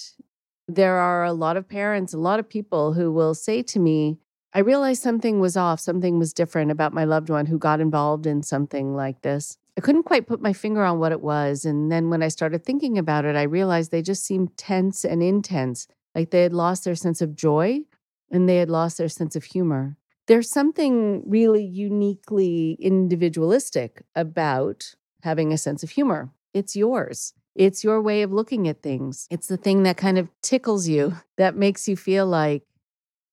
there 0.68 0.98
are 0.98 1.23
a 1.23 1.34
lot 1.34 1.57
of 1.57 1.68
parents, 1.68 2.14
a 2.14 2.19
lot 2.19 2.40
of 2.40 2.48
people 2.48 2.94
who 2.94 3.11
will 3.11 3.34
say 3.34 3.64
to 3.64 3.80
me, 3.80 4.19
I 4.53 4.60
realized 4.60 5.02
something 5.02 5.40
was 5.40 5.57
off, 5.57 5.80
something 5.80 6.19
was 6.19 6.34
different 6.34 6.72
about 6.72 6.94
my 6.94 7.06
loved 7.06 7.30
one 7.30 7.48
who 7.48 7.57
got 7.57 7.80
involved 7.80 8.26
in 8.26 8.44
something 8.44 8.95
like 8.95 9.22
this. 9.22 9.57
I 9.80 9.81
couldn't 9.81 10.03
quite 10.03 10.27
put 10.27 10.41
my 10.41 10.51
finger 10.51 10.84
on 10.84 10.99
what 10.99 11.14
it 11.14 11.22
was. 11.22 11.64
And 11.64 11.89
then 11.89 12.10
when 12.10 12.22
I 12.22 12.27
started 12.27 12.65
thinking 12.65 12.97
about 12.97 13.23
it, 13.23 13.38
I 13.38 13.43
realized 13.43 13.91
they 13.91 14.01
just 14.01 14.26
seemed 14.26 14.57
tense 14.57 15.06
and 15.06 15.23
intense, 15.23 15.88
like 16.14 16.31
they 16.31 16.43
had 16.43 16.51
lost 16.51 16.84
their 16.84 16.95
sense 16.95 17.22
of 17.22 17.34
joy 17.34 17.84
and 18.30 18.49
they 18.49 18.57
had 18.57 18.69
lost 18.69 18.97
their 18.97 19.07
sense 19.07 19.38
of 19.38 19.45
humor. 19.45 19.95
There's 20.27 20.49
something 20.49 21.23
really 21.26 21.64
uniquely 21.64 22.73
individualistic 22.81 24.03
about 24.18 24.95
having 25.23 25.53
a 25.53 25.57
sense 25.57 25.81
of 25.81 25.91
humor. 25.91 26.30
It's 26.53 26.76
yours. 26.76 27.34
It's 27.56 27.81
your 27.81 28.01
way 28.01 28.22
of 28.22 28.34
looking 28.34 28.68
at 28.68 28.81
things. 28.81 29.27
It's 29.31 29.47
the 29.47 29.56
thing 29.56 29.84
that 29.84 29.95
kind 29.95 30.18
of 30.18 30.27
tickles 30.41 30.89
you, 30.89 31.15
that 31.38 31.56
makes 31.56 31.88
you 31.88 31.95
feel 31.95 32.27
like 32.27 32.64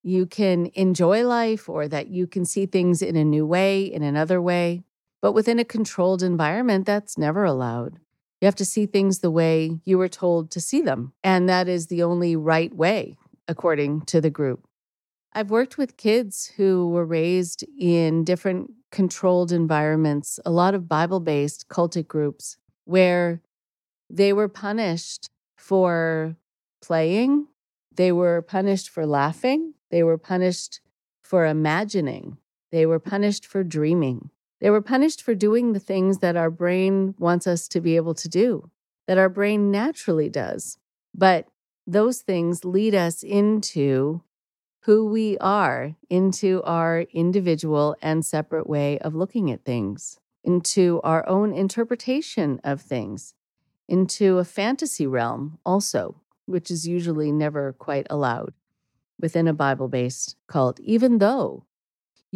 you 0.04 0.26
can 0.26 0.70
enjoy 0.74 1.26
life 1.26 1.68
or 1.68 1.88
that 1.88 2.06
you 2.06 2.28
can 2.28 2.44
see 2.44 2.66
things 2.66 3.02
in 3.02 3.16
a 3.16 3.24
new 3.24 3.44
way, 3.44 3.82
in 3.82 4.04
another 4.04 4.40
way. 4.40 4.84
But 5.22 5.32
within 5.32 5.58
a 5.58 5.64
controlled 5.64 6.22
environment, 6.22 6.86
that's 6.86 7.18
never 7.18 7.44
allowed. 7.44 7.98
You 8.40 8.46
have 8.46 8.56
to 8.56 8.64
see 8.64 8.86
things 8.86 9.20
the 9.20 9.30
way 9.30 9.80
you 9.84 9.98
were 9.98 10.08
told 10.08 10.50
to 10.52 10.60
see 10.60 10.80
them. 10.80 11.12
And 11.24 11.48
that 11.48 11.68
is 11.68 11.86
the 11.86 12.02
only 12.02 12.36
right 12.36 12.74
way, 12.74 13.16
according 13.48 14.02
to 14.02 14.20
the 14.20 14.30
group. 14.30 14.66
I've 15.32 15.50
worked 15.50 15.76
with 15.76 15.96
kids 15.96 16.52
who 16.56 16.88
were 16.90 17.04
raised 17.04 17.64
in 17.78 18.24
different 18.24 18.70
controlled 18.90 19.52
environments, 19.52 20.40
a 20.46 20.50
lot 20.50 20.74
of 20.74 20.88
Bible 20.88 21.20
based 21.20 21.68
cultic 21.68 22.08
groups, 22.08 22.56
where 22.84 23.42
they 24.08 24.32
were 24.32 24.48
punished 24.48 25.28
for 25.56 26.36
playing, 26.82 27.48
they 27.94 28.12
were 28.12 28.40
punished 28.42 28.88
for 28.88 29.06
laughing, 29.06 29.74
they 29.90 30.02
were 30.02 30.18
punished 30.18 30.80
for 31.22 31.44
imagining, 31.44 32.38
they 32.70 32.86
were 32.86 33.00
punished 33.00 33.44
for 33.44 33.64
dreaming. 33.64 34.30
They 34.60 34.70
were 34.70 34.82
punished 34.82 35.22
for 35.22 35.34
doing 35.34 35.72
the 35.72 35.80
things 35.80 36.18
that 36.18 36.36
our 36.36 36.50
brain 36.50 37.14
wants 37.18 37.46
us 37.46 37.68
to 37.68 37.80
be 37.80 37.96
able 37.96 38.14
to 38.14 38.28
do, 38.28 38.70
that 39.06 39.18
our 39.18 39.28
brain 39.28 39.70
naturally 39.70 40.28
does. 40.28 40.78
But 41.14 41.46
those 41.86 42.20
things 42.20 42.64
lead 42.64 42.94
us 42.94 43.22
into 43.22 44.22
who 44.84 45.06
we 45.06 45.36
are, 45.38 45.94
into 46.08 46.62
our 46.62 47.02
individual 47.12 47.96
and 48.00 48.24
separate 48.24 48.68
way 48.68 48.98
of 49.00 49.14
looking 49.14 49.50
at 49.50 49.64
things, 49.64 50.18
into 50.42 51.00
our 51.02 51.28
own 51.28 51.52
interpretation 51.52 52.60
of 52.64 52.80
things, 52.80 53.34
into 53.88 54.38
a 54.38 54.44
fantasy 54.44 55.06
realm 55.06 55.58
also, 55.66 56.20
which 56.46 56.70
is 56.70 56.86
usually 56.86 57.30
never 57.30 57.72
quite 57.72 58.06
allowed 58.08 58.54
within 59.18 59.48
a 59.48 59.52
Bible 59.52 59.88
based 59.88 60.36
cult, 60.46 60.78
even 60.80 61.18
though 61.18 61.65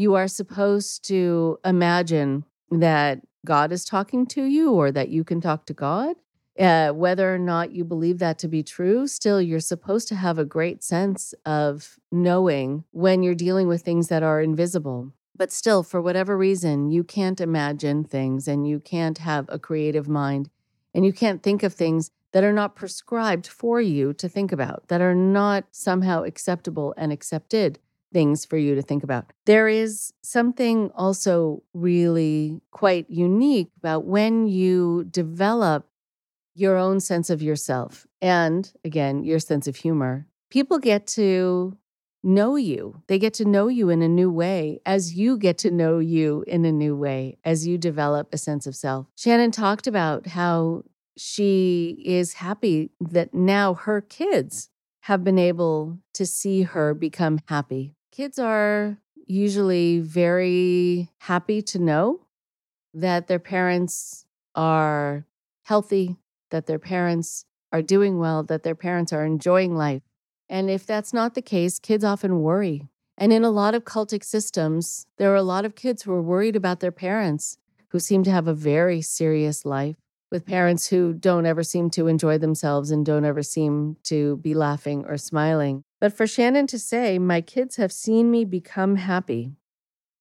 You 0.00 0.14
are 0.14 0.28
supposed 0.28 1.04
to 1.08 1.58
imagine 1.62 2.46
that 2.70 3.20
God 3.44 3.70
is 3.70 3.84
talking 3.84 4.24
to 4.28 4.42
you 4.44 4.72
or 4.72 4.90
that 4.90 5.10
you 5.10 5.24
can 5.24 5.42
talk 5.42 5.66
to 5.66 5.74
God. 5.74 6.16
Uh, 6.58 6.92
whether 6.92 7.34
or 7.34 7.38
not 7.38 7.72
you 7.72 7.84
believe 7.84 8.18
that 8.18 8.38
to 8.38 8.48
be 8.48 8.62
true, 8.62 9.06
still, 9.06 9.42
you're 9.42 9.60
supposed 9.60 10.08
to 10.08 10.14
have 10.14 10.38
a 10.38 10.44
great 10.46 10.82
sense 10.82 11.34
of 11.44 11.98
knowing 12.10 12.84
when 12.92 13.22
you're 13.22 13.34
dealing 13.34 13.68
with 13.68 13.82
things 13.82 14.08
that 14.08 14.22
are 14.22 14.40
invisible. 14.40 15.12
But 15.36 15.52
still, 15.52 15.82
for 15.82 16.00
whatever 16.00 16.34
reason, 16.34 16.90
you 16.90 17.04
can't 17.04 17.38
imagine 17.38 18.02
things 18.02 18.48
and 18.48 18.66
you 18.66 18.80
can't 18.80 19.18
have 19.18 19.44
a 19.50 19.58
creative 19.58 20.08
mind 20.08 20.48
and 20.94 21.04
you 21.04 21.12
can't 21.12 21.42
think 21.42 21.62
of 21.62 21.74
things 21.74 22.10
that 22.32 22.42
are 22.42 22.54
not 22.54 22.74
prescribed 22.74 23.46
for 23.46 23.82
you 23.82 24.14
to 24.14 24.30
think 24.30 24.50
about, 24.50 24.88
that 24.88 25.02
are 25.02 25.14
not 25.14 25.64
somehow 25.72 26.22
acceptable 26.22 26.94
and 26.96 27.12
accepted 27.12 27.78
things 28.12 28.44
for 28.44 28.56
you 28.56 28.74
to 28.74 28.82
think 28.82 29.02
about. 29.04 29.32
There 29.46 29.68
is 29.68 30.12
something 30.22 30.90
also 30.94 31.62
really 31.74 32.60
quite 32.70 33.08
unique 33.08 33.70
about 33.78 34.04
when 34.04 34.46
you 34.46 35.04
develop 35.04 35.86
your 36.54 36.76
own 36.76 37.00
sense 37.00 37.30
of 37.30 37.42
yourself 37.42 38.06
and, 38.20 38.72
again, 38.84 39.24
your 39.24 39.38
sense 39.38 39.66
of 39.66 39.76
humor. 39.76 40.26
People 40.50 40.78
get 40.78 41.06
to 41.06 41.76
know 42.22 42.56
you. 42.56 43.02
They 43.06 43.18
get 43.18 43.34
to 43.34 43.44
know 43.44 43.68
you 43.68 43.88
in 43.88 44.02
a 44.02 44.08
new 44.08 44.30
way 44.30 44.80
as 44.84 45.14
you 45.14 45.38
get 45.38 45.58
to 45.58 45.70
know 45.70 45.98
you 45.98 46.44
in 46.46 46.64
a 46.64 46.72
new 46.72 46.94
way 46.96 47.38
as 47.44 47.66
you 47.66 47.78
develop 47.78 48.28
a 48.32 48.38
sense 48.38 48.66
of 48.66 48.76
self. 48.76 49.06
Shannon 49.16 49.50
talked 49.52 49.86
about 49.86 50.26
how 50.26 50.82
she 51.16 52.02
is 52.04 52.34
happy 52.34 52.90
that 53.00 53.32
now 53.32 53.74
her 53.74 54.00
kids 54.00 54.68
have 55.02 55.24
been 55.24 55.38
able 55.38 55.98
to 56.14 56.26
see 56.26 56.62
her 56.62 56.92
become 56.94 57.40
happy. 57.46 57.94
Kids 58.12 58.38
are 58.40 58.98
usually 59.26 60.00
very 60.00 61.08
happy 61.18 61.62
to 61.62 61.78
know 61.78 62.20
that 62.92 63.28
their 63.28 63.38
parents 63.38 64.26
are 64.56 65.26
healthy, 65.62 66.16
that 66.50 66.66
their 66.66 66.80
parents 66.80 67.44
are 67.72 67.82
doing 67.82 68.18
well, 68.18 68.42
that 68.42 68.64
their 68.64 68.74
parents 68.74 69.12
are 69.12 69.24
enjoying 69.24 69.76
life. 69.76 70.02
And 70.48 70.68
if 70.68 70.84
that's 70.84 71.12
not 71.12 71.34
the 71.34 71.42
case, 71.42 71.78
kids 71.78 72.02
often 72.02 72.42
worry. 72.42 72.88
And 73.16 73.32
in 73.32 73.44
a 73.44 73.50
lot 73.50 73.76
of 73.76 73.84
cultic 73.84 74.24
systems, 74.24 75.06
there 75.16 75.32
are 75.32 75.36
a 75.36 75.42
lot 75.42 75.64
of 75.64 75.76
kids 75.76 76.02
who 76.02 76.12
are 76.12 76.22
worried 76.22 76.56
about 76.56 76.80
their 76.80 76.90
parents 76.90 77.58
who 77.90 78.00
seem 78.00 78.24
to 78.24 78.30
have 78.32 78.48
a 78.48 78.54
very 78.54 79.00
serious 79.02 79.64
life 79.64 79.96
with 80.32 80.46
parents 80.46 80.88
who 80.88 81.12
don't 81.12 81.46
ever 81.46 81.62
seem 81.62 81.90
to 81.90 82.08
enjoy 82.08 82.38
themselves 82.38 82.90
and 82.90 83.06
don't 83.06 83.24
ever 83.24 83.42
seem 83.42 83.96
to 84.04 84.38
be 84.38 84.54
laughing 84.54 85.04
or 85.06 85.16
smiling. 85.16 85.84
But 86.00 86.16
for 86.16 86.26
Shannon 86.26 86.66
to 86.68 86.78
say, 86.78 87.18
My 87.18 87.40
kids 87.40 87.76
have 87.76 87.92
seen 87.92 88.30
me 88.30 88.44
become 88.44 88.96
happy, 88.96 89.52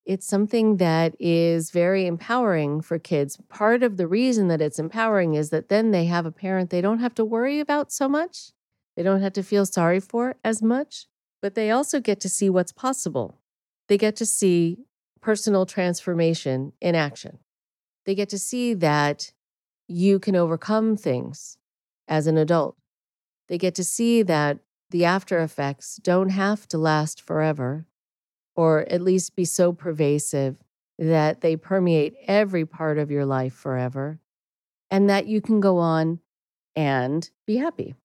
it's 0.10 0.26
something 0.26 0.78
that 0.78 1.16
is 1.20 1.70
very 1.70 2.08
empowering 2.08 2.82
for 2.82 2.98
kids. 2.98 3.38
Part 3.48 3.84
of 3.84 3.98
the 3.98 4.08
reason 4.08 4.48
that 4.48 4.60
it's 4.60 4.80
empowering 4.80 5.36
is 5.36 5.52
that 5.52 5.70
then 5.70 5.92
they 5.92 6.06
have 6.06 6.26
a 6.26 6.32
parent 6.32 6.72
they 6.72 6.82
don't 6.82 6.98
have 6.98 7.14
to 7.14 7.24
worry 7.24 7.60
about 7.60 7.92
so 7.92 8.10
much. 8.10 8.52
They 8.96 9.04
don't 9.04 9.22
have 9.22 9.34
to 9.34 9.44
feel 9.44 9.68
sorry 9.68 10.00
for 10.00 10.36
as 10.44 10.64
much, 10.64 11.06
but 11.44 11.54
they 11.54 11.70
also 11.70 12.00
get 12.00 12.20
to 12.22 12.28
see 12.30 12.50
what's 12.50 12.72
possible. 12.72 13.40
They 13.88 14.00
get 14.00 14.16
to 14.16 14.26
see 14.26 14.80
personal 15.22 15.68
transformation 15.68 16.74
in 16.82 16.96
action. 16.96 17.38
They 18.08 18.16
get 18.16 18.30
to 18.30 18.40
see 18.40 18.74
that 18.74 19.32
you 19.88 20.18
can 20.18 20.36
overcome 20.36 20.98
things 20.98 21.60
as 22.08 22.26
an 22.26 22.36
adult. 22.36 22.78
They 23.48 23.60
get 23.60 23.76
to 23.76 23.84
see 23.84 24.24
that 24.24 24.58
the 24.92 25.06
after 25.06 25.40
effects 25.40 25.98
don't 25.98 26.30
have 26.30 26.68
to 26.70 26.78
last 26.78 27.22
forever, 27.22 27.86
or 28.56 28.82
at 28.90 29.02
least 29.02 29.36
be 29.36 29.46
so 29.46 29.72
pervasive 29.72 30.58
that 30.98 31.42
they 31.42 31.56
permeate 31.56 32.16
every 32.28 32.66
part 32.66 32.98
of 32.98 33.12
your 33.12 33.26
life 33.26 33.54
forever, 33.54 34.20
and 34.92 35.10
that 35.10 35.28
you 35.28 35.42
can 35.42 35.60
go 35.60 35.78
on 35.78 36.20
and 36.76 37.30
be 37.46 37.58
happy. 37.58 37.96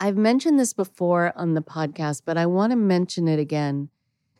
I've 0.00 0.16
mentioned 0.16 0.58
this 0.58 0.72
before 0.72 1.32
on 1.36 1.54
the 1.54 1.62
podcast, 1.62 2.22
but 2.24 2.36
I 2.36 2.46
want 2.46 2.72
to 2.72 2.76
mention 2.76 3.28
it 3.28 3.38
again. 3.38 3.88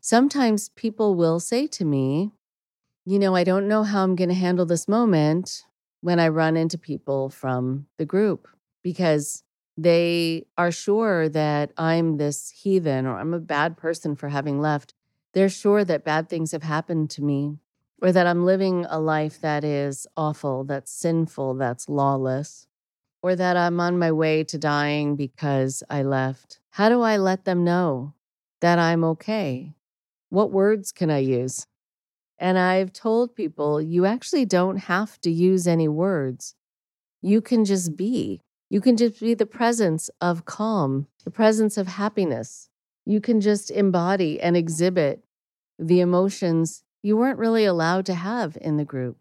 Sometimes 0.00 0.70
people 0.70 1.14
will 1.14 1.38
say 1.38 1.66
to 1.68 1.84
me, 1.84 2.32
you 3.04 3.18
know, 3.18 3.36
I 3.36 3.44
don't 3.44 3.68
know 3.68 3.82
how 3.82 4.02
I'm 4.02 4.16
going 4.16 4.28
to 4.28 4.34
handle 4.34 4.66
this 4.66 4.88
moment 4.88 5.64
when 6.00 6.18
I 6.18 6.28
run 6.28 6.56
into 6.56 6.78
people 6.78 7.30
from 7.30 7.86
the 7.98 8.04
group 8.04 8.48
because 8.82 9.44
they 9.77 10.47
are 10.59 10.70
sure 10.73 11.28
that 11.28 11.73
I'm 11.77 12.16
this 12.16 12.51
heathen 12.51 13.07
or 13.07 13.19
I'm 13.19 13.35
a 13.35 13.40
bad 13.40 13.77
person 13.77 14.16
for 14.16 14.28
having 14.28 14.61
left. 14.61 14.94
They're 15.32 15.49
sure 15.49 15.85
that 15.85 16.05
bad 16.05 16.28
things 16.28 16.53
have 16.53 16.62
happened 16.62 17.11
to 17.11 17.23
me 17.23 17.59
or 18.01 18.12
that 18.12 18.27
I'm 18.27 18.44
living 18.44 18.86
a 18.89 19.01
life 19.01 19.40
that 19.40 19.65
is 19.65 20.07
awful, 20.16 20.65
that's 20.65 20.93
sinful, 20.93 21.55
that's 21.55 21.89
lawless 21.89 22.66
or 23.23 23.36
that 23.36 23.57
I'm 23.57 23.81
on 23.81 23.99
my 23.99 24.11
way 24.11 24.44
to 24.44 24.59
dying 24.59 25.16
because 25.16 25.82
I 25.89 26.03
left? 26.03 26.59
How 26.70 26.89
do 26.89 27.01
I 27.03 27.16
let 27.16 27.44
them 27.44 27.65
know 27.65 28.15
that 28.61 28.78
I'm 28.78 29.05
okay? 29.05 29.74
What 30.28 30.51
words 30.51 30.93
can 30.93 31.11
I 31.11 31.19
use? 31.19 31.66
And 32.39 32.59
I've 32.59 32.93
told 32.93 33.36
people 33.36 33.81
you 33.81 34.05
actually 34.05 34.44
don't 34.44 34.78
have 34.78 35.20
to 35.20 35.31
use 35.31 35.69
any 35.69 35.86
words. 35.86 36.57
You 37.20 37.40
can 37.40 37.65
just 37.65 37.97
be. 37.97 38.43
You 38.73 38.81
can 38.81 38.97
just 38.97 39.20
be 39.20 39.35
the 39.35 39.44
presence 39.44 40.09
of 40.19 40.47
calm, 40.47 41.07
the 41.24 41.31
presence 41.31 41.77
of 41.77 41.89
happiness. 41.89 42.70
You 43.05 43.20
can 43.20 43.43
just 43.43 43.70
embody 43.70 44.40
and 44.40 44.57
exhibit 44.57 45.23
the 45.78 46.01
emotions 46.01 46.82
you 47.03 47.19
weren't 47.19 47.39
really 47.39 47.66
allowed 47.66 48.07
to 48.07 48.15
have 48.15 48.57
in 48.59 48.78
the 48.78 48.86
group. 48.86 49.19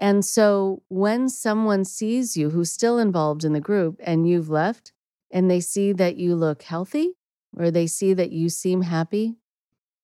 And 0.00 0.24
so 0.24 0.82
when 0.88 1.28
someone 1.28 1.84
sees 1.84 2.36
you 2.36 2.50
who's 2.50 2.72
still 2.72 2.98
involved 2.98 3.44
in 3.44 3.52
the 3.52 3.60
group 3.60 4.00
and 4.02 4.28
you've 4.28 4.50
left 4.50 4.90
and 5.30 5.48
they 5.48 5.60
see 5.60 5.92
that 5.92 6.16
you 6.16 6.34
look 6.34 6.62
healthy 6.62 7.12
or 7.56 7.70
they 7.70 7.86
see 7.86 8.14
that 8.14 8.32
you 8.32 8.48
seem 8.48 8.82
happy, 8.82 9.36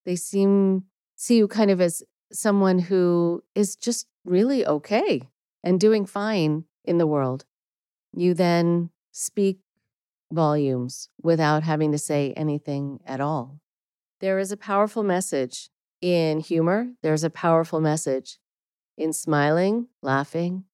they 0.07 0.15
seem 0.15 0.85
see 1.17 1.39
you 1.39 1.49
kind 1.49 1.73
of 1.73 1.81
as 1.81 2.05
someone 2.31 2.79
who 2.79 3.43
is 3.57 3.75
just 3.75 4.07
really 4.25 4.65
okay 4.65 5.23
and 5.65 5.81
doing 5.81 6.07
fine 6.07 6.63
in 6.85 6.99
the 6.99 7.09
world. 7.09 7.45
You 8.19 8.35
then 8.35 8.91
speak 9.13 9.61
volumes 10.33 11.09
without 11.23 11.63
having 11.63 11.93
to 11.93 11.99
say 11.99 12.33
anything 12.33 12.99
at 13.07 13.21
all. 13.21 13.61
There 14.19 14.41
is 14.41 14.51
a 14.51 14.57
powerful 14.57 15.05
message 15.05 15.71
in 16.01 16.41
humor. 16.41 16.89
There's 17.01 17.23
a 17.23 17.31
powerful 17.31 17.81
message 17.81 18.39
in 18.97 19.13
smiling, 19.13 19.87
laughing. 20.03 20.65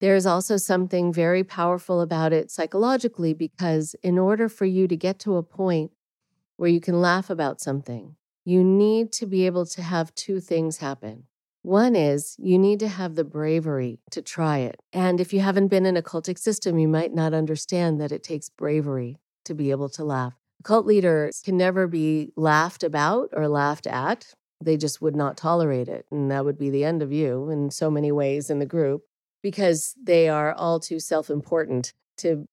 There 0.00 0.16
is 0.16 0.26
also 0.26 0.56
something 0.56 1.12
very 1.12 1.44
powerful 1.44 2.00
about 2.00 2.32
it 2.32 2.50
psychologically 2.50 3.32
because, 3.32 3.94
in 4.02 4.18
order 4.18 4.48
for 4.48 4.64
you 4.64 4.88
to 4.88 4.96
get 4.96 5.20
to 5.20 5.36
a 5.36 5.42
point 5.44 5.92
where 6.56 6.68
you 6.68 6.80
can 6.80 7.00
laugh 7.00 7.30
about 7.30 7.60
something, 7.60 8.16
you 8.44 8.64
need 8.64 9.12
to 9.12 9.26
be 9.26 9.46
able 9.46 9.66
to 9.66 9.82
have 9.82 10.12
two 10.16 10.40
things 10.40 10.78
happen. 10.78 11.28
One 11.62 11.94
is 11.94 12.36
you 12.38 12.58
need 12.58 12.80
to 12.80 12.88
have 12.88 13.14
the 13.14 13.24
bravery 13.24 14.00
to 14.10 14.20
try 14.20 14.58
it. 14.58 14.80
And 14.92 15.20
if 15.20 15.32
you 15.32 15.40
haven't 15.40 15.68
been 15.68 15.86
in 15.86 15.96
a 15.96 16.02
cultic 16.02 16.38
system, 16.38 16.78
you 16.78 16.88
might 16.88 17.14
not 17.14 17.34
understand 17.34 18.00
that 18.00 18.12
it 18.12 18.22
takes 18.24 18.48
bravery 18.48 19.18
to 19.44 19.54
be 19.54 19.70
able 19.70 19.88
to 19.90 20.04
laugh. 20.04 20.34
Cult 20.64 20.86
leaders 20.86 21.40
can 21.44 21.56
never 21.56 21.86
be 21.86 22.32
laughed 22.36 22.82
about 22.82 23.30
or 23.32 23.48
laughed 23.48 23.86
at 23.86 24.34
they 24.64 24.76
just 24.76 25.02
would 25.02 25.16
not 25.16 25.36
tolerate 25.36 25.88
it. 25.88 26.06
And 26.10 26.30
that 26.30 26.44
would 26.44 26.58
be 26.58 26.70
the 26.70 26.84
end 26.84 27.02
of 27.02 27.12
you 27.12 27.50
in 27.50 27.70
so 27.70 27.90
many 27.90 28.12
ways 28.12 28.50
in 28.50 28.58
the 28.58 28.66
group 28.66 29.02
because 29.42 29.94
they 30.02 30.28
are 30.28 30.52
all 30.52 30.80
too 30.80 31.00
self 31.00 31.30
important 31.30 31.92
to 32.18 32.46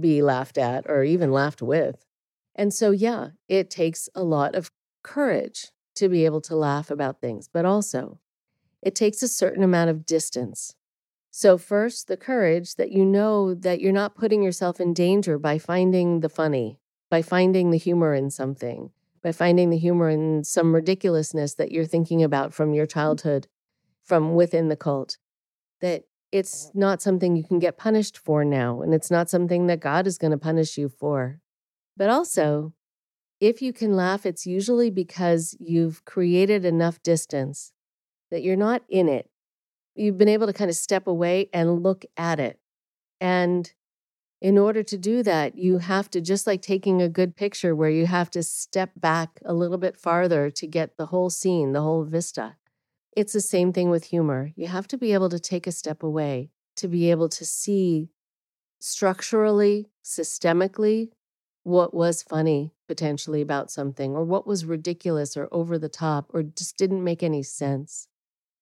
be 0.00 0.22
laughed 0.22 0.58
at 0.58 0.84
or 0.88 1.02
even 1.02 1.32
laughed 1.32 1.62
with. 1.62 2.04
And 2.54 2.72
so, 2.72 2.90
yeah, 2.90 3.28
it 3.48 3.70
takes 3.70 4.08
a 4.14 4.22
lot 4.22 4.54
of 4.54 4.70
courage 5.02 5.68
to 5.96 6.08
be 6.08 6.24
able 6.24 6.40
to 6.42 6.56
laugh 6.56 6.90
about 6.90 7.20
things, 7.20 7.48
but 7.52 7.64
also 7.64 8.18
it 8.82 8.94
takes 8.94 9.22
a 9.22 9.28
certain 9.28 9.62
amount 9.62 9.90
of 9.90 10.06
distance. 10.06 10.74
So, 11.30 11.58
first, 11.58 12.08
the 12.08 12.16
courage 12.16 12.76
that 12.76 12.90
you 12.90 13.04
know 13.04 13.54
that 13.54 13.80
you're 13.80 13.92
not 13.92 14.16
putting 14.16 14.42
yourself 14.42 14.80
in 14.80 14.94
danger 14.94 15.38
by 15.38 15.58
finding 15.58 16.20
the 16.20 16.28
funny, 16.28 16.80
by 17.10 17.22
finding 17.22 17.70
the 17.70 17.78
humor 17.78 18.14
in 18.14 18.30
something, 18.30 18.90
by 19.22 19.32
finding 19.32 19.70
the 19.70 19.78
humor 19.78 20.08
in 20.08 20.42
some 20.44 20.74
ridiculousness 20.74 21.54
that 21.54 21.70
you're 21.70 21.84
thinking 21.84 22.22
about 22.22 22.54
from 22.54 22.74
your 22.74 22.86
childhood, 22.86 23.46
from 24.02 24.34
within 24.34 24.68
the 24.68 24.76
cult, 24.76 25.18
that 25.80 26.04
it's 26.32 26.70
not 26.74 27.02
something 27.02 27.36
you 27.36 27.44
can 27.44 27.58
get 27.58 27.78
punished 27.78 28.18
for 28.18 28.44
now, 28.44 28.82
and 28.82 28.94
it's 28.94 29.10
not 29.10 29.30
something 29.30 29.66
that 29.66 29.80
God 29.80 30.06
is 30.06 30.18
going 30.18 30.30
to 30.30 30.38
punish 30.38 30.76
you 30.76 30.88
for. 30.88 31.40
But 31.96 32.10
also, 32.10 32.72
if 33.40 33.62
you 33.62 33.72
can 33.72 33.94
laugh, 33.94 34.26
it's 34.26 34.46
usually 34.46 34.90
because 34.90 35.56
you've 35.60 36.04
created 36.04 36.64
enough 36.64 37.02
distance 37.02 37.72
that 38.30 38.42
you're 38.42 38.56
not 38.56 38.82
in 38.88 39.08
it. 39.08 39.30
You've 39.94 40.18
been 40.18 40.28
able 40.28 40.46
to 40.46 40.52
kind 40.52 40.70
of 40.70 40.76
step 40.76 41.06
away 41.06 41.48
and 41.52 41.82
look 41.82 42.04
at 42.16 42.38
it. 42.38 42.58
And 43.20 43.72
in 44.40 44.56
order 44.56 44.84
to 44.84 44.96
do 44.96 45.24
that, 45.24 45.58
you 45.58 45.78
have 45.78 46.08
to, 46.10 46.20
just 46.20 46.46
like 46.46 46.62
taking 46.62 47.02
a 47.02 47.08
good 47.08 47.34
picture 47.34 47.74
where 47.74 47.90
you 47.90 48.06
have 48.06 48.30
to 48.30 48.42
step 48.42 48.92
back 48.96 49.40
a 49.44 49.52
little 49.52 49.78
bit 49.78 49.96
farther 49.96 50.50
to 50.50 50.66
get 50.66 50.96
the 50.96 51.06
whole 51.06 51.30
scene, 51.30 51.72
the 51.72 51.82
whole 51.82 52.04
vista. 52.04 52.56
It's 53.16 53.32
the 53.32 53.40
same 53.40 53.72
thing 53.72 53.90
with 53.90 54.04
humor. 54.04 54.52
You 54.54 54.68
have 54.68 54.86
to 54.88 54.98
be 54.98 55.12
able 55.12 55.28
to 55.30 55.40
take 55.40 55.66
a 55.66 55.72
step 55.72 56.04
away 56.04 56.50
to 56.76 56.86
be 56.86 57.10
able 57.10 57.28
to 57.30 57.44
see 57.44 58.10
structurally, 58.78 59.88
systemically, 60.04 61.10
what 61.64 61.92
was 61.92 62.22
funny 62.22 62.72
potentially 62.86 63.42
about 63.42 63.70
something, 63.70 64.14
or 64.14 64.24
what 64.24 64.46
was 64.46 64.64
ridiculous 64.64 65.36
or 65.36 65.48
over 65.50 65.78
the 65.78 65.88
top, 65.88 66.30
or 66.32 66.44
just 66.44 66.76
didn't 66.78 67.02
make 67.02 67.22
any 67.24 67.42
sense. 67.42 68.06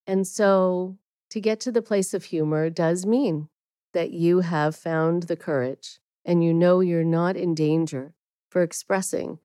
And 0.06 0.26
so 0.26 0.98
to 1.30 1.40
get 1.40 1.60
to 1.60 1.72
the 1.72 1.82
place 1.82 2.14
of 2.14 2.24
humor 2.24 2.70
does 2.70 3.04
mean 3.04 3.48
that 3.92 4.10
you 4.10 4.40
have 4.40 4.76
found 4.76 5.24
the 5.24 5.36
courage 5.36 5.98
and 6.24 6.44
you 6.44 6.52
know 6.52 6.80
you're 6.80 7.04
not 7.04 7.36
in 7.36 7.54
danger 7.54 8.14
for 8.48 8.62
expressing 8.62 9.38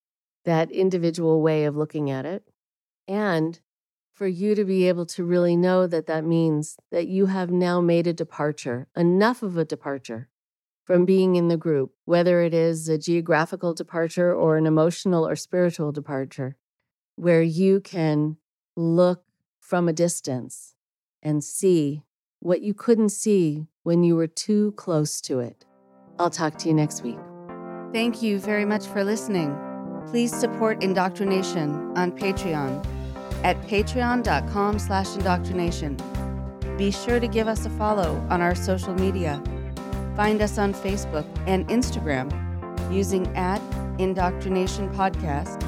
that 0.46 0.72
individual 0.72 1.42
way 1.42 1.66
of 1.66 1.76
looking 1.76 2.10
at 2.10 2.26
it. 2.26 2.50
And 3.08 3.60
for 4.14 4.28
you 4.28 4.56
to 4.56 4.64
be 4.64 4.88
able 4.88 5.06
to 5.08 5.24
really 5.24 5.56
know 5.56 5.88
that 5.88 6.06
that 6.08 6.24
means 6.24 6.78
that 6.92 7.08
you 7.08 7.28
have 7.28 7.52
now 7.52 7.82
made 7.82 8.08
a 8.08 8.14
departure, 8.14 8.88
enough 8.96 9.42
of 9.42 9.58
a 9.58 9.66
departure 9.66 10.30
from 10.84 11.06
being 11.06 11.36
in 11.36 11.48
the 11.48 11.58
group, 11.58 11.94
whether 12.06 12.42
it 12.42 12.54
is 12.54 12.90
a 12.90 12.98
geographical 12.98 13.74
departure 13.74 14.34
or 14.34 14.58
an 14.58 14.66
emotional 14.66 15.28
or 15.28 15.36
spiritual 15.36 15.92
departure, 15.92 16.56
where 17.16 17.42
you 17.42 17.80
can 17.80 18.38
look 18.76 19.24
from 19.72 19.88
a 19.88 19.94
distance 19.94 20.76
and 21.24 21.42
see 21.42 22.04
what 22.42 22.62
you 22.62 22.74
couldn't 22.74 23.08
see 23.08 23.68
when 23.84 24.04
you 24.04 24.18
were 24.18 24.28
too 24.28 24.74
close 24.74 25.22
to 25.22 25.40
it. 25.40 25.66
I'll 26.20 26.30
talk 26.30 26.58
to 26.58 26.68
you 26.68 26.74
next 26.74 27.04
week. 27.04 27.18
Thank 27.94 28.22
you 28.22 28.38
very 28.38 28.66
much 28.66 28.86
for 28.88 29.06
listening. 29.06 29.58
Please 30.08 30.38
support 30.38 30.84
Indoctrination 30.84 31.98
on 31.98 32.12
Patreon 32.12 32.86
at 33.46 33.56
patreon.com 33.62 34.78
slash 34.78 35.16
indoctrination. 35.16 35.96
Be 36.78 36.92
sure 36.92 37.22
to 37.22 37.28
give 37.30 37.48
us 37.48 37.66
a 37.66 37.70
follow 37.70 38.22
on 38.30 38.42
our 38.42 38.56
social 38.56 38.94
media. 38.96 39.42
Find 40.18 40.42
us 40.42 40.58
on 40.58 40.74
Facebook 40.74 41.26
and 41.48 41.66
Instagram 41.70 42.28
using 42.92 43.26
at 43.38 43.62
Indoctrination 44.02 44.94
Podcast. 44.94 45.64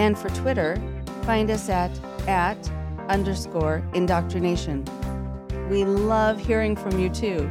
And 0.00 0.18
for 0.18 0.30
Twitter, 0.30 0.80
find 1.26 1.50
us 1.50 1.68
at 1.68 1.90
at 2.26 2.56
underscore 3.08 3.82
indoctrination. 3.94 4.84
We 5.70 5.84
love 5.84 6.38
hearing 6.38 6.76
from 6.76 6.98
you 6.98 7.08
too. 7.08 7.50